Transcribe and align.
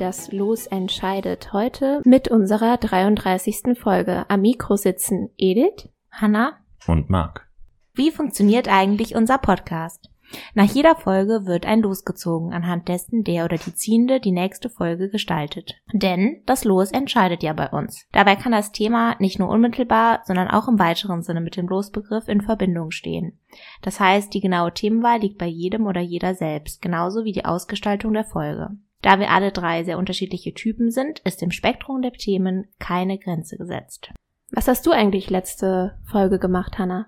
Das 0.00 0.32
Los 0.32 0.66
entscheidet. 0.66 1.52
Heute 1.52 2.00
mit 2.06 2.28
unserer 2.28 2.78
33. 2.78 3.78
Folge. 3.78 4.24
Am 4.30 4.40
Mikro 4.40 4.76
sitzen 4.76 5.28
Edith, 5.36 5.90
Hanna 6.10 6.54
und 6.86 7.10
Marc. 7.10 7.46
Wie 7.92 8.10
funktioniert 8.10 8.66
eigentlich 8.66 9.14
unser 9.14 9.36
Podcast? 9.36 10.08
Nach 10.54 10.64
jeder 10.64 10.96
Folge 10.96 11.44
wird 11.44 11.66
ein 11.66 11.82
Los 11.82 12.06
gezogen, 12.06 12.54
anhand 12.54 12.88
dessen 12.88 13.24
der 13.24 13.44
oder 13.44 13.58
die 13.58 13.74
Ziehende 13.74 14.20
die 14.20 14.32
nächste 14.32 14.70
Folge 14.70 15.10
gestaltet. 15.10 15.74
Denn 15.92 16.40
das 16.46 16.64
Los 16.64 16.92
entscheidet 16.92 17.42
ja 17.42 17.52
bei 17.52 17.68
uns. 17.68 18.06
Dabei 18.12 18.36
kann 18.36 18.52
das 18.52 18.72
Thema 18.72 19.16
nicht 19.18 19.38
nur 19.38 19.50
unmittelbar, 19.50 20.22
sondern 20.24 20.48
auch 20.48 20.66
im 20.66 20.78
weiteren 20.78 21.22
Sinne 21.22 21.42
mit 21.42 21.58
dem 21.58 21.68
Losbegriff 21.68 22.26
in 22.26 22.40
Verbindung 22.40 22.90
stehen. 22.90 23.38
Das 23.82 24.00
heißt, 24.00 24.32
die 24.32 24.40
genaue 24.40 24.72
Themenwahl 24.72 25.20
liegt 25.20 25.36
bei 25.36 25.46
jedem 25.46 25.86
oder 25.86 26.00
jeder 26.00 26.34
selbst, 26.34 26.80
genauso 26.80 27.24
wie 27.24 27.32
die 27.32 27.44
Ausgestaltung 27.44 28.14
der 28.14 28.24
Folge. 28.24 28.70
Da 29.02 29.18
wir 29.18 29.30
alle 29.30 29.50
drei 29.50 29.84
sehr 29.84 29.98
unterschiedliche 29.98 30.52
Typen 30.52 30.90
sind, 30.90 31.20
ist 31.20 31.42
im 31.42 31.50
Spektrum 31.50 32.02
der 32.02 32.12
Themen 32.12 32.66
keine 32.78 33.18
Grenze 33.18 33.56
gesetzt. 33.56 34.12
Was 34.52 34.68
hast 34.68 34.86
du 34.86 34.90
eigentlich 34.90 35.30
letzte 35.30 35.98
Folge 36.04 36.38
gemacht, 36.38 36.78
Hannah? 36.78 37.06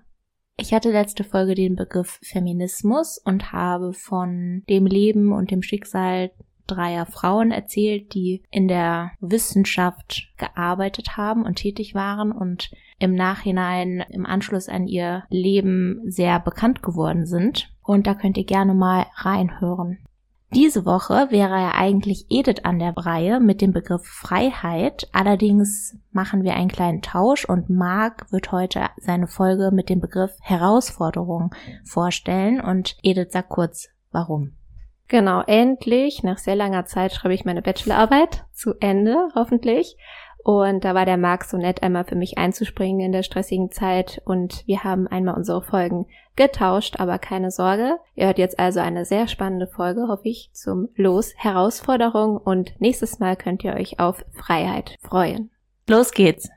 Ich 0.55 0.73
hatte 0.73 0.91
letzte 0.91 1.23
Folge 1.23 1.55
den 1.55 1.75
Begriff 1.75 2.19
Feminismus 2.23 3.17
und 3.17 3.51
habe 3.51 3.93
von 3.93 4.63
dem 4.69 4.85
Leben 4.85 5.31
und 5.31 5.51
dem 5.51 5.61
Schicksal 5.61 6.31
dreier 6.67 7.05
Frauen 7.05 7.51
erzählt, 7.51 8.13
die 8.13 8.43
in 8.49 8.67
der 8.67 9.11
Wissenschaft 9.19 10.29
gearbeitet 10.37 11.17
haben 11.17 11.43
und 11.43 11.55
tätig 11.55 11.93
waren 11.93 12.31
und 12.31 12.71
im 12.99 13.15
Nachhinein 13.15 14.05
im 14.09 14.25
Anschluss 14.25 14.69
an 14.69 14.87
ihr 14.87 15.23
Leben 15.29 15.99
sehr 16.05 16.39
bekannt 16.39 16.81
geworden 16.81 17.25
sind. 17.25 17.69
Und 17.81 18.07
da 18.07 18.13
könnt 18.13 18.37
ihr 18.37 18.45
gerne 18.45 18.73
mal 18.73 19.07
reinhören. 19.15 19.99
Diese 20.53 20.85
Woche 20.85 21.31
wäre 21.31 21.55
ja 21.55 21.71
eigentlich 21.73 22.27
Edith 22.29 22.63
an 22.63 22.77
der 22.77 22.95
Reihe 22.95 23.39
mit 23.39 23.59
dem 23.59 23.73
Begriff 23.73 24.05
Freiheit. 24.05 25.09
Allerdings 25.11 25.97
machen 26.11 26.43
wir 26.43 26.53
einen 26.53 26.69
kleinen 26.69 27.01
Tausch 27.01 27.45
und 27.45 27.71
Marc 27.71 28.31
wird 28.31 28.51
heute 28.51 28.85
seine 28.97 29.27
Folge 29.27 29.71
mit 29.73 29.89
dem 29.89 29.99
Begriff 29.99 30.31
Herausforderung 30.41 31.55
vorstellen 31.83 32.61
und 32.61 32.97
Edith 33.01 33.31
sagt 33.31 33.49
kurz, 33.49 33.89
warum. 34.11 34.53
Genau, 35.07 35.41
endlich, 35.41 36.21
nach 36.21 36.37
sehr 36.37 36.55
langer 36.55 36.85
Zeit 36.85 37.13
schreibe 37.13 37.33
ich 37.33 37.45
meine 37.45 37.63
Bachelorarbeit 37.63 38.45
zu 38.53 38.75
Ende, 38.79 39.29
hoffentlich. 39.33 39.97
Und 40.43 40.83
da 40.83 40.93
war 40.93 41.05
der 41.05 41.17
Marc 41.17 41.45
so 41.45 41.57
nett, 41.57 41.81
einmal 41.81 42.03
für 42.03 42.15
mich 42.15 42.37
einzuspringen 42.37 42.99
in 42.99 43.11
der 43.11 43.23
stressigen 43.23 43.71
Zeit. 43.71 44.21
Und 44.25 44.67
wir 44.67 44.83
haben 44.83 45.07
einmal 45.07 45.35
unsere 45.35 45.61
Folgen 45.61 46.05
getauscht, 46.35 46.99
aber 46.99 47.19
keine 47.19 47.51
Sorge. 47.51 47.97
Ihr 48.15 48.25
hört 48.25 48.37
jetzt 48.37 48.59
also 48.59 48.79
eine 48.79 49.05
sehr 49.05 49.27
spannende 49.27 49.67
Folge, 49.67 50.07
hoffe 50.07 50.27
ich, 50.29 50.49
zum 50.53 50.89
Los 50.95 51.33
Herausforderung. 51.35 52.37
Und 52.37 52.79
nächstes 52.79 53.19
Mal 53.19 53.35
könnt 53.35 53.63
ihr 53.63 53.73
euch 53.73 53.99
auf 53.99 54.23
Freiheit 54.33 54.97
freuen. 55.01 55.51
Los 55.87 56.11
geht's! 56.11 56.49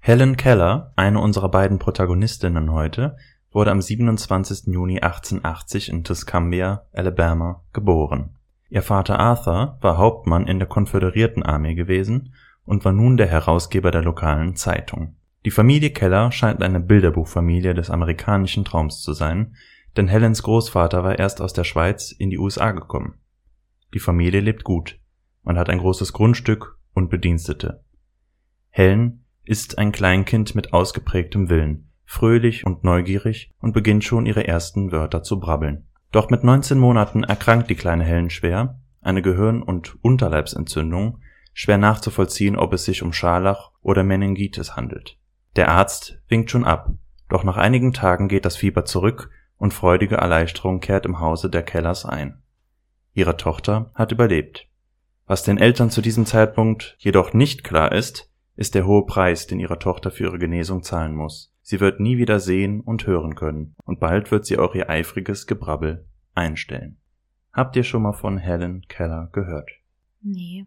Helen 0.00 0.36
Keller, 0.36 0.92
eine 0.96 1.20
unserer 1.20 1.50
beiden 1.50 1.78
Protagonistinnen 1.78 2.72
heute, 2.72 3.16
wurde 3.50 3.70
am 3.70 3.80
27. 3.80 4.72
Juni 4.72 5.00
1880 5.00 5.88
in 5.90 6.04
Tuscumbia, 6.04 6.86
Alabama, 6.92 7.62
geboren. 7.72 8.36
Ihr 8.70 8.82
Vater 8.82 9.18
Arthur 9.18 9.78
war 9.80 9.98
Hauptmann 9.98 10.46
in 10.46 10.58
der 10.58 10.68
Konföderierten 10.68 11.42
Armee 11.42 11.74
gewesen 11.74 12.34
und 12.64 12.84
war 12.84 12.92
nun 12.92 13.16
der 13.16 13.26
Herausgeber 13.26 13.90
der 13.90 14.02
lokalen 14.02 14.54
Zeitung. 14.56 15.16
Die 15.48 15.52
Familie 15.52 15.88
Keller 15.88 16.30
scheint 16.30 16.62
eine 16.62 16.78
Bilderbuchfamilie 16.78 17.72
des 17.72 17.88
amerikanischen 17.88 18.66
Traums 18.66 19.00
zu 19.00 19.14
sein, 19.14 19.56
denn 19.96 20.06
Helens 20.06 20.42
Großvater 20.42 21.04
war 21.04 21.18
erst 21.18 21.40
aus 21.40 21.54
der 21.54 21.64
Schweiz 21.64 22.12
in 22.12 22.28
die 22.28 22.36
USA 22.36 22.72
gekommen. 22.72 23.14
Die 23.94 23.98
Familie 23.98 24.42
lebt 24.42 24.62
gut, 24.62 25.00
man 25.42 25.56
hat 25.56 25.70
ein 25.70 25.78
großes 25.78 26.12
Grundstück 26.12 26.76
und 26.92 27.08
Bedienstete. 27.08 27.82
Helen 28.68 29.24
ist 29.42 29.78
ein 29.78 29.90
Kleinkind 29.90 30.54
mit 30.54 30.74
ausgeprägtem 30.74 31.48
Willen, 31.48 31.92
fröhlich 32.04 32.66
und 32.66 32.84
neugierig 32.84 33.50
und 33.58 33.72
beginnt 33.72 34.04
schon 34.04 34.26
ihre 34.26 34.46
ersten 34.46 34.92
Wörter 34.92 35.22
zu 35.22 35.40
brabbeln. 35.40 35.86
Doch 36.12 36.28
mit 36.28 36.44
19 36.44 36.78
Monaten 36.78 37.24
erkrankt 37.24 37.70
die 37.70 37.74
kleine 37.74 38.04
Helen 38.04 38.28
schwer, 38.28 38.82
eine 39.00 39.22
Gehirn- 39.22 39.62
und 39.62 39.96
Unterleibsentzündung 40.04 41.22
schwer 41.54 41.78
nachzuvollziehen, 41.78 42.56
ob 42.56 42.74
es 42.74 42.84
sich 42.84 43.02
um 43.02 43.14
Scharlach 43.14 43.70
oder 43.80 44.04
Meningitis 44.04 44.76
handelt. 44.76 45.18
Der 45.56 45.68
Arzt 45.68 46.20
winkt 46.28 46.50
schon 46.50 46.64
ab, 46.64 46.90
doch 47.28 47.44
nach 47.44 47.56
einigen 47.56 47.92
Tagen 47.92 48.28
geht 48.28 48.44
das 48.44 48.56
Fieber 48.56 48.84
zurück 48.84 49.30
und 49.56 49.74
freudige 49.74 50.16
Erleichterung 50.16 50.80
kehrt 50.80 51.04
im 51.04 51.20
Hause 51.20 51.50
der 51.50 51.62
Kellers 51.62 52.04
ein. 52.04 52.42
Ihre 53.12 53.36
Tochter 53.36 53.90
hat 53.94 54.12
überlebt. 54.12 54.68
Was 55.26 55.42
den 55.42 55.58
Eltern 55.58 55.90
zu 55.90 56.00
diesem 56.00 56.24
Zeitpunkt 56.24 56.96
jedoch 56.98 57.32
nicht 57.32 57.64
klar 57.64 57.92
ist, 57.92 58.32
ist 58.56 58.74
der 58.74 58.86
hohe 58.86 59.04
Preis, 59.04 59.46
den 59.46 59.60
ihre 59.60 59.78
Tochter 59.78 60.10
für 60.10 60.24
ihre 60.24 60.38
Genesung 60.38 60.82
zahlen 60.82 61.14
muss. 61.14 61.54
Sie 61.62 61.80
wird 61.80 62.00
nie 62.00 62.16
wieder 62.16 62.40
sehen 62.40 62.80
und 62.80 63.06
hören 63.06 63.34
können, 63.34 63.74
und 63.84 64.00
bald 64.00 64.30
wird 64.30 64.46
sie 64.46 64.58
auch 64.58 64.74
ihr 64.74 64.88
eifriges 64.88 65.46
Gebrabbel 65.46 66.06
einstellen. 66.34 66.98
Habt 67.52 67.76
ihr 67.76 67.84
schon 67.84 68.02
mal 68.02 68.14
von 68.14 68.38
Helen 68.38 68.86
Keller 68.88 69.28
gehört? 69.32 69.70
Nee. 70.22 70.66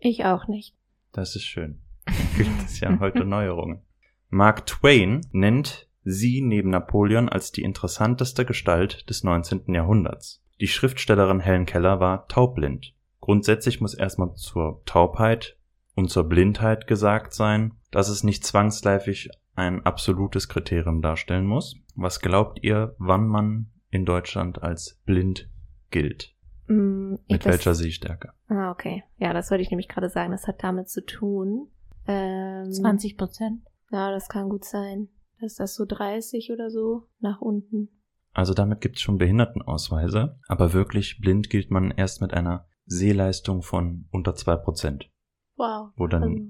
Ich 0.00 0.24
auch 0.24 0.46
nicht. 0.46 0.76
Das 1.12 1.34
ist 1.34 1.44
schön. 1.44 1.80
Gibt 2.36 2.62
es 2.64 2.78
ja 2.80 2.98
heute 3.00 3.24
Neuerungen. 3.24 3.80
Mark 4.28 4.66
Twain 4.66 5.20
nennt 5.32 5.88
sie 6.04 6.40
neben 6.40 6.70
Napoleon 6.70 7.28
als 7.28 7.52
die 7.52 7.62
interessanteste 7.62 8.44
Gestalt 8.44 9.08
des 9.10 9.24
19. 9.24 9.74
Jahrhunderts. 9.74 10.42
Die 10.60 10.68
Schriftstellerin 10.68 11.40
Helen 11.40 11.66
Keller 11.66 12.00
war 12.00 12.26
taubblind. 12.28 12.94
Grundsätzlich 13.20 13.80
muss 13.80 13.94
erstmal 13.94 14.34
zur 14.34 14.82
Taubheit 14.84 15.56
und 15.94 16.10
zur 16.10 16.24
Blindheit 16.24 16.86
gesagt 16.86 17.34
sein, 17.34 17.72
dass 17.90 18.08
es 18.08 18.22
nicht 18.22 18.44
zwangsläufig 18.44 19.30
ein 19.54 19.84
absolutes 19.84 20.48
Kriterium 20.48 21.02
darstellen 21.02 21.46
muss. 21.46 21.76
Was 21.94 22.20
glaubt 22.20 22.62
ihr, 22.62 22.94
wann 22.98 23.26
man 23.26 23.70
in 23.90 24.04
Deutschland 24.04 24.62
als 24.62 25.00
blind 25.06 25.48
gilt? 25.90 26.34
Mm, 26.68 27.14
Mit 27.28 27.44
welcher 27.46 27.74
Sehstärke? 27.74 28.32
Ah, 28.48 28.70
okay. 28.70 29.02
Ja, 29.18 29.32
das 29.32 29.50
wollte 29.50 29.62
ich 29.62 29.70
nämlich 29.70 29.88
gerade 29.88 30.10
sagen. 30.10 30.32
Das 30.32 30.46
hat 30.46 30.62
damit 30.62 30.88
zu 30.88 31.04
tun. 31.04 31.68
Ähm, 32.06 32.70
20 32.70 33.16
Prozent? 33.16 33.62
Ja, 33.90 34.10
das 34.10 34.28
kann 34.28 34.48
gut 34.48 34.64
sein. 34.64 35.08
Ist 35.40 35.60
das 35.60 35.74
so 35.74 35.84
30 35.84 36.50
oder 36.50 36.70
so 36.70 37.08
nach 37.20 37.40
unten? 37.40 37.88
Also 38.32 38.52
damit 38.52 38.80
gibt 38.80 38.96
es 38.96 39.02
schon 39.02 39.18
Behindertenausweise, 39.18 40.38
aber 40.48 40.72
wirklich 40.72 41.20
blind 41.20 41.50
gilt 41.50 41.70
man 41.70 41.90
erst 41.90 42.20
mit 42.20 42.34
einer 42.34 42.66
Sehleistung 42.84 43.62
von 43.62 44.06
unter 44.10 44.34
zwei 44.34 44.56
Prozent. 44.56 45.10
Wow. 45.56 45.90
Wo 45.96 46.06
dann 46.06 46.22
Also, 46.22 46.42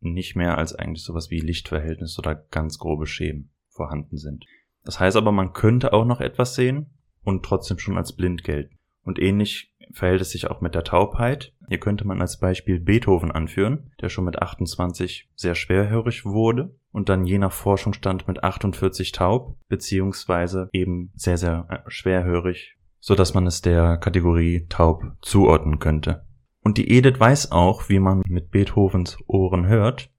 nicht 0.00 0.36
mehr 0.36 0.58
als 0.58 0.74
eigentlich 0.74 1.04
sowas 1.04 1.30
wie 1.30 1.40
Lichtverhältnis 1.40 2.18
oder 2.18 2.34
ganz 2.34 2.78
grobe 2.78 3.06
Schäden 3.06 3.52
vorhanden 3.68 4.16
sind. 4.16 4.46
Das 4.84 5.00
heißt 5.00 5.16
aber, 5.16 5.32
man 5.32 5.52
könnte 5.52 5.92
auch 5.92 6.04
noch 6.04 6.20
etwas 6.20 6.54
sehen 6.54 6.90
und 7.22 7.44
trotzdem 7.44 7.78
schon 7.78 7.96
als 7.96 8.14
blind 8.14 8.44
gelten. 8.44 8.76
Und 9.02 9.18
ähnlich 9.18 9.74
verhält 9.92 10.20
es 10.20 10.30
sich 10.30 10.50
auch 10.50 10.60
mit 10.60 10.74
der 10.74 10.84
Taubheit. 10.84 11.54
Hier 11.68 11.78
könnte 11.78 12.06
man 12.06 12.20
als 12.20 12.38
Beispiel 12.38 12.80
Beethoven 12.80 13.30
anführen, 13.30 13.92
der 14.00 14.08
schon 14.08 14.24
mit 14.24 14.40
28 14.42 15.30
sehr 15.34 15.54
schwerhörig 15.54 16.24
wurde 16.24 16.77
und 16.92 17.08
dann 17.08 17.24
je 17.24 17.38
nach 17.38 17.52
Forschungsstand 17.52 18.28
mit 18.28 18.42
48 18.42 19.12
taub, 19.12 19.56
beziehungsweise 19.68 20.68
eben 20.72 21.12
sehr, 21.14 21.38
sehr 21.38 21.66
äh, 21.68 21.90
schwerhörig, 21.90 22.76
so 23.00 23.14
dass 23.14 23.34
man 23.34 23.46
es 23.46 23.60
der 23.60 23.96
Kategorie 23.98 24.66
taub 24.68 25.02
zuordnen 25.20 25.78
könnte. 25.78 26.24
Und 26.62 26.76
die 26.78 26.90
Edith 26.90 27.20
weiß 27.20 27.52
auch, 27.52 27.88
wie 27.88 27.98
man 27.98 28.22
mit 28.26 28.50
Beethovens 28.50 29.18
Ohren 29.26 29.66
hört, 29.66 30.10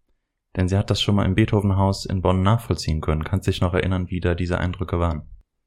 denn 0.56 0.68
sie 0.68 0.78
hat 0.78 0.90
das 0.90 1.02
schon 1.02 1.16
mal 1.16 1.26
im 1.26 1.36
Beethovenhaus 1.36 2.06
in 2.06 2.22
Bonn 2.22 2.42
nachvollziehen 2.42 3.02
können. 3.02 3.24
Kannst 3.24 3.48
dich 3.48 3.62
noch 3.62 3.74
erinnern, 3.74 4.10
wie 4.10 4.20
da 4.20 4.36
diese 4.36 4.58
Eindrücke 4.58 5.00
waren? 5.00 5.24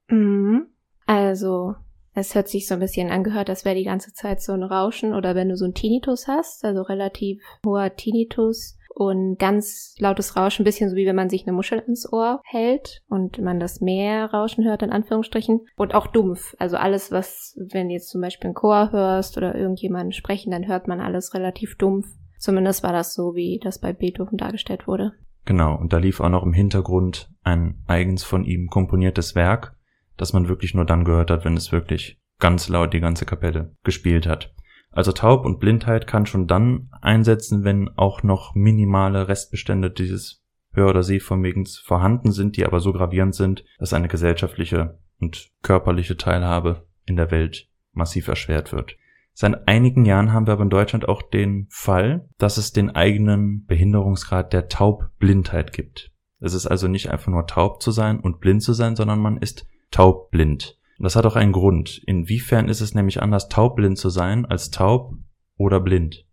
Mhm. 0.09 0.67
Also, 1.07 1.75
es 2.15 2.35
hört 2.35 2.49
sich 2.49 2.67
so 2.67 2.75
ein 2.75 2.81
bisschen 2.81 3.11
angehört, 3.11 3.49
als 3.49 3.65
wäre 3.65 3.77
die 3.77 3.85
ganze 3.85 4.13
Zeit 4.13 4.43
so 4.43 4.53
ein 4.53 4.63
Rauschen 4.63 5.15
oder 5.15 5.35
wenn 5.35 5.49
du 5.49 5.57
so 5.57 5.65
einen 5.65 5.75
Tinnitus 5.75 6.29
hast, 6.29 6.65
also 6.65 6.83
relativ 6.83 7.43
hoher 7.65 7.95
Tinnitus 7.95 8.77
und 8.95 9.39
ganz 9.39 9.95
lautes 9.99 10.37
Rauschen, 10.37 10.63
ein 10.63 10.65
bisschen 10.65 10.91
so 10.91 10.97
wie 10.97 11.07
wenn 11.07 11.17
man 11.17 11.31
sich 11.31 11.47
eine 11.47 11.55
Muschel 11.55 11.83
ins 11.87 12.11
Ohr 12.13 12.41
hält 12.45 13.03
und 13.09 13.39
man 13.41 13.59
das 13.59 13.81
Meer 13.81 14.27
rauschen 14.27 14.65
hört, 14.65 14.83
in 14.83 14.91
Anführungsstrichen. 14.91 15.67
Und 15.77 15.95
auch 15.95 16.07
dumpf. 16.07 16.55
Also 16.59 16.77
alles, 16.77 17.11
was, 17.11 17.57
wenn 17.57 17.89
du 17.89 17.95
jetzt 17.95 18.11
zum 18.11 18.21
Beispiel 18.21 18.49
einen 18.49 18.55
Chor 18.55 18.93
hörst 18.93 19.37
oder 19.37 19.55
irgendjemanden 19.55 20.13
sprechen, 20.13 20.51
dann 20.51 20.69
hört 20.69 20.89
man 20.89 21.01
alles 21.01 21.35
relativ 21.35 21.77
dumpf. 21.77 22.07
Zumindest 22.39 22.83
war 22.83 22.93
das 22.93 23.15
so, 23.15 23.35
wie 23.35 23.61
das 23.63 23.81
bei 23.81 23.93
Beethoven 23.93 24.37
dargestellt 24.37 24.87
wurde. 24.87 25.13
Genau, 25.45 25.77
und 25.77 25.93
da 25.93 25.99
lief 25.99 26.21
auch 26.21 26.29
noch 26.29 26.45
im 26.45 26.53
Hintergrund 26.53 27.31
ein 27.43 27.83
eigens 27.87 28.23
von 28.23 28.45
ihm 28.45 28.69
komponiertes 28.69 29.35
Werk, 29.35 29.77
das 30.17 30.33
man 30.33 30.49
wirklich 30.49 30.75
nur 30.75 30.85
dann 30.85 31.05
gehört 31.05 31.31
hat, 31.31 31.45
wenn 31.45 31.57
es 31.57 31.73
wirklich 31.73 32.21
ganz 32.39 32.69
laut 32.69 32.93
die 32.93 33.01
ganze 33.01 33.25
Kapelle 33.25 33.75
gespielt 33.85 34.27
hat. 34.27 34.53
Also 34.93 35.13
Taub 35.13 35.45
und 35.47 35.59
Blindheit 35.59 36.07
kann 36.07 36.27
schon 36.27 36.47
dann 36.47 36.91
einsetzen, 37.01 37.65
wenn 37.65 37.89
auch 37.97 38.23
noch 38.23 38.55
minimale 38.55 39.27
Restbestände 39.27 39.91
dieses 39.91 40.45
Hör- 40.73 40.91
oder 40.91 41.03
Sehvermögens 41.03 41.79
vorhanden 41.79 42.31
sind, 42.31 42.57
die 42.57 42.67
aber 42.67 42.81
so 42.81 42.93
gravierend 42.93 43.35
sind, 43.35 43.65
dass 43.79 43.95
eine 43.95 44.09
gesellschaftliche 44.09 44.99
und 45.19 45.51
körperliche 45.63 46.17
Teilhabe 46.17 46.87
in 47.07 47.17
der 47.17 47.31
Welt 47.31 47.69
massiv 47.93 48.29
erschwert 48.29 48.73
wird. 48.73 48.97
Seit 49.35 49.67
einigen 49.67 50.05
Jahren 50.05 50.33
haben 50.33 50.47
wir 50.47 50.53
aber 50.53 50.65
in 50.65 50.71
Deutschland 50.71 51.09
auch 51.09 51.23
den 51.23 51.67
Fall, 51.71 52.29
dass 52.37 52.59
es 52.59 52.73
den 52.73 52.91
eigenen 52.91 53.65
Behinderungsgrad 53.65 54.53
der 54.53 54.69
Taubblindheit 54.69 55.73
gibt. 55.73 56.13
Es 56.39 56.55
ist 56.55 56.67
also 56.67 56.89
nicht 56.89 57.11
einfach 57.11 57.29
nur 57.29 57.47
taub 57.47 57.81
zu 57.81 57.93
sein 57.93 58.21
und 58.21 58.41
blind 58.41 58.63
zu 58.63 58.75
sein, 58.75 58.95
sondern 58.97 59.21
man 59.21 59.39
ist 59.39 59.67
taubblind. 59.91 60.79
Und 60.99 61.05
das 61.05 61.17
hat 61.17 61.27
auch 61.27 61.37
einen 61.37 61.53
Grund. 61.53 62.03
Inwiefern 62.07 62.69
ist 62.69 62.81
es 62.81 62.95
nämlich 62.95 63.23
anders, 63.23 63.49
taubblind 63.49 63.99
zu 63.99 64.09
sein, 64.09 64.47
als 64.47 64.71
taub 64.71 65.15
oder 65.57 65.81
blind? 65.81 66.27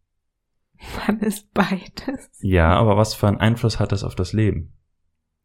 Man 1.07 1.19
ist 1.19 1.53
beides. 1.53 2.29
Ja, 2.41 2.73
aber 2.75 2.97
was 2.97 3.13
für 3.13 3.27
einen 3.27 3.38
Einfluss 3.38 3.79
hat 3.79 3.91
das 3.91 4.03
auf 4.03 4.15
das 4.15 4.33
Leben? 4.33 4.73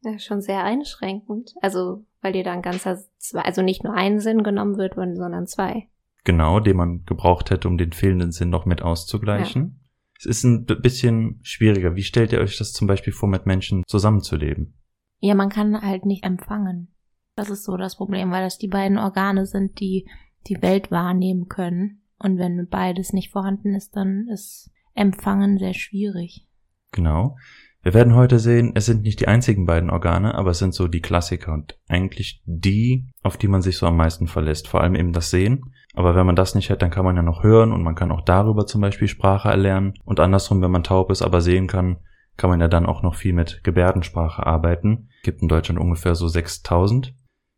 Ja, 0.02 0.19
schon 0.19 0.40
sehr 0.40 0.62
einschränkend. 0.64 1.55
Also, 1.62 2.05
weil 2.20 2.32
dir 2.32 2.44
da 2.44 2.52
ein 2.52 2.62
ganzer, 2.62 2.99
zwei, 3.19 3.40
also 3.40 3.62
nicht 3.62 3.84
nur 3.84 3.94
ein 3.94 4.20
Sinn 4.20 4.43
genommen 4.43 4.76
wird, 4.76 4.94
sondern 4.94 5.46
zwei. 5.46 5.88
Genau, 6.25 6.61
den 6.61 6.76
man 6.76 7.05
gebraucht 7.05 7.50
hätte, 7.50 7.69
um 7.69 7.78
den 7.78 7.93
fehlenden 7.93 8.32
Sinn 8.32 8.50
noch 8.50 8.66
mit 8.66 8.82
auszugleichen. 8.82 9.62
Ja. 9.62 9.84
Es 10.19 10.26
ist 10.26 10.44
ein 10.44 10.64
bisschen 10.64 11.40
schwieriger. 11.43 11.96
Wie 11.96 12.02
stellt 12.02 12.32
ihr 12.32 12.40
euch 12.40 12.56
das 12.56 12.72
zum 12.72 12.87
Beispiel 12.87 13.12
vor, 13.12 13.28
mit 13.28 13.46
Menschen 13.46 13.82
zusammenzuleben? 13.87 14.75
Ja, 15.19 15.34
man 15.34 15.49
kann 15.49 15.81
halt 15.81 16.06
nicht 16.06 16.25
empfangen. 16.25 16.94
Das 17.37 17.51
ist 17.51 17.65
so 17.65 17.77
das 17.77 17.97
Problem, 17.97 18.31
weil 18.31 18.45
das 18.45 18.59
die 18.59 18.69
beiden 18.69 18.99
Organe 18.99 19.47
sind, 19.47 19.81
die 19.81 20.09
die 20.47 20.63
Welt 20.63 20.91
wahrnehmen 20.91 21.49
können. 21.49 22.03
Und 22.19 22.39
wenn 22.39 22.69
beides 22.69 23.13
nicht 23.13 23.31
vorhanden 23.31 23.75
ist, 23.75 23.97
dann 23.97 24.29
ist 24.33 24.71
Empfangen 24.95 25.59
sehr 25.59 25.75
schwierig. 25.75 26.47
Genau. 26.93 27.37
Wir 27.83 27.93
werden 27.93 28.15
heute 28.15 28.39
sehen, 28.39 28.73
es 28.75 28.87
sind 28.87 29.03
nicht 29.03 29.21
die 29.21 29.29
einzigen 29.29 29.67
beiden 29.67 29.91
Organe, 29.91 30.35
aber 30.35 30.53
es 30.53 30.59
sind 30.59 30.73
so 30.73 30.89
die 30.89 31.03
Klassiker 31.03 31.53
und 31.53 31.79
eigentlich 31.87 32.41
die, 32.47 33.11
auf 33.23 33.37
die 33.37 33.49
man 33.49 33.61
sich 33.61 33.77
so 33.77 33.87
am 33.87 33.97
meisten 33.97 34.27
verlässt. 34.27 34.69
Vor 34.69 34.81
allem 34.81 34.95
eben 34.95 35.13
das 35.13 35.31
Sehen. 35.31 35.75
Aber 35.93 36.15
wenn 36.15 36.25
man 36.25 36.37
das 36.37 36.55
nicht 36.55 36.71
hat, 36.71 36.81
dann 36.81 36.91
kann 36.91 37.05
man 37.05 37.17
ja 37.17 37.23
noch 37.23 37.43
hören 37.43 37.73
und 37.73 37.83
man 37.83 37.95
kann 37.95 38.11
auch 38.11 38.23
darüber 38.23 38.65
zum 38.65 38.81
Beispiel 38.81 39.09
Sprache 39.09 39.51
erlernen. 39.51 39.95
Und 40.05 40.19
andersrum, 40.19 40.63
wenn 40.63 40.71
man 40.71 40.83
taub 40.83 41.11
ist, 41.11 41.21
aber 41.21 41.43
sehen 41.43 41.67
kann, 41.67 41.99
kann 42.37 42.49
man 42.49 42.61
ja 42.61 42.69
dann 42.69 42.87
auch 42.87 43.03
noch 43.03 43.17
viel 43.17 43.35
mit 43.35 43.63
Gebärdensprache 43.65 44.47
arbeiten. 44.47 45.09
Gibt 45.23 45.43
in 45.43 45.49
Deutschland 45.49 45.79
ungefähr 45.79 46.15
so 46.15 46.27
6000. 46.27 47.15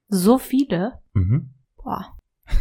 So 0.08 0.38
viele? 0.38 1.00
Mhm. 1.14 1.54
Boah. 1.76 2.16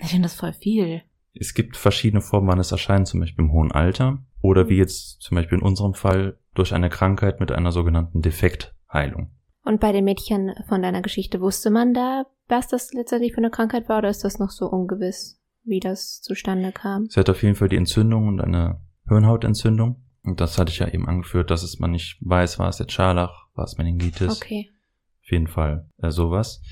ich 0.00 0.08
finde 0.08 0.26
das 0.26 0.34
voll 0.34 0.52
viel. 0.52 1.02
Es 1.34 1.54
gibt 1.54 1.76
verschiedene 1.76 2.20
Formen, 2.20 2.48
wann 2.48 2.60
es 2.60 2.72
erscheint, 2.72 3.08
zum 3.08 3.20
Beispiel 3.20 3.44
im 3.44 3.52
hohen 3.52 3.72
Alter 3.72 4.24
oder 4.40 4.68
wie 4.68 4.76
jetzt 4.76 5.20
zum 5.20 5.36
Beispiel 5.36 5.58
in 5.58 5.64
unserem 5.64 5.94
Fall 5.94 6.38
durch 6.54 6.72
eine 6.74 6.90
Krankheit 6.90 7.40
mit 7.40 7.50
einer 7.50 7.72
sogenannten 7.72 8.22
Defektheilung. 8.22 9.30
Und 9.64 9.80
bei 9.80 9.92
den 9.92 10.04
Mädchen 10.04 10.52
von 10.68 10.82
deiner 10.82 11.02
Geschichte 11.02 11.40
wusste 11.40 11.70
man 11.70 11.94
da, 11.94 12.26
was 12.48 12.68
das 12.68 12.92
letztendlich 12.92 13.32
für 13.32 13.38
eine 13.38 13.50
Krankheit 13.50 13.88
war 13.88 13.98
oder 13.98 14.10
ist 14.10 14.22
das 14.22 14.38
noch 14.38 14.50
so 14.50 14.66
ungewiss, 14.66 15.40
wie 15.64 15.80
das 15.80 16.20
zustande 16.20 16.72
kam? 16.72 17.06
Sie 17.08 17.18
hat 17.18 17.30
auf 17.30 17.42
jeden 17.42 17.54
Fall 17.54 17.70
die 17.70 17.76
Entzündung 17.76 18.28
und 18.28 18.40
eine 18.40 18.80
Hirnhautentzündung. 19.08 20.02
Und 20.22 20.40
das 20.40 20.58
hatte 20.58 20.70
ich 20.70 20.78
ja 20.78 20.88
eben 20.88 21.08
angeführt, 21.08 21.50
dass 21.50 21.62
es 21.62 21.78
man 21.78 21.90
nicht 21.90 22.18
weiß, 22.20 22.58
war 22.58 22.68
es 22.68 22.78
jetzt 22.78 22.92
Scharlach, 22.92 23.48
war 23.54 23.64
es 23.64 23.76
Meningitis. 23.76 24.36
Okay. 24.36 24.70
Auf 25.24 25.30
jeden 25.30 25.46
Fall 25.46 25.88
äh, 26.02 26.10
sowas. 26.10 26.62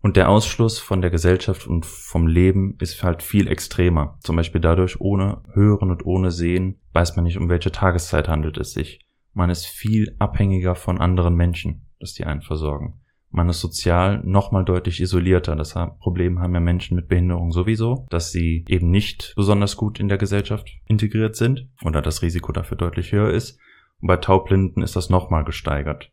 Und 0.00 0.16
der 0.16 0.30
Ausschluss 0.30 0.80
von 0.80 1.00
der 1.00 1.10
Gesellschaft 1.10 1.66
und 1.66 1.86
vom 1.86 2.26
Leben 2.26 2.76
ist 2.80 3.02
halt 3.04 3.22
viel 3.22 3.46
extremer. 3.46 4.18
Zum 4.20 4.34
Beispiel 4.34 4.60
dadurch, 4.60 5.00
ohne 5.00 5.42
Hören 5.52 5.90
und 5.90 6.04
ohne 6.04 6.32
Sehen 6.32 6.80
weiß 6.92 7.14
man 7.14 7.24
nicht, 7.24 7.38
um 7.38 7.48
welche 7.48 7.70
Tageszeit 7.70 8.28
handelt 8.28 8.58
es 8.58 8.72
sich. 8.72 9.06
Man 9.32 9.48
ist 9.48 9.66
viel 9.66 10.16
abhängiger 10.18 10.74
von 10.74 11.00
anderen 11.00 11.36
Menschen, 11.36 11.86
dass 12.00 12.14
die 12.14 12.24
einen 12.24 12.42
versorgen. 12.42 13.00
Man 13.30 13.48
ist 13.48 13.60
sozial 13.60 14.20
nochmal 14.24 14.64
deutlich 14.64 15.00
isolierter. 15.00 15.56
Das 15.56 15.74
Problem 16.00 16.40
haben 16.40 16.54
ja 16.54 16.60
Menschen 16.60 16.96
mit 16.96 17.08
Behinderung 17.08 17.52
sowieso, 17.52 18.06
dass 18.10 18.32
sie 18.32 18.64
eben 18.68 18.90
nicht 18.90 19.32
besonders 19.36 19.76
gut 19.76 20.00
in 20.00 20.08
der 20.08 20.18
Gesellschaft 20.18 20.68
integriert 20.86 21.36
sind 21.36 21.68
oder 21.82 22.02
das 22.02 22.22
Risiko 22.22 22.52
dafür 22.52 22.76
deutlich 22.76 23.12
höher 23.12 23.30
ist. 23.30 23.58
Und 24.00 24.08
bei 24.08 24.16
Taubblinden 24.16 24.82
ist 24.82 24.96
das 24.96 25.08
nochmal 25.08 25.44
gesteigert. 25.44 26.10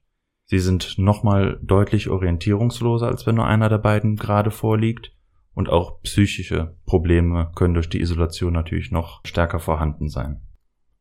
Sie 0.50 0.58
sind 0.58 0.98
nochmal 0.98 1.60
deutlich 1.62 2.10
orientierungsloser, 2.10 3.06
als 3.06 3.28
wenn 3.28 3.36
nur 3.36 3.46
einer 3.46 3.70
der 3.70 3.78
beiden 3.78 4.16
gerade 4.16 4.50
vorliegt. 4.50 5.14
Und 5.54 5.70
auch 5.70 6.02
psychische 6.02 6.76
Probleme 6.86 7.52
können 7.54 7.76
durch 7.76 7.88
die 7.88 8.02
Isolation 8.02 8.54
natürlich 8.54 8.90
noch 8.90 9.22
stärker 9.26 9.60
vorhanden 9.60 10.10
sein. 10.10 10.42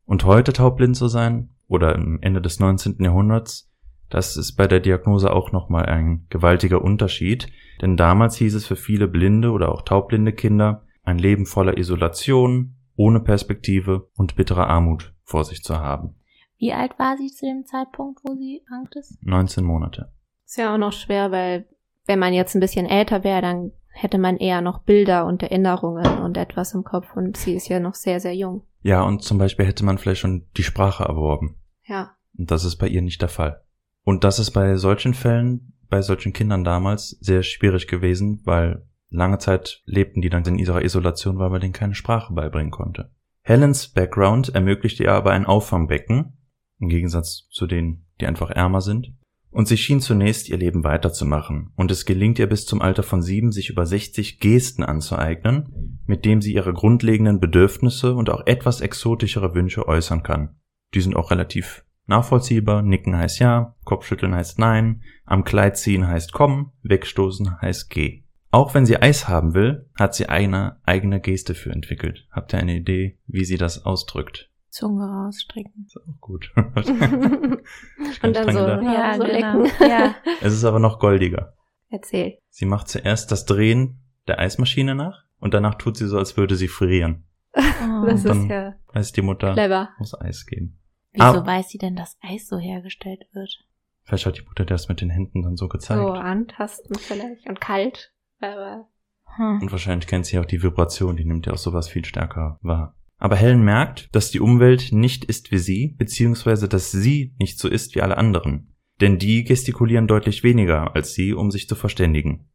Und 0.05 0.23
heute 0.23 0.53
taubblind 0.53 0.95
zu 0.95 1.07
sein, 1.07 1.49
oder 1.67 1.95
im 1.95 2.19
Ende 2.21 2.41
des 2.41 2.59
19. 2.59 2.97
Jahrhunderts, 2.99 3.71
das 4.09 4.37
ist 4.37 4.53
bei 4.53 4.67
der 4.67 4.81
Diagnose 4.81 5.33
auch 5.33 5.51
nochmal 5.51 5.87
ein 5.87 6.27
gewaltiger 6.29 6.83
Unterschied, 6.83 7.51
denn 7.81 7.97
damals 7.97 8.35
hieß 8.35 8.53
es 8.53 8.67
für 8.67 8.75
viele 8.75 9.07
blinde 9.07 9.51
oder 9.51 9.71
auch 9.71 9.81
taubblinde 9.81 10.33
Kinder, 10.33 10.85
ein 11.03 11.17
Leben 11.17 11.47
voller 11.47 11.77
Isolation, 11.77 12.75
ohne 12.95 13.19
Perspektive 13.19 14.09
und 14.13 14.35
bitterer 14.35 14.67
Armut 14.67 15.15
vor 15.23 15.43
sich 15.43 15.63
zu 15.63 15.79
haben. 15.79 16.18
Wie 16.59 16.73
alt 16.73 16.99
war 16.99 17.17
sie 17.17 17.27
zu 17.27 17.45
dem 17.45 17.65
Zeitpunkt, 17.65 18.19
wo 18.23 18.35
sie 18.35 18.61
krank 18.67 18.93
ist? 18.95 19.17
19 19.25 19.63
Monate. 19.63 20.11
Ist 20.45 20.57
ja 20.57 20.73
auch 20.73 20.77
noch 20.77 20.91
schwer, 20.91 21.31
weil 21.31 21.65
wenn 22.05 22.19
man 22.19 22.33
jetzt 22.33 22.53
ein 22.53 22.59
bisschen 22.59 22.85
älter 22.85 23.23
wäre, 23.23 23.41
dann 23.41 23.71
hätte 23.91 24.17
man 24.17 24.37
eher 24.37 24.61
noch 24.61 24.79
Bilder 24.79 25.25
und 25.25 25.41
Erinnerungen 25.41 26.19
und 26.19 26.37
etwas 26.37 26.73
im 26.73 26.83
Kopf 26.83 27.15
und 27.15 27.37
sie 27.37 27.53
ist 27.53 27.69
ja 27.69 27.79
noch 27.79 27.95
sehr, 27.95 28.19
sehr 28.19 28.35
jung. 28.35 28.63
Ja, 28.81 29.03
und 29.03 29.23
zum 29.23 29.37
Beispiel 29.37 29.65
hätte 29.65 29.85
man 29.85 29.97
vielleicht 29.97 30.19
schon 30.19 30.47
die 30.57 30.63
Sprache 30.63 31.03
erworben. 31.03 31.55
Ja. 31.85 32.15
Und 32.37 32.51
das 32.51 32.65
ist 32.65 32.75
bei 32.75 32.87
ihr 32.87 33.01
nicht 33.01 33.21
der 33.21 33.29
Fall. 33.29 33.63
Und 34.03 34.23
das 34.23 34.39
ist 34.39 34.51
bei 34.51 34.75
solchen 34.75 35.13
Fällen, 35.13 35.73
bei 35.89 36.01
solchen 36.01 36.33
Kindern 36.33 36.63
damals 36.63 37.11
sehr 37.21 37.43
schwierig 37.43 37.87
gewesen, 37.87 38.41
weil 38.43 38.85
lange 39.09 39.37
Zeit 39.37 39.81
lebten 39.85 40.21
die 40.21 40.29
dann 40.29 40.45
in 40.45 40.59
ihrer 40.59 40.83
Isolation, 40.83 41.39
weil 41.39 41.49
man 41.49 41.61
denen 41.61 41.73
keine 41.73 41.95
Sprache 41.95 42.33
beibringen 42.33 42.71
konnte. 42.71 43.11
Helens 43.41 43.87
Background 43.87 44.49
ermöglichte 44.49 45.03
ihr 45.03 45.13
aber 45.13 45.31
ein 45.31 45.45
Auffangbecken, 45.45 46.37
im 46.79 46.89
Gegensatz 46.89 47.47
zu 47.49 47.67
denen, 47.67 48.05
die 48.19 48.27
einfach 48.27 48.49
ärmer 48.49 48.81
sind. 48.81 49.13
Und 49.51 49.67
sie 49.67 49.77
schien 49.77 49.99
zunächst 49.99 50.47
ihr 50.49 50.57
Leben 50.57 50.83
weiterzumachen, 50.83 51.71
und 51.75 51.89
es 51.89 52.05
gelingt 52.05 52.37
ihr 52.37 52.47
bis 52.47 52.67
zum 52.67 52.81
Alter 52.81 53.01
von 53.01 53.23
sieben, 53.23 53.51
sich 53.51 53.69
über 53.69 53.85
60 53.85 54.39
Gesten 54.39 54.83
anzueignen, 54.83 55.99
mit 56.05 56.23
dem 56.23 56.41
sie 56.41 56.53
ihre 56.53 56.71
grundlegenden 56.71 57.39
Bedürfnisse 57.39 58.13
und 58.13 58.29
auch 58.29 58.45
etwas 58.45 58.81
exotischere 58.81 59.55
Wünsche 59.55 59.87
äußern 59.87 60.21
kann. 60.21 60.59
Die 60.93 61.01
sind 61.01 61.15
auch 61.15 61.31
relativ 61.31 61.83
nachvollziehbar. 62.05 62.81
Nicken 62.81 63.15
heißt 63.15 63.39
ja, 63.39 63.75
Kopfschütteln 63.85 64.35
heißt 64.35 64.59
nein, 64.59 65.03
am 65.25 65.43
Kleid 65.43 65.77
ziehen 65.77 66.07
heißt 66.07 66.33
komm, 66.33 66.73
wegstoßen 66.83 67.61
heißt 67.61 67.89
geh. 67.89 68.23
Auch 68.51 68.73
wenn 68.73 68.85
sie 68.85 68.97
Eis 68.97 69.27
haben 69.27 69.53
will, 69.53 69.87
hat 69.95 70.15
sie 70.15 70.27
eine 70.27 70.79
eigene 70.83 71.21
Geste 71.21 71.53
für 71.53 71.71
entwickelt. 71.71 72.27
Habt 72.31 72.53
ihr 72.53 72.59
eine 72.59 72.75
Idee, 72.75 73.19
wie 73.27 73.45
sie 73.45 73.57
das 73.57 73.85
ausdrückt? 73.85 74.48
Zunge 74.69 75.05
rausstrecken. 75.05 75.85
Ist 75.85 75.97
auch 75.97 76.19
gut. 76.21 76.51
Und 76.55 78.35
dann 78.35 78.51
so, 78.51 78.59
ja, 78.59 79.13
so 79.17 79.23
genau. 79.23 79.61
lecken. 79.63 79.71
Ja. 79.89 80.15
Es 80.41 80.53
ist 80.53 80.63
aber 80.63 80.79
noch 80.79 80.99
goldiger. 80.99 81.53
Erzähl. 81.89 82.37
Sie 82.49 82.65
macht 82.65 82.87
zuerst 82.87 83.31
das 83.31 83.45
Drehen 83.45 83.99
der 84.27 84.39
Eismaschine 84.39 84.93
nach 84.95 85.23
und 85.39 85.53
danach 85.53 85.75
tut 85.75 85.97
sie 85.97 86.07
so, 86.07 86.17
als 86.17 86.37
würde 86.37 86.55
sie 86.55 86.67
frieren. 86.67 87.25
Oh. 87.55 88.05
Das 88.05 88.23
dann 88.23 88.43
ist 88.43 88.49
ja 88.49 88.73
weiß 88.93 89.11
die 89.13 89.21
Mutter, 89.23 89.53
clever. 89.53 89.89
muss 89.97 90.13
Eis 90.19 90.45
geben. 90.45 90.79
Wieso 91.13 91.25
Ah. 91.25 91.45
weiß 91.45 91.69
sie 91.69 91.79
denn, 91.79 91.95
dass 91.95 92.17
Eis 92.21 92.47
so 92.47 92.59
hergestellt 92.59 93.25
wird? 93.33 93.65
Vielleicht 94.03 94.25
hat 94.27 94.37
die 94.37 94.43
Mutter 94.45 94.65
das 94.65 94.87
mit 94.87 95.01
den 95.01 95.09
Händen 95.09 95.41
dann 95.41 95.55
so 95.55 95.67
gezeigt. 95.67 95.99
So 95.99 96.11
antasten 96.11 96.95
vielleicht 96.95 97.47
und 97.49 97.59
kalt. 97.59 98.13
Aber 98.39 98.87
Hm. 99.35 99.59
Und 99.61 99.71
wahrscheinlich 99.71 100.07
kennt 100.07 100.25
sie 100.25 100.39
auch 100.39 100.45
die 100.45 100.61
Vibration, 100.63 101.15
die 101.15 101.25
nimmt 101.25 101.45
ja 101.45 101.53
auch 101.53 101.57
sowas 101.57 101.87
viel 101.87 102.03
stärker 102.05 102.57
wahr. 102.61 102.95
Aber 103.19 103.35
Helen 103.35 103.63
merkt, 103.63 104.13
dass 104.15 104.31
die 104.31 104.39
Umwelt 104.39 104.91
nicht 104.91 105.25
ist 105.25 105.51
wie 105.51 105.57
sie, 105.57 105.95
beziehungsweise 105.97 106.69
dass 106.69 106.91
sie 106.91 107.35
nicht 107.37 107.59
so 107.59 107.67
ist 107.67 107.93
wie 107.93 108.01
alle 108.01 108.17
anderen. 108.17 108.73
Denn 109.01 109.19
die 109.19 109.43
gestikulieren 109.43 110.07
deutlich 110.07 110.43
weniger 110.43 110.95
als 110.95 111.13
sie, 111.13 111.33
um 111.33 111.51
sich 111.51 111.67
zu 111.67 111.75
verständigen. 111.75 112.49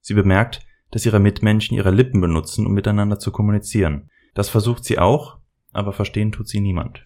Sie 0.00 0.14
bemerkt, 0.14 0.60
dass 0.90 1.06
ihre 1.06 1.20
Mitmenschen 1.20 1.76
ihre 1.76 1.90
Lippen 1.90 2.20
benutzen, 2.20 2.66
um 2.66 2.74
miteinander 2.74 3.18
zu 3.18 3.32
kommunizieren. 3.32 4.10
Das 4.34 4.50
versucht 4.50 4.84
sie 4.84 4.98
auch, 4.98 5.38
aber 5.72 5.92
verstehen 5.92 6.32
tut 6.32 6.48
sie 6.48 6.60
niemand. 6.60 7.02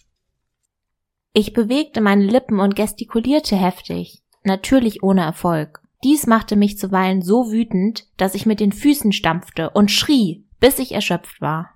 Ich 1.33 1.52
bewegte 1.52 2.00
meine 2.00 2.25
Lippen 2.25 2.61
und 2.61 2.76
gestikulierte 2.76 3.56
heftig, 3.56 4.23
natürlich 4.44 5.02
ohne 5.02 5.23
Erfolg. 5.23 5.83
Dies 6.02 6.26
machte 6.26 6.56
mich 6.56 6.78
zuweilen 6.78 7.23
so 7.23 7.50
wütend, 7.50 8.06
dass 8.16 8.35
ich 8.35 8.47
mit 8.47 8.61
den 8.61 8.73
Füßen 8.73 9.12
stampfte 9.12 9.71
und 9.71 9.90
schrie, 9.90 10.47
bis 10.61 10.78
ich 10.78 10.92
erschöpft 10.92 11.40
war. 11.40 11.71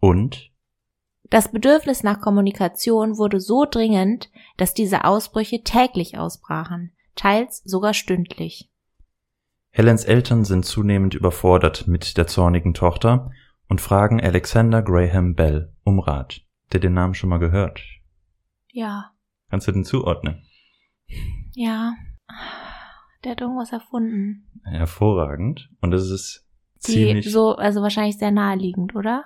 Und 0.00 0.50
Das 1.30 1.50
Bedürfnis 1.50 2.02
nach 2.02 2.20
Kommunikation 2.20 3.18
wurde 3.18 3.40
so 3.40 3.64
dringend, 3.68 4.30
dass 4.56 4.74
diese 4.74 5.04
Ausbrüche 5.04 5.62
täglich 5.62 6.18
ausbrachen, 6.18 6.92
teils 7.16 7.62
sogar 7.64 7.94
stündlich. 7.94 8.70
Helens 9.70 10.04
Eltern 10.04 10.44
sind 10.44 10.64
zunehmend 10.64 11.14
überfordert 11.14 11.86
mit 11.86 12.16
der 12.16 12.26
zornigen 12.26 12.74
Tochter 12.74 13.30
und 13.68 13.80
fragen 13.80 14.20
Alexander 14.20 14.82
Graham 14.82 15.34
Bell 15.34 15.72
um 15.84 15.98
Rat. 15.98 16.42
Der 16.72 16.80
den 16.80 16.94
Namen 16.94 17.14
schon 17.14 17.30
mal 17.30 17.38
gehört. 17.38 17.80
Ja, 18.72 19.12
Kannst 19.50 19.68
du 19.68 19.72
den 19.72 19.84
zuordnen? 19.84 20.42
ja. 21.54 21.94
Der 23.24 23.32
hat 23.32 23.40
irgendwas 23.40 23.72
erfunden. 23.72 24.46
Hervorragend. 24.64 25.70
Und 25.80 25.92
es 25.92 26.10
ist 26.10 26.46
Die 26.86 26.92
ziemlich. 26.92 27.30
so, 27.32 27.56
also 27.56 27.82
wahrscheinlich 27.82 28.18
sehr 28.18 28.30
naheliegend, 28.30 28.94
oder? 28.94 29.24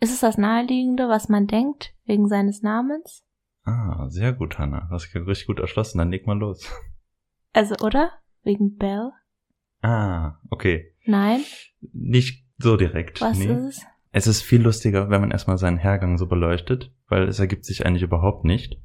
Ist 0.00 0.14
es 0.14 0.20
das 0.20 0.38
Naheliegende, 0.38 1.08
was 1.08 1.28
man 1.28 1.46
denkt, 1.46 1.94
wegen 2.06 2.26
seines 2.26 2.62
Namens? 2.62 3.22
Ah, 3.64 4.08
sehr 4.08 4.32
gut, 4.32 4.58
Hannah. 4.58 4.86
Du 4.88 4.94
hast 4.94 5.14
richtig 5.14 5.46
gut 5.46 5.60
erschlossen. 5.60 5.98
Dann 5.98 6.10
leg 6.10 6.26
mal 6.26 6.38
los. 6.38 6.68
Also, 7.52 7.74
oder? 7.84 8.12
Wegen 8.44 8.76
Bell? 8.76 9.10
Ah, 9.82 10.34
okay. 10.50 10.94
Nein? 11.04 11.40
Nicht 11.80 12.46
so 12.58 12.76
direkt. 12.76 13.20
Was 13.20 13.38
nee. 13.38 13.46
ist 13.46 13.58
es? 13.58 13.86
Es 14.12 14.28
ist 14.28 14.42
viel 14.42 14.62
lustiger, 14.62 15.10
wenn 15.10 15.20
man 15.20 15.32
erstmal 15.32 15.58
seinen 15.58 15.76
Hergang 15.76 16.16
so 16.16 16.28
beleuchtet, 16.28 16.92
weil 17.08 17.24
es 17.24 17.40
ergibt 17.40 17.64
sich 17.64 17.84
eigentlich 17.84 18.04
überhaupt 18.04 18.44
nicht. 18.44 18.80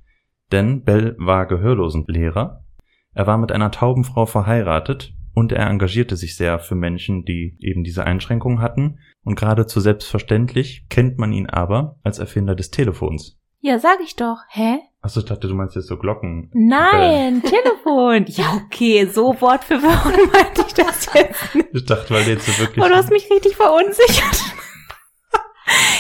Denn 0.51 0.83
Bell 0.83 1.15
war 1.19 1.45
Gehörlosenlehrer. 1.45 2.65
Er 3.13 3.27
war 3.27 3.37
mit 3.37 3.51
einer 3.51 3.69
tauben 3.69 4.03
Frau 4.03 4.25
verheiratet 4.25 5.13
und 5.35 5.51
er 5.51 5.69
engagierte 5.69 6.17
sich 6.17 6.35
sehr 6.35 6.57
für 6.57 6.75
Menschen, 6.75 7.23
die 7.23 7.57
eben 7.59 7.83
diese 7.83 8.03
Einschränkungen 8.03 8.61
hatten. 8.61 8.97
Und 9.25 9.35
geradezu 9.37 9.79
selbstverständlich 9.79 10.85
kennt 10.89 11.17
man 11.17 11.33
ihn 11.33 11.49
aber 11.49 11.97
als 12.03 12.19
Erfinder 12.19 12.55
des 12.55 12.71
Telefons. 12.71 13.37
Ja, 13.59 13.79
sag 13.79 13.99
ich 14.01 14.15
doch. 14.15 14.37
Hä? 14.49 14.77
Achso, 15.01 15.21
ich 15.21 15.25
dachte, 15.25 15.47
du 15.47 15.55
meinst 15.55 15.75
jetzt 15.75 15.87
so 15.87 15.97
Glocken. 15.97 16.51
Nein, 16.53 17.41
Telefon. 17.41 18.25
Ja, 18.27 18.61
okay, 18.63 19.07
so 19.11 19.35
Wortverwirrung 19.41 20.31
meinte 20.31 20.63
ich 20.67 20.73
das 20.75 21.09
jetzt 21.13 21.55
nicht. 21.55 21.69
Ich 21.73 21.85
dachte, 21.85 22.13
weil 22.13 22.23
du 22.23 22.29
jetzt 22.31 22.45
so 22.45 22.59
wirklich. 22.61 22.85
Oh, 22.85 22.87
du 22.87 22.95
hast 22.95 23.09
mich 23.09 23.29
richtig 23.31 23.55
verunsichert. 23.55 24.43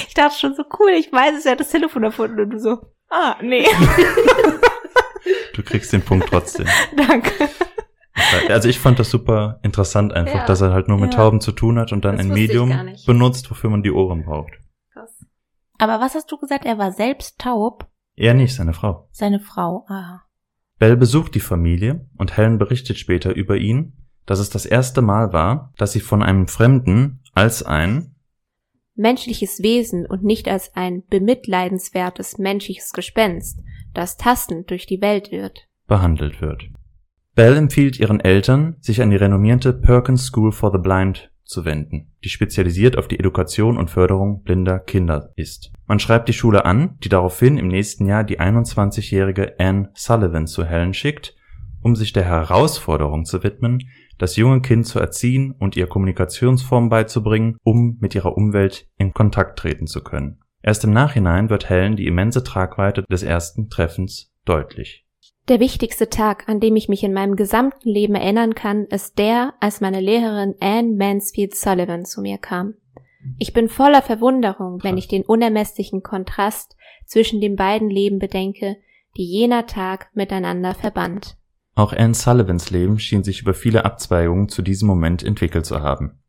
Ich 0.07 0.13
dachte 0.13 0.37
schon 0.37 0.53
so 0.53 0.63
cool, 0.79 0.91
ich 0.91 1.11
weiß 1.11 1.39
es 1.39 1.43
ja, 1.45 1.55
das 1.55 1.69
Telefon 1.69 2.03
erfunden 2.03 2.39
und 2.39 2.51
du 2.51 2.59
so, 2.59 2.77
ah, 3.09 3.35
nee, 3.41 3.65
du 5.53 5.63
kriegst 5.63 5.91
den 5.91 6.03
Punkt 6.03 6.29
trotzdem. 6.29 6.67
danke. 6.95 7.49
Also 8.49 8.69
ich 8.69 8.79
fand 8.79 8.97
das 8.99 9.09
super 9.11 9.59
interessant 9.63 10.13
einfach, 10.13 10.35
Ja. 10.35 10.45
dass 10.45 10.61
er 10.61 10.71
halt 10.71 10.87
nur 10.87 10.97
mit 10.97 11.13
Ja. 11.13 11.19
Tauben 11.19 11.41
zu 11.41 11.51
tun 11.51 11.77
hat 11.77 11.91
und 11.91 12.05
dann 12.05 12.17
Das 12.17 12.25
ein 12.25 12.31
Medium 12.31 12.71
benutzt, 13.05 13.49
wofür 13.51 13.69
man 13.69 13.83
die 13.83 13.91
Ohren 13.91 14.23
braucht. 14.23 14.51
Krass. 14.93 15.25
Aber 15.77 15.99
was 15.99 16.15
hast 16.15 16.31
du 16.31 16.37
gesagt? 16.37 16.65
Er 16.65 16.77
war 16.77 16.91
selbst 16.91 17.39
taub? 17.39 17.87
Er 18.15 18.33
nicht, 18.33 18.55
seine 18.55 18.73
Frau. 18.73 19.09
Seine 19.11 19.39
Frau. 19.41 19.85
Aha. 19.89 20.21
Bell 20.79 20.95
besucht 20.95 21.35
die 21.35 21.39
Familie 21.41 22.07
und 22.17 22.37
Helen 22.37 22.57
berichtet 22.57 22.97
später 22.97 23.33
über 23.35 23.57
ihn, 23.57 23.93
dass 24.25 24.39
es 24.39 24.49
das 24.49 24.65
erste 24.65 25.01
Mal 25.01 25.33
war, 25.33 25.73
dass 25.77 25.91
sie 25.91 25.99
von 25.99 26.23
einem 26.23 26.47
Fremden 26.47 27.21
als 27.33 27.63
ein 27.63 28.11
Menschliches 28.97 29.61
Wesen 29.61 30.05
und 30.05 30.23
nicht 30.23 30.47
als 30.47 30.73
ein 30.77 31.03
bemitleidenswertes 31.09 32.37
menschliches 32.37 32.93
Gespenst, 32.93 33.59
das 33.93 34.15
tastend 34.15 34.69
durch 34.69 34.85
die 34.85 35.01
Welt 35.01 35.31
wird. 35.31 35.67
behandelt 35.87 36.39
wird. 36.41 36.63
Bell 37.35 37.57
empfiehlt 37.57 37.99
ihren 37.99 38.21
Eltern, 38.21 38.77
sich 38.79 39.01
an 39.01 39.09
die 39.09 39.17
renommierte 39.17 39.73
Perkins 39.73 40.23
School 40.23 40.53
for 40.53 40.71
the 40.71 40.77
Blind 40.77 41.29
zu 41.43 41.65
wenden, 41.65 42.13
die 42.23 42.29
spezialisiert 42.29 42.97
auf 42.97 43.09
die 43.09 43.19
Edukation 43.19 43.77
und 43.77 43.89
Förderung 43.89 44.41
blinder 44.43 44.79
Kinder 44.79 45.33
ist. 45.35 45.73
Man 45.85 45.99
schreibt 45.99 46.29
die 46.29 46.33
Schule 46.33 46.63
an, 46.63 46.97
die 47.03 47.09
daraufhin 47.09 47.57
im 47.57 47.67
nächsten 47.67 48.05
Jahr 48.05 48.23
die 48.23 48.39
21-jährige 48.39 49.59
Anne 49.59 49.89
Sullivan 49.93 50.47
zu 50.47 50.63
Helen 50.63 50.93
schickt, 50.93 51.35
um 51.81 51.97
sich 51.97 52.13
der 52.13 52.23
Herausforderung 52.23 53.25
zu 53.25 53.43
widmen, 53.43 53.79
das 54.17 54.37
junge 54.37 54.61
Kind 54.61 54.87
zu 54.87 54.99
erziehen 54.99 55.53
und 55.59 55.75
ihr 55.75 55.87
Kommunikationsformen 55.87 56.89
beizubringen, 56.89 57.57
um 57.63 57.97
mit 57.99 58.15
ihrer 58.15 58.37
Umwelt 58.37 58.87
in 58.97 59.13
Kontakt 59.13 59.59
treten 59.59 59.87
zu 59.87 60.01
können. 60.01 60.39
Erst 60.63 60.85
im 60.85 60.91
Nachhinein 60.91 61.49
wird 61.49 61.69
Helen 61.69 61.97
die 61.97 62.07
immense 62.07 62.45
Tragweite 62.45 63.03
des 63.03 63.23
ersten 63.23 63.69
Treffens 63.69 64.31
deutlich. 64.45 65.04
Der 65.47 65.59
wichtigste 65.59 66.09
Tag, 66.09 66.49
an 66.49 66.59
dem 66.59 66.75
ich 66.75 66.89
mich 66.89 67.03
in 67.03 67.13
meinem 67.13 67.35
gesamten 67.35 67.87
Leben 67.87 68.15
erinnern 68.15 68.55
kann, 68.55 68.85
ist 68.85 69.19
der, 69.19 69.53
als 69.59 69.79
meine 69.79 69.99
Lehrerin 69.99 70.55
Anne 70.59 70.93
Mansfield 70.93 71.55
Sullivan 71.55 72.03
zu 72.05 72.21
mir 72.21 72.39
kam. 72.39 72.73
Ich 73.37 73.53
bin 73.53 73.69
voller 73.69 74.01
Verwunderung, 74.01 74.83
wenn 74.83 74.97
ich 74.97 75.07
den 75.07 75.21
unermesslichen 75.21 76.01
Kontrast 76.01 76.75
zwischen 77.05 77.41
den 77.41 77.55
beiden 77.55 77.91
Leben 77.91 78.17
bedenke, 78.17 78.77
die 79.17 79.25
jener 79.25 79.67
Tag 79.67 80.09
miteinander 80.15 80.73
verband. 80.73 81.37
Auch 81.75 81.93
Anne 81.93 82.15
Sullivans 82.15 82.71
Leben 82.71 82.97
schien 82.97 83.23
sich 83.23 83.41
über 83.41 83.53
viele 83.53 83.85
Abzweigungen 83.85 84.49
zu 84.49 84.63
diesem 84.63 84.87
Moment 84.87 85.21
entwickelt 85.21 85.67
zu 85.67 85.81
haben. 85.81 86.19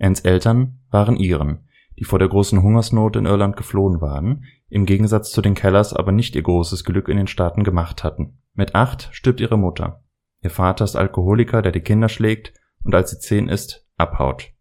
Annes 0.00 0.20
Eltern 0.20 0.80
waren 0.90 1.16
Iren, 1.16 1.68
die 1.98 2.04
vor 2.04 2.18
der 2.18 2.28
großen 2.28 2.60
Hungersnot 2.60 3.14
in 3.14 3.26
Irland 3.26 3.56
geflohen 3.56 4.00
waren, 4.00 4.44
im 4.68 4.86
Gegensatz 4.86 5.30
zu 5.30 5.42
den 5.42 5.54
Kellers 5.54 5.92
aber 5.94 6.12
nicht 6.12 6.34
ihr 6.36 6.42
großes 6.42 6.84
Glück 6.84 7.08
in 7.08 7.16
den 7.16 7.26
Staaten 7.26 7.64
gemacht 7.64 8.04
hatten. 8.04 8.38
Mit 8.54 8.74
acht 8.74 9.08
stirbt 9.12 9.40
ihre 9.40 9.58
Mutter. 9.58 10.02
Ihr 10.42 10.50
Vater 10.50 10.84
ist 10.84 10.96
Alkoholiker, 10.96 11.62
der 11.62 11.72
die 11.72 11.80
Kinder 11.80 12.08
schlägt 12.08 12.52
und 12.82 12.94
als 12.94 13.10
sie 13.10 13.18
zehn 13.18 13.48
ist, 13.48 13.86
abhaut. 13.96 14.52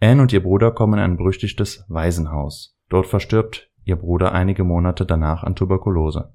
Anne 0.00 0.22
und 0.22 0.32
ihr 0.32 0.42
Bruder 0.42 0.70
kommen 0.70 0.94
in 0.94 1.04
ein 1.04 1.16
berüchtigtes 1.16 1.84
Waisenhaus. 1.88 2.76
Dort 2.88 3.06
verstirbt 3.06 3.70
ihr 3.84 3.96
Bruder 3.96 4.32
einige 4.32 4.64
Monate 4.64 5.06
danach 5.06 5.42
an 5.42 5.56
Tuberkulose. 5.56 6.34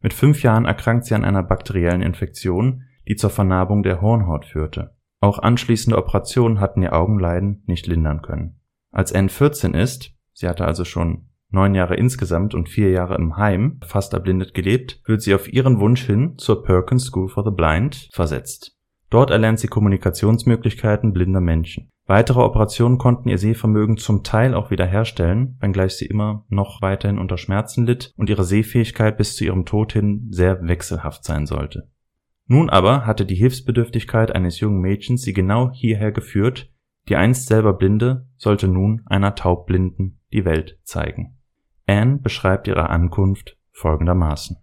Mit 0.00 0.12
fünf 0.12 0.42
Jahren 0.42 0.64
erkrankt 0.64 1.06
sie 1.06 1.14
an 1.14 1.24
einer 1.24 1.42
bakteriellen 1.42 2.02
Infektion, 2.02 2.82
die 3.08 3.16
zur 3.16 3.30
Vernarbung 3.30 3.82
der 3.82 4.00
Hornhaut 4.00 4.46
führte. 4.46 4.96
Auch 5.20 5.38
anschließende 5.38 5.96
Operationen 5.96 6.60
hatten 6.60 6.82
ihr 6.82 6.92
Augenleiden 6.92 7.62
nicht 7.66 7.86
lindern 7.86 8.20
können. 8.22 8.60
Als 8.90 9.12
Anne 9.12 9.28
14 9.28 9.74
ist, 9.74 10.12
sie 10.32 10.48
hatte 10.48 10.66
also 10.66 10.84
schon 10.84 11.30
neun 11.54 11.74
Jahre 11.74 11.96
insgesamt 11.96 12.54
und 12.54 12.68
vier 12.68 12.90
Jahre 12.90 13.14
im 13.14 13.36
Heim, 13.36 13.80
fast 13.86 14.12
erblindet 14.12 14.52
gelebt, 14.52 15.00
wird 15.06 15.22
sie 15.22 15.34
auf 15.34 15.50
ihren 15.50 15.80
Wunsch 15.80 16.04
hin 16.04 16.34
zur 16.36 16.62
Perkins 16.62 17.06
School 17.06 17.28
for 17.28 17.44
the 17.44 17.50
Blind 17.50 18.08
versetzt. 18.12 18.76
Dort 19.08 19.30
erlernt 19.30 19.60
sie 19.60 19.68
Kommunikationsmöglichkeiten 19.68 21.12
blinder 21.12 21.40
Menschen. 21.40 21.90
Weitere 22.06 22.40
Operationen 22.40 22.98
konnten 22.98 23.28
ihr 23.30 23.38
Sehvermögen 23.38 23.96
zum 23.96 24.24
Teil 24.24 24.52
auch 24.54 24.70
wiederherstellen, 24.70 25.56
wenngleich 25.60 25.94
sie 25.94 26.06
immer 26.06 26.44
noch 26.48 26.82
weiterhin 26.82 27.18
unter 27.18 27.38
Schmerzen 27.38 27.86
litt 27.86 28.12
und 28.16 28.28
ihre 28.28 28.44
Sehfähigkeit 28.44 29.16
bis 29.16 29.36
zu 29.36 29.44
ihrem 29.44 29.64
Tod 29.64 29.94
hin 29.94 30.28
sehr 30.30 30.66
wechselhaft 30.66 31.24
sein 31.24 31.46
sollte. 31.46 31.88
Nun 32.46 32.68
aber 32.68 33.06
hatte 33.06 33.24
die 33.24 33.36
Hilfsbedürftigkeit 33.36 34.34
eines 34.34 34.60
jungen 34.60 34.80
Mädchens 34.80 35.22
sie 35.22 35.32
genau 35.32 35.70
hierher 35.72 36.12
geführt, 36.12 36.70
die 37.08 37.16
einst 37.16 37.46
selber 37.46 37.72
Blinde 37.72 38.26
sollte 38.36 38.68
nun 38.68 39.02
einer 39.06 39.34
Taubblinden 39.34 40.20
die 40.32 40.44
Welt 40.44 40.78
zeigen. 40.82 41.33
Anne 41.86 42.18
beschreibt 42.18 42.66
ihre 42.66 42.90
Ankunft 42.90 43.56
folgendermaßen. 43.72 44.56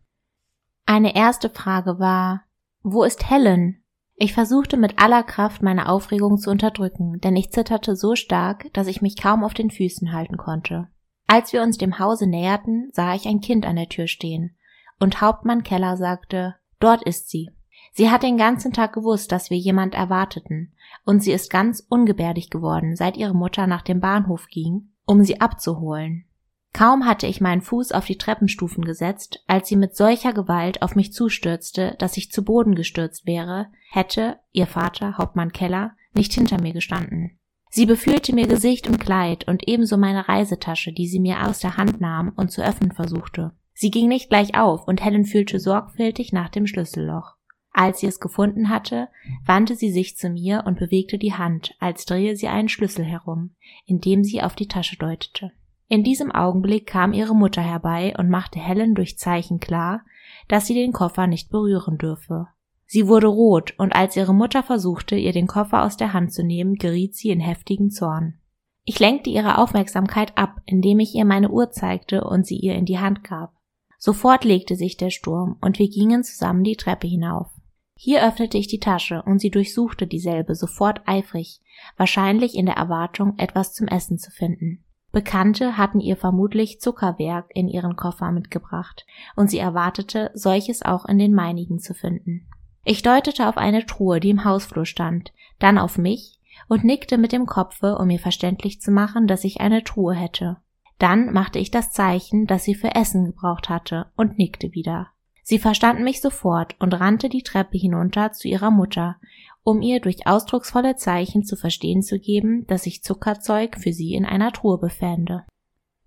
Eine 0.86 1.16
erste 1.16 1.50
Frage 1.50 2.00
war, 2.00 2.44
wo 2.84 3.04
ist 3.04 3.30
Helen? 3.30 3.84
Ich 4.16 4.34
versuchte 4.34 4.78
mit 4.78 5.02
aller 5.02 5.24
Kraft 5.24 5.64
meine 5.64 5.90
Aufregung 5.90 6.38
zu 6.38 6.52
unterdrücken, 6.52 7.20
denn 7.22 7.36
ich 7.36 7.52
zitterte 7.52 7.96
so 7.96 8.16
stark, 8.16 8.72
dass 8.74 8.88
ich 8.88 9.02
mich 9.02 9.18
kaum 9.18 9.44
auf 9.44 9.54
den 9.54 9.72
Füßen 9.72 10.14
halten 10.14 10.38
konnte. 10.38 10.88
Als 11.28 11.54
wir 11.54 11.64
uns 11.64 11.78
dem 11.78 11.98
Hause 11.98 12.28
näherten, 12.28 12.90
sah 12.92 13.16
ich 13.16 13.28
ein 13.28 13.42
Kind 13.42 13.66
an 13.66 13.78
der 13.78 13.90
Tür 13.90 14.08
stehen, 14.08 14.56
und 15.00 15.22
Hauptmann 15.22 15.64
Keller 15.64 15.98
sagte, 15.98 16.56
dort 16.80 17.04
ist 17.04 17.30
sie. 17.30 17.50
Sie 17.94 18.12
hat 18.12 18.24
den 18.24 18.38
ganzen 18.38 18.74
Tag 18.74 18.94
gewusst, 18.94 19.32
dass 19.32 19.50
wir 19.50 19.58
jemand 19.58 19.96
erwarteten, 19.96 20.74
und 21.06 21.24
sie 21.24 21.32
ist 21.32 21.50
ganz 21.50 21.86
ungebärdig 21.90 22.50
geworden, 22.50 22.96
seit 22.96 23.18
ihre 23.18 23.34
Mutter 23.34 23.66
nach 23.66 23.82
dem 23.82 24.00
Bahnhof 24.00 24.48
ging, 24.48 24.92
um 25.06 25.24
sie 25.24 25.42
abzuholen. 25.42 26.26
Kaum 26.74 27.06
hatte 27.06 27.28
ich 27.28 27.42
meinen 27.42 27.62
Fuß 27.62 27.92
auf 27.92 28.06
die 28.06 28.18
Treppenstufen 28.18 28.86
gesetzt, 28.86 29.44
als 29.48 29.68
sie 29.68 29.76
mit 29.76 29.96
solcher 29.96 30.34
Gewalt 30.34 30.82
auf 30.82 30.96
mich 30.96 31.12
zustürzte, 31.12 31.96
dass 32.00 32.18
ich 32.18 32.32
zu 32.32 32.44
Boden 32.44 32.76
gestürzt 32.76 33.26
wäre, 33.26 33.68
hätte 33.92 34.40
ihr 34.52 34.68
Vater, 34.68 35.18
Hauptmann 35.18 35.52
Keller, 35.52 35.92
nicht 36.14 36.34
hinter 36.34 36.62
mir 36.62 36.74
gestanden. 36.74 37.38
Sie 37.70 37.86
befühlte 37.86 38.34
mir 38.34 38.48
Gesicht 38.48 38.88
und 38.88 39.00
Kleid 39.00 39.48
und 39.48 39.68
ebenso 39.68 39.98
meine 39.98 40.28
Reisetasche, 40.28 40.92
die 40.92 41.08
sie 41.08 41.20
mir 41.20 41.48
aus 41.48 41.60
der 41.60 41.78
Hand 41.78 42.02
nahm 42.02 42.34
und 42.36 42.52
zu 42.52 42.62
öffnen 42.62 42.92
versuchte. 42.92 43.52
Sie 43.74 43.92
ging 43.92 44.10
nicht 44.10 44.30
gleich 44.30 44.56
auf 44.58 44.88
und 44.88 45.04
Helen 45.04 45.26
fühlte 45.26 45.60
sorgfältig 45.60 46.34
nach 46.34 46.50
dem 46.50 46.68
Schlüsselloch. 46.68 47.36
Als 47.74 48.02
sie 48.02 48.08
es 48.08 48.20
gefunden 48.20 48.70
hatte, 48.70 49.08
wandte 49.46 49.76
sie 49.76 49.92
sich 49.92 50.18
zu 50.18 50.30
mir 50.30 50.64
und 50.66 50.78
bewegte 50.78 51.18
die 51.18 51.34
Hand, 51.34 51.74
als 51.80 52.06
drehe 52.06 52.36
sie 52.36 52.50
einen 52.50 52.68
Schlüssel 52.68 53.06
herum, 53.06 53.56
indem 53.86 54.24
sie 54.24 54.42
auf 54.42 54.56
die 54.56 54.68
Tasche 54.68 54.98
deutete. 54.98 55.52
In 55.92 56.06
diesem 56.06 56.32
Augenblick 56.32 56.88
kam 56.88 57.12
ihre 57.12 57.36
Mutter 57.36 57.62
herbei 57.62 58.14
und 58.18 58.30
machte 58.30 58.60
Helen 58.60 58.96
durch 58.96 59.18
Zeichen 59.18 59.60
klar, 59.60 60.06
dass 60.48 60.66
sie 60.66 60.74
den 60.74 60.94
Koffer 60.94 61.28
nicht 61.28 61.50
berühren 61.50 61.98
dürfe. 61.98 62.48
Sie 62.86 63.10
wurde 63.10 63.28
rot, 63.28 63.74
und 63.78 63.94
als 63.94 64.16
ihre 64.16 64.34
Mutter 64.34 64.64
versuchte, 64.64 65.18
ihr 65.18 65.34
den 65.34 65.48
Koffer 65.48 65.84
aus 65.84 65.98
der 65.98 66.14
Hand 66.14 66.32
zu 66.32 66.46
nehmen, 66.46 66.76
geriet 66.76 67.18
sie 67.18 67.30
in 67.30 67.42
heftigen 67.42 67.92
Zorn. 67.92 68.40
Ich 68.86 69.00
lenkte 69.00 69.30
ihre 69.30 69.58
Aufmerksamkeit 69.58 70.38
ab, 70.38 70.62
indem 70.66 71.02
ich 71.02 71.14
ihr 71.14 71.26
meine 71.26 71.50
Uhr 71.50 71.72
zeigte 71.72 72.24
und 72.24 72.48
sie 72.48 72.56
ihr 72.56 72.76
in 72.76 72.86
die 72.86 73.00
Hand 73.00 73.26
gab. 73.26 73.52
Sofort 73.98 74.46
legte 74.46 74.78
sich 74.78 74.96
der 74.96 75.10
Sturm, 75.10 75.58
und 75.60 75.78
wir 75.78 75.90
gingen 75.90 76.24
zusammen 76.24 76.64
die 76.64 76.78
Treppe 76.78 77.08
hinauf. 77.08 77.50
Hier 77.98 78.26
öffnete 78.26 78.58
ich 78.58 78.68
die 78.68 78.80
Tasche, 78.80 79.24
und 79.24 79.40
sie 79.40 79.52
durchsuchte 79.52 80.08
dieselbe 80.08 80.56
sofort 80.56 81.02
eifrig, 81.06 81.60
wahrscheinlich 81.98 82.56
in 82.56 82.66
der 82.66 82.78
Erwartung, 82.78 83.38
etwas 83.38 83.74
zum 83.74 83.90
Essen 83.90 84.18
zu 84.18 84.32
finden. 84.32 84.86
Bekannte 85.12 85.78
hatten 85.78 86.00
ihr 86.00 86.16
vermutlich 86.16 86.80
Zuckerwerk 86.80 87.46
in 87.50 87.68
ihren 87.68 87.96
Koffer 87.96 88.32
mitgebracht, 88.32 89.06
und 89.36 89.50
sie 89.50 89.60
erwartete, 89.60 90.32
solches 90.34 90.84
auch 90.84 91.06
in 91.06 91.18
den 91.18 91.34
meinigen 91.34 91.80
zu 91.80 91.94
finden. 91.94 92.48
Ich 92.84 93.04
deutete 93.04 93.48
auf 93.48 93.58
eine 93.58 93.86
Truhe, 93.86 94.20
die 94.20 94.30
im 94.30 94.46
Hausflur 94.46 94.86
stand, 94.86 95.34
dann 95.60 95.78
auf 95.78 95.98
mich 95.98 96.40
und 96.68 96.84
nickte 96.84 97.18
mit 97.18 97.32
dem 97.32 97.46
Kopfe, 97.46 97.98
um 97.98 98.08
mir 98.08 98.20
verständlich 98.20 98.82
zu 98.82 98.92
machen, 98.92 99.28
dass 99.28 99.44
ich 99.44 99.62
eine 99.62 99.84
Truhe 99.84 100.14
hätte. 100.14 100.58
Dann 100.98 101.34
machte 101.34 101.60
ich 101.60 101.72
das 101.72 101.92
Zeichen, 101.92 102.48
das 102.48 102.64
sie 102.64 102.76
für 102.76 102.96
Essen 102.96 103.26
gebraucht 103.26 103.70
hatte, 103.70 104.08
und 104.16 104.38
nickte 104.38 104.74
wieder. 104.74 105.10
Sie 105.44 105.60
verstand 105.60 106.02
mich 106.02 106.22
sofort 106.22 106.76
und 106.80 106.94
rannte 106.94 107.28
die 107.28 107.44
Treppe 107.44 107.78
hinunter 107.78 108.32
zu 108.32 108.48
ihrer 108.48 108.72
Mutter, 108.72 109.18
um 109.64 109.82
ihr 109.82 110.00
durch 110.00 110.28
ausdrucksvolle 110.28 110.96
Zeichen 110.96 111.44
zu 111.44 111.56
verstehen 111.56 112.02
zu 112.02 112.20
geben, 112.20 112.66
dass 112.68 112.84
sich 112.84 113.04
Zuckerzeug 113.04 113.78
für 113.78 113.94
sie 113.94 114.14
in 114.14 114.26
einer 114.26 114.52
Truhe 114.52 114.78
befände. 114.78 115.46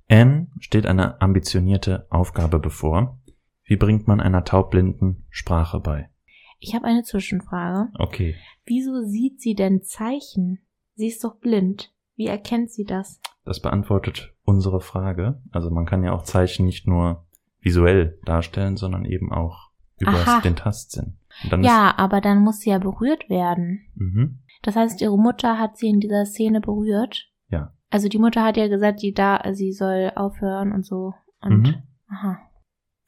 Anne 0.08 0.48
steht 0.60 0.86
eine 0.86 1.20
ambitionierte 1.20 2.06
Aufgabe 2.10 2.58
bevor. 2.58 3.18
Wie 3.64 3.76
bringt 3.76 4.06
man 4.06 4.20
einer 4.20 4.44
Taubblinden 4.44 5.24
Sprache 5.30 5.80
bei? 5.80 6.10
Ich 6.58 6.74
habe 6.74 6.86
eine 6.86 7.02
Zwischenfrage. 7.02 7.90
Okay. 7.98 8.36
Wieso 8.64 9.02
sieht 9.02 9.40
sie 9.40 9.54
denn 9.54 9.82
Zeichen? 9.82 10.60
Sie 10.94 11.08
ist 11.08 11.24
doch 11.24 11.36
blind. 11.36 11.92
Wie 12.16 12.26
erkennt 12.26 12.70
sie 12.70 12.84
das? 12.84 13.20
Das 13.44 13.60
beantwortet 13.60 14.34
unsere 14.44 14.80
Frage. 14.80 15.42
Also 15.50 15.70
man 15.70 15.86
kann 15.86 16.04
ja 16.04 16.12
auch 16.12 16.22
Zeichen 16.22 16.66
nicht 16.66 16.86
nur 16.86 17.26
visuell 17.60 18.18
darstellen, 18.24 18.76
sondern 18.76 19.04
eben 19.04 19.32
auch 19.32 19.70
über 19.98 20.12
Aha. 20.12 20.40
den 20.40 20.56
Tastsinn. 20.56 21.16
Ja, 21.62 21.94
aber 21.96 22.20
dann 22.20 22.42
muss 22.42 22.60
sie 22.60 22.70
ja 22.70 22.78
berührt 22.78 23.28
werden. 23.28 23.80
Mhm. 23.94 24.38
Das 24.62 24.76
heißt, 24.76 25.00
ihre 25.02 25.18
Mutter 25.18 25.58
hat 25.58 25.76
sie 25.76 25.88
in 25.88 26.00
dieser 26.00 26.24
Szene 26.26 26.60
berührt. 26.60 27.30
Ja. 27.48 27.74
Also 27.90 28.08
die 28.08 28.18
Mutter 28.18 28.42
hat 28.42 28.56
ja 28.56 28.68
gesagt, 28.68 29.02
die 29.02 29.12
da, 29.12 29.40
sie 29.52 29.72
soll 29.72 30.10
aufhören 30.16 30.72
und 30.72 30.84
so. 30.86 31.14
Und 31.40 31.62
Mhm. 31.62 31.74
aha, 32.08 32.38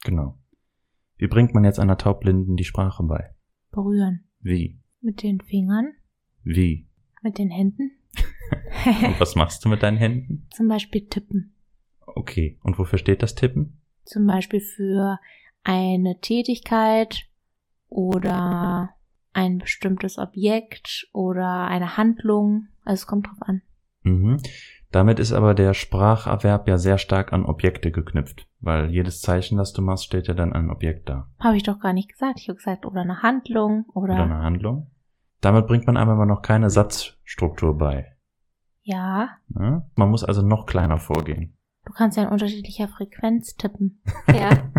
Genau. 0.05 0.39
Wie 1.17 1.27
bringt 1.29 1.55
man 1.55 1.65
jetzt 1.65 1.81
einer 1.81 1.97
Taubblinden 1.99 2.57
die 2.57 2.65
Sprache 2.65 3.03
bei? 3.03 3.33
berühren. 3.73 4.25
Wie? 4.41 4.79
Mit 5.01 5.23
den 5.23 5.41
Fingern, 5.41 5.93
Wie? 6.45 6.89
mit 7.23 7.39
den 7.39 7.51
Händen. 7.51 7.91
Und 9.05 9.19
was 9.21 9.35
machst 9.35 9.65
du 9.65 9.69
mit 9.69 9.83
deinen 9.83 9.97
Händen? 9.99 10.47
Zum 10.55 10.69
Beispiel 10.69 11.07
tippen. 11.09 11.55
Okay. 12.07 12.59
Und 12.63 12.79
wofür 12.79 12.99
steht 12.99 13.23
das 13.23 13.35
Tippen? 13.35 13.81
Zum 14.05 14.27
Beispiel 14.27 14.61
für 14.61 15.19
eine 15.65 16.21
Tätigkeit 16.21 17.27
oder 17.89 18.91
ein 19.33 19.59
bestimmtes 19.59 20.19
Objekt 20.19 21.09
oder 21.13 21.67
eine 21.67 21.97
Handlung. 21.97 22.69
Also 22.85 23.03
es 23.03 23.07
kommt 23.07 23.27
drauf 23.27 23.39
an. 23.41 23.63
Mhm. 24.03 24.39
Damit 24.93 25.19
ist 25.19 25.33
aber 25.33 25.53
der 25.55 25.75
Spracherwerb 25.75 26.69
ja 26.69 26.79
sehr 26.79 26.97
stark 26.97 27.33
an 27.33 27.45
Objekte 27.45 27.91
geknüpft, 27.91 28.47
weil 28.61 28.89
jedes 28.91 29.21
Zeichen, 29.21 29.59
das 29.59 29.73
du 29.73 29.83
machst, 29.83 30.05
steht 30.05 30.29
ja 30.29 30.35
dann 30.35 30.53
ein 30.53 30.71
Objekt 30.71 31.09
da. 31.09 31.29
Habe 31.41 31.57
ich 31.57 31.65
doch 31.65 31.81
gar 31.81 31.93
nicht 31.93 32.09
gesagt. 32.11 32.39
Ich 32.41 32.49
habe 32.49 32.57
gesagt, 32.57 32.87
oder 32.87 33.01
eine 33.03 33.23
Handlung 33.23 33.85
oder, 33.95 34.15
Oder 34.15 34.23
eine 34.23 34.39
Handlung. 34.39 34.91
Damit 35.41 35.67
bringt 35.67 35.87
man 35.87 35.97
einem 35.97 36.11
aber 36.11 36.25
noch 36.25 36.41
keine 36.41 36.71
Satzstruktur 36.71 37.77
bei. 37.77 38.17
ja. 38.83 39.31
Ne? 39.49 39.85
Man 39.97 40.09
muss 40.11 40.25
also 40.25 40.41
noch 40.43 40.65
kleiner 40.67 40.99
vorgehen. 40.99 41.57
Du 41.85 41.93
kannst 41.93 42.17
ja 42.17 42.25
in 42.25 42.31
unterschiedlicher 42.31 42.89
Frequenz 42.89 43.55
tippen. 43.57 44.01
Ja. 44.33 44.71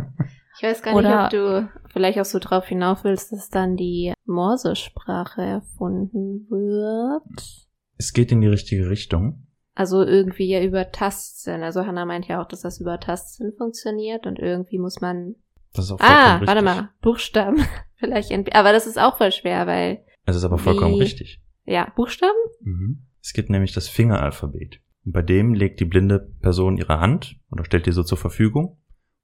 Ich 0.58 0.64
weiß 0.64 0.82
gar 0.82 0.96
Oder- 0.96 1.10
nicht, 1.10 1.24
ob 1.26 1.30
du 1.30 1.70
vielleicht 1.94 2.20
auch 2.20 2.26
so 2.26 2.40
drauf 2.40 2.66
hinauf 2.68 3.04
willst, 3.04 3.32
dass 3.32 3.50
dann 3.50 3.76
die 3.76 4.14
Morsesprache 4.26 5.42
erfunden 5.42 6.48
wird. 6.50 7.68
Es 7.98 8.14
geht 8.14 8.32
in 8.32 8.42
die 8.42 8.48
richtige 8.48 8.90
Richtung. 8.90 9.44
Also 9.76 10.02
irgendwie 10.04 10.48
ja 10.48 10.64
über 10.64 10.92
Tastsinn. 10.92 11.62
Also 11.62 11.86
Hannah 11.86 12.06
meint 12.06 12.28
ja 12.28 12.42
auch, 12.42 12.48
dass 12.48 12.62
das 12.62 12.80
über 12.82 13.00
Tastsinn 13.00 13.54
funktioniert 13.58 14.26
und 14.26 14.40
irgendwie 14.40 14.80
muss 14.80 15.02
man. 15.02 15.36
Das 15.74 15.86
ist 15.86 15.92
auch 15.92 16.00
vollkommen 16.00 16.20
Ah, 16.20 16.32
richtig. 16.38 16.48
warte 16.48 16.62
mal, 16.64 16.90
Buchstaben. 17.02 17.58
Vielleicht. 17.98 18.32
Aber 18.56 18.74
das 18.74 18.88
ist 18.88 18.98
auch 19.00 19.18
voll 19.18 19.32
schwer, 19.32 19.68
weil. 19.68 20.04
Es 20.26 20.36
ist 20.36 20.44
aber 20.44 20.58
vollkommen 20.58 20.96
Wie- 20.96 21.02
richtig. 21.02 21.42
Ja, 21.66 21.92
Buchstaben? 21.96 22.34
Mhm. 22.62 23.06
Es 23.22 23.34
gibt 23.34 23.50
nämlich 23.50 23.74
das 23.74 23.88
Fingeralphabet. 23.88 24.80
Und 25.06 25.12
bei 25.14 25.22
dem 25.22 25.54
legt 25.54 25.80
die 25.80 25.86
blinde 25.86 26.32
Person 26.42 26.78
ihre 26.78 27.00
Hand 27.00 27.36
oder 27.52 27.64
stellt 27.66 27.86
die 27.86 27.92
so 27.92 28.04
zur 28.04 28.18
Verfügung 28.18 28.78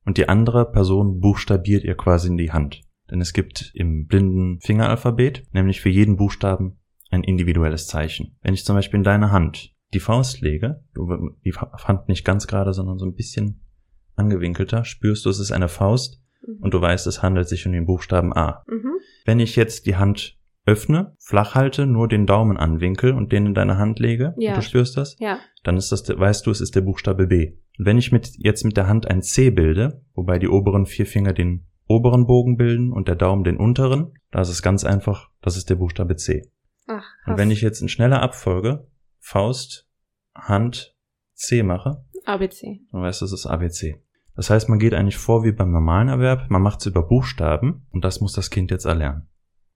und 0.06 0.18
die 0.18 0.30
andere 0.30 0.72
Person 0.72 1.20
buchstabiert 1.20 1.84
ihr 1.84 1.96
quasi 1.96 2.28
in 2.30 2.38
die 2.38 2.52
Hand. 2.52 2.82
Denn 3.12 3.22
es 3.22 3.34
gibt 3.34 3.72
im 3.74 4.08
blinden 4.08 4.60
Fingeralphabet 4.62 5.44
nämlich 5.54 5.82
für 5.82 5.90
jeden 5.90 6.16
Buchstaben 6.18 6.80
ein 7.12 7.24
individuelles 7.24 7.88
Zeichen. 7.88 8.38
Wenn 8.42 8.54
ich 8.54 8.66
zum 8.66 8.76
Beispiel 8.76 8.98
in 9.00 9.04
deine 9.04 9.32
Hand 9.32 9.74
die 9.94 10.00
Faust 10.00 10.42
lege, 10.42 10.84
du 10.94 11.36
die 11.46 11.54
Hand 11.54 12.08
nicht 12.08 12.26
ganz 12.26 12.48
gerade, 12.48 12.74
sondern 12.74 12.98
so 12.98 13.06
ein 13.06 13.14
bisschen 13.14 13.62
angewinkelter, 14.16 14.84
spürst 14.86 15.26
du, 15.26 15.30
es 15.30 15.40
ist 15.40 15.52
eine 15.52 15.68
Faust 15.68 16.22
und 16.60 16.74
du 16.74 16.82
weißt, 16.82 17.08
es 17.08 17.22
handelt 17.22 17.48
sich 17.48 17.66
um 17.66 17.72
den 17.72 17.86
Buchstaben 17.86 18.34
A. 18.36 18.64
Mhm. 18.68 18.94
Wenn 19.26 19.40
ich 19.40 19.56
jetzt 19.56 19.86
die 19.86 19.96
Hand 19.96 20.38
öffne, 20.66 21.16
flach 21.20 21.56
halte, 21.56 21.86
nur 21.86 22.08
den 22.08 22.26
Daumen 22.26 22.58
anwinkel 22.58 23.14
und 23.14 23.32
den 23.32 23.48
in 23.48 23.54
deine 23.54 23.78
Hand 23.78 24.00
lege, 24.00 24.34
Ja. 24.38 24.52
und 24.52 24.58
du 24.58 24.62
spürst 24.62 24.96
das, 24.98 25.18
Ja. 25.20 25.40
Dann 25.64 25.78
ist 25.78 25.92
das, 25.92 26.08
weißt 26.08 26.46
du, 26.46 26.52
es 26.52 26.62
ist 26.62 26.76
der 26.76 26.82
Buchstabe 26.82 27.28
B. 27.28 27.58
Und 27.80 27.86
wenn 27.86 27.98
ich 27.98 28.12
mit, 28.12 28.32
jetzt 28.38 28.64
mit 28.64 28.78
der 28.78 28.88
Hand 28.88 29.10
ein 29.10 29.22
C 29.22 29.50
bilde, 29.50 30.04
wobei 30.14 30.38
die 30.40 30.50
oberen 30.50 30.86
vier 30.86 31.06
Finger 31.06 31.34
den 31.34 31.68
oberen 31.88 32.28
Bogen 32.28 32.58
bilden 32.58 32.92
und 32.92 33.08
der 33.08 33.16
Daumen 33.16 33.44
den 33.44 33.58
unteren, 33.58 34.14
da 34.32 34.42
ist 34.42 34.50
es 34.50 34.62
ganz 34.62 34.84
einfach, 34.84 35.30
das 35.42 35.58
ist 35.58 35.70
der 35.70 35.76
Buchstabe 35.76 36.16
C. 36.16 36.50
Ach, 36.88 37.04
Und 37.26 37.38
wenn 37.38 37.52
ich 37.52 37.62
jetzt 37.62 37.82
in 37.82 37.90
schneller 37.90 38.22
Abfolge 38.22 38.88
Faust, 39.20 39.88
Hand, 40.36 40.96
C 41.34 41.64
mache, 41.64 42.06
ABC. 42.26 42.82
dann 42.92 43.02
weißt 43.02 43.22
du, 43.22 43.26
es 43.26 43.34
ist 43.34 43.46
ABC. 43.46 44.02
Das 44.36 44.50
heißt, 44.50 44.68
man 44.70 44.80
geht 44.80 44.94
eigentlich 44.94 45.18
vor 45.18 45.44
wie 45.44 45.52
beim 45.52 45.72
normalen 45.72 46.10
Erwerb, 46.10 46.50
man 46.50 46.62
macht 46.62 46.80
es 46.80 46.88
über 46.88 47.04
Buchstaben 47.04 47.86
und 47.92 48.04
das 48.04 48.20
muss 48.20 48.34
das 48.34 48.50
Kind 48.50 48.72
jetzt 48.72 48.86
erlernen. 48.86 49.30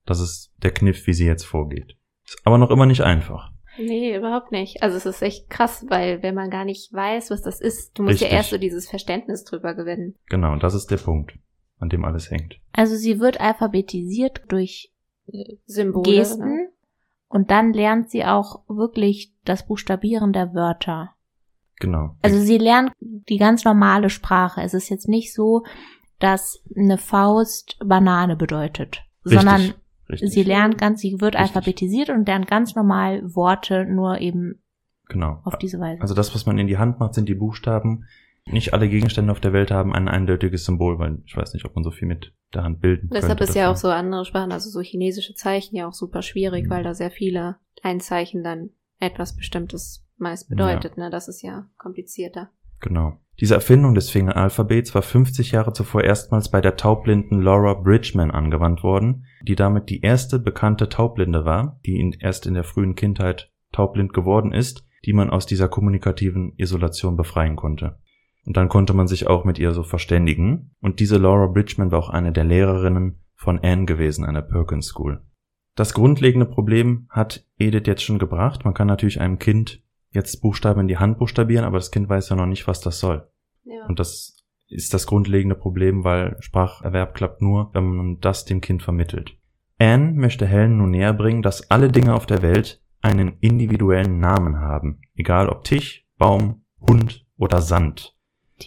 Das 0.04 0.20
ist 0.20 0.52
der 0.56 0.72
Kniff, 0.72 1.06
wie 1.06 1.12
sie 1.12 1.26
jetzt 1.26 1.44
vorgeht. 1.44 1.96
Ist 2.26 2.40
aber 2.44 2.58
noch 2.58 2.70
immer 2.70 2.86
nicht 2.86 3.02
einfach. 3.02 3.52
Nee, 3.78 4.16
überhaupt 4.16 4.52
nicht. 4.52 4.82
Also 4.82 4.96
es 4.96 5.06
ist 5.06 5.22
echt 5.22 5.48
krass, 5.50 5.86
weil 5.88 6.22
wenn 6.22 6.34
man 6.34 6.50
gar 6.50 6.64
nicht 6.64 6.92
weiß, 6.92 7.30
was 7.30 7.42
das 7.42 7.60
ist, 7.60 7.98
du 7.98 8.02
musst 8.02 8.14
Richtig. 8.14 8.30
ja 8.30 8.36
erst 8.36 8.50
so 8.50 8.58
dieses 8.58 8.88
Verständnis 8.88 9.44
drüber 9.44 9.74
gewinnen. 9.74 10.14
Genau, 10.28 10.52
und 10.52 10.62
das 10.62 10.74
ist 10.74 10.90
der 10.90 10.96
Punkt, 10.96 11.32
an 11.78 11.88
dem 11.88 12.04
alles 12.04 12.30
hängt. 12.30 12.56
Also 12.72 12.96
sie 12.96 13.20
wird 13.20 13.40
alphabetisiert 13.40 14.42
durch 14.48 14.92
Symbole. 15.66 16.10
Gesten 16.10 16.56
Ne? 16.56 16.68
und 17.28 17.50
dann 17.50 17.72
lernt 17.72 18.10
sie 18.10 18.24
auch 18.24 18.62
wirklich 18.68 19.34
das 19.44 19.66
Buchstabieren 19.66 20.32
der 20.32 20.54
Wörter. 20.54 21.14
Genau. 21.80 22.16
Also 22.22 22.40
sie 22.40 22.58
lernt 22.58 22.92
die 23.00 23.36
ganz 23.36 23.64
normale 23.64 24.10
Sprache. 24.10 24.62
Es 24.62 24.74
ist 24.74 24.88
jetzt 24.88 25.08
nicht 25.08 25.32
so, 25.32 25.64
dass 26.18 26.62
eine 26.76 26.98
Faust 26.98 27.78
Banane 27.84 28.34
bedeutet, 28.34 29.02
Richtig, 29.24 29.40
sondern 29.40 29.74
richtig. 30.08 30.32
sie 30.32 30.42
lernt 30.42 30.78
ganz, 30.78 31.00
sie 31.00 31.20
wird 31.20 31.34
Richtig. 31.34 31.40
alphabetisiert 31.56 32.10
und 32.10 32.26
lernt 32.26 32.46
ganz 32.46 32.74
normal 32.74 33.22
Worte, 33.34 33.84
nur 33.84 34.18
eben 34.20 34.62
genau. 35.08 35.40
auf 35.44 35.58
diese 35.58 35.78
Weise. 35.80 36.00
Also 36.02 36.14
das, 36.14 36.34
was 36.34 36.46
man 36.46 36.58
in 36.58 36.66
die 36.66 36.78
Hand 36.78 36.98
macht, 37.00 37.14
sind 37.14 37.28
die 37.28 37.34
Buchstaben. 37.34 38.04
Nicht 38.50 38.72
alle 38.72 38.88
Gegenstände 38.88 39.30
auf 39.30 39.40
der 39.40 39.52
Welt 39.52 39.70
haben 39.70 39.94
ein 39.94 40.08
eindeutiges 40.08 40.64
Symbol, 40.64 40.98
weil 40.98 41.18
ich 41.26 41.36
weiß 41.36 41.52
nicht, 41.52 41.66
ob 41.66 41.74
man 41.74 41.84
so 41.84 41.90
viel 41.90 42.08
mit 42.08 42.32
der 42.54 42.62
Hand 42.64 42.80
bilden 42.80 43.10
Deshalb 43.12 43.38
könnte 43.38 43.44
ist 43.50 43.54
ja 43.56 43.70
auch 43.70 43.76
so 43.76 43.88
andere 43.88 44.24
Sprachen, 44.24 44.52
also 44.52 44.70
so 44.70 44.80
chinesische 44.80 45.34
Zeichen 45.34 45.76
ja 45.76 45.86
auch 45.86 45.92
super 45.92 46.22
schwierig, 46.22 46.64
Mhm. 46.64 46.70
weil 46.70 46.82
da 46.82 46.94
sehr 46.94 47.10
viele 47.10 47.56
ein 47.82 48.00
Zeichen 48.00 48.42
dann 48.42 48.70
etwas 49.00 49.36
Bestimmtes 49.36 50.06
meist 50.16 50.48
bedeutet, 50.48 50.96
ne? 50.96 51.10
Das 51.10 51.28
ist 51.28 51.42
ja 51.42 51.68
komplizierter. 51.76 52.50
Genau. 52.80 53.18
Diese 53.40 53.54
Erfindung 53.54 53.94
des 53.94 54.10
Fingeralphabets 54.10 54.94
war 54.96 55.02
50 55.02 55.52
Jahre 55.52 55.72
zuvor 55.72 56.02
erstmals 56.02 56.50
bei 56.50 56.60
der 56.60 56.76
taubblinden 56.76 57.40
Laura 57.40 57.74
Bridgman 57.74 58.32
angewandt 58.32 58.82
worden, 58.82 59.26
die 59.42 59.54
damit 59.54 59.90
die 59.90 60.00
erste 60.00 60.40
bekannte 60.40 60.88
Taubblinde 60.88 61.44
war, 61.44 61.78
die 61.86 62.16
erst 62.18 62.46
in 62.46 62.54
der 62.54 62.64
frühen 62.64 62.96
Kindheit 62.96 63.52
taubblind 63.70 64.12
geworden 64.12 64.52
ist, 64.52 64.84
die 65.04 65.12
man 65.12 65.30
aus 65.30 65.46
dieser 65.46 65.68
kommunikativen 65.68 66.52
Isolation 66.56 67.16
befreien 67.16 67.54
konnte. 67.54 67.98
Und 68.44 68.56
dann 68.56 68.68
konnte 68.68 68.94
man 68.94 69.06
sich 69.06 69.28
auch 69.28 69.44
mit 69.44 69.58
ihr 69.58 69.72
so 69.72 69.84
verständigen. 69.84 70.74
Und 70.80 71.00
diese 71.00 71.18
Laura 71.18 71.46
Bridgman 71.46 71.92
war 71.92 71.98
auch 71.98 72.10
eine 72.10 72.32
der 72.32 72.44
Lehrerinnen 72.44 73.20
von 73.36 73.60
Anne 73.60 73.84
gewesen 73.84 74.24
an 74.24 74.34
der 74.34 74.42
Perkins 74.42 74.86
School. 74.86 75.22
Das 75.76 75.94
grundlegende 75.94 76.46
Problem 76.46 77.06
hat 77.08 77.46
Edith 77.58 77.86
jetzt 77.86 78.02
schon 78.02 78.18
gebracht. 78.18 78.64
Man 78.64 78.74
kann 78.74 78.88
natürlich 78.88 79.20
einem 79.20 79.38
Kind 79.38 79.80
jetzt 80.10 80.40
Buchstaben 80.40 80.80
in 80.80 80.88
die 80.88 80.98
Hand 80.98 81.18
buchstabieren, 81.18 81.64
aber 81.64 81.78
das 81.78 81.90
Kind 81.90 82.08
weiß 82.08 82.28
ja 82.30 82.36
noch 82.36 82.46
nicht, 82.46 82.66
was 82.66 82.80
das 82.80 82.98
soll. 83.00 83.28
Ja. 83.64 83.86
Und 83.86 83.98
das 83.98 84.44
ist 84.68 84.94
das 84.94 85.06
grundlegende 85.06 85.54
Problem, 85.54 86.04
weil 86.04 86.36
Spracherwerb 86.40 87.14
klappt 87.14 87.40
nur, 87.42 87.70
wenn 87.72 87.84
man 87.84 88.20
das 88.20 88.44
dem 88.44 88.60
Kind 88.60 88.82
vermittelt. 88.82 89.36
Anne 89.78 90.12
möchte 90.12 90.46
Helen 90.46 90.78
nun 90.78 90.90
näher 90.90 91.12
bringen, 91.12 91.42
dass 91.42 91.70
alle 91.70 91.90
Dinge 91.90 92.14
auf 92.14 92.26
der 92.26 92.42
Welt 92.42 92.82
einen 93.00 93.36
individuellen 93.40 94.18
Namen 94.18 94.58
haben. 94.58 95.00
Egal 95.14 95.48
ob 95.48 95.64
Tisch, 95.64 96.06
Baum, 96.18 96.64
Hund 96.80 97.26
oder 97.36 97.62
Sand. 97.62 98.16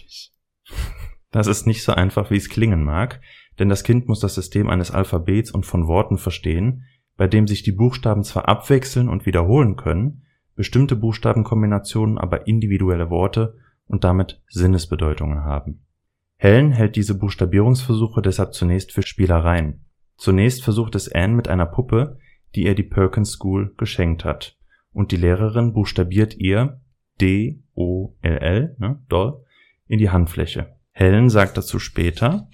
Das 1.34 1.46
ist 1.46 1.66
nicht 1.66 1.82
so 1.82 1.92
einfach, 1.92 2.30
wie 2.30 2.36
es 2.36 2.50
klingen 2.50 2.84
mag, 2.84 3.22
denn 3.58 3.70
das 3.70 3.84
Kind 3.84 4.06
muss 4.06 4.20
das 4.20 4.34
System 4.34 4.68
eines 4.68 4.90
Alphabets 4.90 5.50
und 5.50 5.64
von 5.64 5.86
Worten 5.86 6.18
verstehen, 6.18 6.84
bei 7.16 7.26
dem 7.26 7.46
sich 7.46 7.62
die 7.62 7.72
Buchstaben 7.72 8.22
zwar 8.22 8.48
abwechseln 8.48 9.08
und 9.08 9.24
wiederholen 9.24 9.76
können, 9.76 10.26
bestimmte 10.62 10.94
Buchstabenkombinationen 10.94 12.18
aber 12.18 12.46
individuelle 12.46 13.10
Worte 13.10 13.56
und 13.88 14.04
damit 14.04 14.40
Sinnesbedeutungen 14.46 15.42
haben. 15.42 15.84
Helen 16.36 16.70
hält 16.70 16.94
diese 16.94 17.18
Buchstabierungsversuche 17.18 18.22
deshalb 18.22 18.54
zunächst 18.54 18.92
für 18.92 19.02
Spielereien. 19.02 19.84
Zunächst 20.16 20.62
versucht 20.62 20.94
es 20.94 21.10
Anne 21.10 21.34
mit 21.34 21.48
einer 21.48 21.66
Puppe, 21.66 22.16
die 22.54 22.62
ihr 22.62 22.76
die 22.76 22.84
Perkins 22.84 23.32
School 23.32 23.74
geschenkt 23.76 24.24
hat, 24.24 24.56
und 24.92 25.10
die 25.10 25.16
Lehrerin 25.16 25.72
buchstabiert 25.72 26.36
ihr 26.36 26.80
D, 27.20 27.64
D-O-L-L, 27.74 28.76
ne, 28.78 29.02
Doll, 29.08 29.44
in 29.88 29.98
die 29.98 30.10
Handfläche. 30.10 30.76
Helen 30.92 31.28
sagt 31.28 31.56
dazu 31.56 31.80
später, 31.80 32.48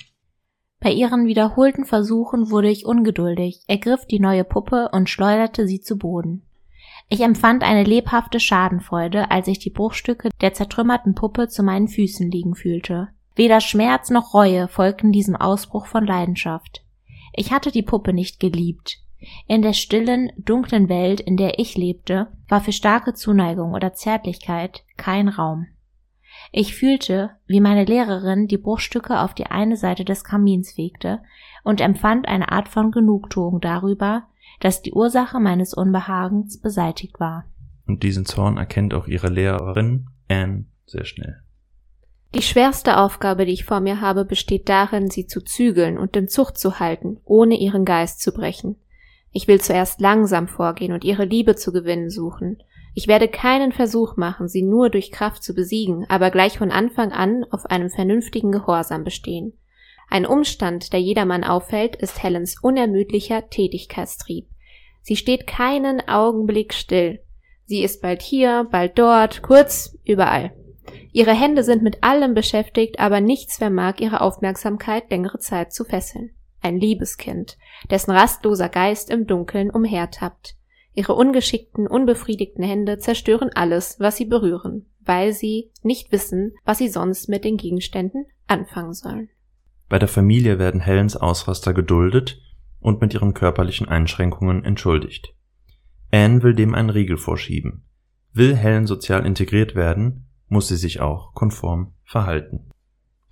bei 0.80 0.92
ihren 0.92 1.26
wiederholten 1.26 1.84
Versuchen 1.84 2.50
wurde 2.50 2.70
ich 2.70 2.86
ungeduldig, 2.86 3.64
ergriff 3.66 4.06
die 4.06 4.18
neue 4.18 4.44
Puppe 4.44 4.88
und 4.92 5.10
schleuderte 5.10 5.66
sie 5.66 5.80
zu 5.80 5.98
Boden. 5.98 6.47
Ich 7.08 7.20
empfand 7.22 7.62
eine 7.62 7.84
lebhafte 7.84 8.38
Schadenfreude, 8.38 9.30
als 9.30 9.48
ich 9.48 9.58
die 9.58 9.70
Bruchstücke 9.70 10.28
der 10.40 10.52
zertrümmerten 10.52 11.14
Puppe 11.14 11.48
zu 11.48 11.62
meinen 11.62 11.88
Füßen 11.88 12.30
liegen 12.30 12.54
fühlte. 12.54 13.08
Weder 13.34 13.60
Schmerz 13.60 14.10
noch 14.10 14.34
Reue 14.34 14.68
folgten 14.68 15.12
diesem 15.12 15.36
Ausbruch 15.36 15.86
von 15.86 16.04
Leidenschaft. 16.04 16.82
Ich 17.32 17.52
hatte 17.52 17.70
die 17.70 17.82
Puppe 17.82 18.12
nicht 18.12 18.40
geliebt. 18.40 18.98
In 19.46 19.62
der 19.62 19.72
stillen, 19.72 20.30
dunklen 20.36 20.88
Welt, 20.88 21.20
in 21.20 21.36
der 21.36 21.58
ich 21.58 21.76
lebte, 21.76 22.28
war 22.48 22.60
für 22.60 22.72
starke 22.72 23.14
Zuneigung 23.14 23.72
oder 23.72 23.94
Zärtlichkeit 23.94 24.84
kein 24.96 25.28
Raum. 25.28 25.66
Ich 26.52 26.74
fühlte, 26.74 27.30
wie 27.46 27.60
meine 27.60 27.84
Lehrerin 27.84 28.48
die 28.48 28.58
Bruchstücke 28.58 29.20
auf 29.20 29.34
die 29.34 29.46
eine 29.46 29.76
Seite 29.76 30.04
des 30.04 30.24
Kamins 30.24 30.72
fegte 30.72 31.20
und 31.64 31.80
empfand 31.80 32.28
eine 32.28 32.52
Art 32.52 32.68
von 32.68 32.90
Genugtuung 32.90 33.60
darüber, 33.60 34.24
dass 34.60 34.82
die 34.82 34.92
Ursache 34.92 35.40
meines 35.40 35.74
Unbehagens 35.74 36.60
beseitigt 36.60 37.20
war. 37.20 37.44
Und 37.86 38.02
diesen 38.02 38.26
Zorn 38.26 38.56
erkennt 38.56 38.94
auch 38.94 39.06
ihre 39.06 39.28
Lehrerin 39.28 40.06
Anne 40.28 40.66
sehr 40.86 41.04
schnell. 41.04 41.42
Die 42.34 42.42
schwerste 42.42 42.98
Aufgabe, 42.98 43.46
die 43.46 43.52
ich 43.52 43.64
vor 43.64 43.80
mir 43.80 44.02
habe, 44.02 44.26
besteht 44.26 44.68
darin, 44.68 45.08
sie 45.08 45.26
zu 45.26 45.40
zügeln 45.40 45.96
und 45.96 46.14
in 46.14 46.28
Zucht 46.28 46.58
zu 46.58 46.78
halten, 46.78 47.18
ohne 47.24 47.58
ihren 47.58 47.86
Geist 47.86 48.20
zu 48.20 48.32
brechen. 48.32 48.76
Ich 49.32 49.48
will 49.48 49.60
zuerst 49.60 50.00
langsam 50.00 50.48
vorgehen 50.48 50.92
und 50.92 51.04
ihre 51.04 51.24
Liebe 51.24 51.56
zu 51.56 51.72
gewinnen 51.72 52.10
suchen. 52.10 52.62
Ich 52.94 53.08
werde 53.08 53.28
keinen 53.28 53.72
Versuch 53.72 54.16
machen, 54.16 54.48
sie 54.48 54.62
nur 54.62 54.90
durch 54.90 55.10
Kraft 55.10 55.42
zu 55.42 55.54
besiegen, 55.54 56.04
aber 56.08 56.30
gleich 56.30 56.58
von 56.58 56.70
Anfang 56.70 57.12
an 57.12 57.44
auf 57.50 57.66
einem 57.66 57.90
vernünftigen 57.90 58.52
Gehorsam 58.52 59.04
bestehen. 59.04 59.52
Ein 60.10 60.26
Umstand, 60.26 60.92
der 60.92 61.00
jedermann 61.00 61.44
auffällt, 61.44 61.96
ist 61.96 62.22
Helens 62.22 62.56
unermüdlicher 62.62 63.48
Tätigkeitstrieb. 63.50 64.46
Sie 65.02 65.16
steht 65.16 65.46
keinen 65.46 66.06
Augenblick 66.08 66.74
still. 66.74 67.20
Sie 67.66 67.82
ist 67.82 68.00
bald 68.00 68.22
hier, 68.22 68.66
bald 68.70 68.98
dort, 68.98 69.42
kurz 69.42 69.96
überall. 70.04 70.52
Ihre 71.12 71.34
Hände 71.34 71.62
sind 71.62 71.82
mit 71.82 72.02
allem 72.02 72.34
beschäftigt, 72.34 72.98
aber 72.98 73.20
nichts 73.20 73.58
vermag 73.58 73.96
ihre 74.00 74.20
Aufmerksamkeit 74.22 75.10
längere 75.10 75.38
Zeit 75.38 75.72
zu 75.72 75.84
fesseln. 75.84 76.30
Ein 76.62 76.78
Liebeskind, 76.78 77.58
dessen 77.90 78.10
rastloser 78.10 78.68
Geist 78.68 79.10
im 79.10 79.26
Dunkeln 79.26 79.70
umhertappt. 79.70 80.56
Ihre 80.94 81.14
ungeschickten, 81.14 81.86
unbefriedigten 81.86 82.64
Hände 82.64 82.98
zerstören 82.98 83.50
alles, 83.54 84.00
was 84.00 84.16
sie 84.16 84.24
berühren, 84.24 84.86
weil 85.00 85.32
sie 85.32 85.70
nicht 85.82 86.10
wissen, 86.10 86.54
was 86.64 86.78
sie 86.78 86.88
sonst 86.88 87.28
mit 87.28 87.44
den 87.44 87.56
Gegenständen 87.56 88.26
anfangen 88.46 88.94
sollen. 88.94 89.30
Bei 89.88 89.98
der 89.98 90.08
Familie 90.08 90.58
werden 90.58 90.80
Helens 90.80 91.16
Ausraster 91.16 91.72
geduldet 91.72 92.40
und 92.80 93.00
mit 93.00 93.14
ihren 93.14 93.34
körperlichen 93.34 93.88
Einschränkungen 93.88 94.64
entschuldigt. 94.64 95.34
Anne 96.10 96.42
will 96.42 96.54
dem 96.54 96.74
einen 96.74 96.90
Riegel 96.90 97.16
vorschieben. 97.16 97.84
Will 98.32 98.56
Helen 98.56 98.86
sozial 98.86 99.26
integriert 99.26 99.74
werden, 99.74 100.26
muss 100.48 100.68
sie 100.68 100.76
sich 100.76 101.00
auch 101.00 101.34
konform 101.34 101.94
verhalten. 102.04 102.70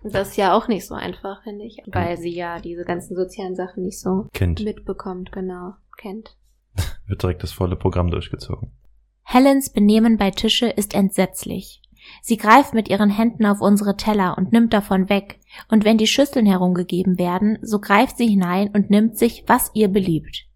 Das 0.02 0.28
ist 0.28 0.36
ja 0.36 0.56
auch 0.56 0.68
nicht 0.68 0.86
so 0.86 0.94
einfach, 0.94 1.42
finde 1.42 1.64
ich, 1.64 1.78
weil 1.86 2.16
sie 2.16 2.34
ja 2.34 2.60
diese 2.60 2.84
ganzen 2.84 3.16
sozialen 3.16 3.56
Sachen 3.56 3.82
nicht 3.82 4.00
so 4.00 4.28
kennt. 4.32 4.62
mitbekommt, 4.62 5.32
genau, 5.32 5.74
kennt. 5.96 6.36
Wird 7.06 7.22
direkt 7.22 7.42
das 7.42 7.52
volle 7.52 7.76
Programm 7.76 8.10
durchgezogen. 8.10 8.72
Helens 9.22 9.70
Benehmen 9.70 10.16
bei 10.16 10.30
Tische 10.30 10.68
ist 10.68 10.94
entsetzlich. 10.94 11.82
Sie 12.22 12.36
greift 12.36 12.74
mit 12.74 12.88
ihren 12.88 13.10
Händen 13.10 13.46
auf 13.46 13.60
unsere 13.60 13.96
Teller 13.96 14.36
und 14.36 14.52
nimmt 14.52 14.72
davon 14.72 15.08
weg, 15.08 15.38
und 15.68 15.84
wenn 15.84 15.98
die 15.98 16.06
Schüsseln 16.06 16.46
herumgegeben 16.46 17.18
werden, 17.18 17.58
so 17.62 17.78
greift 17.78 18.16
sie 18.16 18.26
hinein 18.26 18.68
und 18.68 18.90
nimmt 18.90 19.16
sich, 19.16 19.44
was 19.46 19.70
ihr 19.74 19.88
beliebt. 19.88 20.46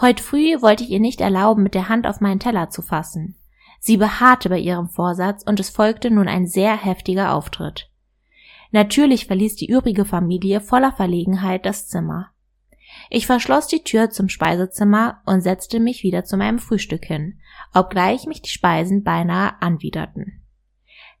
Heut 0.00 0.20
früh 0.20 0.60
wollte 0.62 0.84
ich 0.84 0.90
ihr 0.90 1.00
nicht 1.00 1.20
erlauben, 1.20 1.62
mit 1.62 1.74
der 1.74 1.88
Hand 1.88 2.06
auf 2.06 2.20
meinen 2.20 2.40
Teller 2.40 2.70
zu 2.70 2.80
fassen. 2.80 3.36
Sie 3.80 3.96
beharrte 3.96 4.48
bei 4.48 4.58
ihrem 4.58 4.88
Vorsatz 4.88 5.42
und 5.42 5.58
es 5.58 5.70
folgte 5.70 6.10
nun 6.10 6.28
ein 6.28 6.46
sehr 6.46 6.76
heftiger 6.76 7.34
Auftritt. 7.34 7.90
Natürlich 8.70 9.26
verließ 9.26 9.56
die 9.56 9.68
übrige 9.68 10.04
Familie 10.04 10.60
voller 10.60 10.92
Verlegenheit 10.92 11.66
das 11.66 11.88
Zimmer. 11.88 12.30
Ich 13.08 13.26
verschloss 13.26 13.66
die 13.66 13.82
Tür 13.82 14.10
zum 14.10 14.28
Speisezimmer 14.28 15.22
und 15.26 15.40
setzte 15.40 15.80
mich 15.80 16.02
wieder 16.02 16.24
zu 16.24 16.36
meinem 16.36 16.58
Frühstück 16.58 17.04
hin, 17.04 17.40
obgleich 17.74 18.26
mich 18.26 18.42
die 18.42 18.50
Speisen 18.50 19.02
beinahe 19.02 19.60
anwiderten. 19.60 20.39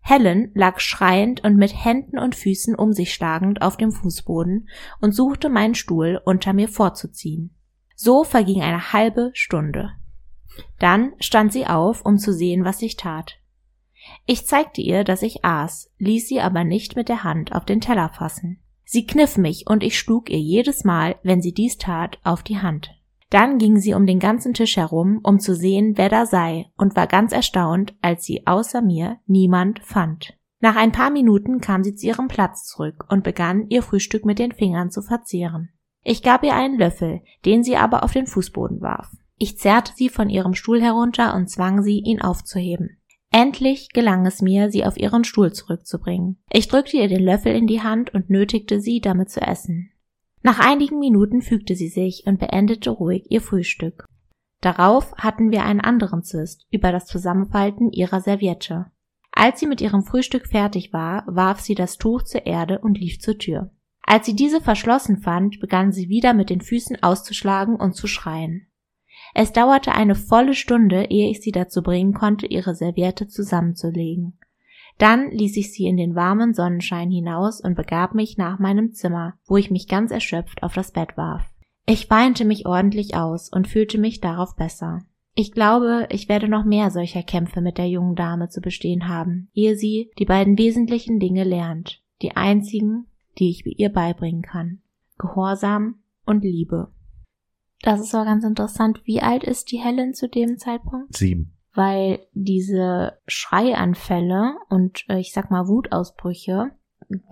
Helen 0.00 0.50
lag 0.54 0.80
schreiend 0.80 1.44
und 1.44 1.56
mit 1.56 1.72
Händen 1.72 2.18
und 2.18 2.34
Füßen 2.34 2.74
um 2.74 2.92
sich 2.92 3.14
schlagend 3.14 3.62
auf 3.62 3.76
dem 3.76 3.92
Fußboden 3.92 4.68
und 5.00 5.14
suchte 5.14 5.48
meinen 5.48 5.74
Stuhl 5.74 6.20
unter 6.24 6.52
mir 6.52 6.68
vorzuziehen. 6.68 7.54
So 7.94 8.24
verging 8.24 8.62
eine 8.62 8.92
halbe 8.92 9.30
Stunde. 9.34 9.90
Dann 10.78 11.12
stand 11.20 11.52
sie 11.52 11.66
auf, 11.66 12.04
um 12.04 12.18
zu 12.18 12.32
sehen, 12.32 12.64
was 12.64 12.82
ich 12.82 12.96
tat. 12.96 13.36
Ich 14.26 14.46
zeigte 14.46 14.80
ihr, 14.80 15.04
dass 15.04 15.22
ich 15.22 15.44
aß, 15.44 15.90
ließ 15.98 16.26
sie 16.26 16.40
aber 16.40 16.64
nicht 16.64 16.96
mit 16.96 17.08
der 17.08 17.22
Hand 17.22 17.52
auf 17.52 17.64
den 17.64 17.80
Teller 17.80 18.08
fassen. 18.08 18.62
Sie 18.84 19.06
kniff 19.06 19.36
mich 19.36 19.66
und 19.68 19.84
ich 19.84 19.98
schlug 19.98 20.30
ihr 20.30 20.40
jedes 20.40 20.82
Mal, 20.84 21.16
wenn 21.22 21.42
sie 21.42 21.52
dies 21.52 21.78
tat, 21.78 22.18
auf 22.24 22.42
die 22.42 22.58
Hand. 22.58 22.90
Dann 23.30 23.58
ging 23.58 23.78
sie 23.78 23.94
um 23.94 24.06
den 24.06 24.18
ganzen 24.18 24.54
Tisch 24.54 24.76
herum, 24.76 25.20
um 25.22 25.38
zu 25.38 25.54
sehen, 25.54 25.92
wer 25.96 26.08
da 26.08 26.26
sei, 26.26 26.66
und 26.76 26.96
war 26.96 27.06
ganz 27.06 27.32
erstaunt, 27.32 27.94
als 28.02 28.24
sie 28.24 28.46
außer 28.46 28.82
mir 28.82 29.18
niemand 29.26 29.80
fand. 29.84 30.36
Nach 30.60 30.76
ein 30.76 30.92
paar 30.92 31.10
Minuten 31.10 31.60
kam 31.60 31.84
sie 31.84 31.94
zu 31.94 32.06
ihrem 32.06 32.28
Platz 32.28 32.66
zurück 32.66 33.06
und 33.08 33.24
begann, 33.24 33.66
ihr 33.68 33.82
Frühstück 33.82 34.26
mit 34.26 34.38
den 34.38 34.52
Fingern 34.52 34.90
zu 34.90 35.00
verzehren. 35.00 35.70
Ich 36.02 36.22
gab 36.22 36.42
ihr 36.44 36.54
einen 36.54 36.78
Löffel, 36.78 37.22
den 37.44 37.62
sie 37.62 37.76
aber 37.76 38.02
auf 38.02 38.12
den 38.12 38.26
Fußboden 38.26 38.80
warf. 38.80 39.08
Ich 39.36 39.58
zerrte 39.58 39.92
sie 39.94 40.08
von 40.08 40.28
ihrem 40.28 40.54
Stuhl 40.54 40.82
herunter 40.82 41.34
und 41.34 41.48
zwang 41.48 41.82
sie, 41.82 42.00
ihn 42.00 42.20
aufzuheben. 42.20 42.98
Endlich 43.32 43.90
gelang 43.92 44.26
es 44.26 44.42
mir, 44.42 44.70
sie 44.70 44.84
auf 44.84 44.96
ihren 44.96 45.24
Stuhl 45.24 45.52
zurückzubringen. 45.52 46.42
Ich 46.50 46.68
drückte 46.68 46.96
ihr 46.96 47.08
den 47.08 47.22
Löffel 47.22 47.54
in 47.54 47.66
die 47.66 47.80
Hand 47.80 48.12
und 48.12 48.28
nötigte 48.28 48.80
sie, 48.80 49.00
damit 49.00 49.30
zu 49.30 49.40
essen. 49.40 49.89
Nach 50.42 50.58
einigen 50.58 50.98
Minuten 50.98 51.42
fügte 51.42 51.74
sie 51.74 51.88
sich 51.88 52.24
und 52.26 52.38
beendete 52.38 52.90
ruhig 52.90 53.30
ihr 53.30 53.40
Frühstück. 53.42 54.06
Darauf 54.60 55.14
hatten 55.16 55.50
wir 55.50 55.64
einen 55.64 55.80
anderen 55.80 56.22
Zwist 56.22 56.66
über 56.70 56.92
das 56.92 57.06
Zusammenfalten 57.06 57.92
ihrer 57.92 58.20
Serviette. 58.20 58.86
Als 59.32 59.60
sie 59.60 59.66
mit 59.66 59.80
ihrem 59.80 60.02
Frühstück 60.02 60.46
fertig 60.46 60.92
war, 60.92 61.24
warf 61.26 61.60
sie 61.60 61.74
das 61.74 61.96
Tuch 61.96 62.22
zur 62.22 62.46
Erde 62.46 62.78
und 62.78 62.98
lief 62.98 63.20
zur 63.20 63.38
Tür. 63.38 63.70
Als 64.02 64.26
sie 64.26 64.34
diese 64.34 64.60
verschlossen 64.60 65.18
fand, 65.18 65.60
begann 65.60 65.92
sie 65.92 66.08
wieder 66.08 66.34
mit 66.34 66.50
den 66.50 66.60
Füßen 66.60 67.02
auszuschlagen 67.02 67.76
und 67.76 67.94
zu 67.94 68.06
schreien. 68.06 68.66
Es 69.34 69.52
dauerte 69.52 69.92
eine 69.92 70.14
volle 70.14 70.54
Stunde, 70.54 71.04
ehe 71.10 71.30
ich 71.30 71.40
sie 71.40 71.52
dazu 71.52 71.82
bringen 71.82 72.12
konnte, 72.12 72.46
ihre 72.46 72.74
Serviette 72.74 73.28
zusammenzulegen. 73.28 74.39
Dann 75.00 75.30
ließ 75.30 75.56
ich 75.56 75.72
sie 75.72 75.86
in 75.86 75.96
den 75.96 76.14
warmen 76.14 76.52
Sonnenschein 76.52 77.10
hinaus 77.10 77.62
und 77.62 77.74
begab 77.74 78.14
mich 78.14 78.36
nach 78.36 78.58
meinem 78.58 78.92
Zimmer, 78.92 79.32
wo 79.46 79.56
ich 79.56 79.70
mich 79.70 79.88
ganz 79.88 80.10
erschöpft 80.10 80.62
auf 80.62 80.74
das 80.74 80.92
Bett 80.92 81.16
warf. 81.16 81.42
Ich 81.86 82.10
weinte 82.10 82.44
mich 82.44 82.66
ordentlich 82.66 83.16
aus 83.16 83.48
und 83.48 83.66
fühlte 83.66 83.96
mich 83.96 84.20
darauf 84.20 84.56
besser. 84.56 84.98
Ich 85.34 85.52
glaube, 85.52 86.06
ich 86.10 86.28
werde 86.28 86.48
noch 86.48 86.66
mehr 86.66 86.90
solcher 86.90 87.22
Kämpfe 87.22 87.62
mit 87.62 87.78
der 87.78 87.88
jungen 87.88 88.14
Dame 88.14 88.50
zu 88.50 88.60
bestehen 88.60 89.08
haben, 89.08 89.48
ehe 89.54 89.74
sie 89.74 90.10
die 90.18 90.26
beiden 90.26 90.58
wesentlichen 90.58 91.18
Dinge 91.18 91.44
lernt, 91.44 92.02
die 92.20 92.36
einzigen, 92.36 93.06
die 93.38 93.48
ich 93.48 93.64
ihr 93.64 93.88
beibringen 93.88 94.42
kann. 94.42 94.82
Gehorsam 95.16 96.00
und 96.26 96.44
Liebe. 96.44 96.92
Das 97.80 98.00
ist 98.00 98.14
aber 98.14 98.26
ganz 98.26 98.44
interessant. 98.44 99.00
Wie 99.04 99.22
alt 99.22 99.44
ist 99.44 99.72
die 99.72 99.78
Helen 99.78 100.12
zu 100.12 100.28
dem 100.28 100.58
Zeitpunkt? 100.58 101.16
Sieben. 101.16 101.56
Weil 101.74 102.20
diese 102.32 103.14
Schreianfälle 103.28 104.56
und 104.68 105.04
äh, 105.08 105.18
ich 105.20 105.32
sag 105.32 105.50
mal 105.50 105.68
Wutausbrüche, 105.68 106.70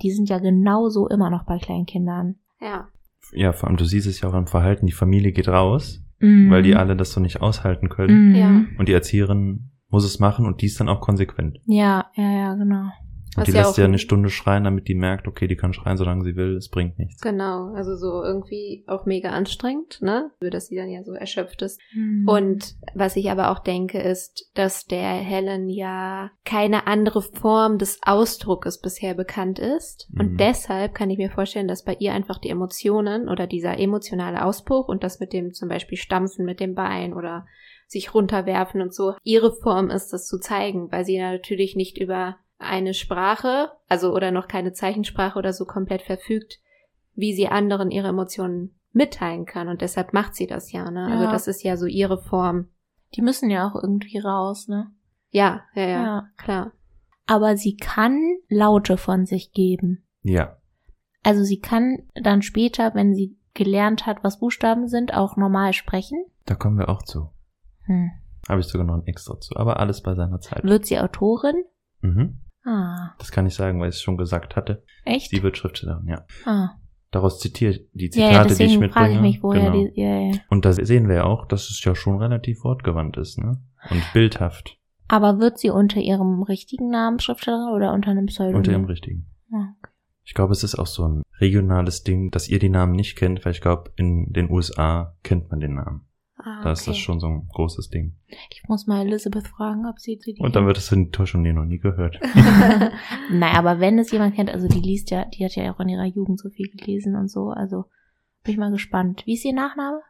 die 0.02 0.10
sind 0.10 0.28
ja 0.28 0.38
genauso 0.38 1.08
immer 1.08 1.30
noch 1.30 1.44
bei 1.44 1.58
kleinen 1.58 1.86
Kindern. 1.86 2.36
Ja. 2.60 2.88
Ja, 3.32 3.52
vor 3.52 3.68
allem, 3.68 3.76
du 3.76 3.84
siehst 3.84 4.06
es 4.06 4.20
ja 4.20 4.28
auch 4.28 4.34
im 4.34 4.46
Verhalten, 4.46 4.86
die 4.86 4.92
Familie 4.92 5.32
geht 5.32 5.48
raus, 5.48 6.02
Mhm. 6.20 6.50
weil 6.50 6.62
die 6.62 6.74
alle 6.74 6.96
das 6.96 7.12
so 7.12 7.20
nicht 7.20 7.40
aushalten 7.42 7.88
können. 7.88 8.30
Mhm. 8.30 8.34
Ja. 8.34 8.64
Und 8.78 8.88
die 8.88 8.92
Erzieherin 8.92 9.70
muss 9.88 10.04
es 10.04 10.18
machen 10.18 10.46
und 10.46 10.62
die 10.62 10.66
ist 10.66 10.80
dann 10.80 10.88
auch 10.88 11.00
konsequent. 11.00 11.60
Ja, 11.66 12.06
ja, 12.14 12.30
ja, 12.32 12.54
genau. 12.54 12.90
Und 13.38 13.42
Was 13.42 13.46
die 13.46 13.52
ja 13.56 13.62
lässt 13.62 13.78
ja 13.78 13.84
ein- 13.84 13.90
eine 13.90 13.98
Stunde 13.98 14.28
schreien, 14.30 14.64
damit 14.64 14.88
die 14.88 14.94
merkt, 14.94 15.26
okay, 15.28 15.46
die 15.46 15.56
kann 15.56 15.72
schreien, 15.72 15.96
solange 15.96 16.24
sie 16.24 16.36
will, 16.36 16.56
es 16.56 16.68
bringt 16.68 16.98
nichts. 16.98 17.20
Genau, 17.20 17.72
also 17.74 17.96
so 17.96 18.22
irgendwie 18.22 18.84
auch 18.86 19.06
mega 19.06 19.30
anstrengend, 19.30 20.00
ne? 20.02 20.30
Für 20.40 20.50
dass 20.50 20.66
sie 20.66 20.76
dann 20.76 20.90
ja 20.90 21.02
so 21.04 21.12
erschöpft 21.12 21.62
ist. 21.62 21.80
Mhm. 21.94 22.28
Und 22.28 22.74
was 22.94 23.16
ich 23.16 23.30
aber 23.30 23.50
auch 23.50 23.60
denke, 23.60 23.98
ist, 24.00 24.50
dass 24.54 24.84
der 24.86 25.08
Helen 25.12 25.68
ja 25.68 26.30
keine 26.44 26.86
andere 26.86 27.22
Form 27.22 27.78
des 27.78 27.98
Ausdruckes 28.04 28.80
bisher 28.80 29.14
bekannt 29.14 29.58
ist. 29.58 30.08
Mhm. 30.12 30.20
Und 30.20 30.36
deshalb 30.40 30.94
kann 30.94 31.10
ich 31.10 31.18
mir 31.18 31.30
vorstellen, 31.30 31.68
dass 31.68 31.84
bei 31.84 31.96
ihr 31.98 32.12
einfach 32.12 32.38
die 32.38 32.50
Emotionen 32.50 33.28
oder 33.28 33.46
dieser 33.46 33.78
emotionale 33.78 34.44
Ausbruch 34.44 34.88
und 34.88 35.04
das 35.04 35.20
mit 35.20 35.32
dem 35.32 35.52
zum 35.52 35.68
Beispiel 35.68 35.98
Stampfen 35.98 36.44
mit 36.44 36.60
dem 36.60 36.74
Bein 36.74 37.14
oder 37.14 37.46
sich 37.86 38.12
runterwerfen 38.12 38.82
und 38.82 38.92
so. 38.94 39.14
Ihre 39.22 39.50
Form 39.62 39.88
ist, 39.88 40.12
das 40.12 40.26
zu 40.26 40.38
zeigen, 40.38 40.92
weil 40.92 41.04
sie 41.06 41.18
natürlich 41.18 41.74
nicht 41.74 41.96
über 41.98 42.36
eine 42.58 42.94
Sprache, 42.94 43.70
also 43.88 44.12
oder 44.14 44.30
noch 44.30 44.48
keine 44.48 44.72
Zeichensprache 44.72 45.38
oder 45.38 45.52
so 45.52 45.64
komplett 45.64 46.02
verfügt, 46.02 46.58
wie 47.14 47.32
sie 47.32 47.48
anderen 47.48 47.90
ihre 47.90 48.08
Emotionen 48.08 48.78
mitteilen 48.92 49.46
kann. 49.46 49.68
Und 49.68 49.80
deshalb 49.80 50.12
macht 50.12 50.34
sie 50.34 50.46
das 50.46 50.72
ja, 50.72 50.90
ne? 50.90 51.04
Also 51.04 51.14
Ja. 51.14 51.20
Also 51.20 51.32
das 51.32 51.46
ist 51.48 51.62
ja 51.62 51.76
so 51.76 51.86
ihre 51.86 52.18
Form. 52.18 52.68
Die 53.14 53.22
müssen 53.22 53.50
ja 53.50 53.68
auch 53.68 53.74
irgendwie 53.74 54.18
raus, 54.18 54.68
ne? 54.68 54.90
Ja, 55.30 55.62
ja, 55.74 55.82
ja, 55.82 56.02
Ja. 56.04 56.28
klar. 56.36 56.72
Aber 57.26 57.56
sie 57.56 57.76
kann 57.76 58.18
Laute 58.48 58.96
von 58.96 59.26
sich 59.26 59.52
geben. 59.52 60.06
Ja. 60.22 60.56
Also 61.22 61.44
sie 61.44 61.60
kann 61.60 62.08
dann 62.14 62.42
später, 62.42 62.94
wenn 62.94 63.14
sie 63.14 63.38
gelernt 63.54 64.06
hat, 64.06 64.24
was 64.24 64.38
Buchstaben 64.38 64.88
sind, 64.88 65.14
auch 65.14 65.36
normal 65.36 65.72
sprechen. 65.74 66.24
Da 66.46 66.54
kommen 66.54 66.78
wir 66.78 66.88
auch 66.88 67.02
zu. 67.02 67.30
Hm. 67.82 68.10
Habe 68.48 68.60
ich 68.60 68.66
sogar 68.66 68.86
noch 68.86 68.94
ein 68.94 69.06
extra 69.06 69.38
zu. 69.38 69.54
Aber 69.56 69.78
alles 69.78 70.02
bei 70.02 70.14
seiner 70.14 70.40
Zeit. 70.40 70.64
Wird 70.64 70.86
sie 70.86 70.98
Autorin? 70.98 71.64
Mhm. 72.00 72.40
Ah, 72.68 73.14
Das 73.18 73.30
kann 73.32 73.46
ich 73.46 73.54
sagen, 73.54 73.80
weil 73.80 73.88
ich 73.88 73.96
es 73.96 74.02
schon 74.02 74.16
gesagt 74.16 74.56
hatte. 74.56 74.82
echt? 75.04 75.30
Sie 75.30 75.42
wird 75.42 75.56
Schriftstellerin, 75.56 76.06
ja. 76.08 76.24
ah. 76.44 76.70
Daraus 77.10 77.38
zitiere 77.40 77.70
ich 77.72 77.88
die 77.94 78.04
Ja, 78.06 78.10
Zitate, 78.10 78.48
ja, 78.50 78.54
die 78.56 78.62
ich 78.64 78.78
mitbringe. 78.78 78.92
frage 78.92 79.12
ich 79.14 79.20
mich, 79.20 79.42
woher 79.42 79.70
genau. 79.72 79.72
die. 79.90 79.98
Ja, 80.00 80.18
ja. 80.20 80.32
Und 80.50 80.66
da 80.66 80.72
sehen 80.74 81.08
wir 81.08 81.14
ja 81.16 81.24
auch, 81.24 81.46
dass 81.46 81.70
es 81.70 81.82
ja 81.82 81.94
schon 81.94 82.18
relativ 82.18 82.64
wortgewandt 82.64 83.16
ist, 83.16 83.38
ne? 83.38 83.62
Und 83.88 84.02
bildhaft. 84.12 84.76
Aber 85.08 85.38
wird 85.38 85.58
sie 85.58 85.70
unter 85.70 86.00
ihrem 86.00 86.42
richtigen 86.42 86.90
Namen 86.90 87.18
Schriftstellerin 87.18 87.72
oder 87.74 87.94
unter 87.94 88.10
einem 88.10 88.26
Pseudonym? 88.26 88.56
Unter 88.58 88.72
ihrem 88.72 88.84
richtigen. 88.84 89.26
Ah, 89.50 89.68
okay. 89.78 89.92
Ich 90.24 90.34
glaube, 90.34 90.52
es 90.52 90.62
ist 90.62 90.74
auch 90.74 90.86
so 90.86 91.08
ein 91.08 91.22
regionales 91.40 92.02
Ding, 92.02 92.30
dass 92.30 92.46
ihr 92.50 92.58
die 92.58 92.68
Namen 92.68 92.92
nicht 92.92 93.16
kennt, 93.16 93.42
weil 93.46 93.52
ich 93.52 93.62
glaube, 93.62 93.90
in 93.96 94.30
den 94.34 94.50
USA 94.50 95.16
kennt 95.22 95.50
man 95.50 95.60
den 95.60 95.76
Namen. 95.76 96.06
Ah, 96.38 96.62
Da 96.62 96.72
ist 96.72 96.86
das 96.86 96.94
okay. 96.94 96.98
schon 96.98 97.20
so 97.20 97.26
ein 97.26 97.48
großes 97.48 97.90
Ding. 97.90 98.14
Ich 98.50 98.62
muss 98.68 98.86
mal 98.86 99.04
Elizabeth 99.04 99.48
fragen, 99.48 99.86
ob 99.86 99.98
sie 99.98 100.18
die 100.18 100.36
Und 100.38 100.54
dann 100.54 100.66
wird 100.66 100.78
es 100.78 100.92
in 100.92 101.10
Tosh 101.10 101.34
und 101.34 101.42
nie 101.42 101.52
noch 101.52 101.64
nie 101.64 101.78
gehört. 101.78 102.20
Naja, 103.30 103.58
aber 103.58 103.80
wenn 103.80 103.98
es 103.98 104.10
jemand 104.10 104.36
kennt, 104.36 104.50
also 104.50 104.68
die 104.68 104.80
liest 104.80 105.10
ja, 105.10 105.24
die 105.26 105.44
hat 105.44 105.54
ja 105.56 105.72
auch 105.74 105.80
in 105.80 105.88
ihrer 105.88 106.06
Jugend 106.06 106.38
so 106.40 106.48
viel 106.48 106.68
gelesen 106.70 107.16
und 107.16 107.28
so, 107.28 107.50
also 107.50 107.84
bin 108.44 108.52
ich 108.52 108.58
mal 108.58 108.70
gespannt. 108.70 109.24
Wie 109.26 109.34
ist 109.34 109.44
ihr 109.44 109.52
Nachname? 109.52 110.00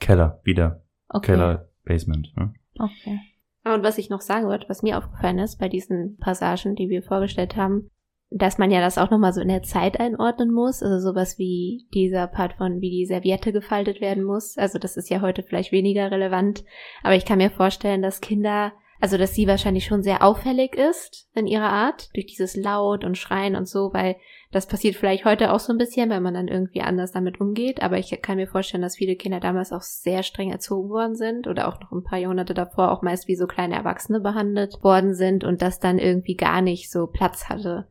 Keller, 0.00 0.40
wieder. 0.44 0.82
Okay. 1.08 1.32
Keller, 1.32 1.68
Basement. 1.84 2.32
Ne? 2.36 2.52
Okay. 2.78 3.20
Und 3.64 3.82
was 3.82 3.98
ich 3.98 4.10
noch 4.10 4.20
sagen 4.20 4.46
wollte, 4.46 4.68
was 4.68 4.82
mir 4.82 4.98
aufgefallen 4.98 5.38
ist 5.38 5.58
bei 5.58 5.68
diesen 5.68 6.16
Passagen, 6.18 6.74
die 6.74 6.88
wir 6.88 7.02
vorgestellt 7.02 7.56
haben, 7.56 7.90
dass 8.30 8.58
man 8.58 8.70
ja 8.70 8.80
das 8.80 8.98
auch 8.98 9.10
nochmal 9.10 9.32
so 9.32 9.40
in 9.40 9.48
der 9.48 9.62
Zeit 9.62 9.98
einordnen 9.98 10.52
muss. 10.52 10.82
Also 10.82 10.98
sowas 10.98 11.38
wie 11.38 11.86
dieser 11.94 12.26
Part 12.26 12.54
von, 12.54 12.80
wie 12.80 12.90
die 12.90 13.06
Serviette 13.06 13.52
gefaltet 13.52 14.00
werden 14.00 14.24
muss. 14.24 14.58
Also 14.58 14.78
das 14.78 14.96
ist 14.96 15.08
ja 15.08 15.20
heute 15.20 15.42
vielleicht 15.42 15.72
weniger 15.72 16.10
relevant. 16.10 16.64
Aber 17.02 17.14
ich 17.14 17.24
kann 17.24 17.38
mir 17.38 17.50
vorstellen, 17.50 18.02
dass 18.02 18.20
Kinder, 18.20 18.72
also 19.00 19.16
dass 19.16 19.34
sie 19.34 19.46
wahrscheinlich 19.46 19.86
schon 19.86 20.02
sehr 20.02 20.22
auffällig 20.22 20.74
ist 20.74 21.28
in 21.34 21.46
ihrer 21.46 21.70
Art, 21.70 22.10
durch 22.14 22.26
dieses 22.26 22.54
Laut 22.54 23.02
und 23.02 23.16
Schreien 23.16 23.56
und 23.56 23.66
so, 23.66 23.94
weil 23.94 24.16
das 24.50 24.66
passiert 24.66 24.96
vielleicht 24.96 25.24
heute 25.24 25.52
auch 25.52 25.60
so 25.60 25.72
ein 25.72 25.78
bisschen, 25.78 26.10
wenn 26.10 26.22
man 26.22 26.34
dann 26.34 26.48
irgendwie 26.48 26.82
anders 26.82 27.12
damit 27.12 27.40
umgeht. 27.40 27.82
Aber 27.82 27.98
ich 27.98 28.10
kann 28.20 28.36
mir 28.36 28.46
vorstellen, 28.46 28.82
dass 28.82 28.96
viele 28.96 29.16
Kinder 29.16 29.40
damals 29.40 29.72
auch 29.72 29.82
sehr 29.82 30.22
streng 30.22 30.50
erzogen 30.50 30.90
worden 30.90 31.14
sind 31.16 31.46
oder 31.46 31.68
auch 31.68 31.80
noch 31.80 31.92
ein 31.92 32.04
paar 32.04 32.18
Jahrhunderte 32.18 32.52
davor 32.52 32.90
auch 32.90 33.00
meist 33.00 33.26
wie 33.26 33.36
so 33.36 33.46
kleine 33.46 33.76
Erwachsene 33.76 34.20
behandelt 34.20 34.82
worden 34.82 35.14
sind 35.14 35.44
und 35.44 35.62
das 35.62 35.80
dann 35.80 35.98
irgendwie 35.98 36.34
gar 36.34 36.60
nicht 36.60 36.90
so 36.90 37.06
Platz 37.06 37.48
hatte. 37.48 37.88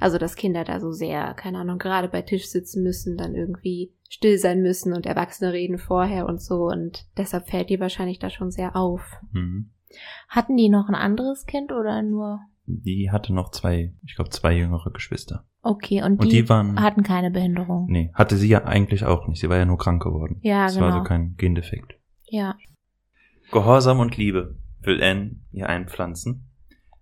Also, 0.00 0.18
dass 0.18 0.34
Kinder 0.36 0.64
da 0.64 0.80
so 0.80 0.90
sehr, 0.92 1.34
keine 1.34 1.58
Ahnung, 1.58 1.78
gerade 1.78 2.08
bei 2.08 2.22
Tisch 2.22 2.48
sitzen 2.48 2.82
müssen, 2.82 3.16
dann 3.16 3.34
irgendwie 3.34 3.92
still 4.08 4.38
sein 4.38 4.62
müssen 4.62 4.92
und 4.92 5.06
Erwachsene 5.06 5.52
reden 5.52 5.78
vorher 5.78 6.26
und 6.26 6.40
so 6.42 6.64
und 6.64 7.06
deshalb 7.16 7.48
fällt 7.48 7.70
die 7.70 7.78
wahrscheinlich 7.78 8.18
da 8.18 8.28
schon 8.30 8.50
sehr 8.50 8.74
auf. 8.74 9.02
Mhm. 9.32 9.70
Hatten 10.28 10.56
die 10.56 10.68
noch 10.68 10.88
ein 10.88 10.94
anderes 10.94 11.46
Kind 11.46 11.70
oder 11.70 12.02
nur? 12.02 12.40
Die 12.66 13.10
hatte 13.10 13.32
noch 13.34 13.50
zwei, 13.50 13.92
ich 14.04 14.14
glaube, 14.14 14.30
zwei 14.30 14.52
jüngere 14.56 14.90
Geschwister. 14.92 15.44
Okay, 15.62 16.02
und 16.02 16.20
die, 16.22 16.26
Und 16.26 16.32
die 16.32 16.48
waren. 16.48 16.80
hatten 16.80 17.02
keine 17.02 17.30
Behinderung. 17.30 17.86
Nee, 17.90 18.10
hatte 18.14 18.36
sie 18.36 18.48
ja 18.48 18.64
eigentlich 18.64 19.04
auch 19.04 19.26
nicht. 19.28 19.40
Sie 19.40 19.48
war 19.48 19.56
ja 19.58 19.64
nur 19.66 19.78
krank 19.78 20.02
geworden. 20.02 20.38
Ja, 20.42 20.66
Es 20.66 20.74
genau. 20.74 20.86
war 20.86 20.92
also 20.94 21.04
kein 21.04 21.34
Gendefekt. 21.36 21.94
Ja. 22.24 22.56
Gehorsam 23.52 23.98
und 23.98 24.16
Liebe 24.16 24.56
will 24.80 25.02
Anne 25.02 25.36
ihr 25.50 25.68
einpflanzen. 25.68 26.48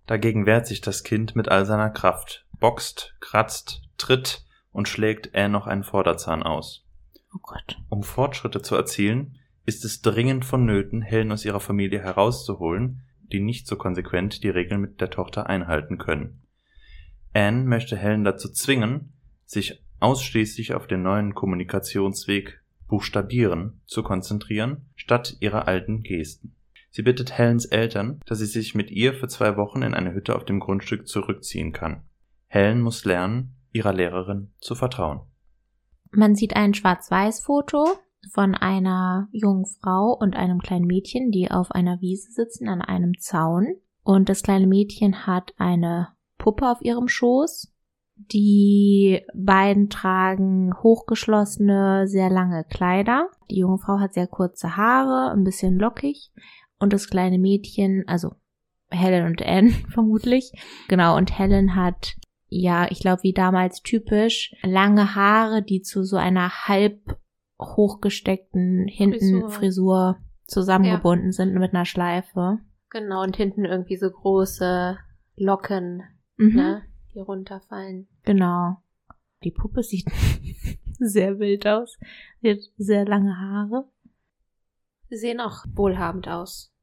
Dagegen 0.07 0.45
wehrt 0.47 0.65
sich 0.65 0.81
das 0.81 1.03
Kind 1.03 1.35
mit 1.35 1.49
all 1.49 1.65
seiner 1.65 1.91
Kraft, 1.91 2.47
boxt, 2.59 3.15
kratzt, 3.19 3.81
tritt 3.97 4.45
und 4.71 4.87
schlägt 4.87 5.35
Anne 5.35 5.49
noch 5.49 5.67
einen 5.67 5.83
Vorderzahn 5.83 6.43
aus. 6.43 6.85
Oh 7.33 7.39
Gott. 7.41 7.77
Um 7.89 8.03
Fortschritte 8.03 8.61
zu 8.61 8.75
erzielen, 8.75 9.37
ist 9.65 9.85
es 9.85 10.01
dringend 10.01 10.45
vonnöten, 10.45 11.01
Helen 11.01 11.31
aus 11.31 11.45
ihrer 11.45 11.59
Familie 11.59 11.99
herauszuholen, 11.99 13.01
die 13.31 13.39
nicht 13.39 13.67
so 13.67 13.75
konsequent 13.75 14.43
die 14.43 14.49
Regeln 14.49 14.81
mit 14.81 14.99
der 15.01 15.11
Tochter 15.11 15.47
einhalten 15.47 15.97
können. 15.97 16.41
Anne 17.33 17.63
möchte 17.65 17.95
Helen 17.95 18.23
dazu 18.23 18.49
zwingen, 18.49 19.13
sich 19.45 19.83
ausschließlich 19.99 20.73
auf 20.73 20.87
den 20.87 21.03
neuen 21.03 21.35
Kommunikationsweg 21.35 22.61
Buchstabieren 22.87 23.81
zu 23.85 24.01
konzentrieren, 24.01 24.89
statt 24.95 25.37
ihrer 25.39 25.67
alten 25.67 26.01
Gesten. 26.01 26.55
Sie 26.89 27.03
bittet 27.03 27.37
Helens 27.37 27.65
Eltern, 27.65 28.19
dass 28.25 28.39
sie 28.39 28.47
sich 28.47 28.73
mit 28.73 28.89
ihr 28.89 29.13
für 29.13 29.27
zwei 29.27 29.57
Wochen 29.57 29.83
in 29.83 29.93
eine 29.93 30.13
Hütte 30.13 30.35
auf 30.35 30.43
dem 30.43 30.59
Grundstück 30.59 31.07
zurückziehen 31.07 31.71
kann. 31.71 32.01
Helen 32.49 32.81
muss 32.81 33.05
lernen, 33.05 33.55
ihrer 33.71 33.93
Lehrerin 33.93 34.51
zu 34.59 34.73
vertrauen. 34.75 35.21
Man 36.11 36.35
sieht 36.35 36.55
ein 36.55 36.73
Schwarz-Weiß-Foto 36.73 37.85
von 38.31 38.55
einer 38.55 39.29
jungen 39.31 39.65
Frau 39.65 40.17
und 40.19 40.35
einem 40.35 40.59
kleinen 40.59 40.87
Mädchen, 40.87 41.31
die 41.31 41.51
auf 41.51 41.71
einer 41.71 42.01
Wiese 42.01 42.31
sitzen 42.31 42.67
an 42.67 42.81
einem 42.81 43.17
Zaun. 43.19 43.75
Und 44.03 44.29
das 44.29 44.41
kleine 44.41 44.65
Mädchen 44.65 45.27
hat 45.27 45.53
eine 45.57 46.09
Puppe 46.39 46.67
auf 46.67 46.81
ihrem 46.81 47.07
Schoß. 47.07 47.71
Die 48.15 49.21
beiden 49.35 49.89
tragen 49.89 50.73
hochgeschlossene, 50.81 52.07
sehr 52.07 52.31
lange 52.31 52.65
Kleider. 52.65 53.29
Die 53.51 53.59
junge 53.59 53.77
Frau 53.77 53.99
hat 53.99 54.15
sehr 54.15 54.27
kurze 54.27 54.75
Haare, 54.75 55.31
ein 55.31 55.43
bisschen 55.43 55.77
lockig. 55.77 56.31
Und 56.79 56.93
das 56.93 57.09
kleine 57.09 57.37
Mädchen, 57.37 58.03
also 58.07 58.31
Helen 58.89 59.27
und 59.27 59.43
Anne 59.43 59.69
vermutlich. 59.93 60.51
Genau, 60.87 61.15
und 61.15 61.37
Helen 61.37 61.75
hat 61.75 62.15
ja, 62.49 62.89
ich 62.89 62.99
glaube, 62.99 63.23
wie 63.23 63.33
damals 63.33 63.81
typisch, 63.81 64.53
lange 64.63 65.15
Haare, 65.15 65.61
die 65.61 65.81
zu 65.81 66.03
so 66.03 66.17
einer 66.17 66.67
halb 66.67 67.17
hochgesteckten 67.61 68.87
hinten 68.87 69.41
Frisur. 69.41 69.49
Frisur, 69.49 70.17
zusammengebunden 70.47 71.31
sind 71.31 71.53
mit 71.53 71.73
einer 71.73 71.85
Schleife. 71.85 72.59
Genau, 72.89 73.21
und 73.21 73.37
hinten 73.37 73.65
irgendwie 73.65 73.97
so 73.97 74.09
große 74.09 74.97
Locken, 75.35 76.03
Mhm. 76.37 76.55
ne, 76.55 76.83
die 77.13 77.19
runterfallen. 77.19 78.07
Genau. 78.23 78.77
Die 79.43 79.51
Puppe 79.51 79.83
sieht 79.83 80.05
sehr 80.99 81.39
wild 81.39 81.67
aus. 81.67 81.97
Sie 82.41 82.51
hat 82.51 82.59
sehr 82.77 83.05
lange 83.05 83.37
Haare. 83.37 83.89
Sie 85.09 85.17
sehen 85.17 85.39
auch 85.39 85.65
wohlhabend 85.75 86.27
aus. 86.27 86.73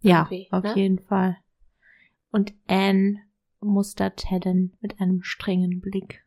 Ja, 0.00 0.28
auf 0.50 0.64
ne? 0.64 0.72
jeden 0.74 0.98
Fall. 0.98 1.36
Und 2.32 2.54
Anne 2.66 3.20
mustert 3.62 4.30
Helen 4.30 4.76
mit 4.80 5.00
einem 5.00 5.22
strengen 5.22 5.80
Blick. 5.80 6.24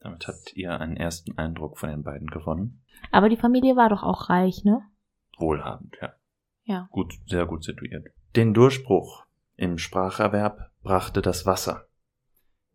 Damit 0.00 0.26
hat 0.26 0.54
ihr 0.54 0.78
einen 0.80 0.96
ersten 0.96 1.38
Eindruck 1.38 1.78
von 1.78 1.88
den 1.88 2.02
beiden 2.02 2.28
gewonnen. 2.28 2.82
Aber 3.10 3.28
die 3.28 3.36
Familie 3.36 3.76
war 3.76 3.88
doch 3.88 4.02
auch 4.02 4.28
reich, 4.28 4.64
ne? 4.64 4.82
Wohlhabend, 5.38 5.96
ja. 6.00 6.14
Ja. 6.64 6.88
Gut, 6.90 7.14
sehr 7.26 7.46
gut 7.46 7.64
situiert. 7.64 8.06
Den 8.36 8.54
Durchbruch 8.54 9.24
im 9.56 9.78
Spracherwerb 9.78 10.70
brachte 10.82 11.22
das 11.22 11.46
Wasser. 11.46 11.88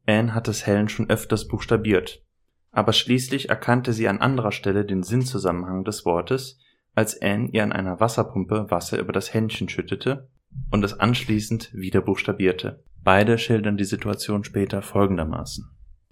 Anne 0.05 0.33
hat 0.33 0.47
es 0.47 0.65
Helen 0.65 0.89
schon 0.89 1.09
öfters 1.09 1.47
buchstabiert, 1.47 2.23
aber 2.71 2.93
schließlich 2.93 3.49
erkannte 3.49 3.93
sie 3.93 4.07
an 4.07 4.19
anderer 4.19 4.51
Stelle 4.51 4.85
den 4.85 5.03
Sinnzusammenhang 5.03 5.83
des 5.83 6.05
Wortes, 6.05 6.59
als 6.95 7.21
Anne 7.21 7.49
ihr 7.51 7.63
an 7.63 7.71
einer 7.71 7.99
Wasserpumpe 7.99 8.71
Wasser 8.71 8.99
über 8.99 9.13
das 9.13 9.33
Händchen 9.33 9.69
schüttete 9.69 10.29
und 10.71 10.83
es 10.83 10.99
anschließend 10.99 11.73
wieder 11.73 12.01
buchstabierte. 12.01 12.83
Beide 13.09 13.39
schildern 13.39 13.75
die 13.75 13.85
Situation 13.85 14.43
später 14.43 14.83
folgendermaßen. 14.83 15.65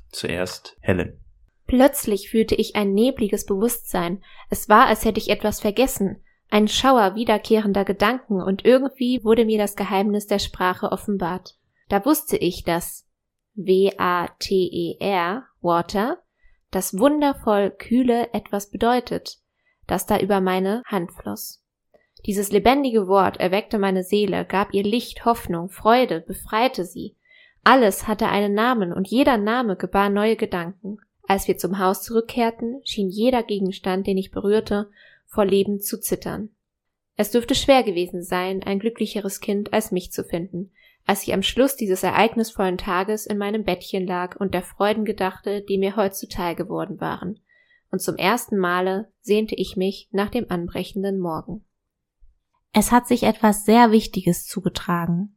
Zuerst 0.10 0.78
Helen. 0.82 1.24
Plötzlich 1.68 2.32
fühlte 2.32 2.56
ich 2.56 2.76
ein 2.76 2.96
nebliges 2.96 3.46
Bewusstsein. 3.46 4.24
Es 4.50 4.68
war, 4.68 4.88
als 4.88 5.06
hätte 5.06 5.20
ich 5.20 5.30
etwas 5.30 5.60
vergessen. 5.60 6.24
Ein 6.50 6.68
Schauer 6.68 7.14
wiederkehrender 7.14 7.86
Gedanken 7.86 8.42
und 8.42 8.66
irgendwie 8.66 9.24
wurde 9.24 9.46
mir 9.46 9.60
das 9.60 9.76
Geheimnis 9.76 10.26
der 10.26 10.40
Sprache 10.40 10.92
offenbart. 10.92 11.60
Da 11.88 12.04
wusste 12.04 12.36
ich, 12.36 12.64
dass 12.64 13.08
W-A-T-E-R, 13.54 15.44
Water, 15.62 16.24
das 16.72 16.98
wundervoll 16.98 17.70
kühle 17.78 18.34
etwas 18.34 18.72
bedeutet, 18.72 19.38
das 19.86 20.08
da 20.08 20.18
über 20.18 20.42
meine 20.42 20.82
Hand 20.88 21.12
floss. 21.12 21.64
Dieses 22.26 22.52
lebendige 22.52 23.08
Wort 23.08 23.40
erweckte 23.40 23.78
meine 23.78 24.04
Seele, 24.04 24.46
gab 24.46 24.74
ihr 24.74 24.84
Licht, 24.84 25.26
Hoffnung, 25.26 25.70
Freude, 25.70 26.22
befreite 26.22 26.84
sie. 26.84 27.16
Alles 27.64 28.08
hatte 28.08 28.28
einen 28.28 28.54
Namen 28.54 28.94
und 28.94 29.08
jeder 29.08 29.38
Name 29.38 29.76
gebar 29.76 30.10
neue 30.10 30.36
Gedanken. 30.36 30.98
Als 31.28 31.48
wir 31.48 31.58
zum 31.58 31.80
Haus 31.80 32.04
zurückkehrten, 32.04 32.82
schien 32.86 33.10
jeder 33.10 33.44
Gegenstand, 33.44 34.08
den 34.08 34.18
ich 34.18 34.32
berührte, 34.32 34.90
vor 35.26 35.46
Leben 35.46 35.80
zu 35.82 36.00
zittern. 36.00 36.50
Es 37.18 37.32
dürfte 37.32 37.56
schwer 37.56 37.84
gewesen 37.84 38.24
sein, 38.24 38.64
ein 38.64 38.80
glücklicheres 38.80 39.42
Kind 39.42 39.74
als 39.74 39.92
mich 39.92 40.12
zu 40.12 40.24
finden, 40.24 40.72
als 41.06 41.24
ich 41.24 41.34
am 41.34 41.44
Schluss 41.44 41.76
dieses 41.76 42.04
ereignisvollen 42.04 42.78
Tages 42.78 43.26
in 43.26 43.38
meinem 43.38 43.64
Bettchen 43.64 44.06
lag 44.08 44.40
und 44.40 44.54
der 44.54 44.62
Freuden 44.62 45.04
gedachte, 45.04 45.62
die 45.62 45.78
mir 45.78 45.96
heut 45.96 46.14
geworden 46.14 47.02
waren. 47.02 47.40
Und 47.92 48.02
zum 48.02 48.16
ersten 48.16 48.58
Male 48.58 49.12
sehnte 49.22 49.56
ich 49.56 49.76
mich 49.76 50.10
nach 50.12 50.30
dem 50.30 50.50
anbrechenden 50.50 51.20
Morgen. 51.20 51.66
Es 52.80 52.92
hat 52.92 53.08
sich 53.08 53.24
etwas 53.24 53.66
sehr 53.66 53.92
Wichtiges 53.92 54.46
zugetragen. 54.46 55.36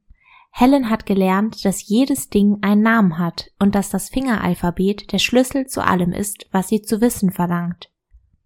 Helen 0.51 0.91
hat 0.91 1.07
gelernt, 1.07 1.65
dass 1.65 1.89
jedes 1.89 2.29
Ding 2.29 2.59
einen 2.61 2.83
Namen 2.83 3.17
hat 3.17 3.51
und 3.59 3.75
dass 3.75 3.89
das 3.89 4.11
Fingeralphabet 4.11 5.11
der 5.11 5.19
Schlüssel 5.21 5.67
zu 5.67 5.83
allem 5.83 6.13
ist, 6.13 6.49
was 6.53 6.69
sie 6.69 6.83
zu 6.83 7.01
wissen 7.01 7.33
verlangt. 7.33 7.91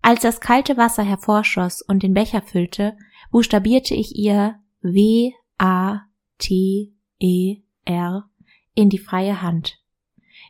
Als 0.00 0.20
das 0.20 0.40
kalte 0.40 0.76
Wasser 0.76 1.02
hervorschoss 1.02 1.82
und 1.82 2.04
den 2.04 2.14
Becher 2.14 2.40
füllte, 2.40 2.96
buchstabierte 3.32 3.96
ich 3.96 4.14
ihr 4.14 4.60
W 4.80 5.32
A 5.58 6.02
T 6.38 6.94
E 7.18 7.56
R 7.84 8.30
in 8.76 8.90
die 8.90 8.98
freie 8.98 9.42
Hand. 9.42 9.80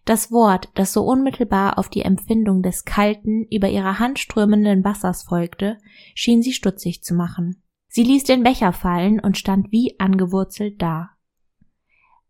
Das 0.05 0.31
Wort, 0.31 0.69
das 0.75 0.93
so 0.93 1.03
unmittelbar 1.05 1.79
auf 1.79 1.89
die 1.89 2.03
Empfindung 2.03 2.61
des 2.61 2.85
kalten, 2.85 3.47
über 3.51 3.71
ihrer 3.71 3.99
Hand 3.99 4.19
strömenden 4.19 4.85
Wassers 4.85 5.23
folgte, 5.23 5.79
schien 6.15 6.43
sie 6.43 6.53
stutzig 6.53 7.03
zu 7.03 7.15
machen. 7.15 7.63
Sie 7.95 8.03
ließ 8.03 8.25
den 8.25 8.43
Becher 8.43 8.73
fallen 8.73 9.21
und 9.21 9.39
stand 9.39 9.71
wie 9.71 9.95
angewurzelt 10.01 10.83
da. 10.83 11.11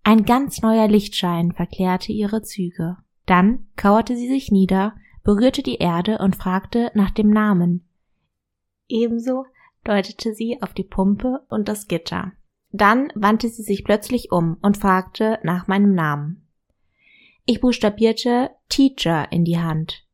Ein 0.02 0.26
ganz 0.26 0.60
neuer 0.60 0.88
Lichtschein 0.88 1.52
verklärte 1.52 2.12
ihre 2.12 2.42
Züge. 2.42 2.98
Dann 3.24 3.66
kauerte 3.74 4.14
sie 4.14 4.28
sich 4.28 4.50
nieder, 4.50 4.94
berührte 5.22 5.62
die 5.62 5.76
Erde 5.76 6.18
und 6.18 6.36
fragte 6.36 6.90
nach 6.92 7.12
dem 7.12 7.30
Namen. 7.30 7.88
Ebenso 8.88 9.46
deutete 9.84 10.34
sie 10.34 10.60
auf 10.60 10.74
die 10.74 10.84
Pumpe 10.84 11.46
und 11.48 11.66
das 11.66 11.88
Gitter. 11.88 12.32
Dann 12.70 13.10
wandte 13.14 13.48
sie 13.48 13.62
sich 13.62 13.84
plötzlich 13.84 14.30
um 14.30 14.58
und 14.60 14.76
fragte 14.76 15.38
nach 15.44 15.66
meinem 15.66 15.94
Namen. 15.94 16.46
Ich 17.46 17.62
buchstabierte 17.62 18.50
Teacher 18.68 19.32
in 19.32 19.46
die 19.46 19.60
Hand. 19.60 20.06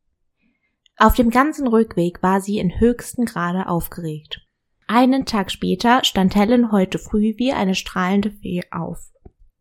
Auf 0.95 1.15
dem 1.15 1.29
ganzen 1.29 1.67
Rückweg 1.67 2.23
war 2.23 2.39
sie 2.39 2.57
in 2.57 2.79
höchsten 2.79 3.25
Grade 3.25 3.67
aufgeregt. 3.67 4.47
Einen 4.93 5.25
Tag 5.25 5.51
später 5.51 6.03
stand 6.03 6.35
Helen 6.35 6.73
heute 6.73 6.99
früh 6.99 7.35
wie 7.37 7.53
eine 7.53 7.75
strahlende 7.75 8.29
Fee 8.29 8.61
auf. 8.71 8.99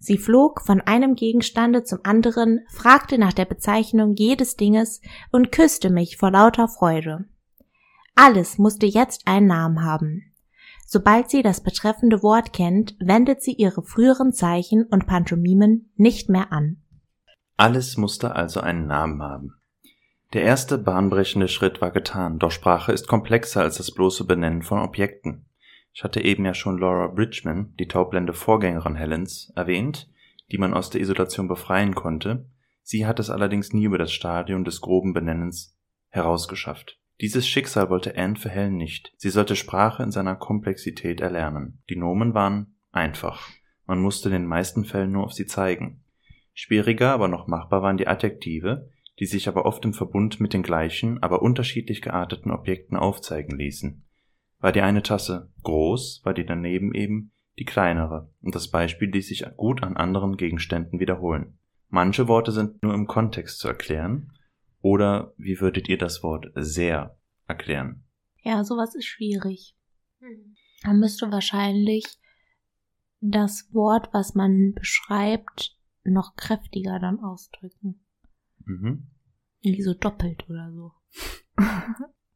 Sie 0.01 0.19
flog 0.19 0.61
von 0.61 0.81
einem 0.81 1.14
Gegenstande 1.14 1.85
zum 1.85 2.01
anderen, 2.03 2.66
fragte 2.69 3.16
nach 3.16 3.33
der 3.33 3.45
Bezeichnung 3.45 4.16
jedes 4.16 4.57
Dinges 4.57 5.01
und 5.31 5.53
küsste 5.53 5.88
mich 5.88 6.16
vor 6.16 6.33
lauter 6.33 6.66
Freude. 6.66 7.27
Alles 8.16 8.59
musste 8.59 8.87
jetzt 8.87 9.29
einen 9.29 9.47
Namen 9.47 9.85
haben. 9.85 10.33
Sobald 10.85 11.31
sie 11.31 11.45
das 11.45 11.61
betreffende 11.61 12.25
Wort 12.25 12.53
kennt, 12.53 12.97
wendet 12.99 13.40
sie 13.40 13.53
ihre 13.53 13.85
früheren 13.85 14.33
Zeichen 14.33 14.83
und 14.83 15.07
Pantomimen 15.07 15.93
nicht 15.95 16.29
mehr 16.29 16.51
an. 16.51 16.83
Alles 17.57 17.97
musste 17.97 18.35
also 18.35 18.59
einen 18.62 18.88
Namen 18.88 19.23
haben. 19.23 19.60
Der 20.33 20.43
erste 20.43 20.79
bahnbrechende 20.79 21.49
Schritt 21.49 21.81
war 21.81 21.90
getan, 21.90 22.38
doch 22.38 22.53
Sprache 22.53 22.93
ist 22.93 23.09
komplexer 23.09 23.62
als 23.62 23.79
das 23.79 23.90
bloße 23.90 24.25
Benennen 24.25 24.62
von 24.62 24.79
Objekten. 24.79 25.47
Ich 25.93 26.05
hatte 26.05 26.21
eben 26.21 26.45
ja 26.45 26.55
schon 26.55 26.79
Laura 26.79 27.09
Bridgman, 27.09 27.75
die 27.81 27.88
taubblende 27.88 28.33
Vorgängerin 28.33 28.95
Helens, 28.95 29.53
erwähnt, 29.57 30.09
die 30.53 30.59
man 30.59 30.73
aus 30.73 30.88
der 30.88 31.01
Isolation 31.01 31.49
befreien 31.49 31.97
konnte. 31.97 32.49
Sie 32.83 33.07
hat 33.07 33.19
es 33.19 33.29
allerdings 33.29 33.73
nie 33.73 33.85
über 33.85 33.99
das 33.99 34.12
Stadium 34.12 34.64
des 34.64 34.81
groben 34.81 35.14
Benennens 35.14 35.77
herausgeschafft. 36.11 37.01
Dieses 37.21 37.49
Schicksal 37.49 37.90
wollte 37.90 38.16
Anne 38.16 38.37
für 38.37 38.49
Helen 38.49 38.77
nicht. 38.77 39.12
Sie 39.16 39.31
sollte 39.31 39.57
Sprache 39.57 40.05
in 40.05 40.12
seiner 40.12 40.37
Komplexität 40.37 41.21
erlernen. 41.21 41.83
Die 41.90 41.97
Nomen 41.97 42.35
waren 42.35 42.77
einfach. 42.93 43.49
Man 43.85 44.01
musste 44.01 44.29
in 44.29 44.35
den 44.35 44.47
meisten 44.47 44.85
Fällen 44.85 45.11
nur 45.11 45.25
auf 45.25 45.33
sie 45.33 45.47
zeigen. 45.47 46.05
Schwieriger, 46.55 47.12
aber 47.12 47.27
noch 47.27 47.49
machbar 47.49 47.83
waren 47.83 47.97
die 47.97 48.07
Adjektive, 48.07 48.88
die 49.21 49.27
sich 49.27 49.49
aber 49.49 49.67
oft 49.67 49.85
im 49.85 49.93
Verbund 49.93 50.41
mit 50.41 50.55
den 50.55 50.63
gleichen, 50.63 51.23
aber 51.23 51.43
unterschiedlich 51.43 52.01
gearteten 52.01 52.51
Objekten 52.51 52.97
aufzeigen 52.97 53.57
ließen. 53.57 54.03
War 54.59 54.73
die 54.73 54.81
eine 54.81 55.03
Tasse 55.03 55.53
groß, 55.63 56.23
war 56.25 56.35
die 56.35 56.47
daneben 56.47 56.95
eben 56.95 57.33
die 57.59 57.67
kleinere, 57.67 58.33
und 58.41 58.55
das 58.55 58.71
Beispiel 58.71 59.11
ließ 59.11 59.29
sich 59.29 59.45
gut 59.57 59.83
an 59.83 59.97
anderen 59.97 60.39
Gegenständen 60.39 60.99
wiederholen. 61.01 61.59
Manche 61.89 62.29
Worte 62.29 62.53
sind 62.53 62.83
nur 62.83 62.95
im 62.95 63.07
Kontext 63.07 63.59
zu 63.59 63.69
erklären, 63.69 64.33
oder 64.81 65.35
wie 65.37 65.61
würdet 65.61 65.89
ihr 65.91 65.99
das 65.99 66.23
Wort 66.23 66.47
sehr 66.55 67.19
erklären? 67.47 68.05
Ja, 68.43 68.65
sowas 68.65 68.95
ist 68.95 69.05
schwierig. 69.05 69.77
Man 70.85 70.99
müsste 70.99 71.31
wahrscheinlich 71.31 72.07
das 73.21 73.69
Wort, 73.75 74.09
was 74.13 74.35
man 74.35 74.73
beschreibt, 74.73 75.77
noch 76.05 76.37
kräftiger 76.37 76.99
dann 76.99 77.21
ausdrücken. 77.21 78.01
Mhm. 78.71 79.07
Wie 79.63 79.83
so 79.83 79.95
doppelt 79.95 80.45
oder 80.49 80.71
so. 80.73 80.93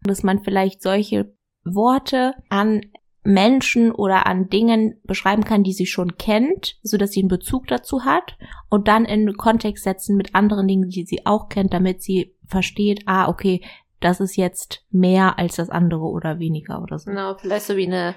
Dass 0.02 0.22
man 0.22 0.42
vielleicht 0.42 0.82
solche 0.82 1.34
Worte 1.64 2.34
an 2.48 2.82
Menschen 3.22 3.90
oder 3.90 4.26
an 4.26 4.50
Dingen 4.50 5.00
beschreiben 5.04 5.44
kann, 5.44 5.62
die 5.64 5.72
sie 5.72 5.86
schon 5.86 6.18
kennt, 6.18 6.76
so 6.82 6.98
dass 6.98 7.12
sie 7.12 7.20
einen 7.20 7.30
Bezug 7.30 7.66
dazu 7.68 8.04
hat 8.04 8.36
und 8.68 8.86
dann 8.86 9.06
in 9.06 9.34
Kontext 9.38 9.84
setzen 9.84 10.16
mit 10.16 10.34
anderen 10.34 10.68
Dingen, 10.68 10.90
die 10.90 11.06
sie 11.06 11.24
auch 11.24 11.48
kennt, 11.48 11.72
damit 11.72 12.02
sie 12.02 12.36
versteht, 12.46 13.04
ah, 13.06 13.28
okay, 13.28 13.64
das 14.00 14.20
ist 14.20 14.36
jetzt 14.36 14.84
mehr 14.90 15.38
als 15.38 15.56
das 15.56 15.70
andere 15.70 16.02
oder 16.02 16.38
weniger 16.38 16.82
oder 16.82 16.98
so. 16.98 17.10
Genau, 17.10 17.34
vielleicht 17.38 17.64
so 17.64 17.76
wie 17.76 17.86
eine 17.86 18.14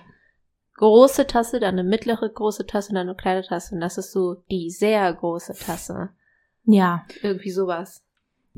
große 0.74 1.26
Tasse, 1.26 1.62
dann 1.62 1.80
eine 1.80 1.88
mittlere 1.88 2.30
große 2.30 2.66
Tasse, 2.66 2.94
dann 2.94 3.08
eine 3.08 3.16
kleine 3.16 3.44
Tasse 3.44 3.76
und 3.76 3.82
das 3.82 3.98
ist 3.98 4.12
so 4.12 4.36
die 4.52 4.70
sehr 4.70 5.14
große 5.14 5.54
Tasse. 5.54 6.10
Ja. 6.66 7.06
Irgendwie 7.22 7.52
sowas. 7.52 8.04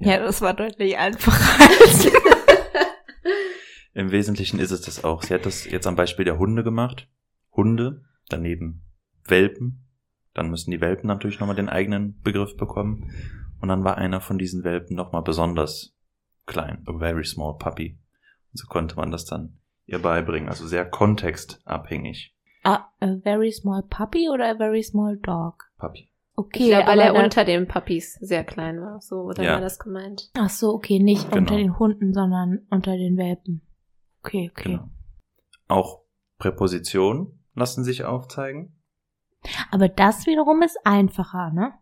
Ja, 0.01 0.19
das 0.19 0.41
war 0.41 0.53
deutlich 0.53 0.97
einfacher 0.97 1.59
als 1.81 2.11
Im 3.93 4.11
Wesentlichen 4.11 4.59
ist 4.59 4.71
es 4.71 4.81
das 4.81 5.03
auch. 5.03 5.23
Sie 5.23 5.33
hat 5.33 5.45
das 5.45 5.65
jetzt 5.65 5.87
am 5.87 5.95
Beispiel 5.95 6.25
der 6.25 6.37
Hunde 6.37 6.63
gemacht. 6.63 7.09
Hunde, 7.51 8.05
daneben 8.29 8.83
Welpen. 9.25 9.85
Dann 10.33 10.49
müssen 10.49 10.71
die 10.71 10.79
Welpen 10.79 11.07
natürlich 11.07 11.39
nochmal 11.39 11.55
den 11.55 11.69
eigenen 11.69 12.19
Begriff 12.21 12.55
bekommen. 12.55 13.11
Und 13.59 13.67
dann 13.67 13.83
war 13.83 13.97
einer 13.97 14.21
von 14.21 14.37
diesen 14.37 14.63
Welpen 14.63 14.95
nochmal 14.95 15.23
besonders 15.23 15.95
klein. 16.45 16.83
A 16.85 16.97
very 16.97 17.25
small 17.25 17.57
puppy. 17.57 17.99
Und 18.51 18.57
so 18.57 18.67
konnte 18.67 18.95
man 18.95 19.11
das 19.11 19.25
dann 19.25 19.59
ihr 19.85 19.99
beibringen. 19.99 20.49
Also 20.49 20.65
sehr 20.65 20.85
kontextabhängig. 20.85 22.35
A, 22.63 22.89
a 22.99 23.17
very 23.23 23.51
small 23.51 23.83
puppy 23.83 24.29
oder 24.29 24.51
a 24.51 24.55
very 24.55 24.83
small 24.83 25.17
dog? 25.17 25.69
Puppy. 25.77 26.08
Okay, 26.39 26.59
ich 26.63 26.69
glaube, 26.69 26.87
weil 26.87 26.99
er 26.99 27.15
unter 27.15 27.43
den 27.43 27.67
Puppies 27.67 28.13
sehr 28.21 28.43
klein 28.45 28.79
war. 28.79 29.01
So, 29.01 29.17
oder 29.23 29.43
Ja. 29.43 29.53
war 29.55 29.61
das 29.61 29.77
gemeint? 29.77 30.29
Ach 30.37 30.49
so, 30.49 30.69
okay, 30.73 30.99
nicht 30.99 31.25
Genau. 31.29 31.37
unter 31.37 31.57
den 31.57 31.77
Hunden, 31.77 32.13
sondern 32.13 32.59
unter 32.69 32.95
den 32.95 33.17
Welpen. 33.17 33.61
Okay, 34.23 34.49
okay. 34.51 34.69
Genau. 34.71 34.89
Auch 35.67 36.01
Präpositionen 36.37 37.43
lassen 37.55 37.83
sich 37.83 38.05
aufzeigen. 38.05 38.81
Aber 39.71 39.89
das 39.89 40.25
wiederum 40.27 40.61
ist 40.61 40.77
einfacher, 40.85 41.51
ne? 41.51 41.73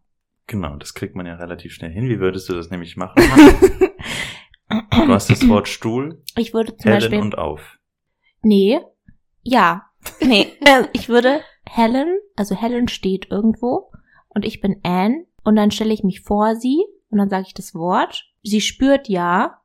Genau, 0.48 0.76
das 0.78 0.93
kriegt 0.93 1.15
man 1.15 1.26
ja 1.28 1.36
relativ 1.36 1.74
schnell 1.74 1.91
hin. 1.91 2.10
Wie 2.10 2.20
würdest 2.20 2.50
du 2.50 2.54
das 2.54 2.70
nämlich 2.72 2.98
machen? 2.98 3.22
Du 4.70 5.13
hast 5.13 5.30
das 5.30 5.48
Wort 5.48 5.70
Stuhl, 5.70 6.22
Ich 6.36 6.54
würde 6.54 6.76
zum 6.76 6.89
Helen 6.91 7.00
Beispiel. 7.00 7.20
und 7.22 7.38
auf. 7.38 7.78
Nee. 8.41 8.80
Ja. 9.43 9.84
Nee. 10.20 10.52
äh, 10.65 10.84
ich 10.92 11.08
würde 11.08 11.40
Helen, 11.65 12.17
also 12.36 12.54
Helen 12.56 12.88
steht 12.90 13.31
irgendwo 13.31 13.92
und 14.38 14.46
ich 14.46 14.62
bin 14.62 14.79
Anne 14.83 15.25
und 15.44 15.56
dann 15.56 15.71
stelle 15.71 15.92
ich 15.92 16.04
mich 16.04 16.21
vor 16.21 16.56
sie 16.56 16.83
und 17.10 17.17
dann 17.17 17.29
sage 17.29 17.46
ich 17.48 17.56
das 17.56 17.73
Wort. 17.73 18.25
Sie 18.44 18.62
spürt 18.62 19.10
ja, 19.10 19.60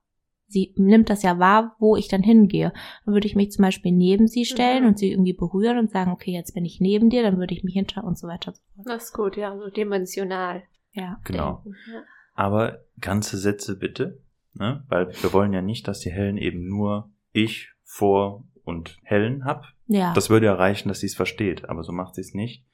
sie 0.48 0.72
nimmt 0.76 1.10
das 1.10 1.22
ja 1.22 1.38
wahr, 1.38 1.76
wo 1.78 1.94
ich 1.94 2.08
dann 2.08 2.22
hingehe. 2.22 2.72
Dann 3.04 3.12
würde 3.12 3.26
ich 3.26 3.36
mich 3.36 3.52
zum 3.52 3.64
Beispiel 3.64 3.92
neben 3.92 4.28
sie 4.28 4.46
stellen 4.46 4.84
Mhm. 4.84 4.88
und 4.88 4.98
sie 4.98 5.10
irgendwie 5.10 5.34
berühren 5.34 5.76
und 5.76 5.90
sagen, 5.90 6.10
okay, 6.10 6.32
jetzt 6.32 6.54
bin 6.54 6.64
ich 6.64 6.80
neben 6.80 7.10
dir, 7.10 7.22
dann 7.22 7.36
würde 7.36 7.52
ich 7.52 7.64
mich 7.64 7.74
hinter 7.74 8.02
und 8.04 8.16
so 8.16 8.26
weiter 8.28 8.48
und 8.52 8.56
so 8.56 8.62
fort. 8.76 8.86
Das 8.88 9.04
ist 9.04 9.12
gut, 9.12 9.36
ja, 9.36 9.54
so 9.58 9.68
dimensional. 9.68 10.62
Ja. 10.92 11.20
Genau. 11.24 11.62
denken, 11.64 11.78
Ja. 11.92 12.02
Aber 12.34 12.78
ganze 12.98 13.36
Sätze 13.36 13.78
bitte, 13.78 14.22
ne? 14.54 14.84
Weil 14.88 15.08
wir 15.22 15.34
wollen 15.34 15.52
ja 15.52 15.60
nicht, 15.60 15.86
dass 15.86 16.00
die 16.00 16.10
Helen 16.10 16.38
eben 16.38 16.66
nur 16.66 17.10
ich 17.32 17.68
vor 17.84 18.44
und 18.64 18.98
Helen 19.02 19.44
hab. 19.44 19.66
Ja. 19.86 20.14
Das 20.14 20.30
würde 20.30 20.46
ja 20.46 20.54
reichen, 20.54 20.88
dass 20.88 21.00
sie 21.00 21.06
es 21.06 21.14
versteht, 21.14 21.68
aber 21.68 21.82
so 21.82 21.92
macht 21.92 22.14
sie 22.14 22.22
es 22.22 22.32
nicht. 22.32 22.64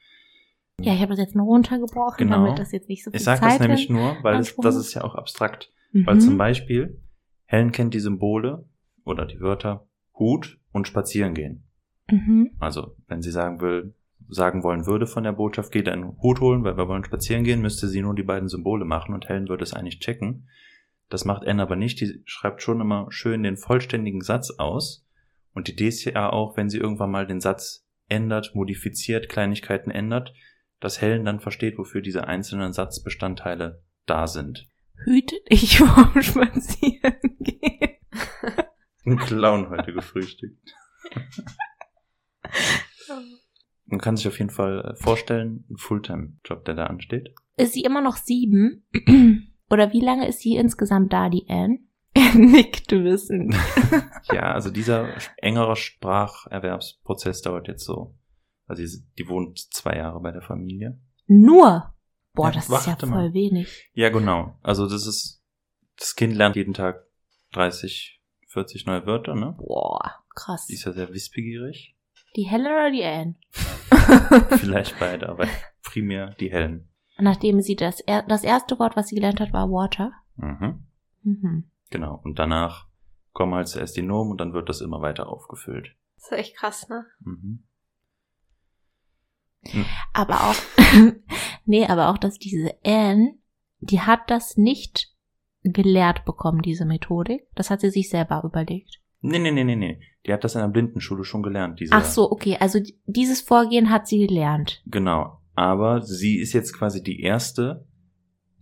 Ja, 0.81 0.95
ich 0.95 1.01
habe 1.01 1.11
das 1.11 1.19
jetzt 1.19 1.35
nur 1.35 1.47
runtergebrochen, 1.47 2.27
Genau. 2.27 2.45
damit 2.45 2.59
das 2.59 2.73
jetzt 2.73 2.89
nicht 2.89 3.05
so 3.05 3.11
viel 3.11 3.19
Ich 3.19 3.25
sage 3.25 3.41
Zeit 3.41 3.53
das 3.53 3.61
nämlich 3.61 3.89
nur, 3.89 4.17
weil 4.23 4.39
es, 4.39 4.55
das 4.57 4.77
ist 4.77 4.95
ja 4.95 5.03
auch 5.03 5.15
abstrakt. 5.15 5.73
Mhm. 5.93 6.07
Weil 6.07 6.21
zum 6.21 6.39
Beispiel, 6.39 7.01
Helen 7.45 7.73
kennt 7.73 7.95
die 7.95 8.01
Symbole 8.01 8.69
oder 9.05 9.27
die 9.27 9.41
Wörter 9.41 9.87
Hut 10.19 10.59
und 10.73 10.87
spazieren 10.87 11.35
gehen. 11.35 11.65
Mhm. 12.11 12.51
Also, 12.59 12.97
wenn 13.07 13.23
sie 13.23 13.31
sagen 13.31 13.61
will, 13.61 13.95
sagen 14.29 14.63
wollen 14.63 14.87
würde 14.87 15.07
von 15.07 15.25
der 15.25 15.33
Botschaft, 15.33 15.73
geht 15.73 15.89
einen 15.89 16.19
Hut 16.21 16.41
holen, 16.41 16.63
weil 16.63 16.77
wir 16.77 16.89
wollen 16.89 17.05
spazieren 17.05 17.45
gehen, 17.45 17.63
müsste 17.63 17.89
sie 17.89 18.03
nur 18.03 18.15
die 18.15 18.23
beiden 18.23 18.49
Symbole 18.49 18.85
machen 18.85 19.15
und 19.15 19.29
Helen 19.29 19.49
würde 19.49 19.65
es 19.65 19.73
eigentlich 19.73 20.01
checken. 20.01 20.49
Das 21.09 21.25
macht 21.25 21.47
Anne 21.47 21.63
aber 21.63 21.77
nicht. 21.77 22.01
Die 22.01 22.23
schreibt 22.27 22.63
schon 22.63 22.81
immer 22.81 23.07
schön 23.11 23.43
den 23.43 23.57
vollständigen 23.57 24.21
Satz 24.21 24.51
aus 24.59 25.07
Und 25.55 25.69
die 25.69 25.73
Idee 25.73 25.89
ist 25.89 26.05
ja 26.05 26.31
auch, 26.31 26.57
wenn 26.57 26.69
sie 26.69 26.79
irgendwann 26.79 27.11
mal 27.11 27.27
den 27.27 27.41
Satz 27.41 27.87
ändert, 28.09 28.55
modifiziert, 28.55 29.29
Kleinigkeiten 29.29 29.91
ändert, 29.91 30.35
dass 30.81 31.01
Helen 31.01 31.25
dann 31.25 31.41
versteht, 31.41 31.79
wofür 31.79 32.01
diese 32.01 32.27
einzelnen 32.27 32.73
Satzbestandteile 32.73 33.83
da 34.07 34.27
sind. 34.27 34.67
Hüte 35.05 35.37
dich 35.51 35.79
vorm 35.79 36.23
Spazieren 36.23 37.37
gehen. 37.41 37.97
Ein 39.05 39.19
Clown 39.19 39.71
heute 39.71 39.93
gefrühstückt. 39.93 40.75
Man 43.87 44.01
kann 44.01 44.17
sich 44.17 44.29
auf 44.29 44.39
jeden 44.39 44.51
Fall 44.51 44.85
äh, 44.85 44.95
vorstellen, 44.97 45.65
ein 45.71 45.79
Fulltime-Job, 45.79 46.65
der 46.67 46.75
da 46.75 46.87
ansteht. 46.87 47.35
Ist 47.57 47.73
sie 47.73 47.83
immer 47.83 48.03
noch 48.03 48.17
sieben? 48.17 48.87
Oder 49.71 49.93
wie 49.93 50.01
lange 50.01 50.29
ist 50.29 50.41
sie 50.41 50.57
insgesamt 50.57 51.13
da, 51.13 51.29
die 51.29 51.47
Anne? 51.49 51.79
Er 52.15 52.35
nickt 52.35 52.91
wissen. 52.91 53.55
Ja, 54.33 54.53
also 54.53 54.71
dieser 54.71 55.09
engere 55.37 55.77
Spracherwerbsprozess 55.77 57.43
dauert 57.43 57.69
jetzt 57.69 57.85
so. 57.85 58.18
Also 58.69 58.83
die, 58.83 59.05
die 59.19 59.29
wohnt 59.29 59.59
zwei 59.73 59.97
Jahre 59.97 60.21
bei 60.21 60.31
der 60.31 60.43
Familie. 60.43 61.01
Nur? 61.27 61.95
Boah, 62.35 62.49
Ja, 62.49 62.53
das 62.53 62.69
ist 62.69 62.87
ja 62.87 62.97
voll 62.97 63.09
mal. 63.09 63.33
wenig. 63.35 63.91
Ja, 63.95 64.11
genau. 64.11 64.57
Also 64.63 64.89
das 64.89 65.07
ist, 65.07 65.43
das 65.97 66.15
Kind 66.15 66.37
lernt 66.37 66.55
jeden 66.55 66.75
Tag 66.75 67.05
30, 67.53 68.23
40 68.49 68.87
neue 68.87 69.07
Wörter, 69.07 69.35
ne? 69.35 69.57
Boah, 69.59 70.23
krass. 70.35 70.67
Die 70.67 70.75
ist 70.75 70.85
ja 70.85 70.93
sehr 70.93 71.13
wissbegierig. 71.13 71.97
Die 72.37 72.45
Helen 72.45 72.67
oder 72.67 72.91
die 72.91 73.03
Anne? 73.05 73.35
Vielleicht 74.59 74.99
beide, 75.01 75.29
aber 75.29 75.47
primär 75.83 76.35
die 76.39 76.51
Helen. 76.53 76.89
Nachdem 77.19 77.61
sie 77.61 77.75
das, 77.75 78.01
er 78.01 78.23
das 78.23 78.45
erste 78.45 78.79
Wort, 78.79 78.95
was 78.97 79.09
sie 79.09 79.17
gelernt 79.17 79.41
hat, 79.41 79.53
war 79.53 79.69
Water. 79.71 80.13
Mhm. 80.37 80.87
Mhm. 81.23 81.71
Genau. 81.91 82.21
Und 82.23 82.39
danach 82.39 82.87
kommen 83.33 83.55
halt 83.55 83.69
zuerst 83.69 83.97
die 83.97 84.03
Nomen 84.03 84.31
und 84.31 84.41
dann 84.41 84.53
wird 84.53 84.69
das 84.69 84.81
immer 84.81 85.01
weiter 85.01 85.29
aufgefüllt. 85.29 85.97
Das 86.17 86.27
ist 86.33 86.39
echt 86.39 86.57
krass, 86.57 86.89
ne? 86.89 87.07
Mhm. 87.21 87.65
Aber 90.13 90.41
auch, 90.51 90.57
nee, 91.67 91.87
aber 91.87 92.09
auch, 92.11 92.19
dass 92.19 92.39
diese 92.39 92.73
Anne, 92.85 93.35
die 93.81 94.01
hat 94.01 94.31
das 94.31 94.57
nicht 94.57 95.15
gelehrt 95.63 96.25
bekommen, 96.25 96.63
diese 96.63 96.85
Methodik. 96.85 97.47
Das 97.55 97.71
hat 97.71 97.81
sie 97.81 97.91
sich 97.91 98.09
selber 98.09 98.43
überlegt. 98.45 99.01
Nee, 99.21 99.39
nee, 99.39 99.51
nee, 99.51 99.65
nee, 99.65 99.77
nee. 99.77 100.01
Die 100.27 100.33
hat 100.33 100.45
das 100.45 100.55
in 100.55 100.61
der 100.61 100.69
Blindenschule 100.69 101.25
schon 101.25 101.43
gelernt. 101.43 101.81
Diese, 101.81 101.93
Ach 101.95 102.05
so, 102.05 102.31
okay. 102.31 102.57
Also 102.61 102.79
die- 102.81 102.99
dieses 103.07 103.41
Vorgehen 103.41 103.91
hat 103.91 104.07
sie 104.07 104.27
gelernt. 104.27 104.83
Genau. 104.87 105.41
Aber 105.55 106.03
sie 106.03 106.39
ist 106.39 106.53
jetzt 106.53 106.73
quasi 106.73 107.03
die 107.03 107.21
erste, 107.21 107.87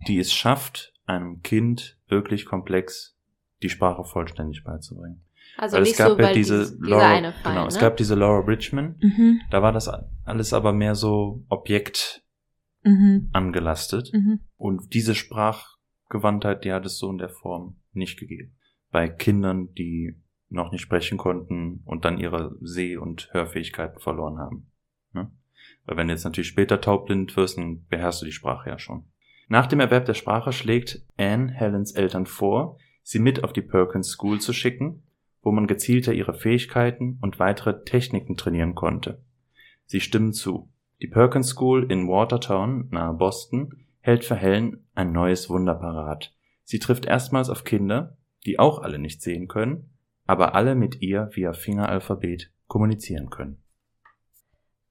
die 0.07 0.17
es 0.17 0.33
schafft, 0.33 0.93
einem 1.05 1.41
Kind 1.43 1.99
wirklich 2.07 2.45
komplex 2.45 3.15
die 3.61 3.69
Sprache 3.69 4.03
vollständig 4.03 4.63
beizubringen. 4.63 5.23
Also 5.57 5.75
Weil 5.77 5.83
nicht 5.83 5.91
es 5.93 5.97
gab 5.97 6.09
so, 6.11 6.17
ja 6.19 6.23
weil 6.25 6.33
diese 6.35 6.59
dies- 6.59 6.77
dieser 6.77 6.89
Laura, 6.89 7.07
eine 7.09 7.33
Fall, 7.33 7.51
genau, 7.53 7.61
ne? 7.63 7.67
es 7.67 7.79
gab 7.79 7.97
diese 7.97 8.15
Laura 8.15 8.41
Bridgman. 8.41 8.95
Mhm. 9.01 9.41
Da 9.49 9.61
war 9.61 9.71
das 9.71 9.89
alles 10.23 10.53
aber 10.53 10.71
mehr 10.73 10.95
so 10.95 11.43
Objekt 11.49 12.23
Mhm. 12.83 13.29
angelastet. 13.33 14.11
Mhm. 14.13 14.39
Und 14.55 14.93
diese 14.93 15.15
Sprachgewandtheit, 15.15 16.63
die 16.63 16.71
hat 16.71 16.85
es 16.85 16.97
so 16.97 17.09
in 17.09 17.17
der 17.17 17.29
Form 17.29 17.77
nicht 17.93 18.19
gegeben. 18.19 18.55
Bei 18.91 19.09
Kindern, 19.09 19.73
die 19.73 20.15
noch 20.49 20.71
nicht 20.71 20.81
sprechen 20.81 21.17
konnten 21.17 21.81
und 21.85 22.05
dann 22.05 22.17
ihre 22.19 22.55
Seh- 22.61 22.95
und 22.97 23.29
Hörfähigkeiten 23.33 23.99
verloren 23.99 24.37
haben. 24.37 24.71
Ne? 25.11 25.29
Weil 25.85 25.97
wenn 25.97 26.07
du 26.07 26.13
jetzt 26.13 26.23
natürlich 26.23 26.47
später 26.47 26.79
taubblind 26.79 27.35
wirst, 27.35 27.57
dann 27.57 27.85
beherrschst 27.87 28.21
du 28.21 28.25
die 28.25 28.31
Sprache 28.31 28.69
ja 28.69 28.79
schon. 28.79 29.05
Nach 29.49 29.65
dem 29.65 29.79
Erwerb 29.81 30.05
der 30.05 30.13
Sprache 30.13 30.51
schlägt 30.53 31.01
Anne 31.17 31.51
Helens 31.51 31.91
Eltern 31.93 32.25
vor, 32.25 32.77
sie 33.03 33.19
mit 33.19 33.43
auf 33.43 33.51
die 33.53 33.61
Perkins 33.61 34.09
School 34.09 34.39
zu 34.39 34.53
schicken, 34.53 35.03
wo 35.47 35.51
man 35.53 35.65
gezielter 35.65 36.11
ihre 36.11 36.33
Fähigkeiten 36.33 37.17
und 37.21 37.39
weitere 37.39 37.85
Techniken 37.85 38.35
trainieren 38.35 38.75
konnte. 38.75 39.23
Sie 39.85 40.01
stimmen 40.01 40.33
zu. 40.33 40.67
Die 41.01 41.07
Perkins 41.07 41.47
School 41.47 41.89
in 41.89 42.09
Watertown, 42.09 42.89
nahe 42.91 43.13
Boston, 43.13 43.85
hält 44.01 44.25
für 44.25 44.35
Helen 44.35 44.85
ein 44.93 45.13
neues 45.13 45.49
Wunder 45.49 45.75
parat. 45.75 46.35
Sie 46.65 46.79
trifft 46.79 47.05
erstmals 47.05 47.49
auf 47.49 47.63
Kinder, 47.63 48.17
die 48.45 48.59
auch 48.59 48.79
alle 48.79 48.99
nicht 48.99 49.21
sehen 49.21 49.47
können, 49.47 49.89
aber 50.25 50.53
alle 50.53 50.75
mit 50.75 51.01
ihr 51.01 51.29
via 51.31 51.53
Fingeralphabet 51.53 52.51
kommunizieren 52.67 53.29
können. 53.29 53.63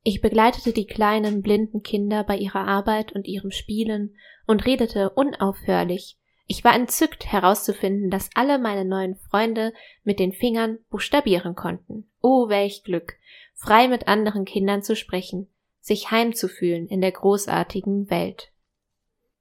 Ich 0.04 0.22
begleitete 0.22 0.72
die 0.72 0.86
kleinen 0.86 1.42
blinden 1.42 1.82
Kinder 1.82 2.24
bei 2.24 2.38
ihrer 2.38 2.66
Arbeit 2.66 3.12
und 3.12 3.28
ihrem 3.28 3.50
Spielen 3.50 4.14
und 4.46 4.64
redete 4.64 5.10
unaufhörlich. 5.10 6.16
Ich 6.46 6.62
war 6.62 6.74
entzückt 6.74 7.26
herauszufinden, 7.26 8.08
dass 8.08 8.30
alle 8.34 8.58
meine 8.58 8.84
neuen 8.84 9.16
Freunde 9.16 9.72
mit 10.04 10.20
den 10.20 10.32
Fingern 10.32 10.78
buchstabieren 10.90 11.56
konnten. 11.56 12.08
Oh, 12.20 12.48
welch 12.48 12.84
Glück, 12.84 13.14
frei 13.54 13.88
mit 13.88 14.06
anderen 14.06 14.44
Kindern 14.44 14.82
zu 14.82 14.94
sprechen, 14.94 15.48
sich 15.80 16.12
heimzufühlen 16.12 16.86
in 16.86 17.00
der 17.00 17.12
großartigen 17.12 18.10
Welt. 18.10 18.52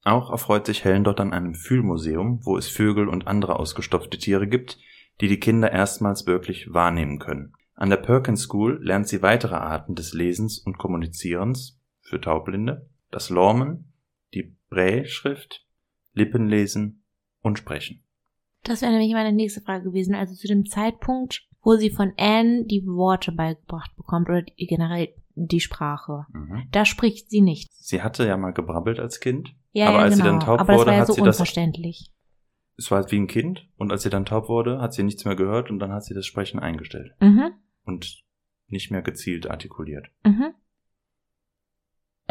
Auch 0.03 0.31
erfreut 0.31 0.65
sich 0.65 0.83
Helen 0.83 1.03
dort 1.03 1.19
an 1.19 1.33
einem 1.33 1.55
Fühlmuseum, 1.55 2.39
wo 2.43 2.57
es 2.57 2.67
Vögel 2.67 3.07
und 3.07 3.27
andere 3.27 3.59
ausgestopfte 3.59 4.17
Tiere 4.17 4.47
gibt, 4.47 4.77
die 5.21 5.27
die 5.27 5.39
Kinder 5.39 5.71
erstmals 5.71 6.25
wirklich 6.27 6.73
wahrnehmen 6.73 7.19
können. 7.19 7.53
An 7.75 7.89
der 7.89 7.97
Perkins 7.97 8.43
School 8.43 8.79
lernt 8.81 9.07
sie 9.07 9.21
weitere 9.21 9.55
Arten 9.55 9.95
des 9.95 10.13
Lesens 10.13 10.59
und 10.59 10.77
Kommunizierens 10.77 11.81
für 12.01 12.21
Taubblinde, 12.21 12.89
das 13.11 13.29
Lormen, 13.29 13.93
die 14.33 14.55
Braille-Schrift, 14.69 15.64
Lippenlesen 16.15 17.03
und 17.41 17.59
Sprechen. 17.59 18.03
Das 18.63 18.81
wäre 18.81 18.91
nämlich 18.91 19.13
meine 19.13 19.31
nächste 19.31 19.61
Frage 19.61 19.83
gewesen. 19.83 20.15
Also 20.15 20.33
zu 20.33 20.47
dem 20.47 20.65
Zeitpunkt, 20.65 21.47
wo 21.61 21.75
sie 21.75 21.91
von 21.91 22.13
Anne 22.17 22.65
die 22.65 22.83
Worte 22.85 23.31
beigebracht 23.31 23.95
bekommt 23.95 24.27
oder 24.29 24.41
die, 24.41 24.65
generell 24.65 25.09
die 25.35 25.59
Sprache. 25.59 26.25
Mhm. 26.33 26.63
Da 26.71 26.85
spricht 26.85 27.29
sie 27.29 27.41
nicht. 27.41 27.71
Sie 27.73 28.01
hatte 28.01 28.25
ja 28.25 28.37
mal 28.37 28.51
gebrabbelt 28.53 28.99
als 28.99 29.19
Kind. 29.19 29.53
Ja, 29.73 29.89
Aber 29.89 29.97
ja, 29.97 30.03
als 30.05 30.15
sie 30.15 30.21
genau. 30.21 30.31
dann 30.37 30.39
taub 30.45 30.59
Aber 30.61 30.73
das 30.73 30.79
wurde, 30.79 30.87
war 30.87 30.93
ja 30.95 30.99
hat 31.01 31.07
so 31.07 31.13
sie 31.13 31.21
das-. 31.21 31.39
Es 32.77 32.91
war 32.91 33.09
wie 33.11 33.19
ein 33.19 33.27
Kind 33.27 33.67
und 33.77 33.91
als 33.91 34.03
sie 34.03 34.09
dann 34.09 34.25
taub 34.25 34.49
wurde, 34.49 34.79
hat 34.81 34.93
sie 34.93 35.03
nichts 35.03 35.23
mehr 35.25 35.35
gehört 35.35 35.69
und 35.69 35.79
dann 35.79 35.91
hat 35.91 36.03
sie 36.03 36.13
das 36.13 36.25
Sprechen 36.25 36.59
eingestellt 36.59 37.13
Mhm. 37.19 37.51
und 37.83 38.23
nicht 38.67 38.89
mehr 38.91 39.01
gezielt 39.01 39.49
artikuliert. 39.49 40.07
Mhm. 40.23 40.53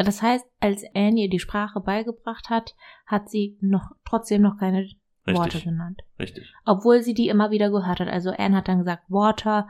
Das 0.05 0.21
heißt, 0.21 0.45
als 0.59 0.83
Anne 0.93 1.21
ihr 1.21 1.29
die 1.29 1.39
Sprache 1.39 1.79
beigebracht 1.81 2.49
hat, 2.49 2.75
hat 3.07 3.29
sie 3.29 3.57
noch 3.59 3.91
trotzdem 4.05 4.43
noch 4.43 4.57
keine 4.57 4.87
Worte 5.25 5.45
Richtig, 5.45 5.63
genannt. 5.63 6.01
richtig. 6.19 6.53
Obwohl 6.65 7.01
sie 7.01 7.15
die 7.15 7.29
immer 7.29 7.49
wieder 7.49 7.71
gehört 7.71 7.99
hat. 7.99 8.07
Also 8.07 8.29
Anne 8.29 8.57
hat 8.57 8.67
dann 8.67 8.77
gesagt 8.79 9.03
Water 9.09 9.67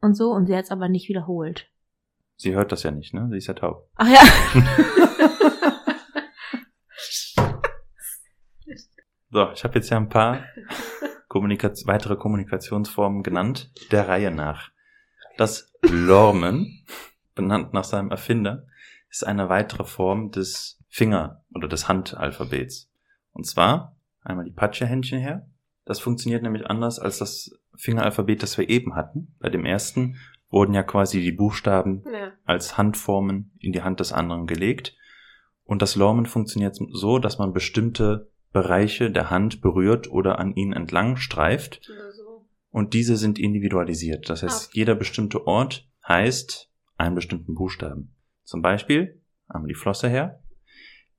und 0.00 0.14
so 0.14 0.30
und 0.32 0.46
sie 0.46 0.56
hat 0.56 0.64
es 0.64 0.72
aber 0.72 0.88
nicht 0.88 1.08
wiederholt. 1.08 1.70
Sie 2.36 2.54
hört 2.54 2.72
das 2.72 2.82
ja 2.82 2.90
nicht, 2.90 3.14
ne? 3.14 3.28
Sie 3.30 3.36
ist 3.36 3.46
ja 3.46 3.54
taub. 3.54 3.88
Ach 3.96 4.08
ja. 4.08 4.20
So, 9.32 9.48
ich 9.52 9.62
habe 9.62 9.76
jetzt 9.76 9.88
ja 9.90 9.96
ein 9.96 10.08
paar 10.08 10.44
Kommunika 11.28 11.70
weitere 11.84 12.16
Kommunikationsformen 12.16 13.22
genannt, 13.22 13.70
der 13.92 14.08
Reihe 14.08 14.32
nach. 14.32 14.70
Das 15.36 15.72
Lormen, 15.82 16.84
benannt 17.36 17.72
nach 17.72 17.84
seinem 17.84 18.10
Erfinder, 18.10 18.66
ist 19.10 19.26
eine 19.26 19.48
weitere 19.48 19.84
Form 19.84 20.30
des 20.30 20.78
Finger- 20.88 21.44
oder 21.54 21.68
des 21.68 21.88
Handalphabets. 21.88 22.90
Und 23.32 23.46
zwar 23.46 23.96
einmal 24.22 24.44
die 24.44 24.52
Patschehändchen 24.52 25.18
her. 25.20 25.48
Das 25.84 25.98
funktioniert 26.00 26.42
nämlich 26.42 26.66
anders 26.66 26.98
als 26.98 27.18
das 27.18 27.50
Fingeralphabet, 27.76 28.42
das 28.42 28.58
wir 28.58 28.68
eben 28.68 28.94
hatten. 28.94 29.34
Bei 29.38 29.48
dem 29.48 29.64
ersten 29.64 30.16
wurden 30.50 30.74
ja 30.74 30.82
quasi 30.82 31.20
die 31.20 31.32
Buchstaben 31.32 32.02
Ja. 32.12 32.32
als 32.44 32.76
Handformen 32.76 33.52
in 33.58 33.72
die 33.72 33.82
Hand 33.82 34.00
des 34.00 34.12
anderen 34.12 34.46
gelegt. 34.46 34.96
Und 35.64 35.80
das 35.82 35.94
Lormen 35.96 36.26
funktioniert 36.26 36.76
so, 36.92 37.18
dass 37.18 37.38
man 37.38 37.52
bestimmte 37.52 38.28
Bereiche 38.52 39.10
der 39.12 39.30
Hand 39.30 39.60
berührt 39.60 40.10
oder 40.10 40.38
an 40.40 40.54
ihnen 40.56 40.72
entlang 40.72 41.16
streift. 41.16 41.80
So. 41.84 42.46
Und 42.70 42.94
diese 42.94 43.16
sind 43.16 43.38
individualisiert. 43.38 44.28
Das 44.28 44.42
heißt, 44.42 44.68
Ah. 44.68 44.70
jeder 44.74 44.94
bestimmte 44.96 45.46
Ort 45.46 45.88
heißt 46.06 46.68
einen 46.96 47.14
bestimmten 47.14 47.54
Buchstaben. 47.54 48.14
Zum 48.50 48.62
Beispiel, 48.62 49.22
einmal 49.46 49.68
die 49.68 49.76
Flosse 49.76 50.08
her. 50.08 50.42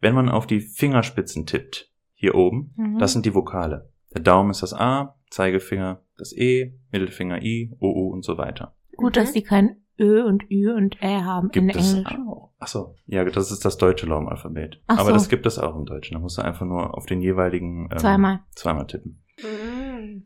Wenn 0.01 0.13
man 0.15 0.27
auf 0.27 0.47
die 0.47 0.59
Fingerspitzen 0.59 1.45
tippt, 1.45 1.89
hier 2.13 2.35
oben, 2.35 2.73
Mhm. 2.75 2.99
das 2.99 3.13
sind 3.13 3.25
die 3.25 3.33
Vokale. 3.33 3.89
Der 4.13 4.21
Daumen 4.21 4.49
ist 4.51 4.61
das 4.63 4.73
A, 4.73 5.15
Zeigefinger 5.29 6.03
das 6.17 6.35
E, 6.35 6.77
Mittelfinger 6.91 7.41
I, 7.41 7.73
OU 7.79 8.09
und 8.11 8.25
so 8.25 8.37
weiter. 8.37 8.75
Gut, 8.97 9.15
dass 9.15 9.29
Mhm. 9.29 9.33
sie 9.33 9.43
kein 9.43 9.77
Ö 9.97 10.23
und 10.25 10.43
Ü 10.51 10.73
und 10.75 11.01
Ä 11.01 11.21
haben 11.21 11.51
Gibt 11.51 11.63
in 11.73 11.79
es 11.79 11.93
Englisch. 11.93 12.17
auch. 12.27 12.51
Achso, 12.59 12.95
ja, 13.05 13.23
das 13.23 13.49
ist 13.49 13.63
das 13.63 13.77
deutsche 13.77 14.07
Laumalphabet. 14.07 14.81
Ach 14.87 14.97
Aber 14.97 15.07
so. 15.11 15.13
das 15.13 15.29
gibt 15.29 15.45
es 15.45 15.57
auch 15.57 15.77
im 15.77 15.85
Deutschen. 15.85 16.15
Da 16.15 16.19
musst 16.19 16.37
du 16.37 16.41
einfach 16.41 16.65
nur 16.65 16.97
auf 16.97 17.05
den 17.05 17.21
jeweiligen 17.21 17.87
ähm, 17.93 17.97
Zweimal. 17.97 18.39
zweimal 18.55 18.87
tippen. 18.87 19.23
Mhm. 19.41 20.25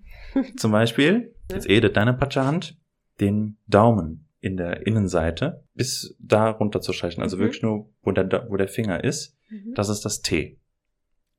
Zum 0.58 0.72
Beispiel, 0.72 1.36
jetzt 1.51 1.70
edet 1.70 1.97
deine 1.97 2.16
Patschehand, 2.16 2.80
den 3.20 3.58
Daumen 3.68 4.25
in 4.46 4.58
der 4.58 4.86
Innenseite 4.86 5.64
bis 5.74 6.16
da 6.20 6.52
runter 6.52 6.80
zu 6.80 6.93
streichen. 6.93 7.24
Also 7.24 7.38
Mhm. 7.38 7.41
wirklich 7.41 7.64
nur, 7.64 7.89
wo 8.04 8.12
der, 8.12 8.48
wo 8.48 8.56
der 8.58 8.68
Finger 8.68 9.04
ist. 9.04 9.36
Mhm. 9.50 9.74
Das 9.74 9.89
ist 9.89 10.06
das 10.06 10.22
T. 10.22 10.60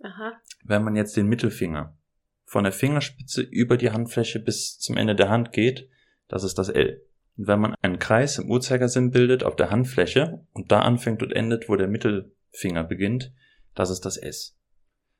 Aha. 0.03 0.33
Wenn 0.65 0.83
man 0.83 0.97
jetzt 0.97 1.17
den 1.17 1.29
Mittelfinger 1.29 1.97
von 2.45 2.65
der 2.65 2.73
Fingerspitze 2.73 3.43
über 3.43 3.77
die 3.77 3.93
Handfläche 3.93 4.41
bis 4.41 4.79
zum 4.81 4.97
Ende 4.97 5.15
der 5.15 5.29
Hand 5.29 5.53
geht, 5.53 5.89
das 6.27 6.43
ist 6.43 6.59
das 6.59 6.69
L. 6.69 7.01
Und 7.37 7.47
wenn 7.47 7.61
man 7.61 7.77
einen 7.81 8.01
Kreis 8.01 8.39
im 8.39 8.51
Uhrzeigersinn 8.51 9.13
bildet 9.13 9.45
auf 9.45 9.55
der 9.55 9.71
Handfläche 9.71 10.45
und 10.53 10.73
da 10.73 10.81
anfängt 10.81 11.23
und 11.23 11.33
endet, 11.33 11.69
wo 11.69 11.77
der 11.77 11.87
Mittelfinger 11.89 12.83
beginnt, 12.83 13.33
das 13.77 13.91
ist 13.91 14.05
das 14.05 14.17
S. 14.17 14.59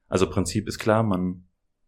Also 0.09 0.29
Prinzip 0.29 0.67
ist 0.67 0.81
klar, 0.81 1.05
man 1.05 1.47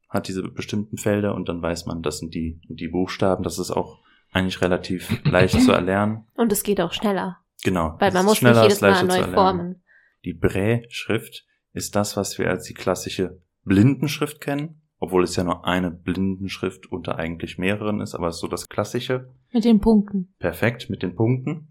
hat 0.08 0.28
diese 0.28 0.42
bestimmten 0.42 0.96
Felder 0.96 1.34
und 1.34 1.48
dann 1.48 1.60
weiß 1.60 1.86
man, 1.86 2.02
das 2.02 2.18
sind 2.18 2.34
die, 2.34 2.60
die 2.68 2.88
Buchstaben. 2.88 3.42
Das 3.42 3.58
ist 3.58 3.72
auch 3.72 3.98
eigentlich 4.32 4.60
relativ 4.60 5.22
leicht 5.24 5.60
zu 5.60 5.72
erlernen. 5.72 6.26
Und 6.34 6.52
es 6.52 6.62
geht 6.62 6.80
auch 6.80 6.92
schneller. 6.92 7.38
Genau. 7.64 7.96
Weil 7.98 8.12
man 8.12 8.24
muss 8.24 8.38
schneller, 8.38 8.64
nicht 8.64 8.80
jedes 8.80 8.80
Mal 8.80 9.04
neu 9.04 9.32
formen. 9.32 9.82
Die 10.24 10.34
Brä-Schrift 10.34 11.46
ist 11.72 11.96
das, 11.96 12.16
was 12.16 12.38
wir 12.38 12.50
als 12.50 12.64
die 12.64 12.74
klassische 12.74 13.40
Blindenschrift 13.64 14.40
kennen, 14.40 14.82
obwohl 14.98 15.22
es 15.22 15.36
ja 15.36 15.44
nur 15.44 15.64
eine 15.64 15.90
Blindenschrift 15.90 16.90
unter 16.90 17.16
eigentlich 17.16 17.58
mehreren 17.58 18.00
ist, 18.00 18.14
aber 18.14 18.28
es 18.28 18.36
ist 18.36 18.40
so 18.40 18.48
das 18.48 18.68
klassische. 18.68 19.32
Mit 19.52 19.64
den 19.64 19.80
Punkten. 19.80 20.34
Perfekt 20.38 20.90
mit 20.90 21.02
den 21.02 21.14
Punkten. 21.14 21.68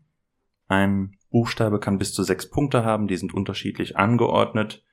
Ein 0.67 1.17
Buchstabe 1.29 1.79
kann 1.79 1.97
bis 1.97 2.13
zu 2.13 2.23
sechs 2.23 2.49
Punkte 2.49 2.83
haben, 2.83 3.07
die 3.07 3.17
sind 3.17 3.33
unterschiedlich 3.33 3.97
angeordnet 3.97 4.83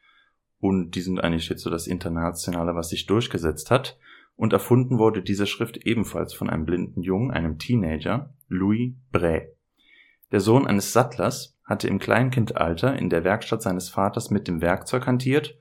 und 0.59 0.93
die 0.93 1.01
sind 1.01 1.21
eigentlich 1.21 1.49
jetzt 1.49 1.62
so 1.62 1.71
das 1.71 1.87
Internationale, 1.87 2.75
was 2.75 2.89
sich 2.89 3.07
durchgesetzt 3.07 3.71
hat. 3.71 3.99
Und 4.37 4.53
erfunden 4.53 4.99
wurde 4.99 5.22
diese 5.22 5.47
Schrift 5.47 5.76
ebenfalls 5.87 6.35
von 6.35 6.51
einem 6.51 6.64
blinden 6.64 7.03
Jungen, 7.03 7.30
einem 7.30 7.59
Teenager, 7.59 8.35
Louis 8.49 8.93
Bray. 9.12 9.49
Der 10.32 10.41
Sohn 10.41 10.66
eines 10.66 10.93
Sattlers 10.93 11.57
hatte 11.64 11.87
im 11.89 11.99
Kleinkindalter 11.99 12.97
in 12.99 13.11
der 13.11 13.24
Werkstatt 13.24 13.62
seines 13.62 13.89
Vaters 13.89 14.30
mit 14.30 14.49
dem 14.49 14.61
Werkzeug 14.61 15.07
hantiert 15.07 15.57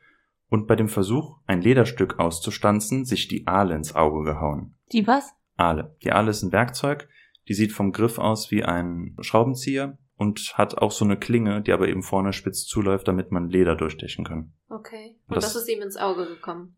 und 0.49 0.67
bei 0.67 0.75
dem 0.75 0.89
Versuch, 0.89 1.37
ein 1.45 1.61
Lederstück 1.61 2.19
auszustanzen, 2.19 3.05
sich 3.05 3.27
die 3.27 3.47
Ahle 3.47 3.75
ins 3.75 3.95
Auge 3.95 4.23
gehauen. 4.23 4.75
Die 4.91 5.05
was? 5.07 5.33
Ahle. 5.55 5.95
Die 6.03 6.11
Ahle 6.11 6.31
ist 6.31 6.43
ein 6.43 6.51
Werkzeug, 6.51 7.07
die 7.47 7.53
sieht 7.53 7.71
vom 7.71 7.91
Griff 7.91 8.17
aus 8.17 8.51
wie 8.51 8.63
ein 8.63 9.15
Schraubenzieher 9.21 9.97
und 10.17 10.53
hat 10.57 10.77
auch 10.77 10.91
so 10.91 11.05
eine 11.05 11.17
Klinge, 11.17 11.61
die 11.61 11.71
aber 11.73 11.87
eben 11.87 12.03
vorne 12.03 12.33
spitz 12.33 12.65
zuläuft, 12.65 13.07
damit 13.07 13.31
man 13.31 13.49
Leder 13.49 13.75
durchstechen 13.75 14.25
kann. 14.25 14.53
Okay. 14.69 15.15
Und 15.27 15.37
das- 15.37 15.55
ist 15.55 15.69
ihm 15.69 15.81
ins 15.81 15.97
Auge 15.97 16.25
gekommen. 16.27 16.75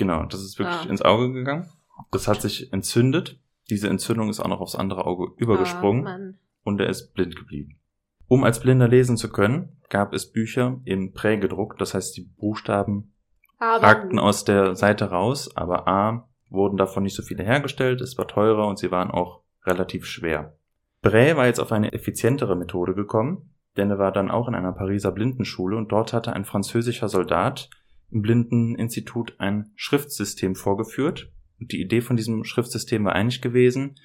Genau, 0.00 0.24
das 0.24 0.40
ist 0.42 0.58
wirklich 0.58 0.86
Ah. 0.86 0.88
ins 0.88 1.02
Auge 1.02 1.30
gegangen. 1.30 1.68
Das 2.10 2.26
hat 2.26 2.40
sich 2.40 2.72
entzündet. 2.72 3.38
Diese 3.68 3.88
Entzündung 3.88 4.30
ist 4.30 4.40
auch 4.40 4.48
noch 4.48 4.60
aufs 4.62 4.74
andere 4.74 5.04
Auge 5.04 5.30
übergesprungen 5.36 6.06
Ah, 6.06 6.38
und 6.64 6.80
er 6.80 6.88
ist 6.88 7.12
blind 7.12 7.36
geblieben. 7.36 7.78
Um 8.26 8.42
als 8.42 8.60
Blinder 8.60 8.88
lesen 8.88 9.18
zu 9.18 9.30
können, 9.30 9.76
gab 9.90 10.14
es 10.14 10.32
Bücher 10.32 10.80
in 10.84 11.12
Prägedruck, 11.12 11.76
das 11.76 11.92
heißt 11.92 12.16
die 12.16 12.22
Buchstaben 12.22 13.12
Aber 13.58 13.82
ragten 13.86 14.18
aus 14.18 14.44
der 14.44 14.74
Seite 14.74 15.10
raus, 15.10 15.54
aber 15.54 15.86
A 15.86 16.28
wurden 16.48 16.78
davon 16.78 17.02
nicht 17.02 17.14
so 17.14 17.22
viele 17.22 17.44
hergestellt, 17.44 18.00
es 18.00 18.16
war 18.16 18.26
teurer 18.26 18.66
und 18.68 18.78
sie 18.78 18.90
waren 18.90 19.10
auch 19.10 19.42
relativ 19.66 20.06
schwer. 20.06 20.56
Bray 21.02 21.36
war 21.36 21.44
jetzt 21.46 21.60
auf 21.60 21.72
eine 21.72 21.92
effizientere 21.92 22.56
Methode 22.56 22.94
gekommen, 22.94 23.50
denn 23.76 23.90
er 23.90 23.98
war 23.98 24.12
dann 24.12 24.30
auch 24.30 24.48
in 24.48 24.54
einer 24.54 24.72
Pariser 24.72 25.12
Blindenschule 25.12 25.76
und 25.76 25.92
dort 25.92 26.14
hatte 26.14 26.32
ein 26.32 26.46
französischer 26.46 27.08
Soldat 27.10 27.68
im 27.68 27.79
Blindeninstitut 28.10 29.34
ein 29.38 29.70
Schriftsystem 29.76 30.54
vorgeführt. 30.54 31.30
Und 31.58 31.72
die 31.72 31.80
Idee 31.80 32.00
von 32.00 32.16
diesem 32.16 32.44
Schriftsystem 32.44 33.04
war 33.04 33.14
eigentlich 33.14 33.42
gewesen, 33.42 33.96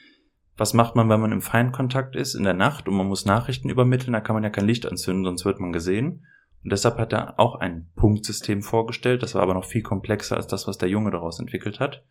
was 0.58 0.74
macht 0.74 0.96
man, 0.96 1.10
wenn 1.10 1.20
man 1.20 1.32
im 1.32 1.42
Feinkontakt 1.42 2.16
ist 2.16 2.34
in 2.34 2.44
der 2.44 2.54
Nacht 2.54 2.88
und 2.88 2.96
man 2.96 3.08
muss 3.08 3.26
Nachrichten 3.26 3.70
übermitteln, 3.70 4.14
da 4.14 4.22
kann 4.22 4.36
man 4.36 4.44
ja 4.44 4.50
kein 4.50 4.68
Licht 4.68 4.86
anzünden, 4.86 5.26
sonst 5.26 5.46
wird 5.46 5.60
man 5.60 5.74
gesehen. 5.74 6.26
Und 6.64 6.72
deshalb 6.72 6.98
hat 6.98 7.14
er 7.14 7.40
auch 7.40 7.56
ein 7.56 7.90
Punktsystem 7.96 8.62
vorgestellt, 8.62 9.22
das 9.22 9.36
war 9.36 9.42
aber 9.42 9.54
noch 9.54 9.66
viel 9.66 9.84
komplexer 9.84 10.38
als 10.38 10.48
das, 10.48 10.68
was 10.68 10.78
der 10.78 10.90
Junge 10.90 11.12
daraus 11.12 11.40
entwickelt 11.40 11.80
hat. 11.80 12.04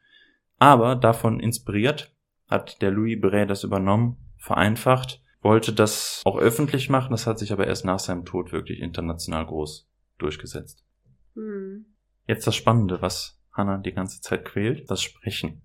Aber 0.58 0.94
davon 0.94 1.40
inspiriert 1.40 2.14
hat 2.48 2.80
der 2.82 2.90
Louis 2.90 3.20
Bray 3.20 3.46
das 3.46 3.64
übernommen, 3.64 4.16
vereinfacht, 4.36 5.22
wollte 5.40 5.72
das 5.72 6.22
auch 6.24 6.38
öffentlich 6.38 6.90
machen, 6.90 7.10
das 7.10 7.26
hat 7.26 7.38
sich 7.38 7.52
aber 7.52 7.66
erst 7.66 7.84
nach 7.84 7.98
seinem 7.98 8.24
Tod 8.24 8.52
wirklich 8.52 8.80
international 8.80 9.46
groß 9.46 9.88
durchgesetzt. 10.18 10.83
Hm. 11.34 11.86
Jetzt 12.26 12.46
das 12.46 12.54
Spannende, 12.56 13.02
was 13.02 13.40
Hannah 13.52 13.78
die 13.78 13.92
ganze 13.92 14.20
Zeit 14.20 14.44
quält, 14.44 14.90
das 14.90 15.02
Sprechen. 15.02 15.62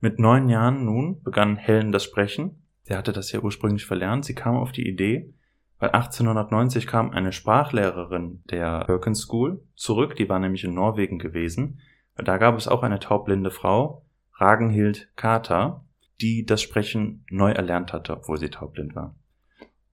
Mit 0.00 0.18
neun 0.18 0.48
Jahren 0.48 0.84
nun 0.84 1.22
begann 1.22 1.56
Helen 1.56 1.92
das 1.92 2.04
Sprechen. 2.04 2.62
Sie 2.84 2.94
hatte 2.94 3.12
das 3.12 3.32
ja 3.32 3.40
ursprünglich 3.40 3.84
verlernt. 3.84 4.24
Sie 4.24 4.34
kam 4.34 4.56
auf 4.56 4.72
die 4.72 4.88
Idee, 4.88 5.34
weil 5.78 5.90
1890 5.90 6.86
kam 6.86 7.10
eine 7.10 7.32
Sprachlehrerin 7.32 8.42
der 8.50 8.84
Perkins 8.84 9.20
School 9.20 9.62
zurück, 9.74 10.16
die 10.16 10.28
war 10.28 10.38
nämlich 10.38 10.64
in 10.64 10.74
Norwegen 10.74 11.18
gewesen. 11.18 11.80
Da 12.16 12.38
gab 12.38 12.56
es 12.56 12.66
auch 12.66 12.82
eine 12.82 12.98
taubblinde 12.98 13.50
Frau, 13.50 14.04
Ragenhild 14.34 15.10
Carter, 15.16 15.84
die 16.20 16.44
das 16.44 16.62
Sprechen 16.62 17.24
neu 17.30 17.52
erlernt 17.52 17.92
hatte, 17.92 18.16
obwohl 18.16 18.38
sie 18.38 18.50
taubblind 18.50 18.96
war. 18.96 19.14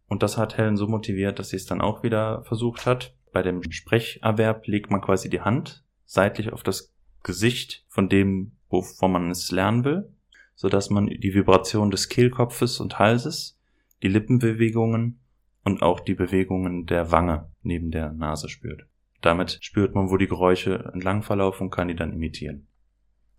Und 0.07 0.23
das 0.23 0.37
hat 0.37 0.57
Helen 0.57 0.77
so 0.77 0.87
motiviert, 0.87 1.39
dass 1.39 1.49
sie 1.49 1.55
es 1.55 1.65
dann 1.65 1.81
auch 1.81 2.03
wieder 2.03 2.43
versucht 2.43 2.85
hat. 2.85 3.15
Bei 3.35 3.41
dem 3.41 3.69
Sprecherwerb 3.69 4.65
legt 4.65 4.91
man 4.91 5.01
quasi 5.01 5.29
die 5.29 5.41
Hand 5.41 5.83
seitlich 6.05 6.53
auf 6.53 6.63
das 6.63 6.93
Gesicht 7.21 7.83
von 7.89 8.07
dem, 8.07 8.53
wovon 8.69 9.11
man 9.11 9.29
es 9.29 9.51
lernen 9.51 9.83
will, 9.83 10.09
so 10.55 10.69
dass 10.69 10.89
man 10.89 11.07
die 11.07 11.33
Vibration 11.33 11.91
des 11.91 12.07
Kehlkopfes 12.07 12.79
und 12.79 12.97
Halses, 12.97 13.59
die 14.01 14.07
Lippenbewegungen 14.07 15.19
und 15.65 15.81
auch 15.81 15.99
die 15.99 16.13
Bewegungen 16.13 16.85
der 16.85 17.11
Wange 17.11 17.51
neben 17.61 17.91
der 17.91 18.13
Nase 18.13 18.47
spürt. 18.47 18.85
Damit 19.19 19.57
spürt 19.59 19.95
man, 19.95 20.09
wo 20.09 20.15
die 20.15 20.29
Geräusche 20.29 20.89
entlang 20.93 21.21
verlaufen 21.21 21.65
und 21.65 21.71
kann 21.71 21.89
die 21.89 21.95
dann 21.95 22.13
imitieren. 22.13 22.67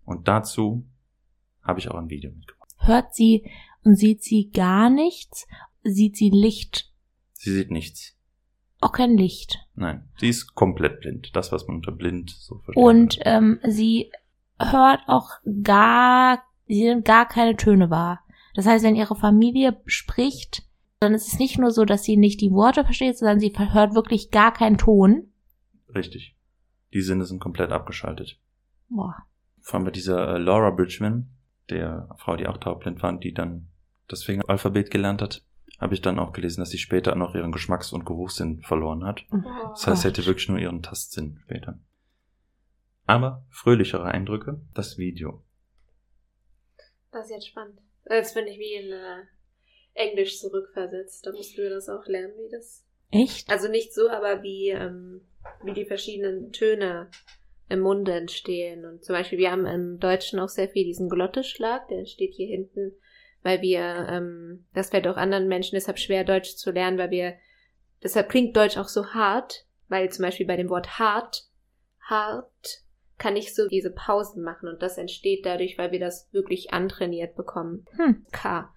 Und 0.05 0.29
dazu 0.29 0.87
habe 1.63 1.79
ich 1.79 1.91
auch 1.91 1.97
ein 1.97 2.11
Video 2.11 2.31
mitgebracht. 2.33 2.69
Hört 2.81 3.15
sie 3.15 3.51
und 3.83 3.97
sieht 3.97 4.23
sie 4.23 4.51
gar 4.51 4.91
nichts? 4.91 5.47
Sieht 5.85 6.19
sie 6.19 6.29
Licht? 6.29 6.93
Sie 7.33 7.51
sieht 7.51 7.71
nichts. 7.71 8.16
Auch 8.81 8.93
kein 8.93 9.17
Licht. 9.17 9.59
Nein, 9.75 10.09
sie 10.19 10.29
ist 10.29 10.55
komplett 10.55 11.01
blind. 11.01 11.35
Das, 11.35 11.51
was 11.53 11.67
man 11.67 11.77
unter 11.77 11.93
blind 11.93 12.31
so 12.31 12.59
versteht. 12.59 12.83
Und 12.83 13.19
ähm, 13.23 13.59
sie 13.65 14.11
hört 14.59 15.01
auch 15.07 15.31
gar, 15.63 16.43
sie 16.67 16.85
nimmt 16.85 17.05
gar 17.05 17.27
keine 17.27 17.57
Töne 17.57 17.91
wahr. 17.91 18.21
Das 18.55 18.67
heißt, 18.67 18.85
wenn 18.85 18.97
ihre 18.97 19.17
Familie 19.17 19.81
spricht, 19.87 20.63
dann 20.99 21.15
ist 21.15 21.29
es 21.29 21.39
nicht 21.39 21.59
nur 21.59 21.71
so, 21.71 21.85
dass 21.85 22.05
sie 22.05 22.17
nicht 22.17 22.41
die 22.41 22.53
Worte 22.53 22.85
versteht, 22.85 23.19
sondern 23.19 23.41
sie 23.41 23.53
hört 23.55 23.95
wirklich 23.95 24.31
gar 24.31 24.53
keinen 24.53 24.79
Ton. 24.79 25.31
Richtig. 25.95 26.35
Die 26.93 27.03
Sinne 27.03 27.25
sind 27.25 27.41
komplett 27.41 27.71
abgeschaltet. 27.71 28.39
Boah. 28.89 29.15
Vor 29.61 29.75
allem 29.75 29.85
bei 29.85 29.91
dieser 29.91 30.37
äh, 30.37 30.39
Laura 30.39 30.71
Bridgman, 30.71 31.29
der 31.69 32.09
Frau, 32.19 32.37
die 32.37 32.47
auch 32.47 32.59
taubblind 32.59 33.03
war, 33.03 33.11
und 33.11 33.25
die 33.25 33.35
dann 33.35 33.69
das 34.09 34.23
Fingeralphabet 34.23 34.91
gelernt 34.91 35.21
hat, 35.21 35.43
habe 35.79 35.95
ich 35.95 36.01
dann 36.01 36.19
auch 36.19 36.33
gelesen, 36.33 36.61
dass 36.61 36.71
sie 36.71 36.79
später 36.79 37.15
noch 37.15 37.35
ihren 37.35 37.53
Geschmacks- 37.53 37.93
und 37.93 38.07
Geruchssinn 38.07 38.63
verloren 38.63 39.05
hat. 39.05 39.25
Das 39.71 39.87
heißt, 39.87 40.03
sie 40.03 40.09
hätte 40.09 40.27
wirklich 40.27 40.49
nur 40.49 40.59
ihren 40.59 40.83
Tastsinn 40.83 41.39
später. 41.43 41.79
Aber 43.05 43.45
fröhlichere 43.51 44.05
Eindrücke, 44.05 44.61
das 44.75 44.99
Video. 44.99 45.43
Das 47.13 47.27
ist 47.27 47.31
jetzt 47.31 47.49
spannend. 47.49 47.81
Jetzt 48.09 48.35
bin 48.35 48.47
ich 48.47 48.59
wie 48.59 48.75
in 48.75 48.93
äh, 48.93 49.23
Englisch 49.95 50.39
zurückversetzt. 50.41 51.27
Da 51.27 51.33
mussten 51.33 51.59
wir 51.59 51.71
das 51.71 51.89
auch 51.89 52.07
lernen, 52.07 52.35
wie 52.39 52.51
das. 52.51 52.85
Echt? 53.11 53.49
Also 53.49 53.69
nicht 53.69 53.95
so, 53.95 54.09
aber 54.11 54.43
wie, 54.43 54.71
ähm, 54.71 55.21
wie 55.63 55.73
die 55.73 55.87
verschiedenen 55.87 56.53
Töne 56.53 57.09
im 57.69 57.81
Munde 57.81 58.13
entstehen. 58.13 58.85
Und 58.85 59.05
zum 59.05 59.15
Beispiel, 59.15 59.39
wir 59.39 59.51
haben 59.51 59.67
im 59.67 59.99
Deutschen 59.99 60.39
auch 60.39 60.49
sehr 60.49 60.69
viel 60.69 60.85
diesen 60.85 61.09
Glottisschlag, 61.09 61.89
der 61.89 62.07
steht 62.07 62.35
hier 62.35 62.49
hinten, 62.49 62.93
weil 63.47 63.63
wir, 63.63 64.09
ähm, 64.11 64.67
das 64.75 64.91
fällt 64.91 65.07
auch 65.07 65.17
anderen 65.17 65.47
Menschen 65.47 65.77
deshalb 65.77 66.01
schwer, 66.01 66.25
Deutsch 66.25 66.57
zu 66.57 66.73
lernen, 66.73 66.99
weil 66.99 67.11
wir, 67.11 67.35
deshalb 68.03 68.29
klingt 68.29 68.57
Deutsch 68.57 68.77
auch 68.77 68.89
so 68.89 69.15
hart, 69.15 69.67
weil 69.87 70.11
zum 70.11 70.25
Beispiel 70.25 70.47
bei 70.47 70.57
dem 70.57 70.69
Wort 70.69 70.99
hart, 70.99 71.49
hart, 72.01 72.83
kann 73.19 73.37
ich 73.37 73.55
so 73.55 73.69
diese 73.69 73.93
Pausen 73.93 74.43
machen 74.43 74.69
und 74.69 74.83
das 74.83 74.99
entsteht 74.99 75.47
dadurch, 75.47 75.79
weil 75.79 75.93
wir 75.93 76.01
das 76.01 76.29
wirklich 76.33 76.73
antrainiert 76.73 77.37
bekommen. 77.37 77.85
Hm. 77.93 78.27
K. 78.33 78.69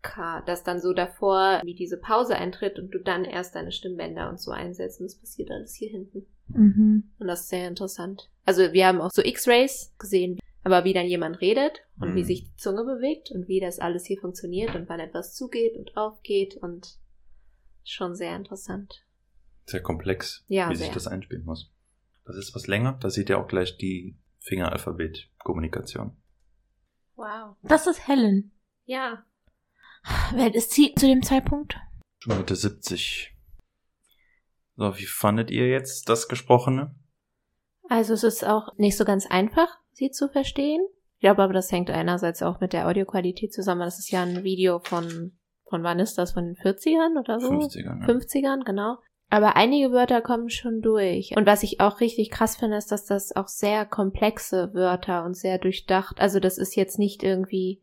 K. 0.00 0.40
Dass 0.46 0.64
dann 0.64 0.80
so 0.80 0.94
davor 0.94 1.60
wie 1.62 1.74
diese 1.74 1.98
Pause 1.98 2.36
eintritt 2.36 2.78
und 2.78 2.92
du 2.92 2.98
dann 3.00 3.26
erst 3.26 3.54
deine 3.54 3.72
Stimmbänder 3.72 4.30
und 4.30 4.40
so 4.40 4.52
einsetzt 4.52 5.00
und 5.00 5.06
das 5.06 5.20
passiert 5.20 5.50
alles 5.50 5.74
hier 5.74 5.90
hinten. 5.90 6.26
Mhm. 6.48 7.10
Und 7.18 7.26
das 7.26 7.42
ist 7.42 7.50
sehr 7.50 7.68
interessant. 7.68 8.30
Also 8.46 8.72
wir 8.72 8.86
haben 8.86 9.02
auch 9.02 9.10
so 9.10 9.22
X-Rays 9.22 9.94
gesehen, 9.98 10.38
aber 10.64 10.84
wie 10.84 10.92
dann 10.92 11.06
jemand 11.06 11.40
redet 11.40 11.80
und 12.00 12.14
wie 12.14 12.22
Mhm. 12.22 12.24
sich 12.26 12.44
die 12.44 12.56
Zunge 12.56 12.84
bewegt 12.84 13.30
und 13.30 13.46
wie 13.48 13.60
das 13.60 13.78
alles 13.78 14.04
hier 14.06 14.18
funktioniert 14.18 14.74
und 14.74 14.88
wann 14.88 14.98
etwas 15.00 15.34
zugeht 15.34 15.76
und 15.76 15.96
aufgeht 15.96 16.56
und 16.56 16.98
schon 17.84 18.14
sehr 18.14 18.34
interessant. 18.34 19.04
Sehr 19.66 19.82
komplex, 19.82 20.44
Ja, 20.48 20.68
wie 20.70 20.76
sich 20.76 20.86
sehr. 20.86 20.94
das 20.94 21.06
einspielen 21.06 21.44
muss. 21.44 21.70
Das 22.24 22.36
ist 22.36 22.54
was 22.54 22.66
länger, 22.66 22.94
da 23.00 23.10
seht 23.10 23.28
ihr 23.30 23.38
auch 23.38 23.46
gleich 23.48 23.76
die 23.76 24.18
Fingeralphabet-Kommunikation. 24.40 26.16
Wow. 27.16 27.56
Das 27.62 27.86
ist 27.86 28.08
Helen. 28.08 28.52
Ja. 28.86 29.24
Alt 30.32 30.54
ist 30.54 30.72
sie 30.72 30.94
zu 30.94 31.06
dem 31.06 31.22
Zeitpunkt? 31.22 31.76
Schon 32.18 32.36
Mitte 32.38 32.56
70. 32.56 33.34
So, 34.76 34.96
wie 34.98 35.06
fandet 35.06 35.50
ihr 35.50 35.68
jetzt 35.68 36.08
das 36.08 36.28
Gesprochene? 36.28 36.94
Also 37.88 38.14
es 38.14 38.24
ist 38.24 38.44
auch 38.44 38.76
nicht 38.76 38.96
so 38.96 39.04
ganz 39.04 39.26
einfach, 39.26 39.68
sie 39.96 40.10
zu 40.10 40.28
verstehen. 40.28 40.82
glaube 41.20 41.42
aber, 41.42 41.52
das 41.52 41.72
hängt 41.72 41.90
einerseits 41.90 42.42
auch 42.42 42.60
mit 42.60 42.72
der 42.72 42.88
Audioqualität 42.88 43.52
zusammen. 43.52 43.82
Das 43.82 43.98
ist 43.98 44.10
ja 44.10 44.22
ein 44.22 44.44
Video 44.44 44.78
von, 44.78 45.32
von 45.68 45.82
wann 45.82 45.98
ist 45.98 46.18
das? 46.18 46.32
Von 46.32 46.44
den 46.44 46.56
40ern 46.56 47.18
oder 47.18 47.40
so? 47.40 47.50
50ern, 47.50 48.00
ja. 48.00 48.06
50ern, 48.06 48.64
genau. 48.64 48.96
Aber 49.30 49.56
einige 49.56 49.90
Wörter 49.90 50.20
kommen 50.20 50.50
schon 50.50 50.80
durch. 50.80 51.36
Und 51.36 51.46
was 51.46 51.62
ich 51.62 51.80
auch 51.80 52.00
richtig 52.00 52.30
krass 52.30 52.56
finde, 52.56 52.76
ist, 52.76 52.92
dass 52.92 53.04
das 53.04 53.34
auch 53.34 53.48
sehr 53.48 53.84
komplexe 53.84 54.72
Wörter 54.74 55.24
und 55.24 55.36
sehr 55.36 55.58
durchdacht. 55.58 56.20
Also 56.20 56.40
das 56.40 56.58
ist 56.58 56.76
jetzt 56.76 56.98
nicht 56.98 57.22
irgendwie 57.22 57.82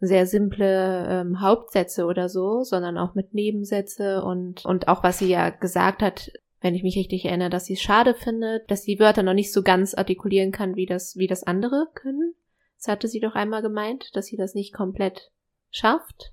sehr 0.00 0.26
simple 0.26 1.06
ähm, 1.08 1.40
Hauptsätze 1.40 2.04
oder 2.06 2.28
so, 2.28 2.62
sondern 2.62 2.98
auch 2.98 3.14
mit 3.14 3.34
Nebensätze 3.34 4.22
und, 4.22 4.64
und 4.64 4.86
auch 4.86 5.02
was 5.02 5.18
sie 5.18 5.28
ja 5.28 5.50
gesagt 5.50 6.02
hat, 6.02 6.30
wenn 6.60 6.74
ich 6.74 6.82
mich 6.82 6.96
richtig 6.96 7.24
erinnere, 7.24 7.50
dass 7.50 7.66
sie 7.66 7.74
es 7.74 7.82
schade 7.82 8.14
findet, 8.14 8.70
dass 8.70 8.82
sie 8.82 8.98
Wörter 8.98 9.22
noch 9.22 9.34
nicht 9.34 9.52
so 9.52 9.62
ganz 9.62 9.94
artikulieren 9.94 10.52
kann, 10.52 10.76
wie 10.76 10.86
das, 10.86 11.16
wie 11.16 11.26
das 11.26 11.44
andere 11.44 11.86
können. 11.94 12.34
Das 12.76 12.88
hatte 12.88 13.08
sie 13.08 13.20
doch 13.20 13.34
einmal 13.34 13.62
gemeint, 13.62 14.10
dass 14.14 14.26
sie 14.26 14.36
das 14.36 14.54
nicht 14.54 14.72
komplett 14.72 15.30
schafft. 15.70 16.32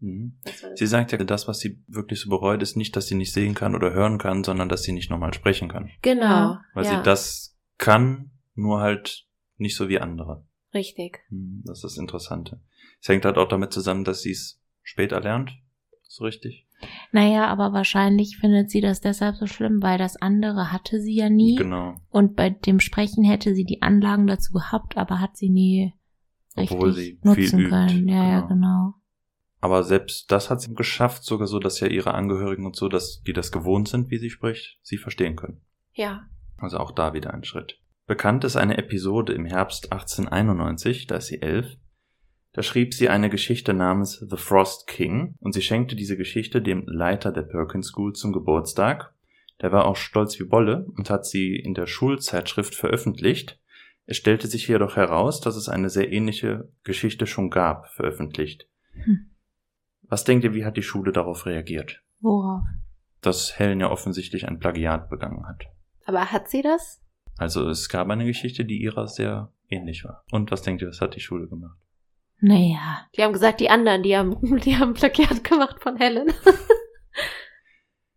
Mhm. 0.00 0.38
Sie 0.74 0.86
sagt 0.86 1.12
ja, 1.12 1.18
das, 1.18 1.48
was 1.48 1.58
sie 1.58 1.82
wirklich 1.88 2.20
so 2.20 2.30
bereut, 2.30 2.62
ist 2.62 2.76
nicht, 2.76 2.94
dass 2.94 3.06
sie 3.06 3.14
nicht 3.14 3.32
sehen 3.32 3.54
kann 3.54 3.74
oder 3.74 3.92
hören 3.92 4.18
kann, 4.18 4.44
sondern 4.44 4.68
dass 4.68 4.82
sie 4.82 4.92
nicht 4.92 5.10
nochmal 5.10 5.34
sprechen 5.34 5.68
kann. 5.68 5.90
Genau. 6.02 6.56
Weil 6.74 6.84
ja. 6.84 6.98
sie 6.98 7.02
das 7.02 7.58
kann, 7.78 8.30
nur 8.54 8.80
halt 8.80 9.26
nicht 9.56 9.76
so 9.76 9.88
wie 9.88 9.98
andere. 9.98 10.46
Richtig. 10.72 11.20
Mhm, 11.30 11.62
Das 11.64 11.78
ist 11.78 11.84
das 11.84 11.96
Interessante. 11.96 12.60
Es 13.00 13.08
hängt 13.08 13.24
halt 13.24 13.38
auch 13.38 13.48
damit 13.48 13.72
zusammen, 13.72 14.04
dass 14.04 14.22
sie 14.22 14.32
es 14.32 14.60
später 14.82 15.20
lernt. 15.20 15.52
So 16.02 16.24
richtig? 16.24 16.67
Naja, 17.12 17.46
aber 17.46 17.72
wahrscheinlich 17.72 18.38
findet 18.38 18.70
sie 18.70 18.80
das 18.80 19.00
deshalb 19.00 19.36
so 19.36 19.46
schlimm, 19.46 19.82
weil 19.82 19.98
das 19.98 20.16
andere 20.16 20.72
hatte 20.72 21.00
sie 21.00 21.14
ja 21.14 21.28
nie. 21.28 21.56
Genau. 21.56 21.94
Und 22.10 22.36
bei 22.36 22.50
dem 22.50 22.80
Sprechen 22.80 23.24
hätte 23.24 23.54
sie 23.54 23.64
die 23.64 23.82
Anlagen 23.82 24.26
dazu 24.26 24.52
gehabt, 24.52 24.96
aber 24.96 25.20
hat 25.20 25.36
sie 25.36 25.50
nie 25.50 25.92
Obwohl 26.54 26.90
richtig 26.90 27.04
sie 27.04 27.34
viel 27.34 27.44
nutzen 27.44 27.58
übt, 27.60 27.70
können. 27.70 28.08
Ja, 28.08 28.28
ja, 28.28 28.40
genau. 28.40 28.48
genau. 28.48 28.94
Aber 29.60 29.82
selbst 29.82 30.30
das 30.30 30.50
hat 30.50 30.60
sie 30.60 30.74
geschafft, 30.74 31.24
sogar 31.24 31.48
so, 31.48 31.58
dass 31.58 31.80
ja 31.80 31.88
ihre 31.88 32.14
Angehörigen 32.14 32.64
und 32.64 32.76
so, 32.76 32.88
dass 32.88 33.22
die 33.22 33.32
das 33.32 33.50
gewohnt 33.50 33.88
sind, 33.88 34.10
wie 34.10 34.18
sie 34.18 34.30
spricht, 34.30 34.78
sie 34.82 34.98
verstehen 34.98 35.34
können. 35.34 35.60
Ja. 35.92 36.28
Also 36.58 36.78
auch 36.78 36.92
da 36.92 37.12
wieder 37.12 37.34
ein 37.34 37.44
Schritt. 37.44 37.80
Bekannt 38.06 38.44
ist 38.44 38.56
eine 38.56 38.78
Episode 38.78 39.32
im 39.32 39.44
Herbst 39.44 39.92
1891, 39.92 41.06
da 41.06 41.16
ist 41.16 41.26
sie 41.26 41.42
elf. 41.42 41.76
Da 42.52 42.62
schrieb 42.62 42.94
sie 42.94 43.08
eine 43.08 43.30
Geschichte 43.30 43.74
namens 43.74 44.24
The 44.28 44.36
Frost 44.36 44.86
King 44.86 45.34
und 45.40 45.52
sie 45.52 45.62
schenkte 45.62 45.96
diese 45.96 46.16
Geschichte 46.16 46.62
dem 46.62 46.84
Leiter 46.86 47.30
der 47.30 47.42
Perkins 47.42 47.88
School 47.88 48.14
zum 48.14 48.32
Geburtstag. 48.32 49.14
Der 49.60 49.72
war 49.72 49.86
auch 49.86 49.96
stolz 49.96 50.38
wie 50.38 50.44
Bolle 50.44 50.86
und 50.96 51.10
hat 51.10 51.26
sie 51.26 51.56
in 51.56 51.74
der 51.74 51.86
Schulzeitschrift 51.86 52.74
veröffentlicht. 52.74 53.60
Es 54.06 54.16
stellte 54.16 54.46
sich 54.46 54.66
jedoch 54.68 54.96
heraus, 54.96 55.40
dass 55.40 55.56
es 55.56 55.68
eine 55.68 55.90
sehr 55.90 56.10
ähnliche 56.10 56.72
Geschichte 56.84 57.26
schon 57.26 57.50
gab, 57.50 57.88
veröffentlicht. 57.88 58.66
Hm. 58.92 59.30
Was 60.02 60.24
denkt 60.24 60.44
ihr, 60.44 60.54
wie 60.54 60.64
hat 60.64 60.76
die 60.76 60.82
Schule 60.82 61.12
darauf 61.12 61.44
reagiert? 61.44 62.02
Worauf? 62.20 62.62
Dass 63.20 63.58
Helen 63.58 63.80
ja 63.80 63.90
offensichtlich 63.90 64.48
ein 64.48 64.58
Plagiat 64.58 65.10
begangen 65.10 65.46
hat. 65.46 65.66
Aber 66.06 66.32
hat 66.32 66.48
sie 66.48 66.62
das? 66.62 67.02
Also 67.36 67.68
es 67.68 67.88
gab 67.88 68.08
eine 68.08 68.24
Geschichte, 68.24 68.64
die 68.64 68.80
ihrer 68.80 69.06
sehr 69.06 69.52
ähnlich 69.68 70.04
war. 70.04 70.24
Und 70.30 70.50
was 70.50 70.62
denkt 70.62 70.80
ihr, 70.80 70.88
was 70.88 71.02
hat 71.02 71.14
die 71.14 71.20
Schule 71.20 71.46
gemacht? 71.46 71.78
Naja. 72.40 73.06
Die 73.16 73.22
haben 73.22 73.32
gesagt, 73.32 73.60
die 73.60 73.70
anderen, 73.70 74.02
die 74.02 74.16
haben, 74.16 74.36
die 74.64 74.76
haben 74.76 74.94
Plagiat 74.94 75.42
gemacht 75.44 75.82
von 75.82 75.96
Helen. 75.96 76.32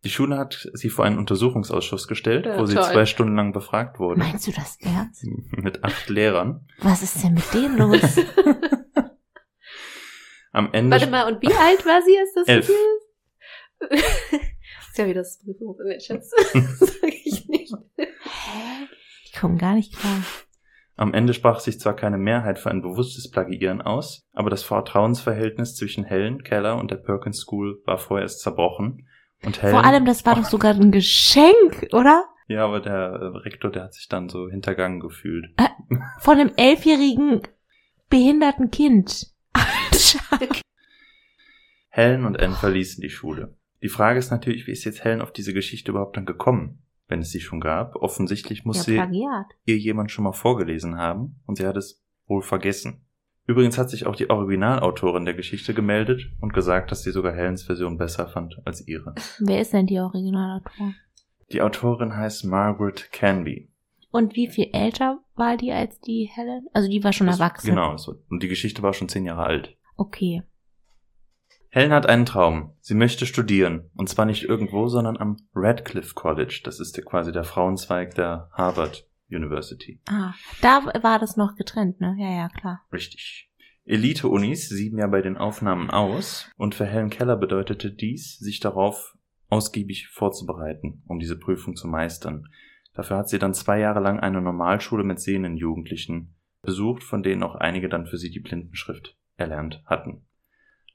Die 0.04 0.10
Schule 0.10 0.38
hat 0.38 0.68
sie 0.74 0.90
vor 0.90 1.06
einen 1.06 1.20
Untersuchungsausschuss 1.20 2.08
gestellt, 2.08 2.48
Ja, 2.48 2.58
wo 2.58 2.66
sie 2.66 2.74
toll. 2.76 2.86
zwei 2.92 3.06
Stunden 3.06 3.36
lang 3.36 3.54
befragt 3.54 4.00
wurde. 4.00 4.20
Meinst 4.20 4.48
du 4.48 4.52
das 4.52 4.78
ernst? 4.82 5.24
Mit 5.52 5.84
acht 5.84 6.10
Lehrern. 6.10 6.68
Was 6.80 7.04
ist 7.04 7.24
denn 7.24 7.36
mit 7.36 7.54
denen 7.54 7.78
los? 7.78 8.02
Am 10.54 10.74
Ende. 10.74 10.92
Warte 11.00 11.10
mal, 11.12 11.32
und 11.32 11.42
wie 11.42 11.54
alt 11.54 11.86
war 11.86 12.02
sie, 12.02 12.18
als 12.18 12.34
das 12.34 12.48
Elf. 12.48 12.68
passiert 12.68 14.02
ist? 14.02 14.98
ja 14.98 15.06
wieder 15.08 15.22
das 15.22 15.40
Prüfungsschätz. 15.40 16.32
Sag 16.80 17.08
ich 17.26 17.48
nicht. 17.48 17.74
Hä? 17.98 18.88
Ich 19.24 19.34
komme 19.34 19.58
gar 19.58 19.76
nicht 19.76 19.96
klar. 19.98 20.22
Am 21.02 21.16
Ende 21.16 21.34
sprach 21.34 21.62
sich 21.62 21.80
zwar 21.80 21.96
keine 21.96 22.20
Mehrheit 22.20 22.60
für 22.60 22.70
ein 22.70 22.84
bewusstes 22.84 23.32
Plagiieren 23.32 23.82
aus, 23.82 24.22
aber 24.34 24.52
das 24.52 24.62
Vertrauensverhältnis 24.62 25.76
zwischen 25.76 26.04
Helen 26.04 26.44
Keller 26.44 26.78
und 26.78 26.92
der 26.92 26.98
Perkins 26.98 27.40
School 27.40 27.82
war 27.86 27.98
vorerst 27.98 28.42
zerbrochen. 28.42 29.08
Und 29.44 29.64
Helen, 29.64 29.74
Vor 29.74 29.84
allem, 29.84 30.06
das 30.06 30.28
war 30.28 30.36
doch 30.36 30.46
sogar 30.46 30.76
ein 30.76 30.92
Geschenk, 30.92 31.88
oder? 31.92 32.26
Ja, 32.48 32.66
aber 32.66 32.82
der 32.82 32.94
äh, 32.94 33.38
Rektor, 33.40 33.72
der 33.72 33.86
hat 33.86 33.96
sich 33.96 34.10
dann 34.10 34.30
so 34.30 34.48
hintergangen 34.48 35.00
gefühlt. 35.00 35.48
Von 36.20 36.38
einem 36.38 36.52
elfjährigen 36.56 37.42
behinderten 38.08 38.70
Kind. 38.70 39.34
Alter. 40.30 40.60
Helen 41.90 42.26
und 42.26 42.40
Anne 42.40 42.54
verließen 42.54 43.02
die 43.02 43.10
Schule. 43.10 43.58
Die 43.82 43.90
Frage 43.90 44.20
ist 44.20 44.30
natürlich, 44.30 44.68
wie 44.68 44.72
ist 44.72 44.84
jetzt 44.84 45.04
Helen 45.04 45.22
auf 45.22 45.34
diese 45.34 45.56
Geschichte 45.56 45.90
überhaupt 45.90 46.16
dann 46.16 46.28
gekommen, 46.28 46.84
wenn 47.12 47.20
es 47.22 47.30
sie 47.30 47.42
schon 47.42 47.60
gab? 47.60 47.96
Offensichtlich 47.98 48.66
muss 48.66 48.88
Ja, 48.88 49.08
sie 49.12 49.42
ihr 49.66 49.78
jemand 49.78 50.10
schon 50.10 50.24
mal 50.24 50.32
vorgelesen 50.34 50.98
haben 50.98 51.40
und 51.46 51.58
sie 51.58 51.68
hat 51.68 51.78
es 51.78 52.04
wohl 52.26 52.42
vergessen. 52.42 53.06
Übrigens 53.46 53.78
hat 53.78 53.90
sich 53.90 54.06
auch 54.08 54.16
die 54.16 54.30
Originalautorin 54.30 55.26
der 55.26 55.34
Geschichte 55.34 55.74
gemeldet 55.74 56.22
und 56.40 56.54
gesagt, 56.54 56.92
dass 56.92 57.04
sie 57.04 57.12
sogar 57.12 57.34
Helens 57.36 57.64
Version 57.64 57.98
besser 57.98 58.28
fand 58.28 58.56
als 58.66 58.88
ihre. 58.88 59.14
Wer 59.40 59.62
ist 59.62 59.74
denn 59.74 59.88
die 59.88 60.00
Originalautor? 60.00 60.94
Die 61.52 61.62
Autorin 61.62 62.16
heißt 62.16 62.46
Margaret 62.46 63.12
Canby. 63.12 63.70
Und 64.12 64.36
wie 64.36 64.48
viel 64.48 64.70
älter 64.74 65.20
war 65.36 65.58
die 65.58 65.72
als 65.72 66.00
die 66.00 66.30
Helen? 66.34 66.68
Also 66.74 66.90
die 66.90 67.04
war 67.04 67.12
schon 67.14 67.28
Das- 67.28 67.40
erwachsen. 67.40 67.68
Genau, 67.72 67.98
so. 67.98 68.16
und 68.30 68.42
die 68.44 68.48
Geschichte 68.48 68.82
war 68.84 68.94
schon 68.94 69.10
zehn 69.10 69.26
Jahre 69.26 69.44
alt. 69.44 69.76
Okay. 69.98 70.44
Helen 71.74 71.94
hat 71.94 72.06
einen 72.06 72.26
Traum. 72.26 72.74
Sie 72.82 72.96
möchte 72.96 73.26
studieren. 73.26 73.90
Und 73.96 74.10
zwar 74.10 74.26
nicht 74.26 74.44
irgendwo, 74.44 74.90
sondern 74.90 75.16
am 75.16 75.38
Radcliffe 75.56 76.14
College. 76.14 76.62
Das 76.66 76.82
ist 76.82 77.02
quasi 77.06 77.32
der 77.32 77.46
Frauenzweig 77.46 78.14
der 78.16 78.50
Harvard 78.52 79.08
University. 79.30 80.02
Ah, 80.10 80.34
da 80.62 80.84
war 81.02 81.18
das 81.18 81.38
noch 81.38 81.56
getrennt, 81.56 82.02
ne? 82.02 82.18
Ja, 82.20 82.30
ja, 82.30 82.50
klar. 82.50 82.82
Richtig. 82.92 83.50
Elite-Unis 83.86 84.68
sieben 84.68 84.98
ja 84.98 85.08
bei 85.08 85.22
den 85.22 85.38
Aufnahmen 85.38 85.90
aus 85.90 86.50
und 86.58 86.76
für 86.76 86.86
Helen 86.86 87.10
Keller 87.10 87.38
bedeutete 87.38 87.90
dies, 87.90 88.38
sich 88.38 88.60
darauf 88.60 89.16
ausgiebig 89.48 90.10
vorzubereiten, 90.10 91.04
um 91.08 91.20
diese 91.20 91.40
Prüfung 91.40 91.78
zu 91.78 91.88
meistern. 91.88 92.50
Dafür 92.94 93.18
hat 93.18 93.30
sie 93.30 93.40
dann 93.40 93.54
zwei 93.54 93.80
Jahre 93.80 94.02
lang 94.02 94.20
eine 94.20 94.42
Normalschule 94.42 95.06
mit 95.06 95.22
sehenden 95.22 95.56
Jugendlichen 95.56 96.36
besucht, 96.62 97.04
von 97.04 97.24
denen 97.24 97.44
auch 97.44 97.56
einige 97.56 97.88
dann 97.88 98.06
für 98.06 98.18
sie 98.18 98.30
die 98.30 98.42
Blindenschrift 98.42 99.18
erlernt 99.38 99.82
hatten. 99.86 100.26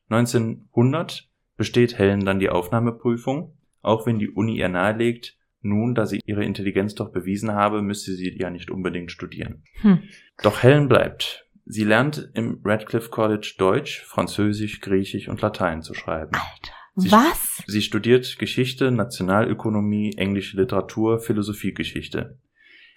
1900 0.09 1.29
besteht 1.57 1.99
Helen 1.99 2.25
dann 2.25 2.39
die 2.39 2.51
Aufnahmeprüfung, 2.51 3.57
auch 3.83 4.07
wenn 4.07 4.19
die 4.19 4.31
Uni 4.31 4.57
ihr 4.59 4.69
nahelegt, 4.69 5.37
nun, 5.63 5.95
da 5.95 6.07
sie 6.07 6.21
ihre 6.27 6.45
Intelligenz 6.45 6.95
doch 6.95 7.11
bewiesen 7.11 7.53
habe, 7.53 7.83
müsste 7.83 8.13
sie 8.13 8.37
ja 8.39 8.51
nicht 8.51 8.71
unbedingt 8.71 9.11
studieren. 9.11 9.65
Hm. 9.81 10.03
Doch 10.43 10.63
Helen 10.63 10.89
bleibt. 10.89 11.47
Sie 11.65 11.83
lernt 11.83 12.31
im 12.35 12.61
Radcliffe 12.65 13.11
College 13.11 13.55
Deutsch, 13.59 14.03
Französisch, 14.05 14.81
Griechisch 14.81 15.29
und 15.29 15.41
Latein 15.41 15.83
zu 15.83 15.95
schreiben. 15.95 16.31
Alter. 16.35 16.73
Sie- 16.95 17.11
Was? 17.11 17.63
Sie 17.67 17.83
studiert 17.83 18.39
Geschichte, 18.39 18.91
Nationalökonomie, 18.93 20.15
englische 20.17 20.57
Literatur, 20.57 21.19
Philosophiegeschichte. 21.19 22.39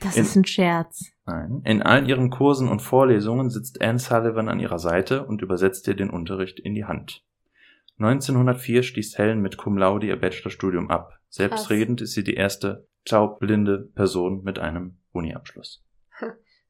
Das 0.01 0.15
In- 0.15 0.23
ist 0.23 0.35
ein 0.35 0.45
Scherz. 0.45 1.11
Nein. 1.29 1.61
In 1.63 1.81
all 1.83 2.09
ihren 2.09 2.29
Kursen 2.29 2.67
und 2.67 2.81
Vorlesungen 2.81 3.49
sitzt 3.49 3.81
Anne 3.81 3.99
Sullivan 3.99 4.49
an 4.49 4.59
ihrer 4.59 4.79
Seite 4.79 5.25
und 5.25 5.41
übersetzt 5.41 5.87
ihr 5.87 5.95
den 5.95 6.09
Unterricht 6.09 6.59
in 6.59 6.73
die 6.73 6.85
Hand. 6.85 7.23
1904 7.99 8.83
schließt 8.83 9.17
Helen 9.17 9.41
mit 9.41 9.57
Cum 9.57 9.77
Laude 9.77 10.07
ihr 10.07 10.19
Bachelorstudium 10.19 10.89
ab. 10.89 11.19
Selbstredend 11.29 12.01
ist 12.01 12.13
sie 12.13 12.23
die 12.23 12.33
erste 12.33 12.87
taubblinde 13.05 13.89
Person 13.93 14.43
mit 14.43 14.57
einem 14.57 14.97
Uniabschluss. 15.11 15.83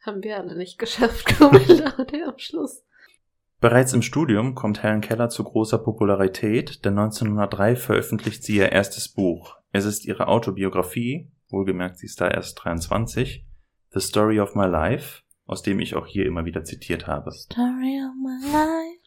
Haben 0.02 0.24
wir 0.24 0.38
alle 0.38 0.58
nicht 0.58 0.80
geschafft, 0.80 1.26
Kummer, 1.38 1.60
der 1.60 2.28
Abschluss. 2.28 2.84
Bereits 3.60 3.94
im 3.94 4.02
Studium 4.02 4.56
kommt 4.56 4.84
Helen 4.84 5.02
Keller 5.02 5.30
zu 5.30 5.44
großer 5.44 5.78
Popularität, 5.78 6.86
denn 6.86 6.98
1903 6.98 7.76
veröffentlicht 7.76 8.44
sie 8.44 8.58
ihr 8.58 8.72
erstes 8.72 9.10
Buch. 9.10 9.58
Es 9.72 9.86
ist 9.86 10.06
ihre 10.06 10.28
Autobiografie, 10.30 11.30
wohlgemerkt 11.50 11.98
sie 11.98 12.06
ist 12.06 12.22
da 12.22 12.30
erst 12.30 12.64
23, 12.64 13.46
The 13.92 14.02
Story 14.02 14.40
of 14.40 14.54
My 14.54 14.68
Life, 14.68 15.24
aus 15.48 15.64
dem 15.64 15.80
ich 15.80 15.96
auch 15.96 16.06
hier 16.06 16.28
immer 16.28 16.46
wieder 16.46 16.64
zitiert 16.64 17.08
habe. 17.08 17.32
Story 17.32 18.00
of 18.06 18.14
my 18.16 18.52
life 18.52 19.00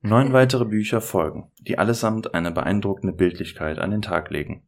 Neun 0.00 0.32
weitere 0.32 0.64
Bücher 0.64 1.02
folgen, 1.02 1.50
die 1.60 1.76
allesamt 1.76 2.32
eine 2.32 2.50
beeindruckende 2.50 3.14
Bildlichkeit 3.14 3.78
an 3.78 3.90
den 3.90 4.00
Tag 4.00 4.30
legen. 4.30 4.62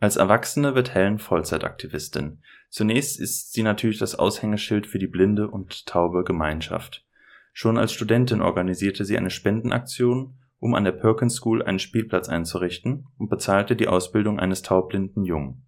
Als 0.00 0.16
Erwachsene 0.16 0.74
wird 0.74 0.94
Helen 0.94 1.18
Vollzeitaktivistin. 1.18 2.40
Zunächst 2.70 3.20
ist 3.20 3.52
sie 3.52 3.62
natürlich 3.62 3.98
das 3.98 4.14
Aushängeschild 4.14 4.86
für 4.86 4.98
die 4.98 5.06
blinde 5.06 5.50
und 5.50 5.84
taube 5.84 6.24
Gemeinschaft. 6.24 7.04
Schon 7.52 7.76
als 7.76 7.92
Studentin 7.92 8.40
organisierte 8.40 9.04
sie 9.04 9.18
eine 9.18 9.28
Spendenaktion, 9.28 10.38
um 10.58 10.74
an 10.74 10.84
der 10.84 10.92
Perkins 10.92 11.34
School 11.34 11.62
einen 11.62 11.78
Spielplatz 11.78 12.30
einzurichten 12.30 13.06
und 13.18 13.28
bezahlte 13.28 13.76
die 13.76 13.88
Ausbildung 13.88 14.40
eines 14.40 14.62
taubblinden 14.62 15.24
Jungen. 15.24 15.66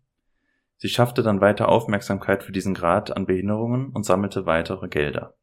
Sie 0.83 0.89
schaffte 0.89 1.23
dann 1.23 1.41
weiter 1.41 1.69
Aufmerksamkeit 1.69 2.43
für 2.43 2.51
diesen 2.51 2.75
Grad 2.75 3.17
an 3.17 3.25
Behinderungen 3.25 3.91
und 3.91 4.05
sammelte 4.05 4.47
weitere 4.47 4.89
Gelder. 4.89 5.37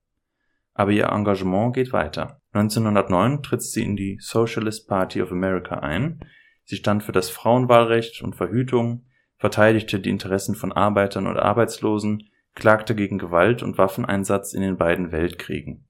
Aber 0.74 0.92
ihr 0.92 1.06
Engagement 1.06 1.74
geht 1.74 1.94
weiter. 1.94 2.42
1909 2.52 3.42
tritt 3.42 3.64
sie 3.64 3.86
in 3.86 3.96
die 3.96 4.18
Socialist 4.20 4.90
Party 4.90 5.22
of 5.22 5.32
America 5.32 5.76
ein. 5.76 6.20
Sie 6.66 6.76
stand 6.76 7.04
für 7.04 7.14
das 7.14 7.30
Frauenwahlrecht 7.30 8.22
und 8.22 8.36
Verhütung, 8.36 9.06
verteidigte 9.38 10.02
die 10.02 10.10
Interessen 10.10 10.56
von 10.56 10.74
Arbeitern 10.74 11.26
und 11.26 11.38
Arbeitslosen, 11.38 12.30
klagte 12.54 12.94
gegen 12.94 13.18
Gewalt 13.18 13.64
und 13.64 13.78
Waffeneinsatz 13.78 14.54
in 14.54 14.62
den 14.62 14.76
beiden 14.76 15.14
Weltkriegen. 15.14 15.88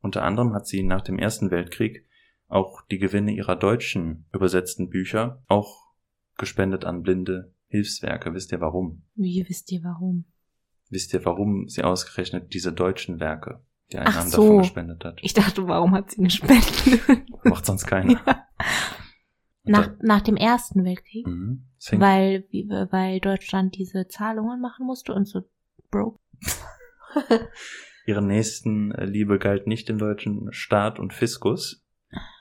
Unter 0.00 0.22
anderem 0.22 0.54
hat 0.54 0.68
sie 0.68 0.84
nach 0.84 1.00
dem 1.00 1.18
Ersten 1.18 1.50
Weltkrieg 1.50 2.06
auch 2.46 2.82
die 2.82 2.98
Gewinne 2.98 3.32
ihrer 3.32 3.56
deutschen 3.56 4.28
übersetzten 4.32 4.90
Bücher 4.90 5.42
auch 5.48 5.90
gespendet 6.38 6.84
an 6.84 7.02
blinde 7.02 7.52
Hilfswerke. 7.72 8.32
Wisst 8.34 8.52
ihr 8.52 8.60
warum? 8.60 9.02
Wie 9.14 9.44
wisst 9.48 9.72
ihr 9.72 9.82
warum? 9.82 10.26
Wisst 10.90 11.14
ihr, 11.14 11.24
warum 11.24 11.68
sie 11.68 11.82
ausgerechnet 11.82 12.52
diese 12.52 12.70
deutschen 12.72 13.18
Werke 13.18 13.64
die 13.90 13.96
Einnahmen 13.98 14.16
Ach 14.18 14.26
so. 14.26 14.42
davon 14.42 14.58
gespendet 14.58 15.04
hat? 15.06 15.18
Ich 15.22 15.32
dachte, 15.32 15.66
warum 15.66 15.92
hat 15.92 16.10
sie 16.10 16.22
gespendet? 16.22 17.24
Macht 17.44 17.64
sonst 17.64 17.86
keiner. 17.86 18.20
Ja. 18.26 18.46
Nach, 19.64 19.86
da- 19.86 19.96
nach 20.02 20.20
dem 20.20 20.36
Ersten 20.36 20.84
Weltkrieg? 20.84 21.26
Mhm. 21.26 21.66
Es 21.78 21.90
hängt- 21.90 22.02
Weil, 22.02 22.44
wie- 22.50 22.68
weil 22.68 23.20
Deutschland 23.20 23.74
diese 23.76 24.06
Zahlungen 24.08 24.60
machen 24.60 24.84
musste 24.86 25.14
und 25.14 25.26
so 25.26 25.40
broke. 25.90 26.18
Ihre 28.06 28.22
nächsten 28.22 28.92
äh, 28.92 29.04
Liebe 29.06 29.38
galt 29.38 29.66
nicht 29.66 29.88
dem 29.88 29.96
deutschen 29.98 30.52
Staat 30.52 30.98
und 30.98 31.12
Fiskus, 31.14 31.86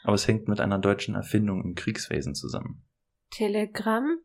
aber 0.04 0.16
es 0.16 0.28
hängt 0.28 0.48
mit 0.48 0.60
einer 0.60 0.80
deutschen 0.80 1.16
Erfindung 1.16 1.64
im 1.64 1.76
Kriegswesen 1.76 2.34
zusammen. 2.36 2.84
Telegramm? 3.30 4.18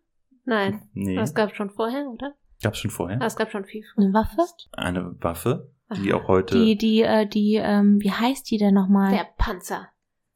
Nein. 0.46 0.88
Nee, 0.94 1.16
Das 1.16 1.34
gab 1.34 1.54
schon 1.54 1.68
vorher, 1.70 2.06
oder? 2.08 2.34
gab's 2.62 2.78
schon 2.78 2.90
vorher. 2.90 3.18
Das 3.18 3.36
gab 3.36 3.50
schon 3.50 3.64
viel 3.66 3.82
früher. 3.84 4.04
Eine 4.06 4.14
Waffe? 4.14 4.42
Eine 4.72 5.22
Waffe, 5.22 5.70
die 6.02 6.14
Aha. 6.14 6.20
auch 6.22 6.28
heute, 6.28 6.54
Die, 6.58 6.76
die, 6.78 7.02
äh, 7.02 7.26
die, 7.26 7.56
ähm, 7.56 7.98
wie 8.00 8.10
heißt 8.12 8.50
die 8.50 8.56
denn 8.56 8.72
nochmal? 8.74 9.12
Der 9.12 9.26
Panzer. 9.36 9.88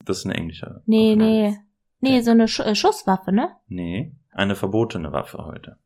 das 0.04 0.18
ist 0.18 0.26
eine 0.26 0.34
englische. 0.34 0.82
Nee, 0.84 1.08
Original. 1.14 1.28
nee. 1.50 1.56
Nee, 2.02 2.20
so 2.22 2.30
eine 2.32 2.46
Sch 2.48 2.60
äh, 2.60 2.74
Schusswaffe, 2.74 3.32
ne? 3.32 3.56
Nee, 3.68 4.14
eine 4.32 4.54
verbotene 4.56 5.12
Waffe 5.12 5.38
heute. 5.46 5.78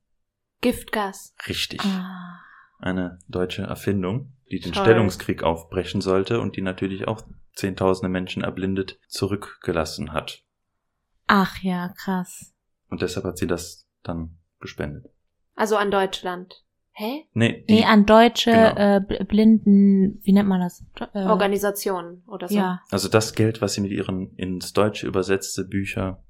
Giftgas. 0.61 1.35
Richtig. 1.49 1.81
Ah. 1.85 2.41
Eine 2.79 3.19
deutsche 3.29 3.63
Erfindung, 3.63 4.33
die 4.51 4.61
den 4.61 4.73
Toll. 4.73 4.85
Stellungskrieg 4.85 5.43
aufbrechen 5.43 6.01
sollte 6.01 6.41
und 6.41 6.57
die 6.57 6.63
natürlich 6.63 7.07
auch 7.09 7.23
zehntausende 7.55 8.09
Menschen 8.09 8.43
erblindet 8.43 8.99
zurückgelassen 9.09 10.13
hat. 10.13 10.43
Ach 11.27 11.59
ja, 11.63 11.89
krass. 11.97 12.55
Und 12.91 13.03
deshalb 13.03 13.25
hat 13.27 13.39
sie 13.39 13.47
das 13.47 13.84
dann 14.05 14.39
gespendet. 14.61 15.07
Also 15.57 15.77
an 15.77 15.91
Deutschland. 15.91 16.65
Hä? 16.97 17.25
Nee, 17.33 17.65
die, 17.69 17.75
Nee, 17.75 17.85
an 17.85 18.07
deutsche 18.07 18.53
Genau. 18.53 18.77
äh, 18.77 19.01
bl- 19.01 19.25
blinden, 19.25 20.21
wie 20.23 20.33
nennt 20.33 20.49
man 20.49 20.61
das? 20.61 20.85
Äh, 21.13 21.25
Organisationen 21.25 22.23
oder 22.29 22.47
so. 22.49 22.55
Ja. 22.55 22.81
also 22.91 23.09
das 23.09 23.35
Geld, 23.35 23.61
was 23.61 23.75
sie 23.75 23.81
mit 23.81 23.91
ihren 23.91 24.35
ins 24.37 24.73
Deutsche 24.73 25.07
übersetzte 25.09 25.65
Bücher 25.65 26.23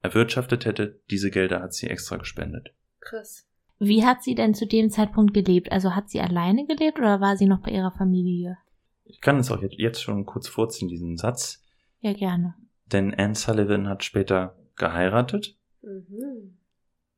erwirtschaftet 0.00 0.64
hätte, 0.64 1.00
diese 1.10 1.30
Gelder 1.30 1.60
hat 1.60 1.74
sie 1.74 1.88
extra 1.88 2.16
gespendet. 2.16 2.74
Krass. 3.00 3.46
Wie 3.78 4.04
hat 4.04 4.22
sie 4.22 4.34
denn 4.34 4.54
zu 4.54 4.66
dem 4.66 4.88
Zeitpunkt 4.90 5.34
gelebt? 5.34 5.70
Also 5.72 5.94
hat 5.94 6.08
sie 6.10 6.20
alleine 6.20 6.66
gelebt 6.66 6.98
oder 6.98 7.20
war 7.20 7.36
sie 7.36 7.46
noch 7.46 7.60
bei 7.60 7.70
ihrer 7.70 7.92
Familie? 7.92 8.56
Ich 9.04 9.20
kann 9.20 9.38
es 9.38 9.50
auch 9.50 9.60
jetzt- 9.60 9.78
jetzt 9.78 10.02
schon 10.02 10.24
kurz 10.24 10.48
vorziehen, 10.48 10.88
diesen 10.88 11.16
Satz. 11.18 11.62
Ja, 12.00 12.12
gerne. 12.14 12.54
Denn 12.86 13.14
Anne 13.14 13.34
Sullivan 13.34 13.86
hat 13.88 14.02
später 14.04 14.56
geheiratet 14.76 15.58
Mhm. 15.82 16.56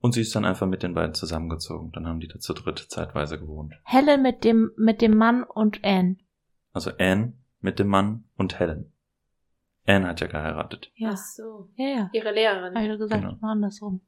Und 0.03 0.13
sie 0.13 0.21
ist 0.21 0.35
dann 0.37 0.45
einfach 0.45 0.67
mit 0.67 0.83
den 0.83 0.93
beiden 0.95 1.15
zusammengezogen. 1.15 1.91
Dann 1.93 2.07
haben 2.07 2.21
die 2.21 2.29
da 2.29 2.39
zu 2.39 2.53
dritt 2.53 2.79
zeitweise 2.91 3.39
gewohnt. 3.39 3.73
Helen 3.85 4.21
mit 4.21 4.45
dem, 4.45 4.73
mit 4.77 5.01
dem 5.01 5.17
Mann 5.17 5.43
und 5.45 5.83
Anne. 5.85 6.17
Also 6.75 6.91
Anne 6.99 7.33
mit 7.61 7.79
dem 7.79 7.87
Mann 7.89 8.25
und 8.37 8.59
Helen. 8.59 8.93
Anne 9.87 10.09
hat 10.09 10.21
ja 10.21 10.27
geheiratet. 10.27 10.91
Ja. 10.97 11.11
Ach 11.13 11.17
so. 11.17 11.71
Ja, 11.77 11.87
ja. 11.89 12.11
Ihre 12.13 12.33
Lehrerin. 12.33 12.75
Hab 12.75 12.83
ich 12.83 12.91
doch 12.91 12.99
gesagt, 12.99 13.23
Genau. 13.23 13.37
andersrum. 13.41 14.01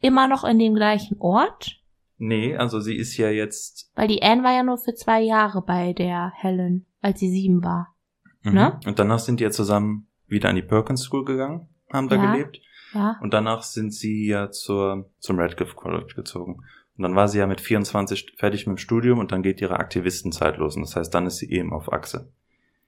Immer 0.00 0.28
noch 0.28 0.44
in 0.44 0.58
dem 0.58 0.74
gleichen 0.74 1.16
Ort? 1.20 1.80
Nee, 2.18 2.56
also 2.56 2.80
sie 2.80 2.96
ist 2.96 3.16
ja 3.16 3.28
jetzt. 3.30 3.90
Weil 3.94 4.08
die 4.08 4.22
Anne 4.22 4.42
war 4.42 4.52
ja 4.54 4.62
nur 4.62 4.78
für 4.78 4.94
zwei 4.94 5.20
Jahre 5.20 5.62
bei 5.62 5.92
der 5.92 6.32
Helen, 6.36 6.86
als 7.02 7.20
sie 7.20 7.30
sieben 7.30 7.62
war. 7.62 7.94
Mhm. 8.42 8.54
Ne? 8.54 8.80
Und 8.86 8.98
danach 8.98 9.18
sind 9.18 9.40
die 9.40 9.44
ja 9.44 9.50
zusammen 9.50 10.08
wieder 10.26 10.48
an 10.48 10.56
die 10.56 10.62
Perkins 10.62 11.02
School 11.02 11.24
gegangen, 11.24 11.68
haben 11.92 12.08
da 12.08 12.16
Ja. 12.16 12.32
gelebt. 12.32 12.60
Ja. 12.96 13.16
Und 13.20 13.32
danach 13.34 13.62
sind 13.62 13.92
sie 13.92 14.26
ja 14.26 14.50
zur, 14.50 15.10
zum 15.18 15.38
Radcliffe 15.38 15.74
College 15.74 16.14
gezogen. 16.16 16.62
Und 16.96 17.02
dann 17.02 17.14
war 17.14 17.28
sie 17.28 17.38
ja 17.38 17.46
mit 17.46 17.60
24 17.60 18.34
fertig 18.36 18.66
mit 18.66 18.76
dem 18.76 18.78
Studium 18.78 19.18
und 19.18 19.30
dann 19.30 19.42
geht 19.42 19.60
ihre 19.60 19.78
Aktivistenzeit 19.78 20.56
los. 20.56 20.76
Und 20.76 20.82
das 20.82 20.96
heißt, 20.96 21.14
dann 21.14 21.26
ist 21.26 21.36
sie 21.38 21.50
eben 21.50 21.72
auf 21.72 21.92
Achse. 21.92 22.30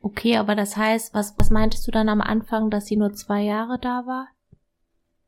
Okay, 0.01 0.37
aber 0.37 0.55
das 0.55 0.77
heißt, 0.77 1.13
was, 1.15 1.35
was 1.39 1.51
meintest 1.51 1.87
du 1.87 1.91
dann 1.91 2.09
am 2.09 2.21
Anfang, 2.21 2.71
dass 2.71 2.87
sie 2.87 2.97
nur 2.97 3.13
zwei 3.13 3.43
Jahre 3.43 3.79
da 3.81 4.05
war? 4.07 4.29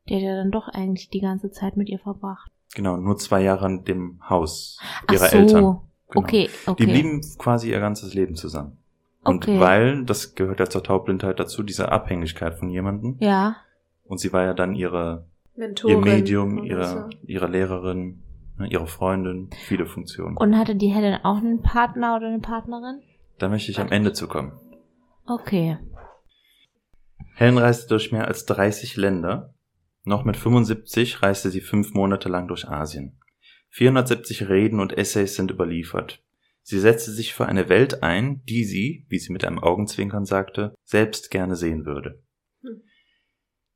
Die 0.09 0.15
hat 0.15 0.23
ja 0.23 0.35
dann 0.35 0.49
doch 0.51 0.67
eigentlich 0.67 1.09
die 1.09 1.19
ganze 1.21 1.51
Zeit 1.51 1.77
mit 1.77 1.89
ihr 1.89 1.99
verbracht. 1.99 2.49
Genau, 2.73 2.97
nur 2.97 3.17
zwei 3.17 3.41
Jahre 3.43 3.65
an 3.65 3.83
dem 3.83 4.19
Haus 4.27 4.79
Ach 4.81 5.13
ihrer 5.13 5.27
so. 5.27 5.37
Eltern. 5.37 5.55
Genau. 5.59 5.87
Okay, 6.13 6.49
okay. 6.65 6.83
Die 6.85 6.91
blieben 6.91 7.21
quasi 7.37 7.69
ihr 7.69 7.79
ganzes 7.79 8.13
Leben 8.13 8.35
zusammen. 8.35 8.77
Und 9.23 9.43
Okay. 9.45 9.59
weil, 9.59 10.03
das 10.05 10.33
gehört 10.35 10.59
ja 10.59 10.67
zur 10.67 10.83
Taubblindheit 10.83 11.39
dazu, 11.39 11.63
diese 11.63 11.91
Abhängigkeit 11.91 12.55
von 12.57 12.69
jemandem. 12.69 13.17
ja. 13.19 13.57
Und 14.11 14.19
sie 14.19 14.33
war 14.33 14.43
ja 14.43 14.53
dann 14.53 14.75
ihre, 14.75 15.25
Mentorin. 15.55 15.95
ihr 15.95 16.01
Medium, 16.03 16.63
ihre, 16.65 16.85
so. 16.85 17.17
ihre 17.25 17.47
Lehrerin, 17.47 18.21
ne, 18.57 18.67
ihre 18.67 18.85
Freundin, 18.87 19.49
viele 19.65 19.85
Funktionen. 19.85 20.35
Und 20.35 20.57
hatte 20.57 20.75
die 20.75 20.89
Helen 20.89 21.17
auch 21.23 21.37
einen 21.37 21.61
Partner 21.61 22.17
oder 22.17 22.27
eine 22.27 22.39
Partnerin? 22.39 22.99
da 23.37 23.47
möchte 23.47 23.71
ich 23.71 23.79
am 23.79 23.89
Ende 23.89 24.11
zu 24.11 24.27
kommen. 24.27 24.51
Okay. 25.25 25.77
Helen 27.35 27.57
reiste 27.57 27.87
durch 27.87 28.11
mehr 28.11 28.27
als 28.27 28.45
30 28.45 28.97
Länder. 28.97 29.53
Noch 30.03 30.25
mit 30.25 30.35
75 30.35 31.23
reiste 31.23 31.49
sie 31.49 31.61
fünf 31.61 31.93
Monate 31.93 32.27
lang 32.27 32.49
durch 32.49 32.67
Asien. 32.67 33.17
470 33.69 34.49
Reden 34.49 34.81
und 34.81 34.97
Essays 34.97 35.35
sind 35.35 35.51
überliefert. 35.51 36.21
Sie 36.63 36.79
setzte 36.79 37.11
sich 37.11 37.33
für 37.33 37.45
eine 37.45 37.69
Welt 37.69 38.03
ein, 38.03 38.43
die 38.43 38.65
sie, 38.65 39.05
wie 39.07 39.19
sie 39.19 39.31
mit 39.31 39.45
einem 39.45 39.59
Augenzwinkern 39.59 40.25
sagte, 40.25 40.75
selbst 40.83 41.31
gerne 41.31 41.55
sehen 41.55 41.85
würde. 41.85 42.21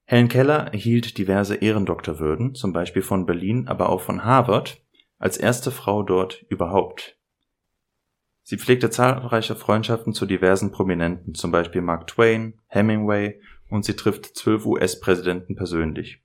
Helen 0.08 0.28
Keller 0.28 0.72
erhielt 0.72 1.18
diverse 1.18 1.56
Ehrendoktorwürden, 1.56 2.54
zum 2.54 2.74
Beispiel 2.74 3.02
von 3.02 3.26
Berlin, 3.26 3.68
aber 3.68 3.90
auch 3.90 4.02
von 4.02 4.24
Harvard, 4.24 4.82
als 5.18 5.38
erste 5.38 5.72
Frau 5.72 6.04
dort 6.04 6.44
überhaupt. 6.50 7.18
Sie 8.44 8.58
pflegte 8.58 8.92
zahlreiche 8.92 9.56
Freundschaften 9.56 10.14
zu 10.14 10.28
diversen 10.28 10.72
Prominenten, 10.72 11.34
zum 11.34 11.52
Beispiel 11.52 11.82
Mark 11.82 12.06
Twain, 12.06 12.62
Hemingway 12.68 13.42
und 13.70 13.84
sie 13.84 13.96
trifft 13.96 14.38
zwölf 14.38 14.68
US-Präsidenten 14.68 15.56
persönlich. 15.56 16.22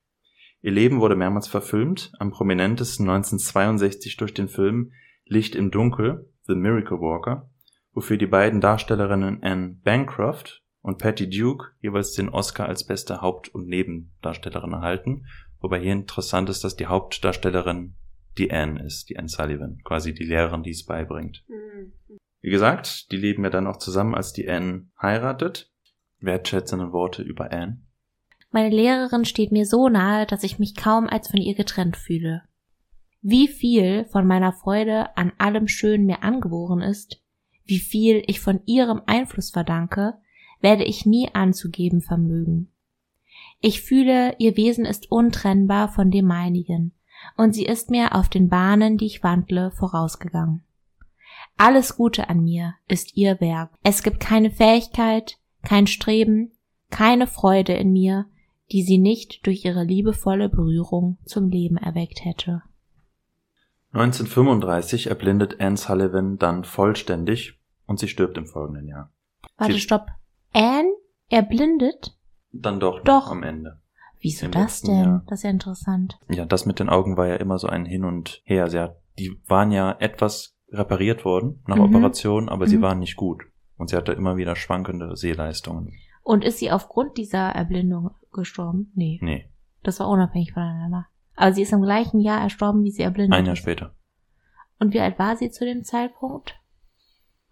Ihr 0.60 0.72
Leben 0.72 1.00
wurde 1.00 1.16
mehrmals 1.16 1.48
verfilmt, 1.48 2.12
am 2.18 2.30
prominentesten 2.30 3.08
1962 3.08 4.18
durch 4.18 4.34
den 4.34 4.48
Film 4.48 4.92
Licht 5.24 5.54
im 5.54 5.70
Dunkel, 5.70 6.28
The 6.42 6.54
Miracle 6.54 7.00
Walker, 7.00 7.48
wofür 7.94 8.18
die 8.18 8.26
beiden 8.26 8.60
Darstellerinnen 8.60 9.42
Anne 9.42 9.78
Bancroft 9.82 10.59
und 10.82 10.98
Patty 10.98 11.28
Duke 11.28 11.72
jeweils 11.80 12.12
den 12.12 12.28
Oscar 12.28 12.68
als 12.68 12.84
beste 12.84 13.20
Haupt- 13.20 13.48
und 13.48 13.66
Nebendarstellerin 13.66 14.72
erhalten, 14.72 15.26
wobei 15.60 15.80
hier 15.80 15.92
interessant 15.92 16.48
ist, 16.48 16.64
dass 16.64 16.76
die 16.76 16.86
Hauptdarstellerin 16.86 17.94
die 18.38 18.50
Anne 18.50 18.82
ist, 18.84 19.10
die 19.10 19.18
Anne 19.18 19.28
Sullivan, 19.28 19.80
quasi 19.84 20.14
die 20.14 20.24
Lehrerin, 20.24 20.62
die 20.62 20.70
es 20.70 20.86
beibringt. 20.86 21.44
Mhm. 21.48 21.92
Wie 22.40 22.50
gesagt, 22.50 23.12
die 23.12 23.16
leben 23.16 23.44
ja 23.44 23.50
dann 23.50 23.66
auch 23.66 23.76
zusammen, 23.76 24.14
als 24.14 24.32
die 24.32 24.48
Anne 24.48 24.88
heiratet. 25.00 25.70
Wertschätzende 26.20 26.92
Worte 26.92 27.22
über 27.22 27.50
Anne. 27.52 27.82
Meine 28.50 28.74
Lehrerin 28.74 29.24
steht 29.24 29.52
mir 29.52 29.64
so 29.64 29.88
nahe, 29.88 30.26
dass 30.26 30.42
ich 30.42 30.58
mich 30.58 30.74
kaum 30.74 31.06
als 31.06 31.28
von 31.28 31.40
ihr 31.40 31.54
getrennt 31.54 31.96
fühle. 31.96 32.42
Wie 33.22 33.48
viel 33.48 34.06
von 34.06 34.26
meiner 34.26 34.52
Freude 34.52 35.16
an 35.16 35.32
allem 35.38 35.68
Schönen 35.68 36.06
mir 36.06 36.22
angeboren 36.22 36.80
ist, 36.80 37.22
wie 37.64 37.78
viel 37.78 38.22
ich 38.26 38.40
von 38.40 38.60
ihrem 38.66 39.02
Einfluss 39.06 39.50
verdanke, 39.50 40.14
werde 40.60 40.84
ich 40.84 41.06
nie 41.06 41.28
anzugeben 41.32 42.00
vermögen. 42.00 42.70
Ich 43.60 43.82
fühle, 43.82 44.34
ihr 44.38 44.56
Wesen 44.56 44.84
ist 44.84 45.10
untrennbar 45.10 45.88
von 45.88 46.10
dem 46.10 46.26
meinigen, 46.26 46.92
und 47.36 47.54
sie 47.54 47.66
ist 47.66 47.90
mir 47.90 48.14
auf 48.14 48.28
den 48.28 48.48
Bahnen, 48.48 48.96
die 48.96 49.06
ich 49.06 49.22
wandle, 49.22 49.70
vorausgegangen. 49.72 50.62
Alles 51.56 51.96
Gute 51.96 52.28
an 52.30 52.42
mir 52.42 52.74
ist 52.88 53.16
ihr 53.16 53.40
Werk. 53.40 53.70
Es 53.82 54.02
gibt 54.02 54.20
keine 54.20 54.50
Fähigkeit, 54.50 55.38
kein 55.62 55.86
Streben, 55.86 56.52
keine 56.90 57.26
Freude 57.26 57.74
in 57.74 57.92
mir, 57.92 58.26
die 58.72 58.82
sie 58.82 58.98
nicht 58.98 59.46
durch 59.46 59.64
ihre 59.64 59.84
liebevolle 59.84 60.48
Berührung 60.48 61.18
zum 61.24 61.50
Leben 61.50 61.76
erweckt 61.76 62.24
hätte. 62.24 62.62
1935 63.92 65.08
erblindet 65.08 65.60
Anne 65.60 65.76
Sullivan 65.76 66.38
dann 66.38 66.64
vollständig 66.64 67.58
und 67.86 67.98
sie 67.98 68.08
stirbt 68.08 68.38
im 68.38 68.46
folgenden 68.46 68.86
Jahr. 68.86 69.12
Warte, 69.58 69.74
Sie- 69.74 69.80
stopp. 69.80 70.06
Anne 70.52 70.90
erblindet? 71.28 72.16
Dann 72.52 72.80
doch, 72.80 73.02
Doch. 73.04 73.30
am 73.30 73.42
Ende. 73.42 73.80
Wieso 74.20 74.46
Im 74.46 74.52
das 74.52 74.62
letzten 74.62 74.86
denn? 74.88 75.04
Jahr. 75.04 75.24
Das 75.28 75.38
ist 75.40 75.42
ja 75.44 75.50
interessant. 75.50 76.18
Ja, 76.28 76.44
das 76.44 76.66
mit 76.66 76.78
den 76.80 76.88
Augen 76.88 77.16
war 77.16 77.26
ja 77.28 77.36
immer 77.36 77.58
so 77.58 77.68
ein 77.68 77.86
Hin 77.86 78.04
und 78.04 78.42
Her. 78.44 78.68
Sie 78.68 78.78
hat, 78.78 78.96
die 79.18 79.40
waren 79.46 79.70
ja 79.72 79.96
etwas 79.98 80.56
repariert 80.70 81.24
worden 81.24 81.62
nach 81.66 81.76
Mhm. 81.76 81.82
Operation, 81.84 82.48
aber 82.48 82.66
sie 82.66 82.76
Mhm. 82.76 82.82
waren 82.82 82.98
nicht 82.98 83.16
gut. 83.16 83.44
Und 83.76 83.88
sie 83.90 83.96
hatte 83.96 84.12
immer 84.12 84.36
wieder 84.36 84.56
schwankende 84.56 85.16
Sehleistungen. 85.16 85.94
Und 86.22 86.44
ist 86.44 86.58
sie 86.58 86.70
aufgrund 86.70 87.16
dieser 87.16 87.48
Erblindung 87.50 88.10
gestorben? 88.32 88.92
Nee, 88.94 89.18
Nee, 89.22 89.48
das 89.82 90.00
war 90.00 90.08
unabhängig 90.08 90.52
voneinander. 90.52 91.06
Aber 91.34 91.52
sie 91.54 91.62
ist 91.62 91.72
im 91.72 91.80
gleichen 91.82 92.20
Jahr 92.20 92.42
erstorben, 92.42 92.84
wie 92.84 92.90
sie 92.90 93.02
erblindet 93.02 93.38
ein 93.38 93.46
Jahr 93.46 93.54
ist. 93.54 93.60
später. 93.60 93.94
Und 94.78 94.92
wie 94.92 95.00
alt 95.00 95.18
war 95.18 95.36
sie 95.36 95.50
zu 95.50 95.64
dem 95.64 95.82
Zeitpunkt? 95.82 96.59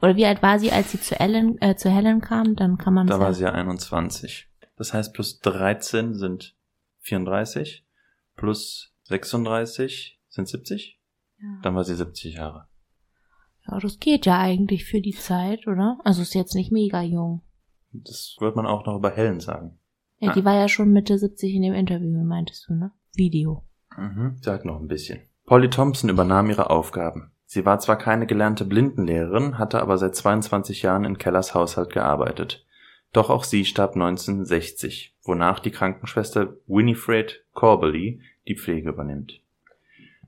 Oder 0.00 0.16
wie 0.16 0.26
alt 0.26 0.42
war 0.42 0.58
sie, 0.58 0.70
als 0.72 0.92
sie 0.92 1.00
zu 1.00 1.18
Ellen, 1.18 1.60
äh, 1.60 1.74
zu 1.76 1.90
Helen 1.90 2.20
kam? 2.20 2.54
Dann 2.56 2.78
kann 2.78 2.94
man 2.94 3.06
Da 3.06 3.18
war 3.18 3.34
sie 3.34 3.42
ja 3.44 3.52
21. 3.52 4.48
Das 4.76 4.94
heißt, 4.94 5.12
plus 5.12 5.40
13 5.40 6.14
sind 6.14 6.56
34, 7.00 7.84
plus 8.36 8.94
36 9.04 10.20
sind 10.28 10.48
70. 10.48 11.00
Ja. 11.40 11.46
Dann 11.62 11.74
war 11.74 11.84
sie 11.84 11.94
70 11.96 12.34
Jahre. 12.34 12.66
ja, 13.66 13.78
das 13.80 13.98
geht 13.98 14.24
ja 14.26 14.38
eigentlich 14.38 14.84
für 14.84 15.00
die 15.00 15.14
Zeit, 15.14 15.66
oder? 15.66 15.98
Also 16.04 16.22
ist 16.22 16.34
jetzt 16.34 16.54
nicht 16.54 16.72
mega 16.72 17.02
jung. 17.02 17.42
Das 17.92 18.36
wird 18.40 18.54
man 18.56 18.66
auch 18.66 18.86
noch 18.86 18.96
über 18.96 19.10
Helen 19.10 19.40
sagen. 19.40 19.78
Ja, 20.20 20.30
Ah. 20.30 20.34
die 20.34 20.44
war 20.44 20.54
ja 20.54 20.68
schon 20.68 20.90
Mitte 20.92 21.18
70 21.18 21.54
in 21.54 21.62
dem 21.62 21.74
Interview, 21.74 22.22
meintest 22.24 22.68
du, 22.68 22.74
ne? 22.74 22.92
Video. 23.14 23.64
Mhm, 23.96 24.36
sag 24.40 24.64
noch 24.64 24.80
ein 24.80 24.88
bisschen. 24.88 25.20
Polly 25.46 25.70
Thompson 25.70 26.08
übernahm 26.10 26.50
ihre 26.50 26.70
Aufgaben. 26.70 27.32
Sie 27.50 27.64
war 27.64 27.78
zwar 27.78 27.96
keine 27.96 28.26
gelernte 28.26 28.66
Blindenlehrerin, 28.66 29.56
hatte 29.56 29.80
aber 29.80 29.96
seit 29.96 30.14
22 30.14 30.82
Jahren 30.82 31.06
in 31.06 31.16
Kellers 31.16 31.54
Haushalt 31.54 31.90
gearbeitet. 31.90 32.66
Doch 33.14 33.30
auch 33.30 33.42
sie 33.42 33.64
starb 33.64 33.94
1960, 33.94 35.16
wonach 35.22 35.58
die 35.58 35.70
Krankenschwester 35.70 36.56
Winifred 36.66 37.42
Corbally 37.54 38.20
die 38.46 38.54
Pflege 38.54 38.90
übernimmt. 38.90 39.40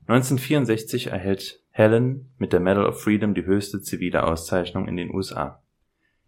1964 0.07 1.11
erhält 1.11 1.61
Helen 1.69 2.31
mit 2.39 2.53
der 2.53 2.59
Medal 2.59 2.87
of 2.87 3.03
Freedom 3.03 3.35
die 3.35 3.45
höchste 3.45 3.83
zivile 3.83 4.23
Auszeichnung 4.23 4.87
in 4.87 4.97
den 4.97 5.13
USA. 5.13 5.61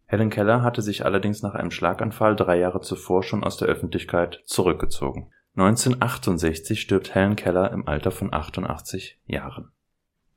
Helen 0.06 0.30
Keller 0.30 0.62
hatte 0.62 0.84
sich 0.84 1.06
allerdings 1.06 1.42
nach 1.42 1.56
einem 1.56 1.72
Schlaganfall 1.72 2.36
drei 2.36 2.60
Jahre 2.60 2.82
zuvor 2.82 3.24
schon 3.24 3.44
aus 3.44 3.58
der 3.58 3.68
Öffentlichkeit 3.68 4.44
zurückgezogen. 4.46 5.32
1968 5.56 6.80
stirbt 6.80 7.16
Helen 7.16 7.36
Keller 7.36 7.72
im 7.72 7.88
Alter 7.88 8.12
von 8.12 8.32
88 8.32 9.20
Jahren. 9.26 9.73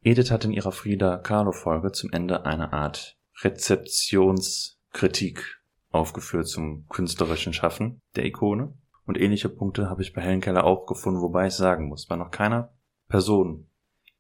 Edith 0.06 0.30
hat 0.30 0.44
in 0.44 0.52
ihrer 0.52 0.70
Frida 0.70 1.18
Kahlo 1.18 1.50
Folge 1.50 1.90
zum 1.90 2.12
Ende 2.12 2.46
eine 2.46 2.72
Art 2.72 3.18
Rezeptionskritik 3.42 5.60
aufgeführt 5.90 6.46
zum 6.46 6.86
künstlerischen 6.86 7.52
Schaffen 7.52 8.00
der 8.14 8.24
Ikone. 8.24 8.72
Und 9.04 9.20
ähnliche 9.20 9.48
Punkte 9.48 9.90
habe 9.90 10.02
ich 10.02 10.12
bei 10.12 10.20
Helen 10.20 10.40
Keller 10.40 10.62
auch 10.62 10.86
gefunden, 10.86 11.22
wobei 11.22 11.48
ich 11.48 11.54
sagen 11.54 11.88
muss, 11.88 12.06
bei 12.06 12.14
noch 12.14 12.30
keiner 12.30 12.72
Person, 13.08 13.66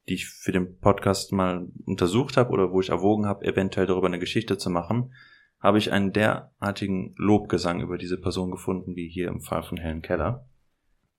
die 0.08 0.14
ich 0.14 0.26
für 0.26 0.50
den 0.50 0.76
Podcast 0.80 1.30
mal 1.30 1.68
untersucht 1.84 2.36
habe 2.36 2.50
oder 2.50 2.72
wo 2.72 2.80
ich 2.80 2.88
erwogen 2.88 3.26
habe, 3.26 3.44
eventuell 3.44 3.86
darüber 3.86 4.08
eine 4.08 4.18
Geschichte 4.18 4.58
zu 4.58 4.70
machen, 4.70 5.12
habe 5.60 5.78
ich 5.78 5.92
einen 5.92 6.12
derartigen 6.12 7.14
Lobgesang 7.16 7.80
über 7.80 7.96
diese 7.96 8.20
Person 8.20 8.50
gefunden, 8.50 8.96
wie 8.96 9.08
hier 9.08 9.28
im 9.28 9.40
Fall 9.40 9.62
von 9.62 9.78
Helen 9.78 10.02
Keller. 10.02 10.48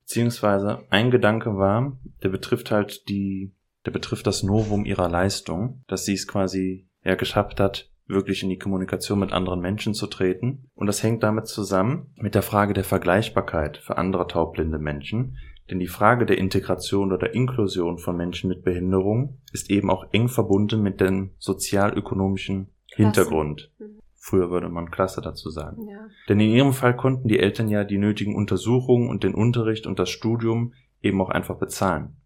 Beziehungsweise 0.00 0.82
ein 0.90 1.10
Gedanke 1.10 1.56
war, 1.56 1.98
der 2.22 2.28
betrifft 2.28 2.70
halt 2.70 3.08
die, 3.08 3.54
der 3.86 3.90
betrifft 3.90 4.26
das 4.26 4.42
Novum 4.42 4.84
ihrer 4.84 5.08
Leistung, 5.08 5.82
dass 5.86 6.04
sie 6.04 6.14
es 6.14 6.26
quasi 6.26 6.88
ja 7.04 7.14
geschafft 7.14 7.60
hat, 7.60 7.90
wirklich 8.06 8.42
in 8.42 8.48
die 8.48 8.58
Kommunikation 8.58 9.18
mit 9.18 9.32
anderen 9.32 9.60
Menschen 9.60 9.94
zu 9.94 10.06
treten. 10.06 10.70
Und 10.74 10.86
das 10.86 11.02
hängt 11.02 11.22
damit 11.22 11.46
zusammen 11.46 12.12
mit 12.16 12.34
der 12.34 12.42
Frage 12.42 12.74
der 12.74 12.84
Vergleichbarkeit 12.84 13.76
für 13.78 13.98
andere 13.98 14.26
taubblinde 14.26 14.78
Menschen. 14.78 15.36
Denn 15.70 15.78
die 15.78 15.86
Frage 15.86 16.24
der 16.24 16.38
Integration 16.38 17.12
oder 17.12 17.34
Inklusion 17.34 17.98
von 17.98 18.16
Menschen 18.16 18.48
mit 18.48 18.64
Behinderung 18.64 19.38
ist 19.52 19.70
eben 19.70 19.90
auch 19.90 20.06
eng 20.12 20.28
verbunden 20.28 20.82
mit 20.82 21.00
dem 21.00 21.32
sozialökonomischen. 21.38 22.70
Hintergrund. 22.94 23.70
Mhm. 23.78 24.00
Früher 24.16 24.50
würde 24.50 24.68
man 24.68 24.90
Klasse 24.90 25.20
dazu 25.20 25.50
sagen. 25.50 25.88
Ja. 25.88 26.06
Denn 26.28 26.40
in 26.40 26.50
ihrem 26.50 26.72
Fall 26.72 26.96
konnten 26.96 27.28
die 27.28 27.38
Eltern 27.38 27.68
ja 27.68 27.84
die 27.84 27.98
nötigen 27.98 28.34
Untersuchungen 28.34 29.08
und 29.08 29.24
den 29.24 29.34
Unterricht 29.34 29.86
und 29.86 29.98
das 29.98 30.10
Studium 30.10 30.74
eben 31.00 31.20
auch 31.22 31.30
einfach 31.30 31.58
bezahlen. 31.58 32.16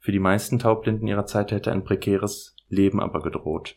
Für 0.00 0.12
die 0.12 0.18
meisten 0.18 0.58
Taubblinden 0.58 1.06
ihrer 1.06 1.26
Zeit 1.26 1.52
hätte 1.52 1.70
ein 1.70 1.84
prekäres 1.84 2.56
Leben 2.68 3.00
aber 3.00 3.20
gedroht. 3.22 3.76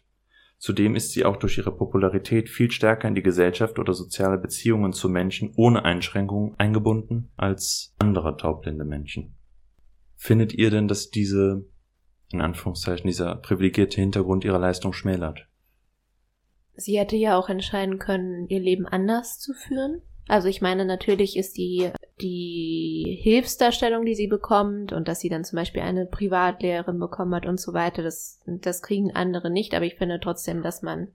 Zudem 0.58 0.96
ist 0.96 1.12
sie 1.12 1.26
auch 1.26 1.36
durch 1.36 1.58
ihre 1.58 1.76
Popularität 1.76 2.48
viel 2.48 2.72
stärker 2.72 3.10
in 3.10 3.16
die 3.16 3.22
Gesellschaft 3.22 3.80
oder 3.80 3.94
soziale 3.94 4.38
Beziehungen 4.38 4.94
zu 4.94 5.10
Menschen 5.10 5.52
ohne 5.58 5.84
Einschränkungen 5.84 6.58
eingebunden 6.58 7.30
als 7.36 7.94
andere 8.00 8.38
taubblinde 8.38 8.86
Menschen. 8.86 9.36
Findet 10.16 10.54
ihr 10.54 10.72
denn, 10.72 10.88
dass 10.88 11.10
diese, 11.10 11.66
in 12.32 12.40
Anführungszeichen, 12.40 13.08
dieser 13.08 13.36
privilegierte 13.36 14.00
Hintergrund 14.00 14.46
ihre 14.46 14.58
Leistung 14.58 14.94
schmälert? 14.94 15.50
Sie 16.76 16.98
hätte 16.98 17.18
ja 17.18 17.38
auch 17.38 17.50
entscheiden 17.50 18.00
können, 18.00 18.48
ihr 18.48 18.62
Leben 18.62 18.86
anders 18.86 19.40
zu 19.40 19.54
führen. 19.54 20.02
Also 20.30 20.48
ich 20.48 20.62
meine, 20.62 20.86
natürlich 20.86 21.36
ist 21.36 21.58
die, 21.58 21.92
die 22.24 23.20
Hilfsdarstellung, 23.22 24.06
die 24.06 24.16
sie 24.16 24.28
bekommt 24.28 24.94
und 24.94 25.08
dass 25.08 25.20
sie 25.20 25.30
dann 25.30 25.44
zum 25.44 25.58
Beispiel 25.58 25.82
eine 25.82 26.06
Privatlehrerin 26.06 26.98
bekommen 26.98 27.36
hat 27.36 27.46
und 27.46 27.60
so 27.60 27.74
weiter, 27.74 28.02
das, 28.02 28.40
das 28.46 28.82
kriegen 28.82 29.14
andere 29.14 29.52
nicht. 29.52 29.76
Aber 29.76 29.86
ich 29.86 29.96
finde 29.96 30.20
trotzdem, 30.22 30.64
dass 30.64 30.82
man 30.82 31.10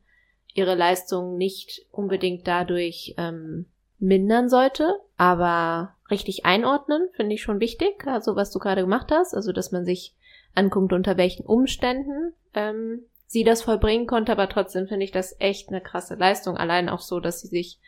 ihre 0.54 0.74
Leistung 0.74 1.36
nicht 1.36 1.86
unbedingt 1.90 2.46
dadurch 2.46 3.14
ähm, 3.16 3.66
mindern 3.98 4.48
sollte, 4.48 5.00
aber 5.16 5.96
richtig 6.10 6.44
einordnen 6.44 7.08
finde 7.14 7.34
ich 7.34 7.42
schon 7.42 7.60
wichtig. 7.60 8.06
Also 8.06 8.36
was 8.36 8.50
du 8.50 8.58
gerade 8.58 8.82
gemacht 8.82 9.08
hast, 9.10 9.34
also 9.34 9.52
dass 9.52 9.72
man 9.72 9.84
sich 9.84 10.14
anguckt, 10.54 10.92
unter 10.92 11.16
welchen 11.16 11.46
Umständen 11.46 12.34
ähm, 12.54 13.00
sie 13.26 13.44
das 13.44 13.62
vollbringen 13.62 14.06
konnte, 14.06 14.32
aber 14.32 14.48
trotzdem 14.48 14.88
finde 14.88 15.04
ich 15.04 15.12
das 15.12 15.36
echt 15.38 15.68
eine 15.68 15.80
krasse 15.80 16.16
Leistung. 16.16 16.56
Allein 16.56 16.88
auch 16.88 17.00
so, 17.00 17.18
dass 17.20 17.40
sie 17.40 17.48
sich 17.48 17.78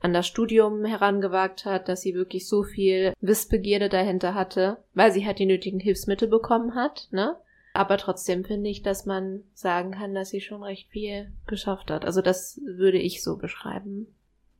an 0.00 0.12
das 0.12 0.26
Studium 0.26 0.84
herangewagt 0.84 1.64
hat, 1.64 1.88
dass 1.88 2.00
sie 2.02 2.14
wirklich 2.14 2.48
so 2.48 2.62
viel 2.62 3.12
Wissbegierde 3.20 3.88
dahinter 3.88 4.34
hatte, 4.34 4.78
weil 4.94 5.12
sie 5.12 5.26
halt 5.26 5.38
die 5.38 5.46
nötigen 5.46 5.80
Hilfsmittel 5.80 6.28
bekommen 6.28 6.74
hat, 6.74 7.08
ne? 7.10 7.36
Aber 7.72 7.98
trotzdem 7.98 8.44
finde 8.44 8.68
ich, 8.68 8.82
dass 8.82 9.06
man 9.06 9.44
sagen 9.54 9.92
kann, 9.92 10.14
dass 10.14 10.30
sie 10.30 10.40
schon 10.40 10.62
recht 10.62 10.88
viel 10.88 11.32
geschafft 11.46 11.90
hat. 11.90 12.04
Also 12.04 12.20
das 12.20 12.60
würde 12.64 12.98
ich 12.98 13.22
so 13.22 13.36
beschreiben. 13.36 14.08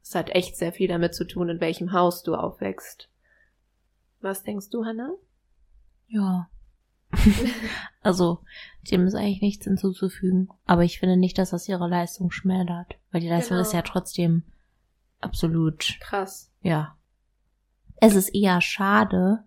Es 0.02 0.14
hat 0.14 0.30
echt 0.30 0.56
sehr 0.56 0.72
viel 0.72 0.88
damit 0.88 1.14
zu 1.14 1.24
tun, 1.24 1.48
in 1.48 1.60
welchem 1.60 1.92
Haus 1.92 2.22
du 2.22 2.34
aufwächst. 2.34 3.08
Was 4.20 4.44
denkst 4.44 4.70
du, 4.70 4.84
Hannah? 4.84 5.12
Ja. 6.08 6.48
also, 8.02 8.38
dem 8.90 9.06
ist 9.06 9.14
eigentlich 9.14 9.42
nichts 9.42 9.64
hinzuzufügen. 9.64 10.48
Aber 10.64 10.84
ich 10.84 11.00
finde 11.00 11.16
nicht, 11.16 11.38
dass 11.38 11.50
das 11.50 11.68
ihre 11.68 11.88
Leistung 11.88 12.30
schmälert. 12.30 12.96
Weil 13.10 13.20
die 13.20 13.28
Leistung 13.28 13.56
Genau. 13.56 13.66
ist 13.66 13.72
ja 13.72 13.82
trotzdem 13.82 14.44
absolut, 15.20 15.96
Krass. 16.00 16.52
ja. 16.62 16.96
Es 18.02 18.14
ist 18.14 18.30
eher 18.34 18.60
schade, 18.62 19.44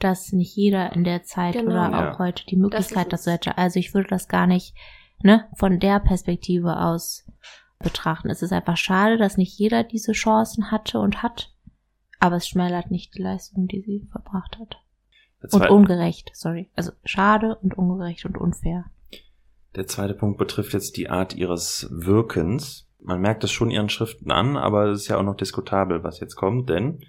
dass 0.00 0.32
nicht 0.32 0.56
jeder 0.56 0.92
in 0.92 1.04
der 1.04 1.22
Zeit 1.22 1.54
Genau. 1.54 1.70
oder 1.70 1.90
Ja. 1.90 2.12
auch 2.12 2.18
heute 2.18 2.44
die 2.46 2.56
Möglichkeit 2.56 3.12
dazu 3.12 3.30
hätte. 3.30 3.56
Also 3.56 3.78
ich 3.78 3.94
würde 3.94 4.08
das 4.08 4.26
gar 4.28 4.46
nicht, 4.48 4.74
ne, 5.22 5.48
von 5.56 5.78
der 5.78 6.00
Perspektive 6.00 6.76
aus 6.80 7.24
betrachten. 7.78 8.28
Es 8.30 8.42
ist 8.42 8.52
einfach 8.52 8.76
schade, 8.76 9.16
dass 9.16 9.36
nicht 9.36 9.56
jeder 9.58 9.84
diese 9.84 10.12
Chancen 10.12 10.70
hatte 10.70 10.98
und 10.98 11.22
hat. 11.22 11.52
Aber 12.18 12.36
es 12.36 12.48
schmälert 12.48 12.90
nicht 12.90 13.14
die 13.14 13.22
Leistung, 13.22 13.68
die 13.68 13.80
sie 13.82 14.08
verbracht 14.10 14.58
hat. 14.58 14.76
Und 15.52 15.68
ungerecht, 15.70 16.30
sorry. 16.34 16.70
Also 16.74 16.92
schade 17.04 17.56
und 17.56 17.76
ungerecht 17.78 18.24
und 18.24 18.36
unfair. 18.38 18.86
Der 19.76 19.86
zweite 19.86 20.14
Punkt 20.14 20.38
betrifft 20.38 20.72
jetzt 20.72 20.96
die 20.96 21.10
Art 21.10 21.34
ihres 21.34 21.86
Wirkens. 21.90 22.85
Man 23.06 23.20
merkt 23.20 23.44
es 23.44 23.52
schon 23.52 23.70
ihren 23.70 23.88
Schriften 23.88 24.32
an, 24.32 24.56
aber 24.56 24.86
es 24.86 25.02
ist 25.02 25.08
ja 25.08 25.16
auch 25.16 25.22
noch 25.22 25.36
diskutabel, 25.36 26.02
was 26.02 26.18
jetzt 26.18 26.34
kommt, 26.34 26.68
denn 26.68 27.00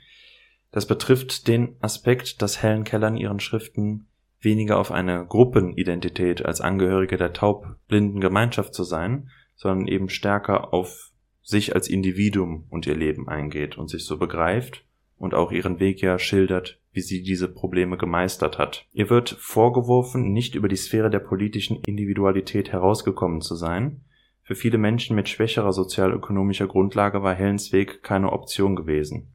das 0.72 0.86
betrifft 0.86 1.48
den 1.48 1.76
Aspekt, 1.82 2.42
dass 2.44 2.62
Helen 2.62 2.84
Keller 2.84 3.08
in 3.08 3.18
ihren 3.18 3.40
Schriften 3.40 4.08
weniger 4.40 4.78
auf 4.78 4.92
eine 4.92 5.26
Gruppenidentität 5.26 6.46
als 6.46 6.62
Angehörige 6.62 7.18
der 7.18 7.34
taubblinden 7.34 8.22
Gemeinschaft 8.22 8.76
zu 8.76 8.84
sein, 8.84 9.32
sondern 9.56 9.88
eben 9.88 10.08
stärker 10.08 10.72
auf 10.72 11.12
sich 11.42 11.74
als 11.74 11.90
Individuum 11.90 12.68
und 12.70 12.86
ihr 12.86 12.96
Leben 12.96 13.28
eingeht 13.28 13.76
und 13.80 13.90
sich 13.90 14.06
so 14.06 14.20
begreift 14.20 14.86
und 15.18 15.34
auch 15.34 15.52
ihren 15.52 15.80
Weg 15.80 16.02
ja 16.02 16.20
schildert, 16.20 16.80
wie 16.92 17.02
sie 17.02 17.24
diese 17.24 17.48
Probleme 17.48 17.98
gemeistert 17.98 18.60
hat. 18.60 18.86
Ihr 18.92 19.10
wird 19.10 19.30
vorgeworfen, 19.30 20.32
nicht 20.32 20.54
über 20.54 20.68
die 20.68 20.76
Sphäre 20.76 21.10
der 21.10 21.20
politischen 21.20 21.82
Individualität 21.88 22.72
herausgekommen 22.72 23.42
zu 23.42 23.56
sein. 23.56 24.02
Für 24.48 24.56
viele 24.56 24.78
Menschen 24.78 25.14
mit 25.14 25.28
schwächerer 25.28 25.74
sozialökonomischer 25.74 26.68
Grundlage 26.68 27.22
war 27.22 27.36
Helens 27.36 27.74
Weg 27.74 28.02
keine 28.02 28.32
Option 28.32 28.78
gewesen. 28.78 29.34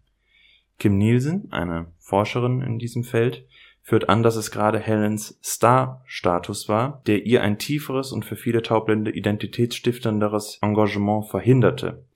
Kim 0.79 0.97
Nielsen, 0.97 1.53
eine 1.53 1.93
Forscherin 1.99 2.63
in 2.63 2.79
diesem 2.79 3.05
Feld, 3.05 3.47
führt 3.83 4.09
an, 4.09 4.23
dass 4.23 4.37
es 4.37 4.51
gerade 4.51 4.79
Helens 4.79 5.39
Star-Status 5.45 6.71
war, 6.71 7.03
der 7.07 7.27
ihr 7.27 7.43
ein 7.43 7.59
tieferes 7.59 8.11
und 8.11 8.25
für 8.25 8.37
viele 8.37 8.63
Taubblinde 8.63 9.11
identitätsstiftenderes 9.11 10.59
Engagement 10.63 11.29
verhinderte, 11.29 12.07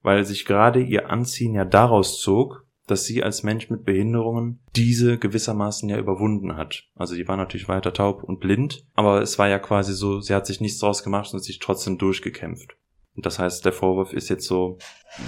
weil 0.00 0.24
sich 0.24 0.46
gerade 0.46 0.80
ihr 0.80 1.10
Anziehen 1.10 1.52
ja 1.52 1.66
daraus 1.66 2.22
zog, 2.22 2.65
dass 2.86 3.04
sie 3.04 3.22
als 3.22 3.42
Mensch 3.42 3.68
mit 3.68 3.84
Behinderungen 3.84 4.60
diese 4.76 5.18
gewissermaßen 5.18 5.88
ja 5.88 5.98
überwunden 5.98 6.56
hat. 6.56 6.84
Also 6.94 7.14
die 7.14 7.26
war 7.26 7.36
natürlich 7.36 7.68
weiter 7.68 7.92
taub 7.92 8.22
und 8.22 8.40
blind, 8.40 8.86
aber 8.94 9.22
es 9.22 9.38
war 9.38 9.48
ja 9.48 9.58
quasi 9.58 9.92
so, 9.92 10.20
sie 10.20 10.34
hat 10.34 10.46
sich 10.46 10.60
nichts 10.60 10.78
draus 10.78 11.02
gemacht 11.02 11.32
und 11.34 11.40
sich 11.40 11.58
trotzdem 11.58 11.98
durchgekämpft. 11.98 12.76
Und 13.16 13.26
das 13.26 13.38
heißt, 13.38 13.64
der 13.64 13.72
Vorwurf 13.72 14.12
ist 14.12 14.28
jetzt 14.28 14.46
so, 14.46 14.78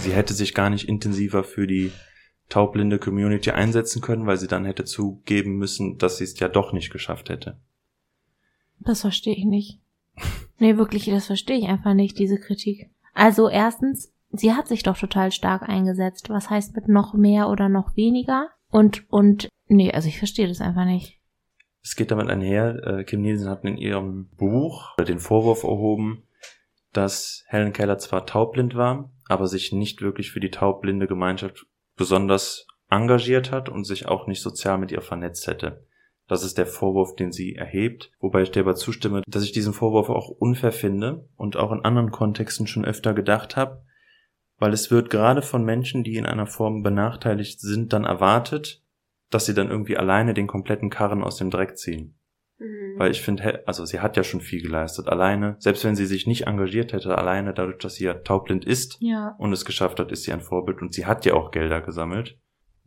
sie 0.00 0.12
hätte 0.12 0.34
sich 0.34 0.54
gar 0.54 0.70
nicht 0.70 0.88
intensiver 0.88 1.42
für 1.42 1.66
die 1.66 1.90
taubblinde 2.48 2.98
Community 2.98 3.50
einsetzen 3.50 4.00
können, 4.02 4.26
weil 4.26 4.38
sie 4.38 4.46
dann 4.46 4.64
hätte 4.64 4.84
zugeben 4.84 5.56
müssen, 5.56 5.98
dass 5.98 6.18
sie 6.18 6.24
es 6.24 6.38
ja 6.38 6.48
doch 6.48 6.72
nicht 6.72 6.90
geschafft 6.90 7.28
hätte. 7.28 7.58
Das 8.80 9.00
verstehe 9.00 9.34
ich 9.34 9.44
nicht. 9.44 9.80
Nee, 10.58 10.76
wirklich, 10.76 11.06
das 11.06 11.26
verstehe 11.26 11.58
ich 11.58 11.66
einfach 11.66 11.94
nicht, 11.94 12.18
diese 12.18 12.38
Kritik. 12.38 12.90
Also 13.14 13.48
erstens, 13.48 14.12
sie 14.30 14.52
hat 14.52 14.68
sich 14.68 14.82
doch 14.82 14.96
total 14.96 15.32
stark 15.32 15.68
eingesetzt. 15.68 16.30
Was 16.30 16.50
heißt 16.50 16.74
mit 16.74 16.88
noch 16.88 17.14
mehr 17.14 17.48
oder 17.48 17.68
noch 17.68 17.96
weniger? 17.96 18.48
Und, 18.70 19.10
und, 19.10 19.48
nee, 19.66 19.92
also 19.92 20.08
ich 20.08 20.18
verstehe 20.18 20.48
das 20.48 20.60
einfach 20.60 20.84
nicht. 20.84 21.18
Es 21.82 21.96
geht 21.96 22.10
damit 22.10 22.28
einher, 22.28 22.82
äh, 22.84 23.04
Kim 23.04 23.22
Nielsen 23.22 23.48
hat 23.48 23.64
in 23.64 23.78
ihrem 23.78 24.28
Buch 24.36 24.96
den 24.96 25.20
Vorwurf 25.20 25.62
erhoben, 25.62 26.24
dass 26.92 27.44
Helen 27.46 27.72
Keller 27.72 27.98
zwar 27.98 28.26
taubblind 28.26 28.74
war, 28.74 29.10
aber 29.28 29.46
sich 29.46 29.72
nicht 29.72 30.02
wirklich 30.02 30.30
für 30.32 30.40
die 30.40 30.50
taubblinde 30.50 31.06
Gemeinschaft 31.06 31.66
besonders 31.96 32.66
engagiert 32.90 33.52
hat 33.52 33.68
und 33.68 33.84
sich 33.84 34.06
auch 34.06 34.26
nicht 34.26 34.42
sozial 34.42 34.78
mit 34.78 34.92
ihr 34.92 35.02
vernetzt 35.02 35.46
hätte. 35.46 35.84
Das 36.26 36.44
ist 36.44 36.58
der 36.58 36.66
Vorwurf, 36.66 37.16
den 37.16 37.32
sie 37.32 37.54
erhebt, 37.54 38.10
wobei 38.20 38.42
ich 38.42 38.50
dir 38.50 38.60
aber 38.60 38.74
zustimme, 38.74 39.22
dass 39.26 39.44
ich 39.44 39.52
diesen 39.52 39.72
Vorwurf 39.72 40.10
auch 40.10 40.28
unfair 40.28 40.72
finde 40.72 41.26
und 41.36 41.56
auch 41.56 41.72
in 41.72 41.84
anderen 41.84 42.10
Kontexten 42.10 42.66
schon 42.66 42.84
öfter 42.84 43.14
gedacht 43.14 43.56
habe, 43.56 43.82
weil 44.58 44.72
es 44.72 44.90
wird 44.90 45.10
gerade 45.10 45.42
von 45.42 45.64
Menschen, 45.64 46.04
die 46.04 46.16
in 46.16 46.26
einer 46.26 46.46
Form 46.46 46.82
benachteiligt 46.82 47.60
sind, 47.60 47.92
dann 47.92 48.04
erwartet, 48.04 48.82
dass 49.30 49.46
sie 49.46 49.54
dann 49.54 49.70
irgendwie 49.70 49.96
alleine 49.96 50.34
den 50.34 50.46
kompletten 50.46 50.90
Karren 50.90 51.22
aus 51.22 51.36
dem 51.36 51.50
Dreck 51.50 51.76
ziehen. 51.78 52.18
Mhm. 52.58 52.98
Weil 52.98 53.10
ich 53.12 53.22
finde, 53.22 53.66
also 53.66 53.84
sie 53.84 54.00
hat 54.00 54.16
ja 54.16 54.24
schon 54.24 54.40
viel 54.40 54.62
geleistet, 54.62 55.08
alleine, 55.08 55.56
selbst 55.60 55.84
wenn 55.84 55.94
sie 55.94 56.06
sich 56.06 56.26
nicht 56.26 56.46
engagiert 56.46 56.92
hätte, 56.92 57.16
alleine 57.16 57.54
dadurch, 57.54 57.78
dass 57.78 57.94
sie 57.94 58.04
ja 58.04 58.14
taubblind 58.14 58.64
ist 58.64 58.96
ja. 59.00 59.36
und 59.38 59.52
es 59.52 59.64
geschafft 59.64 60.00
hat, 60.00 60.10
ist 60.10 60.24
sie 60.24 60.32
ein 60.32 60.40
Vorbild 60.40 60.82
und 60.82 60.92
sie 60.92 61.06
hat 61.06 61.24
ja 61.24 61.34
auch 61.34 61.52
Gelder 61.52 61.80
gesammelt. 61.80 62.38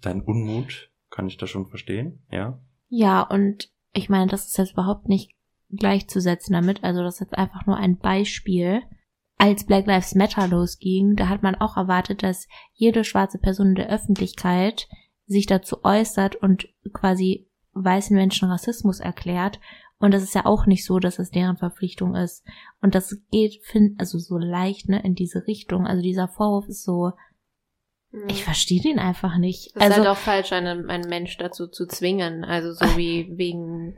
Dein 0.01 0.22
Unmut 0.22 0.91
kann 1.09 1.28
ich 1.28 1.38
da 1.38 1.47
schon 1.47 1.67
verstehen, 1.67 2.26
ja? 2.32 2.59
Ja, 2.89 3.22
und 3.22 3.69
ich 3.93 4.09
meine, 4.09 4.30
das 4.30 4.47
ist 4.47 4.57
jetzt 4.57 4.74
überhaupt 4.74 5.07
nicht 5.07 5.32
gleichzusetzen 5.69 6.53
damit, 6.53 6.84
also 6.84 7.01
das 7.01 7.15
ist 7.15 7.22
jetzt 7.22 7.38
einfach 7.38 7.65
nur 7.65 7.78
ein 7.78 7.97
Beispiel 7.97 8.82
als 9.41 9.65
Black 9.65 9.87
Lives 9.87 10.13
Matter 10.13 10.47
losging, 10.47 11.15
da 11.15 11.27
hat 11.27 11.41
man 11.41 11.55
auch 11.55 11.75
erwartet, 11.75 12.21
dass 12.21 12.47
jede 12.73 13.03
schwarze 13.03 13.39
Person 13.39 13.69
in 13.69 13.75
der 13.75 13.89
Öffentlichkeit 13.89 14.87
sich 15.25 15.47
dazu 15.47 15.83
äußert 15.83 16.35
und 16.35 16.67
quasi 16.93 17.49
weißen 17.73 18.15
Menschen 18.15 18.51
Rassismus 18.51 18.99
erklärt. 18.99 19.59
Und 19.97 20.13
das 20.13 20.21
ist 20.21 20.35
ja 20.35 20.45
auch 20.45 20.67
nicht 20.67 20.85
so, 20.85 20.99
dass 20.99 21.17
es 21.17 21.31
deren 21.31 21.57
Verpflichtung 21.57 22.15
ist. 22.15 22.45
Und 22.81 22.93
das 22.93 23.17
geht, 23.31 23.63
find, 23.63 23.99
also 23.99 24.19
so 24.19 24.37
leicht, 24.37 24.89
ne, 24.89 25.01
in 25.03 25.15
diese 25.15 25.47
Richtung. 25.47 25.87
Also 25.87 26.03
dieser 26.03 26.27
Vorwurf 26.27 26.67
ist 26.67 26.83
so, 26.83 27.13
hm. 28.11 28.29
ich 28.29 28.43
verstehe 28.43 28.81
den 28.81 28.99
einfach 28.99 29.39
nicht. 29.39 29.69
Es 29.69 29.75
ist 29.75 29.81
also, 29.81 29.95
halt 29.97 30.07
auch 30.07 30.17
falsch, 30.17 30.51
einen, 30.51 30.87
einen 30.87 31.09
Mensch 31.09 31.35
dazu 31.37 31.65
zu 31.65 31.87
zwingen. 31.87 32.43
Also 32.43 32.73
so 32.73 32.85
wie 32.95 33.27
wegen 33.37 33.97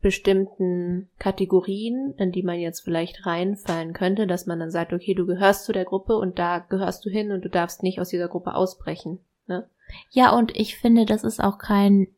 bestimmten 0.00 1.08
Kategorien, 1.18 2.14
in 2.18 2.32
die 2.32 2.42
man 2.42 2.58
jetzt 2.58 2.80
vielleicht 2.80 3.26
reinfallen 3.26 3.92
könnte, 3.92 4.26
dass 4.26 4.46
man 4.46 4.58
dann 4.58 4.70
sagt, 4.70 4.92
okay, 4.92 5.14
du 5.14 5.26
gehörst 5.26 5.64
zu 5.64 5.72
der 5.72 5.84
Gruppe 5.84 6.16
und 6.16 6.38
da 6.38 6.58
gehörst 6.58 7.04
du 7.04 7.10
hin 7.10 7.32
und 7.32 7.44
du 7.44 7.48
darfst 7.48 7.82
nicht 7.82 8.00
aus 8.00 8.08
dieser 8.08 8.28
Gruppe 8.28 8.54
ausbrechen. 8.54 9.18
Ne? 9.46 9.68
Ja, 10.10 10.36
und 10.36 10.54
ich 10.56 10.76
finde, 10.76 11.06
das 11.06 11.24
ist 11.24 11.42
auch 11.42 11.58
kein 11.58 12.08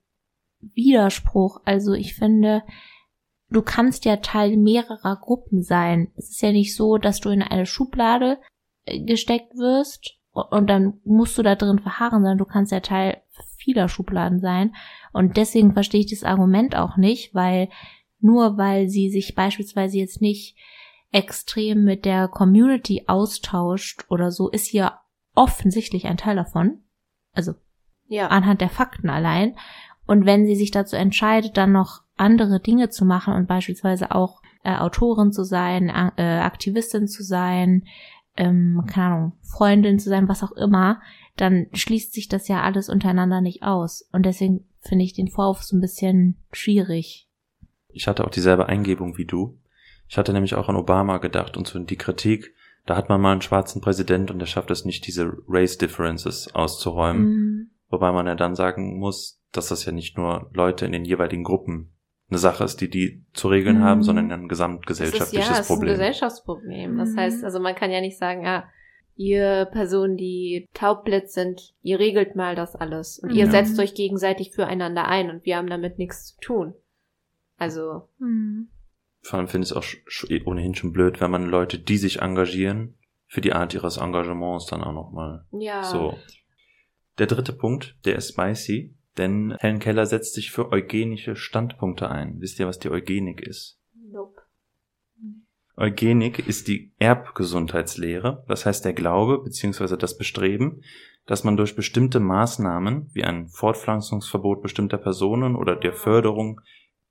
Widerspruch. 0.60 1.60
Also 1.64 1.92
ich 1.92 2.14
finde, 2.14 2.62
du 3.50 3.62
kannst 3.62 4.04
ja 4.04 4.16
Teil 4.16 4.56
mehrerer 4.56 5.16
Gruppen 5.16 5.62
sein. 5.62 6.10
Es 6.16 6.30
ist 6.30 6.42
ja 6.42 6.52
nicht 6.52 6.74
so, 6.74 6.98
dass 6.98 7.20
du 7.20 7.30
in 7.30 7.42
eine 7.42 7.66
Schublade 7.66 8.38
äh, 8.84 9.00
gesteckt 9.00 9.54
wirst 9.56 10.16
und 10.32 10.68
dann 10.68 11.00
musst 11.04 11.38
du 11.38 11.42
da 11.42 11.54
drin 11.54 11.78
verharren, 11.78 12.22
sondern 12.22 12.38
du 12.38 12.44
kannst 12.44 12.72
ja 12.72 12.80
Teil 12.80 13.22
vieler 13.58 13.88
Schubladen 13.88 14.40
sein. 14.40 14.74
Und 15.12 15.36
deswegen 15.36 15.72
verstehe 15.72 16.00
ich 16.00 16.10
das 16.10 16.24
Argument 16.24 16.76
auch 16.76 16.96
nicht, 16.96 17.34
weil 17.34 17.68
nur 18.20 18.56
weil 18.56 18.88
sie 18.88 19.10
sich 19.10 19.34
beispielsweise 19.34 19.98
jetzt 19.98 20.20
nicht 20.20 20.56
extrem 21.12 21.84
mit 21.84 22.04
der 22.04 22.28
Community 22.28 23.04
austauscht 23.06 24.04
oder 24.08 24.30
so, 24.30 24.50
ist 24.50 24.66
hier 24.66 24.92
offensichtlich 25.34 26.06
ein 26.06 26.16
Teil 26.16 26.36
davon. 26.36 26.82
Also 27.32 27.54
ja. 28.08 28.28
anhand 28.28 28.60
der 28.60 28.70
Fakten 28.70 29.10
allein. 29.10 29.56
Und 30.06 30.24
wenn 30.24 30.46
sie 30.46 30.56
sich 30.56 30.70
dazu 30.70 30.96
entscheidet, 30.96 31.56
dann 31.56 31.72
noch 31.72 32.02
andere 32.16 32.60
Dinge 32.60 32.88
zu 32.88 33.04
machen 33.04 33.34
und 33.34 33.46
beispielsweise 33.46 34.12
auch 34.12 34.40
äh, 34.64 34.74
Autorin 34.74 35.32
zu 35.32 35.44
sein, 35.44 35.88
äh, 36.16 36.22
Aktivistin 36.22 37.08
zu 37.08 37.22
sein, 37.22 37.84
ähm, 38.36 38.84
keine 38.86 39.06
Ahnung, 39.14 39.32
Freundin 39.42 39.98
zu 39.98 40.08
sein, 40.08 40.28
was 40.28 40.42
auch 40.42 40.52
immer, 40.52 41.00
dann 41.36 41.66
schließt 41.72 42.12
sich 42.12 42.28
das 42.28 42.48
ja 42.48 42.62
alles 42.62 42.88
untereinander 42.88 43.40
nicht 43.40 43.62
aus. 43.62 44.08
Und 44.12 44.24
deswegen 44.24 44.64
finde 44.80 45.04
ich 45.04 45.12
den 45.12 45.28
Vorwurf 45.28 45.62
so 45.62 45.76
ein 45.76 45.80
bisschen 45.80 46.36
schwierig. 46.52 47.28
Ich 47.88 48.08
hatte 48.08 48.24
auch 48.24 48.30
dieselbe 48.30 48.66
Eingebung 48.66 49.16
wie 49.16 49.24
du. 49.24 49.58
Ich 50.08 50.18
hatte 50.18 50.32
nämlich 50.32 50.54
auch 50.54 50.68
an 50.68 50.76
Obama 50.76 51.18
gedacht 51.18 51.56
und 51.56 51.66
so 51.66 51.78
in 51.78 51.86
die 51.86 51.96
Kritik, 51.96 52.54
da 52.86 52.96
hat 52.96 53.08
man 53.08 53.20
mal 53.20 53.32
einen 53.32 53.42
schwarzen 53.42 53.82
Präsident 53.82 54.30
und 54.30 54.38
der 54.38 54.46
schafft 54.46 54.70
es 54.70 54.84
nicht, 54.84 55.06
diese 55.06 55.36
Race 55.48 55.76
Differences 55.76 56.54
auszuräumen. 56.54 57.28
Mhm. 57.28 57.70
Wobei 57.88 58.12
man 58.12 58.26
ja 58.26 58.36
dann 58.36 58.54
sagen 58.54 58.98
muss, 58.98 59.42
dass 59.52 59.68
das 59.68 59.84
ja 59.84 59.92
nicht 59.92 60.16
nur 60.16 60.50
Leute 60.54 60.86
in 60.86 60.92
den 60.92 61.04
jeweiligen 61.04 61.42
Gruppen 61.42 61.95
eine 62.28 62.38
Sache 62.38 62.64
ist, 62.64 62.80
die 62.80 62.90
die 62.90 63.24
zu 63.32 63.48
regeln 63.48 63.78
mhm. 63.78 63.84
haben, 63.84 64.02
sondern 64.02 64.32
ein 64.32 64.48
gesamtgesellschaftliches 64.48 65.48
das 65.48 65.60
ist, 65.60 65.68
ja, 65.68 65.74
Problem. 65.74 65.88
Das 65.88 65.98
ist 65.98 66.00
ein 66.00 66.08
Gesellschaftsproblem. 66.08 66.98
Das 66.98 67.10
mhm. 67.10 67.16
heißt, 67.16 67.44
also 67.44 67.60
man 67.60 67.74
kann 67.74 67.90
ja 67.90 68.00
nicht 68.00 68.18
sagen, 68.18 68.44
ja, 68.44 68.68
ihr 69.14 69.66
Personen, 69.72 70.16
die 70.16 70.68
taubblitz 70.74 71.34
sind, 71.34 71.74
ihr 71.82 71.98
regelt 71.98 72.36
mal 72.36 72.54
das 72.54 72.74
alles 72.74 73.18
und 73.18 73.30
mhm. 73.30 73.36
ihr 73.36 73.50
setzt 73.50 73.78
euch 73.78 73.94
gegenseitig 73.94 74.52
füreinander 74.52 75.06
ein 75.06 75.30
und 75.30 75.44
wir 75.44 75.56
haben 75.56 75.70
damit 75.70 75.98
nichts 75.98 76.34
zu 76.34 76.40
tun. 76.40 76.74
Also. 77.56 78.08
Mhm. 78.18 78.68
Vor 79.22 79.38
allem 79.38 79.48
finde 79.48 79.64
ich 79.64 79.72
es 79.72 79.76
auch 79.76 80.46
ohnehin 80.46 80.74
schon 80.74 80.92
blöd, 80.92 81.20
wenn 81.20 81.30
man 81.30 81.46
Leute, 81.46 81.78
die 81.78 81.96
sich 81.96 82.20
engagieren, 82.20 82.94
für 83.26 83.40
die 83.40 83.52
Art 83.52 83.74
ihres 83.74 83.96
Engagements 83.96 84.66
dann 84.66 84.84
auch 84.84 84.92
nochmal 84.92 85.44
ja. 85.50 85.82
so. 85.82 86.16
Der 87.18 87.26
dritte 87.26 87.52
Punkt, 87.52 87.96
der 88.04 88.16
ist 88.16 88.28
spicy. 88.28 88.94
Denn 89.18 89.56
Helen 89.60 89.78
Keller 89.78 90.06
setzt 90.06 90.34
sich 90.34 90.50
für 90.50 90.72
eugenische 90.72 91.36
Standpunkte 91.36 92.10
ein. 92.10 92.40
Wisst 92.40 92.58
ihr, 92.58 92.66
was 92.66 92.78
die 92.78 92.90
Eugenik 92.90 93.40
ist? 93.40 93.78
Nope. 93.94 94.42
Eugenik 95.76 96.46
ist 96.46 96.68
die 96.68 96.92
Erbgesundheitslehre, 96.98 98.44
das 98.48 98.64
heißt 98.64 98.84
der 98.84 98.94
Glaube 98.94 99.42
bzw. 99.42 99.96
das 99.96 100.16
Bestreben, 100.16 100.82
dass 101.26 101.44
man 101.44 101.56
durch 101.56 101.76
bestimmte 101.76 102.18
Maßnahmen 102.18 103.10
wie 103.12 103.24
ein 103.24 103.48
Fortpflanzungsverbot 103.48 104.62
bestimmter 104.62 104.96
Personen 104.96 105.54
oder 105.54 105.76
der 105.76 105.92
Förderung 105.92 106.60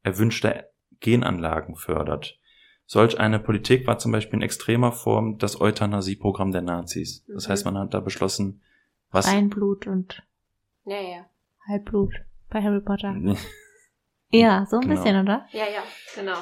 erwünschter 0.01 0.65
Genanlagen 0.99 1.75
fördert. 1.75 2.39
Solch 2.87 3.19
eine 3.19 3.39
Politik 3.39 3.87
war 3.87 3.97
zum 3.97 4.11
Beispiel 4.11 4.37
in 4.37 4.43
extremer 4.43 4.91
Form 4.91 5.37
das 5.37 5.59
Euthanasieprogramm 5.59 6.51
der 6.51 6.61
Nazis. 6.61 7.25
Das 7.27 7.49
heißt, 7.49 7.65
mhm. 7.65 7.73
man 7.73 7.83
hat 7.83 7.93
da 7.93 7.99
beschlossen, 7.99 8.61
was. 9.11 9.27
Reinblut 9.27 9.87
und. 9.87 10.23
Ja, 10.85 11.01
ja. 11.01 11.25
Halbblut 11.67 12.13
bei 12.49 12.61
Harry 12.61 12.81
Potter. 12.81 13.15
ja, 14.29 14.65
so 14.69 14.77
ein 14.77 14.81
genau. 14.81 14.95
bisschen, 14.95 15.21
oder? 15.21 15.45
Ja, 15.51 15.63
ja, 15.63 15.83
genau. 16.15 16.37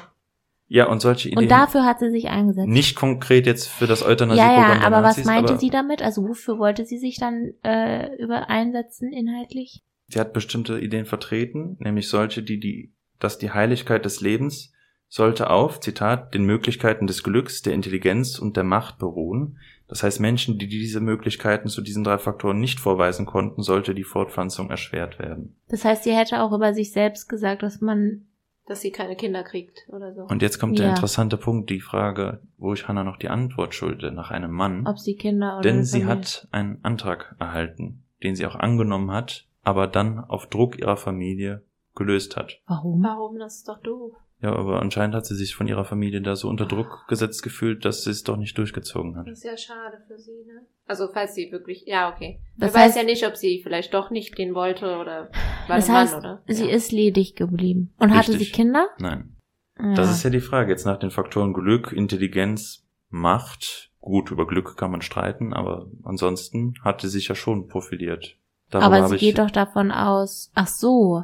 Ja, 0.68 0.88
und 0.88 1.02
solche 1.02 1.30
Ideen. 1.30 1.44
Und 1.44 1.52
dafür 1.52 1.86
hat 1.86 2.00
sie 2.00 2.10
sich 2.10 2.30
eingesetzt. 2.30 2.68
Nicht 2.68 2.96
konkret 2.96 3.46
jetzt 3.46 3.68
für 3.68 3.86
das 3.86 4.02
Euthanasieprogramm 4.02 4.72
Ja, 4.72 4.76
ja, 4.76 4.82
aber 4.82 5.02
Nazis, 5.02 5.26
was 5.26 5.26
meinte 5.26 5.60
sie 5.60 5.70
damit? 5.70 6.02
Also 6.02 6.28
wofür 6.28 6.58
wollte 6.58 6.86
sie 6.86 6.98
sich 6.98 7.18
dann 7.20 7.54
äh, 7.64 8.16
über 8.16 8.50
einsetzen 8.50 9.12
inhaltlich? 9.12 9.84
Sie 10.08 10.20
hat 10.20 10.34
bestimmte 10.34 10.80
Ideen 10.80 11.06
vertreten, 11.06 11.78
nämlich 11.80 12.08
solche, 12.08 12.42
die 12.44 12.60
die, 12.60 12.94
dass 13.20 13.38
die 13.38 13.52
Heiligkeit 13.52 14.06
des 14.06 14.22
Lebens 14.22 14.72
sollte 15.10 15.52
auf, 15.52 15.80
Zitat, 15.80 16.34
den 16.34 16.44
Möglichkeiten 16.44 17.06
des 17.06 17.22
Glücks, 17.22 17.62
der 17.62 17.74
Intelligenz 17.74 18.40
und 18.40 18.58
der 18.58 18.64
Macht 18.64 18.98
beruhen, 18.98 19.60
das 19.94 20.02
heißt, 20.02 20.20
Menschen, 20.22 20.58
die 20.58 20.68
diese 20.68 21.02
Möglichkeiten 21.02 21.70
zu 21.70 21.80
diesen 21.80 22.04
drei 22.04 22.18
Faktoren 22.18 22.60
nicht 22.60 22.80
vorweisen 22.80 23.28
konnten, 23.28 23.62
sollte 23.62 23.94
die 23.94 24.04
Fortpflanzung 24.04 24.72
erschwert 24.72 25.20
werden. 25.20 25.56
Das 25.68 25.86
heißt, 25.86 26.04
sie 26.04 26.16
hätte 26.16 26.42
auch 26.42 26.52
über 26.52 26.74
sich 26.74 26.92
selbst 26.92 27.30
gesagt, 27.30 27.62
dass 27.62 27.80
man 27.80 28.26
dass 28.66 28.82
sie 28.82 28.90
keine 28.90 29.16
Kinder 29.16 29.44
kriegt 29.44 29.86
oder 29.90 30.16
so. 30.16 30.24
Und 30.24 30.42
jetzt 30.42 30.58
kommt 30.58 30.80
ja. 30.80 30.86
der 30.86 30.96
interessante 30.96 31.38
Punkt, 31.38 31.70
die 31.70 31.80
Frage, 31.80 32.40
wo 32.58 32.74
ich 32.74 32.88
Hannah 32.88 33.04
noch 33.04 33.18
die 33.18 33.30
Antwort 33.30 33.76
schulde, 33.76 34.12
nach 34.12 34.32
einem 34.32 34.52
Mann. 34.52 34.88
Ob 34.88 34.98
sie 34.98 35.16
Kinder 35.16 35.60
oder 35.60 35.62
Denn 35.62 35.84
sie 35.84 36.06
hat 36.06 36.48
einen 36.52 36.80
Antrag 36.82 37.36
erhalten, 37.40 38.04
den 38.24 38.36
sie 38.36 38.48
auch 38.48 38.56
angenommen 38.56 39.12
hat, 39.12 39.48
aber 39.62 39.86
dann 39.86 40.18
auf 40.18 40.48
Druck 40.48 40.80
ihrer 40.80 40.98
Familie 40.98 41.64
gelöst 41.94 42.36
hat. 42.36 42.62
Warum? 42.66 43.04
Warum? 43.04 43.38
Das 43.38 43.58
ist 43.58 43.68
doch 43.68 43.80
doof. 43.80 44.14
Ja, 44.44 44.54
aber 44.56 44.82
anscheinend 44.82 45.16
hat 45.16 45.26
sie 45.26 45.36
sich 45.36 45.56
von 45.56 45.68
ihrer 45.68 45.86
Familie 45.86 46.22
da 46.22 46.36
so 46.36 46.50
unter 46.50 46.66
Druck 46.66 47.06
gesetzt 47.08 47.42
gefühlt, 47.44 47.86
dass 47.86 48.04
sie 48.04 48.10
es 48.12 48.24
doch 48.24 48.36
nicht 48.36 48.58
durchgezogen 48.58 49.16
hat. 49.16 49.26
Das 49.26 49.38
ist 49.38 49.46
ja 49.46 49.56
schade 49.56 50.04
für 50.06 50.18
sie, 50.20 50.44
ne? 50.46 50.66
Also 50.86 51.08
falls 51.14 51.34
sie 51.34 51.50
wirklich, 51.54 51.86
ja, 51.88 52.12
okay. 52.14 52.42
Das 52.58 52.74
Das 52.74 52.82
weiß 52.82 52.92
heißt- 52.94 52.98
ja 52.98 53.04
nicht, 53.06 53.26
ob 53.26 53.38
sie 53.38 53.62
vielleicht 53.64 53.94
doch 53.94 54.10
nicht 54.12 54.36
gehen 54.36 54.54
wollte 54.54 54.98
oder 54.98 55.30
war 55.70 55.78
Das 55.78 55.86
der 55.86 55.94
Mann, 55.96 56.04
heißt, 56.08 56.18
oder? 56.18 56.42
sie 56.46 56.66
ja. 56.68 56.76
ist 56.76 56.92
ledig 56.92 57.36
geblieben. 57.38 57.94
Und 58.00 58.14
hatte 58.14 58.34
sie 58.34 58.38
Richtig. 58.40 58.54
Kinder? 58.54 58.90
Nein. 59.00 59.34
Ja. 59.80 59.94
Das 59.94 60.12
ist 60.12 60.24
ja 60.24 60.30
die 60.30 60.42
Frage. 60.42 60.72
Jetzt 60.72 60.86
nach 60.86 61.00
den 61.00 61.10
Faktoren 61.10 61.54
Glück, 61.54 61.94
Intelligenz, 61.94 62.86
Macht. 63.10 63.92
Gut, 64.02 64.30
über 64.30 64.46
Glück 64.46 64.76
kann 64.76 64.92
man 64.92 65.02
streiten, 65.02 65.54
aber 65.54 65.88
ansonsten 66.04 66.74
hat 66.84 67.00
sie 67.00 67.08
sich 67.08 67.30
ja 67.30 67.36
schon 67.36 67.70
profiliert. 67.70 68.38
Darüber 68.70 68.98
Aber 68.98 69.08
sie 69.08 69.18
geht 69.18 69.38
doch 69.40 69.52
davon 69.52 69.92
aus. 69.92 70.52
Ach 70.54 70.68
so. 70.68 71.24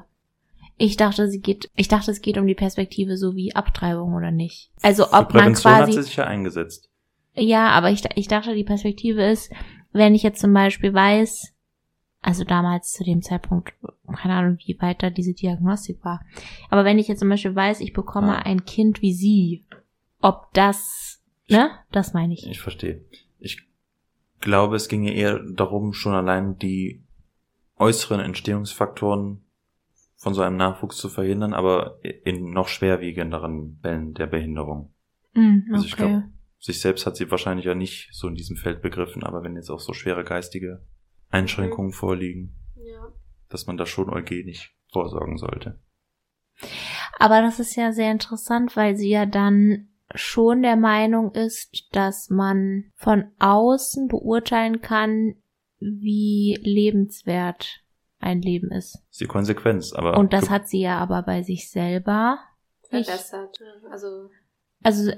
Ich 0.81 0.95
dachte, 0.95 1.27
sie 1.29 1.41
geht. 1.41 1.69
Ich 1.75 1.89
dachte, 1.89 2.09
es 2.09 2.21
geht 2.21 2.37
um 2.37 2.47
die 2.47 2.55
Perspektive 2.55 3.17
so 3.17 3.35
wie 3.35 3.53
Abtreibung 3.53 4.13
oder 4.13 4.31
nicht. 4.31 4.71
Also 4.81 5.07
ob 5.07 5.11
man 5.11 5.27
Prävention 5.27 5.73
hat 5.73 5.79
quasi. 5.83 5.91
sie 5.91 6.03
sich 6.03 6.15
ja 6.15 6.23
eingesetzt. 6.23 6.89
Ja, 7.35 7.67
aber 7.69 7.91
ich, 7.91 8.01
ich 8.15 8.29
dachte, 8.29 8.55
die 8.55 8.63
Perspektive 8.63 9.23
ist, 9.23 9.51
wenn 9.91 10.15
ich 10.15 10.23
jetzt 10.23 10.39
zum 10.39 10.53
Beispiel 10.53 10.93
weiß, 10.93 11.53
also 12.21 12.45
damals 12.45 12.93
zu 12.93 13.03
dem 13.03 13.21
Zeitpunkt, 13.21 13.73
keine 14.21 14.35
Ahnung, 14.35 14.57
wie 14.65 14.79
weit 14.79 15.03
da 15.03 15.09
diese 15.09 15.33
Diagnostik 15.33 16.03
war. 16.03 16.21
Aber 16.69 16.85
wenn 16.85 16.97
ich 16.97 17.09
jetzt 17.09 17.19
zum 17.19 17.29
Beispiel 17.29 17.55
weiß, 17.55 17.81
ich 17.81 17.91
bekomme 17.93 18.37
Ah. 18.37 18.41
ein 18.43 18.63
Kind 18.63 19.01
wie 19.01 19.13
sie, 19.13 19.65
ob 20.21 20.53
das, 20.53 21.21
ne? 21.49 21.71
Das 21.91 22.13
meine 22.13 22.33
ich. 22.33 22.47
Ich 22.47 22.61
verstehe. 22.61 23.03
Ich 23.37 23.67
glaube, 24.39 24.77
es 24.77 24.87
ginge 24.87 25.13
eher 25.13 25.39
darum, 25.39 25.91
schon 25.91 26.13
allein 26.13 26.57
die 26.57 27.03
äußeren 27.77 28.21
Entstehungsfaktoren 28.21 29.41
von 30.19 30.33
so 30.33 30.41
einem 30.41 30.57
Nachwuchs 30.57 30.97
zu 30.97 31.07
verhindern, 31.07 31.53
aber 31.53 31.99
in 32.03 32.51
noch 32.51 32.67
schwerwiegenderen 32.67 33.79
Fällen 33.81 34.13
der 34.13 34.27
Behinderung. 34.27 34.93
Mm, 35.33 35.59
Also 35.71 35.85
ich 35.85 35.95
glaube, 35.95 36.25
sich 36.59 36.81
selbst 36.81 37.05
hat 37.05 37.15
sie 37.15 37.31
wahrscheinlich 37.31 37.65
ja 37.65 37.73
nicht 37.73 38.09
so 38.11 38.27
in 38.27 38.35
diesem 38.35 38.57
Feld 38.57 38.81
begriffen, 38.81 39.23
aber 39.23 39.43
wenn 39.43 39.55
jetzt 39.55 39.69
auch 39.69 39.79
so 39.79 39.93
schwere 39.93 40.25
geistige 40.25 40.85
Einschränkungen 41.29 41.93
vorliegen, 41.93 42.53
ja. 42.75 43.13
dass 43.47 43.65
man 43.65 43.77
da 43.77 43.85
schon 43.85 44.09
eugenisch 44.09 44.75
vorsorgen 44.91 45.37
sollte. 45.37 45.79
Aber 47.17 47.41
das 47.41 47.61
ist 47.61 47.77
ja 47.77 47.93
sehr 47.93 48.11
interessant, 48.11 48.75
weil 48.75 48.97
sie 48.97 49.09
ja 49.09 49.25
dann 49.25 49.87
schon 50.15 50.63
der 50.63 50.75
Meinung 50.75 51.33
ist, 51.33 51.87
dass 51.93 52.29
man 52.29 52.91
von 52.95 53.31
außen 53.39 54.09
beurteilen 54.09 54.81
kann, 54.81 55.35
wie 55.79 56.59
lebenswert 56.61 57.85
ein 58.19 58.41
Leben 58.41 58.71
ist. 58.71 58.95
Das 58.95 59.01
ist 59.11 59.21
die 59.21 59.25
Konsequenz, 59.27 59.93
aber 59.93 60.17
Und 60.17 60.33
das 60.33 60.49
hat 60.49 60.67
sie 60.67 60.81
ja 60.81 60.97
aber 60.99 61.23
bei 61.23 61.41
sich 61.43 61.69
selber. 61.71 62.39
Verbessert. 62.89 63.59
Also, 63.91 64.29
Also 64.83 65.11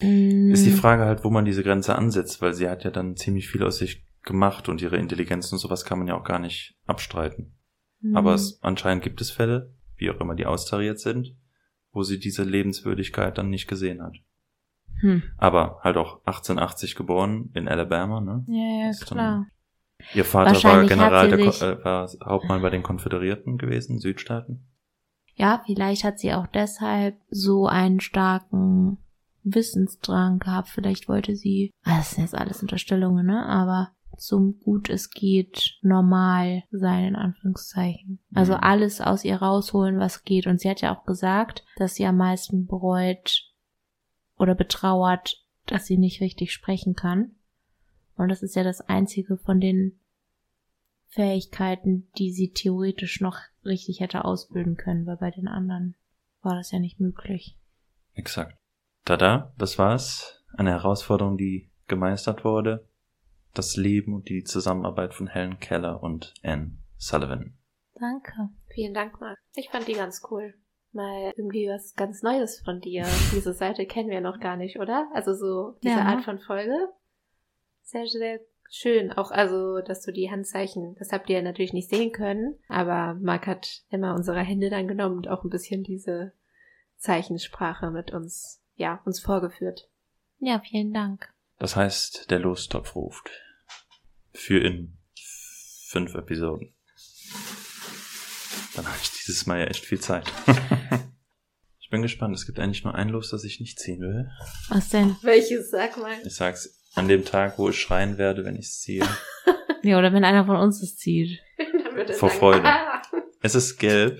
mm, 0.00 0.52
ist 0.52 0.66
die 0.66 0.70
Frage 0.70 1.04
halt, 1.04 1.24
wo 1.24 1.30
man 1.30 1.44
diese 1.44 1.62
Grenze 1.62 1.96
ansetzt, 1.96 2.40
weil 2.42 2.54
sie 2.54 2.68
hat 2.68 2.84
ja 2.84 2.90
dann 2.90 3.16
ziemlich 3.16 3.48
viel 3.48 3.62
aus 3.64 3.78
sich 3.78 4.04
gemacht 4.22 4.68
und 4.68 4.82
ihre 4.82 4.96
Intelligenz 4.96 5.50
und 5.52 5.58
sowas 5.58 5.84
kann 5.84 5.98
man 5.98 6.08
ja 6.08 6.18
auch 6.18 6.24
gar 6.24 6.38
nicht 6.38 6.76
abstreiten. 6.86 7.56
mm, 8.00 8.16
Aber 8.16 8.34
es, 8.34 8.58
anscheinend 8.62 9.02
gibt 9.02 9.20
es 9.20 9.30
Fälle, 9.30 9.74
wie 9.96 10.10
auch 10.10 10.20
immer 10.20 10.34
die 10.34 10.46
austariert 10.46 10.98
sind, 11.00 11.36
wo 11.92 12.02
sie 12.02 12.18
diese 12.18 12.44
Lebenswürdigkeit 12.44 13.38
dann 13.38 13.48
nicht 13.50 13.66
gesehen 13.68 14.02
hat. 14.02 14.14
hm. 15.00 15.22
Aber 15.38 15.80
halt 15.82 15.96
auch 15.96 16.20
1880 16.26 16.94
geboren 16.96 17.50
in 17.54 17.68
Alabama, 17.68 18.20
ne? 18.20 18.44
Ja, 18.48 18.84
ja, 18.84 18.90
Ist 18.90 19.02
dann- 19.10 19.16
klar. 19.18 19.46
Ihr 20.14 20.24
Vater 20.24 20.62
war 20.64 20.84
General, 20.86 21.28
der, 21.28 21.52
sich- 21.52 21.62
äh, 21.62 21.84
war 21.84 22.08
Hauptmann 22.24 22.62
bei 22.62 22.70
den 22.70 22.82
Konföderierten 22.82 23.58
gewesen, 23.58 23.98
Südstaaten. 23.98 24.66
Ja, 25.34 25.62
vielleicht 25.66 26.04
hat 26.04 26.18
sie 26.18 26.32
auch 26.32 26.46
deshalb 26.46 27.16
so 27.28 27.66
einen 27.66 28.00
starken 28.00 28.98
Wissensdrang 29.42 30.38
gehabt. 30.38 30.68
Vielleicht 30.68 31.08
wollte 31.08 31.36
sie, 31.36 31.70
ah, 31.84 31.98
das 31.98 32.10
sind 32.12 32.22
jetzt 32.24 32.34
alles 32.34 32.62
Unterstellungen, 32.62 33.26
ne? 33.26 33.44
Aber 33.46 33.92
zum 34.18 34.58
gut 34.60 34.88
es 34.88 35.10
geht 35.10 35.76
normal 35.82 36.62
sein, 36.70 37.04
in 37.04 37.16
Anführungszeichen. 37.16 38.18
Also 38.34 38.54
Mhm. 38.54 38.60
alles 38.62 39.00
aus 39.02 39.24
ihr 39.24 39.36
rausholen, 39.36 39.98
was 39.98 40.24
geht. 40.24 40.46
Und 40.46 40.60
sie 40.60 40.70
hat 40.70 40.80
ja 40.80 40.96
auch 40.96 41.04
gesagt, 41.04 41.64
dass 41.76 41.94
sie 41.96 42.06
am 42.06 42.16
meisten 42.16 42.66
bereut 42.66 43.42
oder 44.38 44.54
betrauert, 44.54 45.44
dass 45.66 45.86
sie 45.86 45.98
nicht 45.98 46.20
richtig 46.22 46.52
sprechen 46.52 46.94
kann. 46.94 47.35
Und 48.16 48.28
das 48.28 48.42
ist 48.42 48.56
ja 48.56 48.64
das 48.64 48.80
einzige 48.80 49.36
von 49.36 49.60
den 49.60 50.00
Fähigkeiten, 51.08 52.10
die 52.18 52.32
sie 52.32 52.52
theoretisch 52.52 53.20
noch 53.20 53.38
richtig 53.64 54.00
hätte 54.00 54.24
ausbilden 54.24 54.76
können, 54.76 55.06
weil 55.06 55.16
bei 55.16 55.30
den 55.30 55.48
anderen 55.48 55.94
war 56.42 56.54
das 56.54 56.70
ja 56.70 56.78
nicht 56.78 57.00
möglich. 57.00 57.58
Exakt. 58.14 58.56
Tada, 59.04 59.52
das 59.58 59.78
war's. 59.78 60.44
Eine 60.56 60.70
Herausforderung, 60.70 61.36
die 61.36 61.70
gemeistert 61.86 62.44
wurde. 62.44 62.88
Das 63.54 63.76
Leben 63.76 64.14
und 64.14 64.28
die 64.28 64.44
Zusammenarbeit 64.44 65.14
von 65.14 65.26
Helen 65.26 65.58
Keller 65.60 66.02
und 66.02 66.34
Anne 66.42 66.78
Sullivan. 66.98 67.56
Danke. 67.94 68.50
vielen 68.68 68.92
Dank, 68.92 69.20
Marc. 69.20 69.38
Ich 69.54 69.70
fand 69.70 69.88
die 69.88 69.94
ganz 69.94 70.22
cool. 70.30 70.54
Mal 70.92 71.32
irgendwie 71.36 71.68
was 71.68 71.94
ganz 71.94 72.22
Neues 72.22 72.60
von 72.60 72.80
dir. 72.80 73.04
Diese 73.32 73.52
Seite 73.54 73.86
kennen 73.86 74.10
wir 74.10 74.20
noch 74.20 74.40
gar 74.40 74.56
nicht, 74.56 74.78
oder? 74.78 75.08
Also 75.14 75.34
so 75.34 75.78
diese 75.82 75.96
Ja. 75.96 76.04
Art 76.04 76.24
von 76.24 76.38
Folge. 76.38 76.74
Sehr, 77.86 78.04
sehr 78.08 78.40
schön. 78.68 79.12
Auch 79.12 79.30
also, 79.30 79.80
dass 79.80 80.02
du 80.02 80.12
die 80.12 80.28
Handzeichen, 80.28 80.96
das 80.98 81.12
habt 81.12 81.30
ihr 81.30 81.40
natürlich 81.40 81.72
nicht 81.72 81.88
sehen 81.88 82.10
können, 82.10 82.58
aber 82.68 83.14
Marc 83.14 83.46
hat 83.46 83.82
immer 83.90 84.14
unsere 84.14 84.40
Hände 84.40 84.70
dann 84.70 84.88
genommen 84.88 85.18
und 85.18 85.28
auch 85.28 85.44
ein 85.44 85.50
bisschen 85.50 85.84
diese 85.84 86.32
Zeichensprache 86.98 87.92
mit 87.92 88.10
uns, 88.10 88.60
ja, 88.74 89.00
uns 89.04 89.20
vorgeführt. 89.20 89.88
Ja, 90.40 90.60
vielen 90.68 90.92
Dank. 90.92 91.32
Das 91.60 91.76
heißt, 91.76 92.28
der 92.28 92.40
Lostopf 92.40 92.96
ruft. 92.96 93.30
Für 94.32 94.58
in 94.58 94.98
fünf 95.86 96.14
Episoden. 96.16 96.74
Dann 98.74 98.86
habe 98.86 98.98
ich 99.00 99.12
dieses 99.12 99.46
Mal 99.46 99.60
ja 99.60 99.66
echt 99.66 99.86
viel 99.86 100.00
Zeit. 100.00 100.30
ich 101.78 101.88
bin 101.88 102.02
gespannt. 102.02 102.34
Es 102.34 102.46
gibt 102.46 102.58
eigentlich 102.58 102.82
nur 102.82 102.96
ein 102.96 103.10
Los, 103.10 103.30
das 103.30 103.44
ich 103.44 103.60
nicht 103.60 103.78
ziehen 103.78 104.00
will. 104.00 104.28
Was 104.70 104.88
denn? 104.88 105.16
Welches, 105.22 105.70
sag 105.70 105.96
mal? 105.96 106.18
Ich 106.26 106.34
sag's 106.34 106.82
an 106.96 107.08
dem 107.08 107.24
Tag, 107.24 107.58
wo 107.58 107.68
ich 107.68 107.80
schreien 107.80 108.18
werde, 108.18 108.44
wenn 108.44 108.56
ich 108.56 108.66
es 108.66 108.80
ziehe. 108.80 109.06
Ja, 109.82 109.98
oder 109.98 110.12
wenn 110.12 110.24
einer 110.24 110.44
von 110.46 110.56
uns 110.56 110.82
es 110.82 110.96
zieht. 110.96 111.38
Vor 112.18 112.28
sagen, 112.28 112.40
Freude. 112.40 112.64
"Ah." 112.64 113.02
Es 113.40 113.54
ist 113.54 113.78
gelb. 113.78 114.18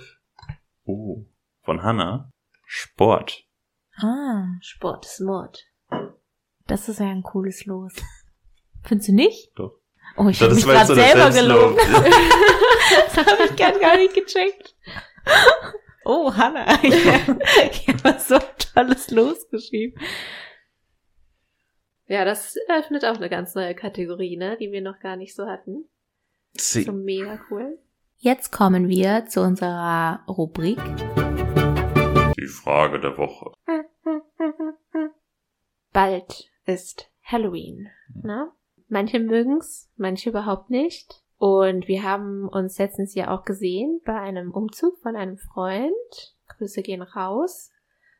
Oh. 0.84 1.24
Von 1.64 1.82
Hannah. 1.82 2.30
Sport. 2.66 3.42
Ah, 3.96 4.44
Sport 4.60 5.06
ist 5.06 5.20
Mord. 5.22 5.64
das 6.68 6.88
ist 6.88 7.00
ja 7.00 7.06
ein 7.06 7.24
cooles 7.24 7.66
Los. 7.66 7.94
Findest 8.84 9.08
du 9.08 9.14
nicht? 9.14 9.50
Doch. 9.56 9.80
Oh, 10.16 10.28
ich 10.28 10.40
habe 10.40 10.54
mich 10.54 10.64
gerade 10.64 10.86
so 10.86 10.94
selber 10.94 11.30
gelobt. 11.30 11.80
das 11.80 13.16
habe 13.16 13.44
ich 13.46 13.56
gar, 13.56 13.72
gar 13.72 13.96
nicht 13.96 14.14
gecheckt. 14.14 14.76
Oh, 16.04 16.32
Hanna. 16.32 16.78
Ich, 16.84 17.88
habe 18.04 18.20
so 18.20 18.36
ein 18.36 18.42
tolles 18.72 19.10
Los 19.10 19.48
geschrieben. 19.50 20.00
Ja, 22.08 22.24
das 22.24 22.54
eröffnet 22.68 23.04
auch 23.04 23.16
eine 23.16 23.28
ganz 23.28 23.56
neue 23.56 23.74
Kategorie, 23.74 24.36
ne, 24.36 24.56
die 24.60 24.70
wir 24.70 24.80
noch 24.80 25.00
gar 25.00 25.16
nicht 25.16 25.34
so 25.34 25.46
hatten. 25.46 25.88
Sie. 26.52 26.84
So 26.84 26.92
mega 26.92 27.40
cool. 27.50 27.80
Jetzt 28.18 28.52
kommen 28.52 28.88
wir 28.88 29.26
zu 29.26 29.40
unserer 29.40 30.20
Rubrik. 30.28 30.78
Die 32.38 32.46
Frage 32.46 33.00
der 33.00 33.18
Woche. 33.18 33.50
Bald 35.92 36.48
ist 36.64 37.10
Halloween, 37.24 37.90
ne? 38.22 38.52
Manche 38.86 39.18
mögen's, 39.18 39.90
manche 39.96 40.30
überhaupt 40.30 40.70
nicht. 40.70 41.24
Und 41.38 41.88
wir 41.88 42.04
haben 42.04 42.48
uns 42.48 42.78
letztens 42.78 43.16
ja 43.16 43.34
auch 43.34 43.44
gesehen 43.44 44.00
bei 44.04 44.14
einem 44.14 44.52
Umzug 44.52 44.96
von 45.00 45.16
einem 45.16 45.38
Freund. 45.38 46.36
Grüße 46.46 46.82
gehen 46.82 47.02
raus. 47.02 47.72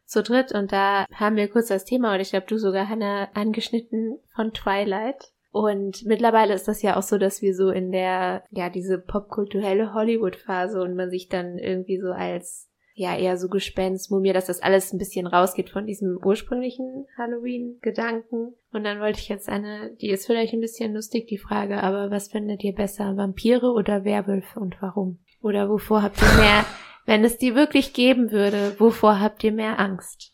Zu 0.07 0.23
dritt 0.23 0.53
und 0.53 0.71
da 0.71 1.05
haben 1.13 1.35
wir 1.37 1.49
kurz 1.49 1.67
das 1.67 1.85
Thema, 1.85 2.15
und 2.15 2.21
ich 2.21 2.31
glaube, 2.31 2.47
du 2.47 2.59
sogar, 2.59 2.89
Hannah, 2.89 3.29
angeschnitten 3.35 4.19
von 4.35 4.53
Twilight. 4.53 5.33
Und 5.51 6.05
mittlerweile 6.05 6.55
ist 6.55 6.69
das 6.69 6.83
ja 6.83 6.97
auch 6.97 7.03
so, 7.03 7.19
dass 7.19 7.43
wir 7.43 7.55
so 7.55 7.71
in 7.71 7.91
der, 7.91 8.45
ja, 8.51 8.71
diese 8.71 8.99
popkulturelle 8.99 9.95
Hollywood-Phase 9.95 10.81
und 10.81 10.95
man 10.95 11.11
sich 11.11 11.29
dann 11.29 11.59
irgendwie 11.59 11.99
so 11.99 12.13
als, 12.13 12.71
ja, 12.95 13.17
eher 13.17 13.37
so 13.37 13.49
Gespenst, 13.49 14.11
Mumie, 14.11 14.33
dass 14.33 14.47
das 14.47 14.63
alles 14.63 14.93
ein 14.93 14.99
bisschen 14.99 15.27
rausgeht 15.27 15.71
von 15.71 15.87
diesem 15.87 16.19
ursprünglichen 16.23 17.07
Halloween-Gedanken. 17.17 18.55
Und 18.73 18.85
dann 18.85 19.01
wollte 19.01 19.19
ich 19.19 19.29
jetzt 19.29 19.49
eine, 19.49 19.97
die 20.01 20.11
ist 20.11 20.27
vielleicht 20.27 20.53
ein 20.53 20.61
bisschen 20.61 20.95
lustig, 20.95 21.27
die 21.27 21.39
Frage, 21.39 21.83
aber 21.83 22.11
was 22.11 22.29
findet 22.29 22.63
ihr 22.63 22.75
besser, 22.75 23.17
Vampire 23.17 23.73
oder 23.73 24.05
Werwölfe 24.05 24.61
und 24.61 24.77
warum? 24.81 25.19
Oder 25.43 25.69
wovor 25.69 26.03
habt 26.03 26.21
ihr 26.21 26.39
mehr, 26.39 26.65
wenn 27.07 27.25
es 27.25 27.39
die 27.39 27.55
wirklich 27.55 27.93
geben 27.93 28.31
würde, 28.31 28.79
wovor 28.79 29.21
habt 29.21 29.43
ihr 29.45 29.53
mehr 29.53 29.81
Angst? 29.81 30.33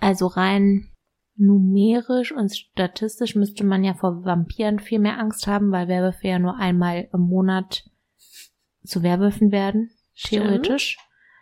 Also 0.00 0.26
rein 0.26 0.90
numerisch 1.36 2.32
und 2.32 2.54
statistisch 2.54 3.34
müsste 3.34 3.64
man 3.64 3.82
ja 3.82 3.94
vor 3.94 4.24
Vampiren 4.24 4.78
viel 4.78 5.00
mehr 5.00 5.18
Angst 5.18 5.46
haben, 5.46 5.72
weil 5.72 5.88
Werwölfe 5.88 6.28
ja 6.28 6.38
nur 6.38 6.56
einmal 6.56 7.08
im 7.12 7.22
Monat 7.22 7.84
zu 8.84 9.02
Werwölfen 9.02 9.50
werden, 9.50 9.90
Stimmt. 10.14 10.44
theoretisch. 10.44 10.98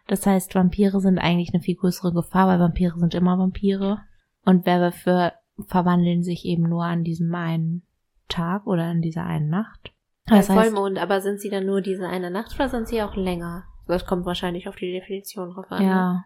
Das 0.06 0.26
heißt, 0.26 0.54
Vampire 0.54 1.00
sind 1.00 1.18
eigentlich 1.18 1.52
eine 1.52 1.62
viel 1.62 1.76
größere 1.76 2.12
Gefahr, 2.12 2.48
weil 2.48 2.58
Vampire 2.58 2.98
sind 2.98 3.14
immer 3.14 3.38
Vampire. 3.38 3.98
Und 4.44 4.66
Werwölfe 4.66 5.32
verwandeln 5.66 6.22
sich 6.22 6.44
eben 6.44 6.64
nur 6.64 6.84
an 6.84 7.04
diesem 7.04 7.32
einen 7.34 7.82
Tag 8.28 8.66
oder 8.66 8.84
an 8.84 9.00
dieser 9.00 9.24
einen 9.24 9.48
Nacht. 9.48 9.92
Bei 10.26 10.36
Das 10.36 10.48
heißt, 10.48 10.70
Vollmond, 10.70 10.98
aber 10.98 11.20
sind 11.20 11.40
sie 11.40 11.50
dann 11.50 11.66
nur 11.66 11.82
diese 11.82 12.08
eine 12.08 12.30
Nacht 12.30 12.54
oder 12.54 12.68
sind 12.68 12.88
sie 12.88 13.02
auch 13.02 13.14
länger? 13.14 13.64
Das 13.92 14.06
kommt 14.06 14.24
wahrscheinlich 14.26 14.68
auf 14.68 14.76
die 14.76 14.90
Definition 14.92 15.50
drauf 15.52 15.66
an. 15.70 15.82
ne? 15.82 15.88
ja. 15.90 16.24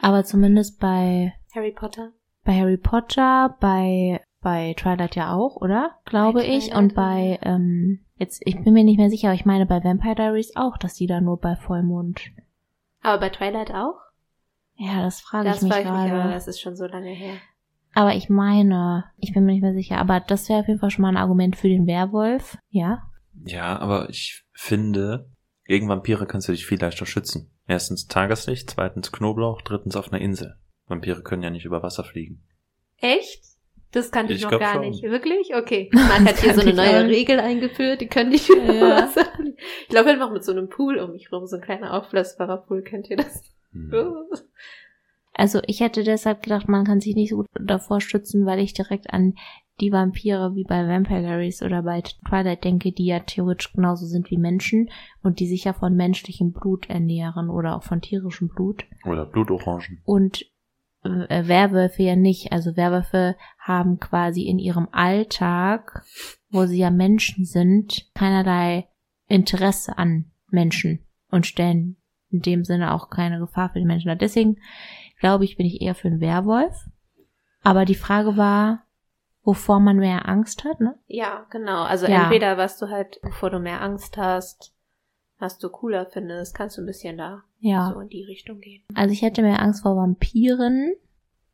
Aber 0.00 0.22
zumindest 0.24 0.78
bei, 0.80 1.34
Harry 1.54 1.72
Potter. 1.72 2.12
bei 2.44 2.52
Harry 2.58 2.76
Potter, 2.76 3.56
bei, 3.60 4.20
bei 4.40 4.74
Twilight 4.76 5.16
ja 5.16 5.34
auch, 5.34 5.56
oder? 5.56 5.96
Glaube 6.04 6.44
ich. 6.44 6.66
Twilight, 6.66 6.78
Und 6.78 6.94
bei, 6.94 7.38
ähm, 7.42 8.04
jetzt, 8.16 8.40
ich 8.46 8.62
bin 8.62 8.72
mir 8.74 8.84
nicht 8.84 8.98
mehr 8.98 9.10
sicher, 9.10 9.28
aber 9.28 9.34
ich 9.34 9.44
meine 9.46 9.66
bei 9.66 9.82
Vampire 9.82 10.14
Diaries 10.14 10.54
auch, 10.54 10.76
dass 10.78 10.94
die 10.94 11.06
da 11.08 11.20
nur 11.20 11.40
bei 11.40 11.56
Vollmond. 11.56 12.20
Aber 13.02 13.18
bei 13.18 13.28
Twilight 13.30 13.72
auch? 13.72 13.96
Ja, 14.76 15.02
das 15.02 15.20
frage 15.20 15.48
Das 15.48 15.56
ich 15.56 15.62
mich 15.64 15.72
frage 15.72 15.86
ich 15.86 15.90
mich, 15.92 16.00
aber 16.12 16.22
gerade. 16.22 16.34
das 16.34 16.46
ist 16.46 16.60
schon 16.60 16.76
so 16.76 16.86
lange 16.86 17.10
her. 17.10 17.34
Aber 17.94 18.14
ich 18.14 18.28
meine, 18.28 19.04
ich 19.16 19.32
bin 19.32 19.44
mir 19.44 19.52
nicht 19.52 19.62
mehr 19.62 19.74
sicher, 19.74 19.98
aber 19.98 20.20
das 20.20 20.48
wäre 20.48 20.60
auf 20.60 20.68
jeden 20.68 20.78
Fall 20.78 20.90
schon 20.90 21.02
mal 21.02 21.08
ein 21.08 21.16
Argument 21.16 21.56
für 21.56 21.68
den 21.68 21.86
Werwolf. 21.88 22.56
Ja. 22.70 23.02
Ja, 23.44 23.76
aber 23.78 24.08
ich 24.10 24.44
finde, 24.52 25.30
gegen 25.68 25.88
Vampire 25.88 26.26
kannst 26.26 26.48
du 26.48 26.52
dich 26.52 26.66
viel 26.66 26.80
leichter 26.80 27.06
schützen. 27.06 27.50
Erstens 27.68 28.08
Tageslicht, 28.08 28.70
zweitens 28.70 29.12
Knoblauch, 29.12 29.62
drittens 29.62 29.94
auf 29.94 30.12
einer 30.12 30.20
Insel. 30.20 30.56
Vampire 30.86 31.22
können 31.22 31.42
ja 31.44 31.50
nicht 31.50 31.64
über 31.66 31.82
Wasser 31.82 32.02
fliegen. 32.02 32.42
Echt? 32.96 33.44
Das 33.92 34.10
kannte 34.10 34.32
ich, 34.32 34.40
Ich 34.40 34.50
noch 34.50 34.58
gar 34.58 34.74
schon. 34.74 34.88
nicht. 34.88 35.02
Wirklich? 35.02 35.54
Okay. 35.54 35.88
Man 35.92 36.26
hat 36.26 36.38
hier 36.40 36.54
so 36.54 36.62
eine 36.62 36.74
neue 36.74 37.04
auch. 37.04 37.08
Regel 37.08 37.38
eingeführt, 37.40 38.00
die 38.00 38.06
können 38.08 38.30
nicht 38.30 38.48
über 38.48 38.74
Ja. 38.74 39.02
Wasser 39.02 39.24
fliegen. 39.36 39.56
Ich 39.82 39.88
glaube 39.88 40.10
einfach 40.10 40.30
mit 40.32 40.44
so 40.44 40.52
einem 40.52 40.68
Pool 40.68 40.98
um 40.98 41.12
mich 41.12 41.30
rum, 41.30 41.46
so 41.46 41.56
ein 41.56 41.62
kleiner 41.62 41.94
aufblasbarer 41.94 42.58
Pool, 42.66 42.82
kennt 42.82 43.08
ihr 43.10 43.16
das? 43.16 43.42
Hm. 43.72 43.92
Also 45.34 45.60
ich 45.68 45.78
hätte 45.78 46.02
deshalb 46.02 46.42
gedacht, 46.42 46.68
man 46.68 46.84
kann 46.84 47.00
sich 47.00 47.14
nicht 47.14 47.30
so 47.30 47.36
gut 47.36 47.46
davor 47.52 48.00
schützen, 48.00 48.44
weil 48.44 48.58
ich 48.58 48.74
direkt 48.74 49.10
an 49.12 49.34
die 49.80 49.92
Vampire 49.92 50.54
wie 50.54 50.64
bei 50.64 50.86
Vampire 50.86 51.20
Diaries 51.20 51.62
oder 51.62 51.82
bei 51.82 52.02
Twilight 52.02 52.64
denke, 52.64 52.92
die 52.92 53.06
ja 53.06 53.20
theoretisch 53.20 53.72
genauso 53.72 54.06
sind 54.06 54.30
wie 54.30 54.38
Menschen 54.38 54.90
und 55.22 55.40
die 55.40 55.46
sich 55.46 55.64
ja 55.64 55.72
von 55.72 55.94
menschlichem 55.94 56.52
Blut 56.52 56.88
ernähren 56.88 57.48
oder 57.48 57.76
auch 57.76 57.82
von 57.82 58.00
tierischem 58.00 58.48
Blut. 58.48 58.84
Oder 59.04 59.24
Blutorangen. 59.24 60.00
Und 60.04 60.46
äh, 61.04 61.46
Werwölfe 61.46 62.02
ja 62.02 62.16
nicht. 62.16 62.52
Also 62.52 62.76
Werwölfe 62.76 63.36
haben 63.58 63.98
quasi 63.98 64.42
in 64.42 64.58
ihrem 64.58 64.88
Alltag, 64.90 66.04
wo 66.50 66.66
sie 66.66 66.78
ja 66.78 66.90
Menschen 66.90 67.44
sind, 67.44 68.10
keinerlei 68.14 68.88
Interesse 69.26 69.96
an 69.96 70.26
Menschen 70.50 71.04
und 71.30 71.46
stellen 71.46 71.96
in 72.30 72.40
dem 72.40 72.64
Sinne 72.64 72.92
auch 72.92 73.10
keine 73.10 73.38
Gefahr 73.38 73.70
für 73.70 73.78
die 73.78 73.86
Menschen. 73.86 74.16
Deswegen 74.18 74.56
glaube 75.20 75.44
ich, 75.44 75.56
bin 75.56 75.66
ich 75.66 75.80
eher 75.80 75.94
für 75.94 76.08
einen 76.08 76.20
Werwolf. 76.20 76.88
Aber 77.62 77.84
die 77.84 77.94
Frage 77.94 78.36
war, 78.36 78.84
wovor 79.48 79.80
man 79.80 79.96
mehr 79.96 80.28
Angst 80.28 80.64
hat, 80.64 80.78
ne? 80.78 80.98
Ja, 81.06 81.46
genau. 81.48 81.82
Also 81.84 82.06
Ja. 82.06 82.24
entweder 82.24 82.58
was 82.58 82.76
du 82.76 82.90
halt, 82.90 83.18
bevor 83.22 83.48
du 83.48 83.58
mehr 83.58 83.80
Angst 83.80 84.18
hast, 84.18 84.74
was 85.38 85.56
du 85.58 85.70
cooler 85.70 86.04
findest, 86.04 86.54
kannst 86.54 86.76
du 86.76 86.82
ein 86.82 86.86
bisschen 86.86 87.16
da 87.16 87.44
Ja. 87.60 87.90
so 87.94 88.00
in 88.00 88.08
die 88.10 88.24
Richtung 88.24 88.60
gehen. 88.60 88.84
Also 88.94 89.14
ich 89.14 89.22
hätte 89.22 89.40
mehr 89.40 89.62
Angst 89.62 89.82
vor 89.84 89.96
Vampiren. 89.96 90.92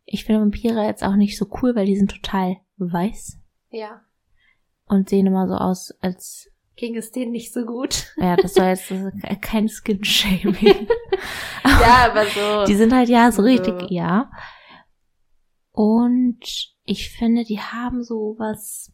Ich 0.07 0.25
finde 0.25 0.41
Vampire 0.41 0.83
jetzt 0.85 1.05
auch 1.05 1.15
nicht 1.15 1.39
so 1.39 1.47
cool, 1.63 1.77
weil 1.77 1.87
die 1.87 1.97
sind 1.97 2.11
total 2.11 2.57
weiß 2.79 3.39
Ja. 3.71 4.01
und 4.87 5.09
sehen 5.09 5.29
immer 5.29 5.47
so 5.47 5.55
aus, 5.55 5.93
als 6.01 6.51
Ging 6.77 6.97
es 6.97 7.13
denen 7.13 7.31
nicht 7.31 7.53
so 7.53 7.65
gut? 7.65 8.13
Ja, 8.17 8.35
das 8.35 8.55
soll 8.55 8.65
jetzt 8.65 8.93
kein 9.41 9.69
Skin-Shaming. 9.69 10.89
ja, 11.65 12.11
aber 12.11 12.25
so. 12.25 12.65
Die 12.67 12.75
sind 12.75 12.93
halt 12.93 13.09
ja 13.09 13.31
so 13.31 13.43
So. 13.43 13.47
richtig, 13.49 13.89
ja. 13.93 14.29
Und 15.71 16.74
ich 16.85 17.11
finde, 17.11 17.45
die 17.45 17.61
haben 17.61 18.03
so 18.03 18.37
was, 18.39 18.93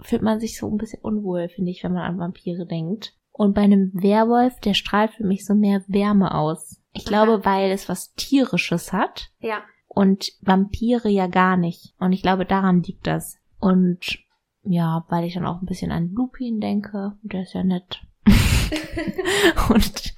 fühlt 0.00 0.22
man 0.22 0.40
sich 0.40 0.56
so 0.56 0.70
ein 0.70 0.78
bisschen 0.78 1.00
unwohl, 1.02 1.48
finde 1.48 1.70
ich, 1.70 1.82
wenn 1.84 1.92
man 1.92 2.02
an 2.04 2.18
Vampire 2.18 2.66
denkt. 2.66 3.14
Und 3.32 3.54
bei 3.54 3.62
einem 3.62 3.90
Werwolf, 3.94 4.60
der 4.60 4.74
strahlt 4.74 5.12
für 5.12 5.24
mich 5.24 5.44
so 5.44 5.54
mehr 5.54 5.82
Wärme 5.88 6.34
aus. 6.34 6.80
Ich 6.92 7.06
Aha. 7.06 7.24
glaube, 7.24 7.44
weil 7.44 7.70
es 7.70 7.88
was 7.88 8.12
Tierisches 8.14 8.92
hat 8.92 9.30
ja. 9.40 9.62
und 9.88 10.32
Vampire 10.42 11.08
ja 11.08 11.26
gar 11.26 11.56
nicht. 11.56 11.94
Und 11.98 12.12
ich 12.12 12.22
glaube, 12.22 12.44
daran 12.44 12.82
liegt 12.82 13.06
das. 13.06 13.38
Und 13.58 14.18
ja, 14.62 15.04
weil 15.08 15.24
ich 15.24 15.34
dann 15.34 15.46
auch 15.46 15.60
ein 15.60 15.66
bisschen 15.66 15.90
an 15.90 16.12
Lupin 16.12 16.60
denke, 16.60 17.16
der 17.22 17.42
ist 17.42 17.54
ja 17.54 17.64
nett. 17.64 18.02
und 19.70 20.14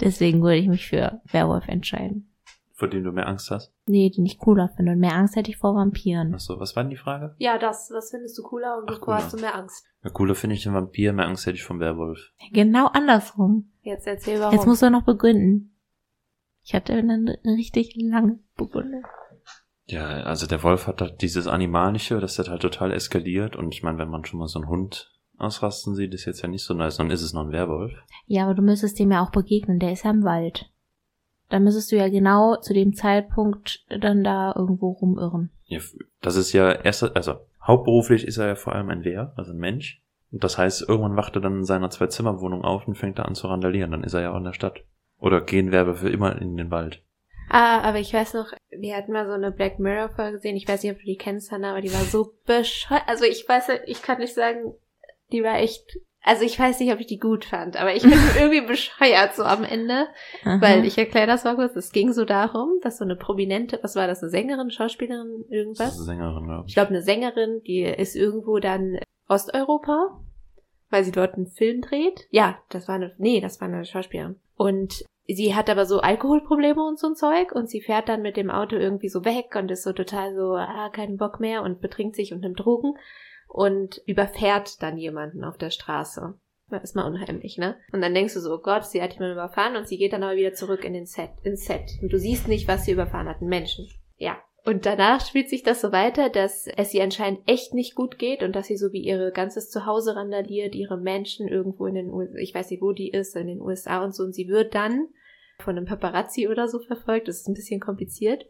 deswegen 0.00 0.42
würde 0.42 0.58
ich 0.58 0.68
mich 0.68 0.86
für 0.86 1.20
Werwolf 1.30 1.66
entscheiden. 1.68 2.32
Vor 2.78 2.88
dem 2.88 3.04
du 3.04 3.10
mehr 3.10 3.26
Angst 3.26 3.50
hast. 3.50 3.72
Nee, 3.86 4.10
den 4.10 4.26
ich 4.26 4.38
cooler 4.38 4.68
finde. 4.76 4.92
Und 4.92 4.98
mehr 4.98 5.14
Angst 5.14 5.34
hätte 5.34 5.50
ich 5.50 5.56
vor 5.56 5.74
Vampiren. 5.74 6.34
Achso, 6.34 6.60
was 6.60 6.76
war 6.76 6.82
denn 6.82 6.90
die 6.90 6.98
Frage? 6.98 7.34
Ja, 7.38 7.56
das. 7.56 7.90
Was 7.90 8.10
findest 8.10 8.36
du 8.36 8.42
cooler 8.42 8.76
und 8.76 8.90
Ach, 8.90 8.98
bevor 8.98 9.14
hast 9.14 9.32
du 9.32 9.38
mehr 9.38 9.54
Angst? 9.54 9.86
Ja, 10.04 10.10
cooler 10.10 10.34
finde 10.34 10.56
ich 10.56 10.62
den 10.62 10.74
Vampir, 10.74 11.14
mehr 11.14 11.26
Angst 11.26 11.46
hätte 11.46 11.56
ich 11.56 11.64
vom 11.64 11.80
Werwolf. 11.80 12.32
Genau 12.52 12.88
andersrum. 12.88 13.72
Jetzt 13.80 14.06
erzähl 14.06 14.40
warum. 14.40 14.54
Jetzt 14.54 14.66
musst 14.66 14.82
du 14.82 14.90
noch 14.90 15.04
begründen. 15.04 15.74
Ich 16.62 16.74
hatte 16.74 16.92
eine, 16.92 17.14
eine 17.14 17.56
richtig 17.56 17.96
lange 17.96 18.40
Begründung. 18.56 19.04
Ja, 19.86 20.04
also 20.24 20.46
der 20.46 20.62
Wolf 20.62 20.86
hat 20.86 21.00
halt 21.00 21.22
dieses 21.22 21.46
Animalische, 21.46 22.20
das 22.20 22.38
hat 22.38 22.48
halt 22.48 22.60
total 22.60 22.92
eskaliert. 22.92 23.56
Und 23.56 23.72
ich 23.72 23.82
meine, 23.82 23.96
wenn 23.98 24.10
man 24.10 24.24
schon 24.26 24.40
mal 24.40 24.48
so 24.48 24.58
einen 24.58 24.68
Hund 24.68 25.14
ausrasten 25.38 25.94
sieht, 25.94 26.12
ist 26.12 26.26
jetzt 26.26 26.42
ja 26.42 26.48
nicht 26.48 26.64
so 26.64 26.74
nice. 26.74 26.98
Dann 26.98 27.10
ist 27.10 27.22
es 27.22 27.32
noch 27.32 27.46
ein 27.46 27.52
Werwolf. 27.52 27.92
Ja, 28.26 28.44
aber 28.44 28.54
du 28.54 28.62
müsstest 28.62 28.98
dem 28.98 29.12
ja 29.12 29.24
auch 29.24 29.30
begegnen. 29.30 29.78
Der 29.78 29.92
ist 29.92 30.04
ja 30.04 30.10
im 30.10 30.24
Wald. 30.24 30.70
Da 31.48 31.60
müsstest 31.60 31.92
du 31.92 31.96
ja 31.96 32.08
genau 32.08 32.56
zu 32.56 32.74
dem 32.74 32.94
Zeitpunkt 32.94 33.84
dann 33.88 34.24
da 34.24 34.52
irgendwo 34.56 34.90
rumirren. 34.90 35.50
Ja, 35.66 35.80
das 36.20 36.36
ist 36.36 36.52
ja 36.52 36.72
erst, 36.72 37.02
also 37.16 37.36
hauptberuflich 37.62 38.26
ist 38.26 38.38
er 38.38 38.48
ja 38.48 38.54
vor 38.54 38.74
allem 38.74 38.90
ein 38.90 39.04
Wehr, 39.04 39.32
also 39.36 39.52
ein 39.52 39.58
Mensch. 39.58 40.02
Und 40.32 40.42
das 40.42 40.58
heißt, 40.58 40.88
irgendwann 40.88 41.16
wacht 41.16 41.36
er 41.36 41.40
dann 41.40 41.58
in 41.58 41.64
seiner 41.64 41.90
Zwei-Zimmer-Wohnung 41.90 42.64
auf 42.64 42.86
und 42.88 42.96
fängt 42.96 43.18
da 43.18 43.22
an 43.22 43.34
zu 43.34 43.46
randalieren. 43.46 43.92
Dann 43.92 44.04
ist 44.04 44.14
er 44.14 44.22
ja 44.22 44.32
auch 44.32 44.38
in 44.38 44.44
der 44.44 44.52
Stadt. 44.52 44.80
Oder 45.18 45.40
gehen 45.40 45.72
Werwölfe 45.72 46.10
immer 46.10 46.40
in 46.40 46.56
den 46.56 46.70
Wald. 46.70 47.02
Ah, 47.48 47.80
aber 47.82 48.00
ich 48.00 48.12
weiß 48.12 48.34
noch, 48.34 48.52
wir 48.70 48.96
hatten 48.96 49.12
mal 49.12 49.26
so 49.26 49.32
eine 49.32 49.52
Black 49.52 49.78
Mirror 49.78 50.10
Folge 50.10 50.32
gesehen. 50.32 50.56
Ich 50.56 50.66
weiß 50.66 50.82
nicht, 50.82 50.92
ob 50.92 50.98
du 50.98 51.04
die 51.04 51.16
kennst, 51.16 51.52
Hannah, 51.52 51.70
aber 51.70 51.80
die 51.80 51.92
war 51.92 52.00
so 52.00 52.32
bescheuert. 52.44 53.04
Also 53.06 53.24
ich 53.24 53.48
weiß, 53.48 53.68
ich 53.86 54.02
kann 54.02 54.18
nicht 54.18 54.34
sagen, 54.34 54.74
die 55.32 55.42
war 55.42 55.58
echt. 55.58 55.98
Also 56.26 56.44
ich 56.44 56.58
weiß 56.58 56.80
nicht, 56.80 56.92
ob 56.92 56.98
ich 57.00 57.06
die 57.06 57.18
gut 57.20 57.44
fand, 57.44 57.76
aber 57.80 57.94
ich 57.94 58.02
bin 58.02 58.12
irgendwie 58.38 58.66
bescheuert 58.66 59.34
so 59.34 59.44
am 59.44 59.62
Ende. 59.64 60.08
Aha. 60.44 60.60
Weil 60.60 60.84
ich 60.84 60.98
erkläre 60.98 61.26
das 61.28 61.44
mal 61.44 61.54
kurz. 61.54 61.76
Es 61.76 61.92
ging 61.92 62.12
so 62.12 62.24
darum, 62.24 62.80
dass 62.82 62.98
so 62.98 63.04
eine 63.04 63.16
prominente, 63.16 63.78
was 63.82 63.94
war 63.96 64.06
das, 64.08 64.22
eine 64.22 64.30
Sängerin, 64.30 64.70
Schauspielerin, 64.70 65.44
Das 65.44 65.50
irgendwas? 65.50 65.88
ist 65.94 66.08
eine 66.08 66.18
Sängerin, 66.18 66.44
glaube 66.44 66.62
Ich 66.66 66.70
ich. 66.70 66.74
glaube, 66.74 66.90
eine 66.90 67.02
Sängerin, 67.02 67.62
die 67.66 67.82
ist 67.82 68.16
irgendwo 68.16 68.58
dann 68.58 68.98
Osteuropa, 69.28 70.20
weil 70.90 71.04
sie 71.04 71.12
dort 71.12 71.34
einen 71.34 71.46
Film 71.46 71.80
dreht. 71.80 72.26
Ja, 72.30 72.58
das 72.70 72.88
war 72.88 72.96
eine, 72.96 73.14
nee, 73.18 73.40
das 73.40 73.60
war 73.60 73.68
eine 73.68 73.84
Schauspielerin. 73.84 74.36
Und 74.56 75.04
sie 75.28 75.54
hat 75.54 75.70
aber 75.70 75.86
so 75.86 76.00
Alkoholprobleme 76.00 76.84
und 76.84 76.98
so 76.98 77.08
ein 77.08 77.14
Zeug 77.16 77.52
und 77.52 77.68
sie 77.68 77.80
fährt 77.80 78.08
dann 78.08 78.22
mit 78.22 78.36
dem 78.36 78.50
Auto 78.50 78.76
irgendwie 78.76 79.08
so 79.08 79.24
weg 79.24 79.54
und 79.56 79.70
ist 79.70 79.82
so 79.84 79.92
total 79.92 80.34
so, 80.34 80.54
ah, 80.54 80.88
keinen 80.92 81.16
Bock 81.18 81.40
mehr 81.40 81.62
und 81.62 81.80
betrinkt 81.80 82.16
sich 82.16 82.32
und 82.32 82.40
nimmt 82.40 82.60
Drogen 82.60 82.94
und 83.46 84.02
überfährt 84.06 84.82
dann 84.82 84.98
jemanden 84.98 85.44
auf 85.44 85.58
der 85.58 85.70
Straße. 85.70 86.34
Das 86.68 86.82
ist 86.82 86.96
mal 86.96 87.06
unheimlich, 87.06 87.58
ne? 87.58 87.76
Und 87.92 88.00
dann 88.00 88.14
denkst 88.14 88.34
du 88.34 88.40
so, 88.40 88.54
oh 88.54 88.58
Gott, 88.58 88.84
sie 88.84 89.00
hat 89.00 89.12
jemanden 89.12 89.34
überfahren 89.34 89.76
und 89.76 89.86
sie 89.86 89.98
geht 89.98 90.12
dann 90.12 90.24
aber 90.24 90.36
wieder 90.36 90.52
zurück 90.52 90.84
in 90.84 90.94
den 90.94 91.06
Set, 91.06 91.30
ins 91.44 91.64
Set. 91.64 91.98
Und 92.02 92.12
du 92.12 92.18
siehst 92.18 92.48
nicht, 92.48 92.66
was 92.66 92.84
sie 92.84 92.92
überfahren 92.92 93.28
hat, 93.28 93.40
einen 93.40 93.50
Menschen. 93.50 93.88
Ja. 94.16 94.36
Und 94.64 94.84
danach 94.84 95.24
spielt 95.24 95.48
sich 95.48 95.62
das 95.62 95.80
so 95.80 95.92
weiter, 95.92 96.28
dass 96.28 96.66
es 96.66 96.92
ihr 96.92 97.04
anscheinend 97.04 97.40
echt 97.46 97.72
nicht 97.72 97.94
gut 97.94 98.18
geht 98.18 98.42
und 98.42 98.56
dass 98.56 98.66
sie 98.66 98.76
so 98.76 98.92
wie 98.92 99.00
ihre 99.00 99.30
ganzes 99.30 99.70
Zuhause 99.70 100.16
randaliert, 100.16 100.74
ihre 100.74 100.96
Menschen 100.96 101.46
irgendwo 101.46 101.86
in 101.86 101.94
den 101.94 102.10
USA, 102.10 102.34
ich 102.38 102.52
weiß 102.52 102.70
nicht, 102.70 102.82
wo 102.82 102.90
die 102.90 103.10
ist, 103.10 103.36
in 103.36 103.46
den 103.46 103.60
USA 103.60 104.02
und 104.02 104.12
so. 104.12 104.24
Und 104.24 104.34
sie 104.34 104.48
wird 104.48 104.74
dann 104.74 105.06
von 105.60 105.76
einem 105.76 105.86
Paparazzi 105.86 106.48
oder 106.48 106.66
so 106.66 106.80
verfolgt. 106.80 107.28
Das 107.28 107.36
ist 107.36 107.48
ein 107.48 107.54
bisschen 107.54 107.78
kompliziert. 107.78 108.44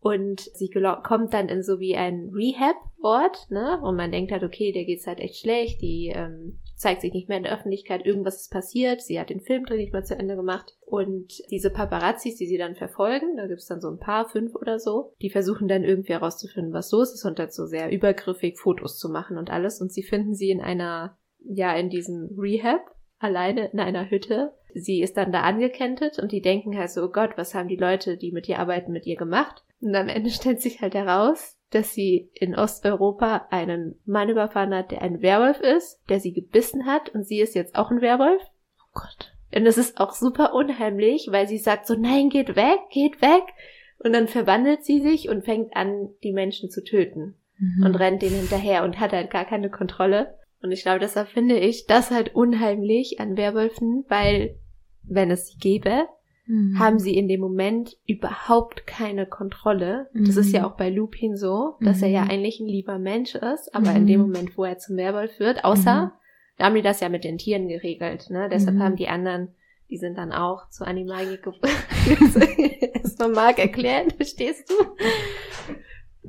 Und 0.00 0.40
sie 0.40 0.70
kommt 0.70 1.34
dann 1.34 1.48
in 1.48 1.62
so 1.62 1.80
wie 1.80 1.96
ein 1.96 2.30
Rehab-Ort, 2.32 3.50
ne? 3.50 3.80
Und 3.82 3.96
man 3.96 4.12
denkt 4.12 4.30
halt, 4.30 4.44
okay, 4.44 4.70
der 4.70 4.84
geht's 4.84 5.06
halt 5.06 5.18
echt 5.18 5.36
schlecht, 5.36 5.82
die 5.82 6.12
ähm, 6.14 6.58
zeigt 6.76 7.00
sich 7.00 7.12
nicht 7.12 7.28
mehr 7.28 7.38
in 7.38 7.44
der 7.44 7.54
Öffentlichkeit, 7.54 8.04
irgendwas 8.04 8.42
ist 8.42 8.52
passiert, 8.52 9.00
sie 9.00 9.18
hat 9.18 9.30
den 9.30 9.40
Filmdreh 9.40 9.76
nicht 9.76 9.92
mehr 9.92 10.04
zu 10.04 10.16
Ende 10.16 10.36
gemacht. 10.36 10.76
Und 10.84 11.42
diese 11.50 11.70
Paparazzis, 11.70 12.36
die 12.36 12.46
sie 12.46 12.58
dann 12.58 12.76
verfolgen, 12.76 13.36
da 13.36 13.46
gibt's 13.46 13.66
dann 13.66 13.80
so 13.80 13.88
ein 13.88 13.98
paar, 13.98 14.28
fünf 14.28 14.54
oder 14.54 14.78
so, 14.78 15.14
die 15.22 15.30
versuchen 15.30 15.66
dann 15.66 15.82
irgendwie 15.82 16.12
herauszufinden, 16.12 16.72
was 16.72 16.92
los 16.92 17.12
ist 17.12 17.24
und 17.24 17.38
dazu 17.38 17.66
sehr 17.66 17.90
übergriffig 17.90 18.58
Fotos 18.58 18.98
zu 18.98 19.08
machen 19.08 19.38
und 19.38 19.50
alles. 19.50 19.80
Und 19.80 19.92
sie 19.92 20.02
finden 20.02 20.34
sie 20.34 20.50
in 20.50 20.60
einer, 20.60 21.16
ja, 21.40 21.74
in 21.74 21.88
diesem 21.88 22.38
Rehab, 22.38 22.94
alleine 23.18 23.70
in 23.72 23.80
einer 23.80 24.10
Hütte. 24.10 24.52
Sie 24.74 25.00
ist 25.00 25.16
dann 25.16 25.32
da 25.32 25.40
angekentet 25.40 26.18
und 26.18 26.32
die 26.32 26.42
denken 26.42 26.76
halt 26.76 26.90
so, 26.90 27.04
oh 27.04 27.08
Gott, 27.08 27.30
was 27.36 27.54
haben 27.54 27.68
die 27.68 27.76
Leute, 27.76 28.18
die 28.18 28.30
mit 28.30 28.48
ihr 28.48 28.58
arbeiten, 28.58 28.92
mit 28.92 29.06
ihr 29.06 29.16
gemacht? 29.16 29.64
Und 29.80 29.94
am 29.94 30.08
Ende 30.08 30.30
stellt 30.30 30.60
sich 30.60 30.80
halt 30.80 30.94
heraus, 30.94 31.58
dass 31.70 31.92
sie 31.92 32.30
in 32.34 32.54
Osteuropa 32.54 33.48
einen 33.50 34.00
Mann 34.04 34.28
überfahren 34.28 34.74
hat, 34.74 34.90
der 34.90 35.02
ein 35.02 35.20
Werwolf 35.20 35.60
ist, 35.60 36.00
der 36.08 36.20
sie 36.20 36.32
gebissen 36.32 36.86
hat 36.86 37.10
und 37.10 37.26
sie 37.26 37.40
ist 37.40 37.54
jetzt 37.54 37.74
auch 37.74 37.90
ein 37.90 38.00
Werwolf. 38.00 38.42
oh 38.78 39.00
Gott. 39.00 39.32
Und 39.54 39.66
es 39.66 39.78
ist 39.78 39.98
auch 39.98 40.12
super 40.12 40.54
unheimlich, 40.54 41.28
weil 41.30 41.48
sie 41.48 41.58
sagt 41.58 41.86
so, 41.86 41.94
nein, 41.94 42.28
geht 42.28 42.56
weg, 42.56 42.78
geht 42.90 43.22
weg. 43.22 43.42
Und 43.98 44.12
dann 44.12 44.28
verwandelt 44.28 44.84
sie 44.84 45.00
sich 45.00 45.28
und 45.28 45.44
fängt 45.44 45.74
an, 45.74 46.10
die 46.22 46.32
Menschen 46.32 46.70
zu 46.70 46.84
töten. 46.84 47.36
Mhm. 47.58 47.86
Und 47.86 47.94
rennt 47.94 48.22
denen 48.22 48.36
hinterher 48.36 48.84
und 48.84 49.00
hat 49.00 49.12
halt 49.12 49.30
gar 49.30 49.44
keine 49.44 49.70
Kontrolle. 49.70 50.34
Und 50.62 50.72
ich 50.72 50.82
glaube, 50.82 50.98
deshalb 50.98 51.28
finde 51.28 51.58
ich 51.58 51.86
das 51.86 52.10
halt 52.10 52.34
unheimlich 52.34 53.20
an 53.20 53.36
Werwölfen, 53.36 54.04
weil 54.08 54.56
wenn 55.02 55.30
es 55.30 55.48
sie 55.48 55.58
gäbe, 55.58 56.06
mhm. 56.46 56.78
haben 56.78 56.98
sie 56.98 57.16
in 57.16 57.28
dem 57.28 57.40
Moment 57.40 57.96
überhaupt 58.06 58.86
keine 58.86 59.26
Kontrolle. 59.26 60.08
Mhm. 60.12 60.24
Das 60.24 60.36
ist 60.36 60.52
ja 60.52 60.60
mhm. 60.60 60.66
auch 60.66 60.76
bei 60.76 60.90
Lupin 60.90 61.36
so, 61.36 61.76
dass 61.80 62.02
er 62.02 62.08
ja 62.08 62.24
mhm. 62.24 62.30
eigentlich 62.30 62.60
ein 62.60 62.68
lieber 62.68 62.98
Mensch 62.98 63.34
ist, 63.34 63.74
aber 63.74 63.92
in 63.92 64.06
dem 64.06 64.20
mhm. 64.20 64.26
Moment, 64.26 64.58
wo 64.58 64.64
er 64.64 64.78
zum 64.78 64.96
Werwolf 64.96 65.38
wird, 65.38 65.64
außer, 65.64 66.12
da 66.58 66.64
haben 66.64 66.74
die 66.74 66.82
das 66.82 67.00
ja 67.00 67.08
mit 67.08 67.24
den 67.24 67.38
Tieren 67.38 67.68
geregelt, 67.68 68.30
ne? 68.30 68.48
Deshalb 68.50 68.78
haben 68.78 68.96
die 68.96 69.08
anderen, 69.08 69.48
die 69.90 69.98
sind 69.98 70.16
dann 70.16 70.32
auch 70.32 70.70
zu 70.70 70.86
Animagie 70.86 71.36
geworden. 71.36 71.70
Erstmal 72.94 73.28
Marc 73.30 73.58
erklären, 73.58 74.10
verstehst 74.16 74.70
du? 74.70 74.74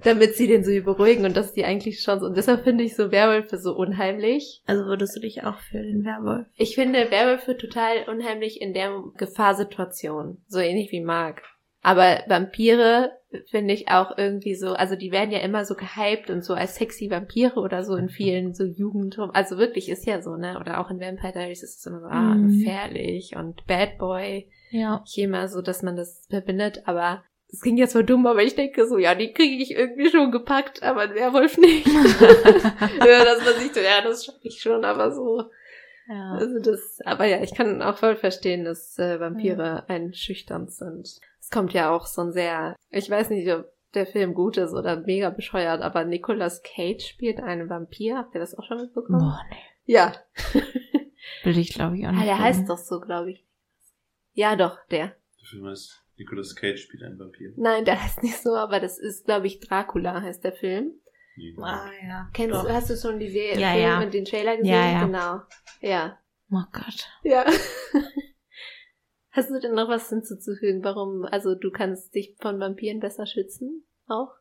Damit 0.03 0.36
sie 0.36 0.48
den 0.48 0.64
so 0.64 0.72
beruhigen 0.84 1.26
und 1.26 1.36
das 1.36 1.48
ist 1.48 1.57
die 1.57 1.65
eigentlich 1.65 2.02
schon 2.02 2.19
so. 2.19 2.26
Und 2.26 2.38
deshalb 2.38 2.64
finde 2.64 2.84
ich 2.84 2.95
so 2.95 3.11
Werwölfe 3.11 3.57
so 3.57 3.76
unheimlich. 3.76 4.61
Also 4.65 4.86
würdest 4.86 5.15
du 5.15 5.19
dich 5.19 5.44
auch 5.44 5.60
für 5.60 5.82
den 5.82 6.03
Werwolf? 6.03 6.48
Ich 6.56 6.76
finde 6.76 7.11
Werwölfe 7.11 7.57
total 7.57 8.06
unheimlich 8.07 8.61
in 8.61 8.74
der 8.74 8.91
Gefahrsituation. 9.18 10.41
So 10.48 10.60
ähnlich 10.60 10.91
wie 10.91 11.02
Mark. 11.02 11.44
Aber 11.82 12.22
Vampire 12.28 13.11
finde 13.49 13.74
ich 13.74 13.90
auch 13.90 14.18
irgendwie 14.18 14.56
so, 14.56 14.74
also 14.74 14.95
die 14.95 15.11
werden 15.11 15.32
ja 15.32 15.40
immer 15.40 15.64
so 15.65 15.76
gehypt 15.76 16.30
und 16.30 16.44
so 16.44 16.53
als 16.53 16.76
sexy 16.76 17.10
Vampire 17.10 17.56
oder 17.56 17.84
so 17.84 17.95
in 17.95 18.10
vielen 18.10 18.53
so 18.53 18.64
Jugend, 18.64 19.18
also 19.34 19.57
wirklich 19.57 19.90
ist 19.90 20.06
ja 20.06 20.22
so, 20.22 20.36
ne? 20.36 20.60
Oder 20.60 20.80
auch 20.80 20.90
in 20.90 20.99
Vampire 20.99 21.34
Diaries 21.34 21.64
ist 21.64 21.80
es 21.80 21.86
immer 21.86 21.99
so, 21.99 22.07
ah, 22.07 22.36
mhm. 22.36 22.60
gefährlich 22.60 23.36
und 23.36 23.65
Bad 23.68 23.98
Boy. 23.98 24.49
Ja. 24.72 25.03
Ich 25.06 25.18
immer 25.18 25.48
so, 25.48 25.61
dass 25.61 25.84
man 25.84 25.95
das 25.95 26.26
verbindet, 26.30 26.84
aber 26.86 27.24
es 27.52 27.61
ging 27.61 27.78
jetzt 27.78 27.94
zwar 27.94 28.03
dumm, 28.03 28.28
aber 28.28 28.44
ich 28.44 28.56
denke 28.56 28.86
so, 28.88 28.98
ja, 28.98 29.15
die 29.15 29.34
kriege 29.34 29.61
ich 29.61 29.72
irgendwie 29.72 30.10
schon 30.10 30.32
gepackt, 30.32 30.84
aber 30.84 31.02
ein 31.02 31.15
Werwolf 31.15 31.57
nicht. 31.57 31.88
ja, 31.88 33.24
dass 33.24 33.44
man 33.44 33.56
sich 33.56 33.74
so, 33.74 33.80
ja, 33.80 34.02
das 34.03 34.26
schaffe 34.26 34.40
ich 34.44 34.60
schon, 34.60 34.84
aber 34.84 35.11
so. 35.11 35.44
Ja. 36.10 36.34
Also 36.34 36.60
das, 36.60 36.99
aber 37.06 37.26
ja, 37.26 37.41
ich 37.41 37.53
kann 37.53 37.82
auch 37.82 37.98
voll 37.98 38.15
verstehen, 38.15 38.64
dass 38.65 38.98
äh, 38.98 39.19
Vampire 39.19 39.64
ja. 39.64 39.86
einschüchternd 39.88 40.72
sind. 40.72 41.19
Es 41.40 41.49
kommt 41.49 41.74
ja 41.74 41.90
auch 41.91 42.06
so 42.06 42.22
ein 42.22 42.32
sehr, 42.32 42.76
ich 42.90 43.10
weiß 43.10 43.30
nicht, 43.30 43.49
ob 43.52 43.72
der 43.94 44.06
Film 44.06 44.34
gut 44.34 44.57
ist 44.57 44.74
oder 44.74 44.98
mega 44.98 45.30
bescheuert, 45.30 45.82
aber 45.82 46.06
Nicolas 46.06 46.61
Cage 46.64 47.06
spielt 47.06 47.40
einen 47.40 47.69
Vampir. 47.69 48.18
Habt 48.18 48.36
ihr 48.36 48.41
das 48.41 48.57
auch 48.57 48.64
schon 48.65 48.82
mitbekommen? 48.82 49.19
Boah, 49.19 49.41
nee. 49.49 49.57
Ja. 49.86 50.14
Will 51.44 51.57
ich, 51.57 51.74
glaube 51.74 51.98
ich, 51.98 52.06
auch 52.06 52.11
nicht. 52.11 52.22
Ah, 52.22 52.26
der 52.26 52.40
heißt 52.40 52.69
doch 52.69 52.78
so, 52.78 52.99
glaube 52.99 53.32
ich. 53.32 53.45
Ja, 54.34 54.56
doch, 54.56 54.78
der. 54.91 55.15
Der 55.40 55.48
Film 55.49 55.65
heißt 55.68 56.06
Nicolas 56.18 56.56
Cage 56.56 56.81
spielt 56.81 57.03
einen 57.03 57.19
Vampir. 57.19 57.53
Nein, 57.57 57.85
der 57.85 58.03
heißt 58.03 58.23
nicht 58.23 58.41
so, 58.41 58.56
aber 58.56 58.80
das 58.80 58.98
ist, 58.98 59.26
glaube 59.26 59.48
ich, 59.48 59.60
Dracula 59.60 60.22
heißt 60.22 60.44
der 60.44 60.53
Film. 60.53 60.94
Ah, 61.61 61.89
ja. 62.03 62.30
Kennst 62.34 62.56
du, 62.56 62.69
hast 62.69 62.89
du 62.89 62.98
schon 62.98 63.19
die 63.19 63.30
Serie, 63.30 63.60
ja, 63.60 63.72
Film 63.72 63.84
ja. 63.84 63.99
mit 63.99 64.14
den 64.14 64.26
Trailer 64.26 64.57
gesehen? 64.57 64.73
Ja, 64.73 64.91
ja. 64.91 65.06
Genau. 65.06 65.41
Ja. 65.81 66.19
Oh 66.52 66.64
Gott. 66.72 67.07
Ja. 67.23 67.45
hast 69.31 69.49
du 69.52 69.60
denn 69.60 69.76
noch 69.76 69.88
was 69.88 70.10
hinzuzufügen? 70.10 70.84
Warum, 70.84 71.26
also 71.26 71.53
du 71.53 71.69
kannst 71.69 72.15
dich 72.15 72.35
von 72.39 72.60
Vampiren 72.60 72.99
besser 72.99 73.27
schützen? 73.27 73.85
Auch? 74.07 74.34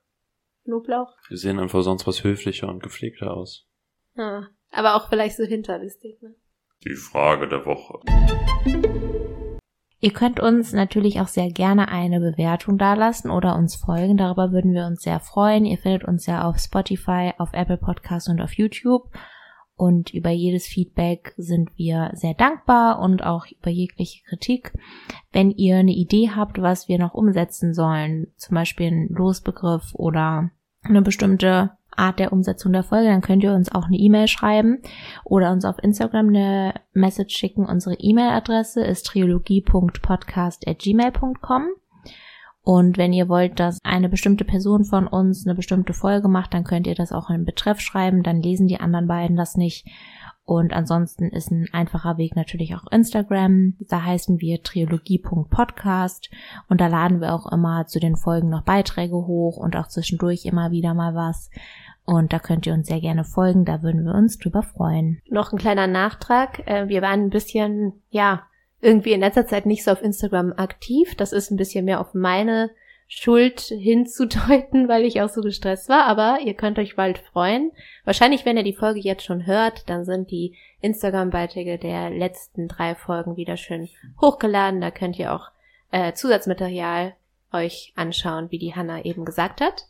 Knoblauch? 0.64 1.14
Wir 1.28 1.36
sehen 1.36 1.58
einfach 1.58 1.82
sonst 1.82 2.06
was 2.06 2.24
höflicher 2.24 2.68
und 2.68 2.82
gepflegter 2.82 3.34
aus. 3.34 3.68
Ah, 4.16 4.46
aber 4.70 4.94
auch 4.94 5.08
vielleicht 5.10 5.36
so 5.36 5.44
hinterlistig, 5.44 6.20
ne? 6.22 6.34
Die 6.84 6.94
Frage 6.94 7.48
der 7.48 7.64
Woche. 7.66 8.00
Ihr 9.98 10.12
könnt 10.12 10.40
uns 10.40 10.72
natürlich 10.72 11.20
auch 11.20 11.28
sehr 11.28 11.50
gerne 11.50 11.88
eine 11.88 12.20
Bewertung 12.20 12.76
dalassen 12.76 13.30
oder 13.30 13.56
uns 13.56 13.76
folgen. 13.76 14.18
Darüber 14.18 14.52
würden 14.52 14.72
wir 14.74 14.86
uns 14.86 15.02
sehr 15.02 15.20
freuen. 15.20 15.64
Ihr 15.64 15.78
findet 15.78 16.04
uns 16.04 16.26
ja 16.26 16.46
auf 16.46 16.58
Spotify, 16.58 17.32
auf 17.38 17.52
Apple 17.52 17.78
Podcasts 17.78 18.28
und 18.28 18.40
auf 18.42 18.52
YouTube. 18.52 19.10
Und 19.74 20.12
über 20.14 20.30
jedes 20.30 20.66
Feedback 20.66 21.34
sind 21.36 21.70
wir 21.76 22.10
sehr 22.14 22.34
dankbar 22.34 22.98
und 22.98 23.22
auch 23.22 23.46
über 23.46 23.70
jegliche 23.70 24.22
Kritik. 24.24 24.72
Wenn 25.32 25.50
ihr 25.50 25.76
eine 25.76 25.92
Idee 25.92 26.30
habt, 26.34 26.60
was 26.60 26.88
wir 26.88 26.98
noch 26.98 27.12
umsetzen 27.12 27.74
sollen, 27.74 28.28
zum 28.36 28.54
Beispiel 28.54 28.86
ein 28.86 29.08
Losbegriff 29.10 29.94
oder 29.94 30.50
eine 30.82 31.02
bestimmte 31.02 31.72
Art 31.96 32.18
der 32.18 32.32
Umsetzung 32.32 32.72
der 32.72 32.82
Folge, 32.82 33.08
dann 33.08 33.20
könnt 33.20 33.42
ihr 33.42 33.52
uns 33.52 33.70
auch 33.72 33.84
eine 33.86 33.96
E-Mail 33.96 34.28
schreiben 34.28 34.78
oder 35.24 35.52
uns 35.52 35.64
auf 35.64 35.82
Instagram 35.82 36.28
eine 36.28 36.74
Message 36.92 37.36
schicken. 37.36 37.66
Unsere 37.66 37.96
E-Mail-Adresse 37.96 38.84
ist 38.84 39.06
triologie.podcast.gmail.com. 39.06 41.64
Und 42.62 42.96
wenn 42.98 43.12
ihr 43.12 43.28
wollt, 43.28 43.60
dass 43.60 43.78
eine 43.84 44.08
bestimmte 44.08 44.44
Person 44.44 44.84
von 44.84 45.06
uns 45.06 45.46
eine 45.46 45.54
bestimmte 45.54 45.92
Folge 45.92 46.26
macht, 46.26 46.52
dann 46.52 46.64
könnt 46.64 46.88
ihr 46.88 46.96
das 46.96 47.12
auch 47.12 47.30
in 47.30 47.44
Betreff 47.44 47.78
schreiben, 47.78 48.24
dann 48.24 48.42
lesen 48.42 48.66
die 48.66 48.80
anderen 48.80 49.06
beiden 49.06 49.36
das 49.36 49.56
nicht. 49.56 49.86
Und 50.46 50.72
ansonsten 50.72 51.28
ist 51.28 51.50
ein 51.50 51.68
einfacher 51.72 52.18
Weg 52.18 52.36
natürlich 52.36 52.76
auch 52.76 52.86
Instagram. 52.90 53.74
Da 53.88 54.04
heißen 54.04 54.40
wir 54.40 54.62
triologie.podcast 54.62 56.30
und 56.68 56.80
da 56.80 56.86
laden 56.86 57.20
wir 57.20 57.34
auch 57.34 57.50
immer 57.50 57.86
zu 57.86 57.98
den 57.98 58.14
Folgen 58.14 58.48
noch 58.48 58.62
Beiträge 58.62 59.16
hoch 59.16 59.56
und 59.56 59.76
auch 59.76 59.88
zwischendurch 59.88 60.44
immer 60.44 60.70
wieder 60.70 60.94
mal 60.94 61.16
was. 61.16 61.50
Und 62.06 62.32
da 62.32 62.38
könnt 62.38 62.66
ihr 62.66 62.72
uns 62.72 62.86
sehr 62.86 63.00
gerne 63.00 63.24
folgen, 63.24 63.64
da 63.64 63.82
würden 63.82 64.04
wir 64.04 64.14
uns 64.14 64.38
drüber 64.38 64.62
freuen. 64.62 65.20
Noch 65.28 65.52
ein 65.52 65.58
kleiner 65.58 65.88
Nachtrag. 65.88 66.66
Äh, 66.66 66.88
wir 66.88 67.02
waren 67.02 67.24
ein 67.24 67.30
bisschen, 67.30 67.94
ja, 68.10 68.46
irgendwie 68.80 69.12
in 69.12 69.20
letzter 69.20 69.46
Zeit 69.46 69.66
nicht 69.66 69.82
so 69.82 69.90
auf 69.90 70.02
Instagram 70.02 70.52
aktiv. 70.56 71.16
Das 71.16 71.32
ist 71.32 71.50
ein 71.50 71.56
bisschen 71.56 71.84
mehr 71.84 72.00
auf 72.00 72.14
meine 72.14 72.70
Schuld 73.08 73.60
hinzudeuten, 73.60 74.88
weil 74.88 75.04
ich 75.04 75.20
auch 75.20 75.28
so 75.28 75.40
gestresst 75.40 75.88
war. 75.88 76.06
Aber 76.06 76.38
ihr 76.44 76.54
könnt 76.54 76.78
euch 76.78 76.94
bald 76.94 77.18
freuen. 77.18 77.72
Wahrscheinlich, 78.04 78.46
wenn 78.46 78.56
ihr 78.56 78.62
die 78.62 78.72
Folge 78.72 79.00
jetzt 79.00 79.24
schon 79.24 79.44
hört, 79.46 79.88
dann 79.90 80.04
sind 80.04 80.30
die 80.30 80.54
Instagram-Beiträge 80.82 81.78
der 81.78 82.10
letzten 82.10 82.68
drei 82.68 82.94
Folgen 82.94 83.36
wieder 83.36 83.56
schön 83.56 83.88
hochgeladen. 84.20 84.80
Da 84.80 84.92
könnt 84.92 85.18
ihr 85.18 85.34
auch 85.34 85.50
äh, 85.90 86.12
Zusatzmaterial 86.12 87.14
euch 87.52 87.92
anschauen, 87.96 88.50
wie 88.50 88.58
die 88.58 88.74
Hanna 88.74 89.04
eben 89.04 89.24
gesagt 89.24 89.60
hat. 89.60 89.86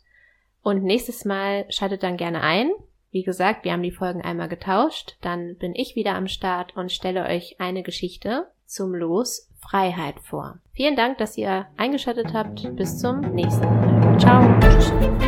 Und 0.67 0.83
nächstes 0.83 1.23
Mal 1.23 1.65
schaltet 1.69 2.03
dann 2.03 2.17
gerne 2.17 2.41
ein. 2.41 2.71
Wie 3.09 3.23
gesagt, 3.23 3.63
wir 3.63 3.71
haben 3.71 3.83
die 3.83 3.91
Folgen 3.93 4.21
einmal 4.21 4.49
getauscht. 4.49 5.15
Dann 5.21 5.55
bin 5.55 5.73
ich 5.73 5.95
wieder 5.95 6.15
am 6.15 6.27
Start 6.27 6.75
und 6.75 6.91
stelle 6.91 7.23
euch 7.23 7.55
eine 7.61 7.83
Geschichte 7.83 8.47
zum 8.65 8.93
Los 8.93 9.47
Freiheit 9.61 10.19
vor. 10.19 10.57
Vielen 10.73 10.97
Dank, 10.97 11.19
dass 11.19 11.37
ihr 11.37 11.67
eingeschaltet 11.77 12.33
habt. 12.33 12.75
Bis 12.75 12.97
zum 12.97 13.21
nächsten 13.33 13.63
Mal. 13.63 14.19
Ciao. 14.19 15.26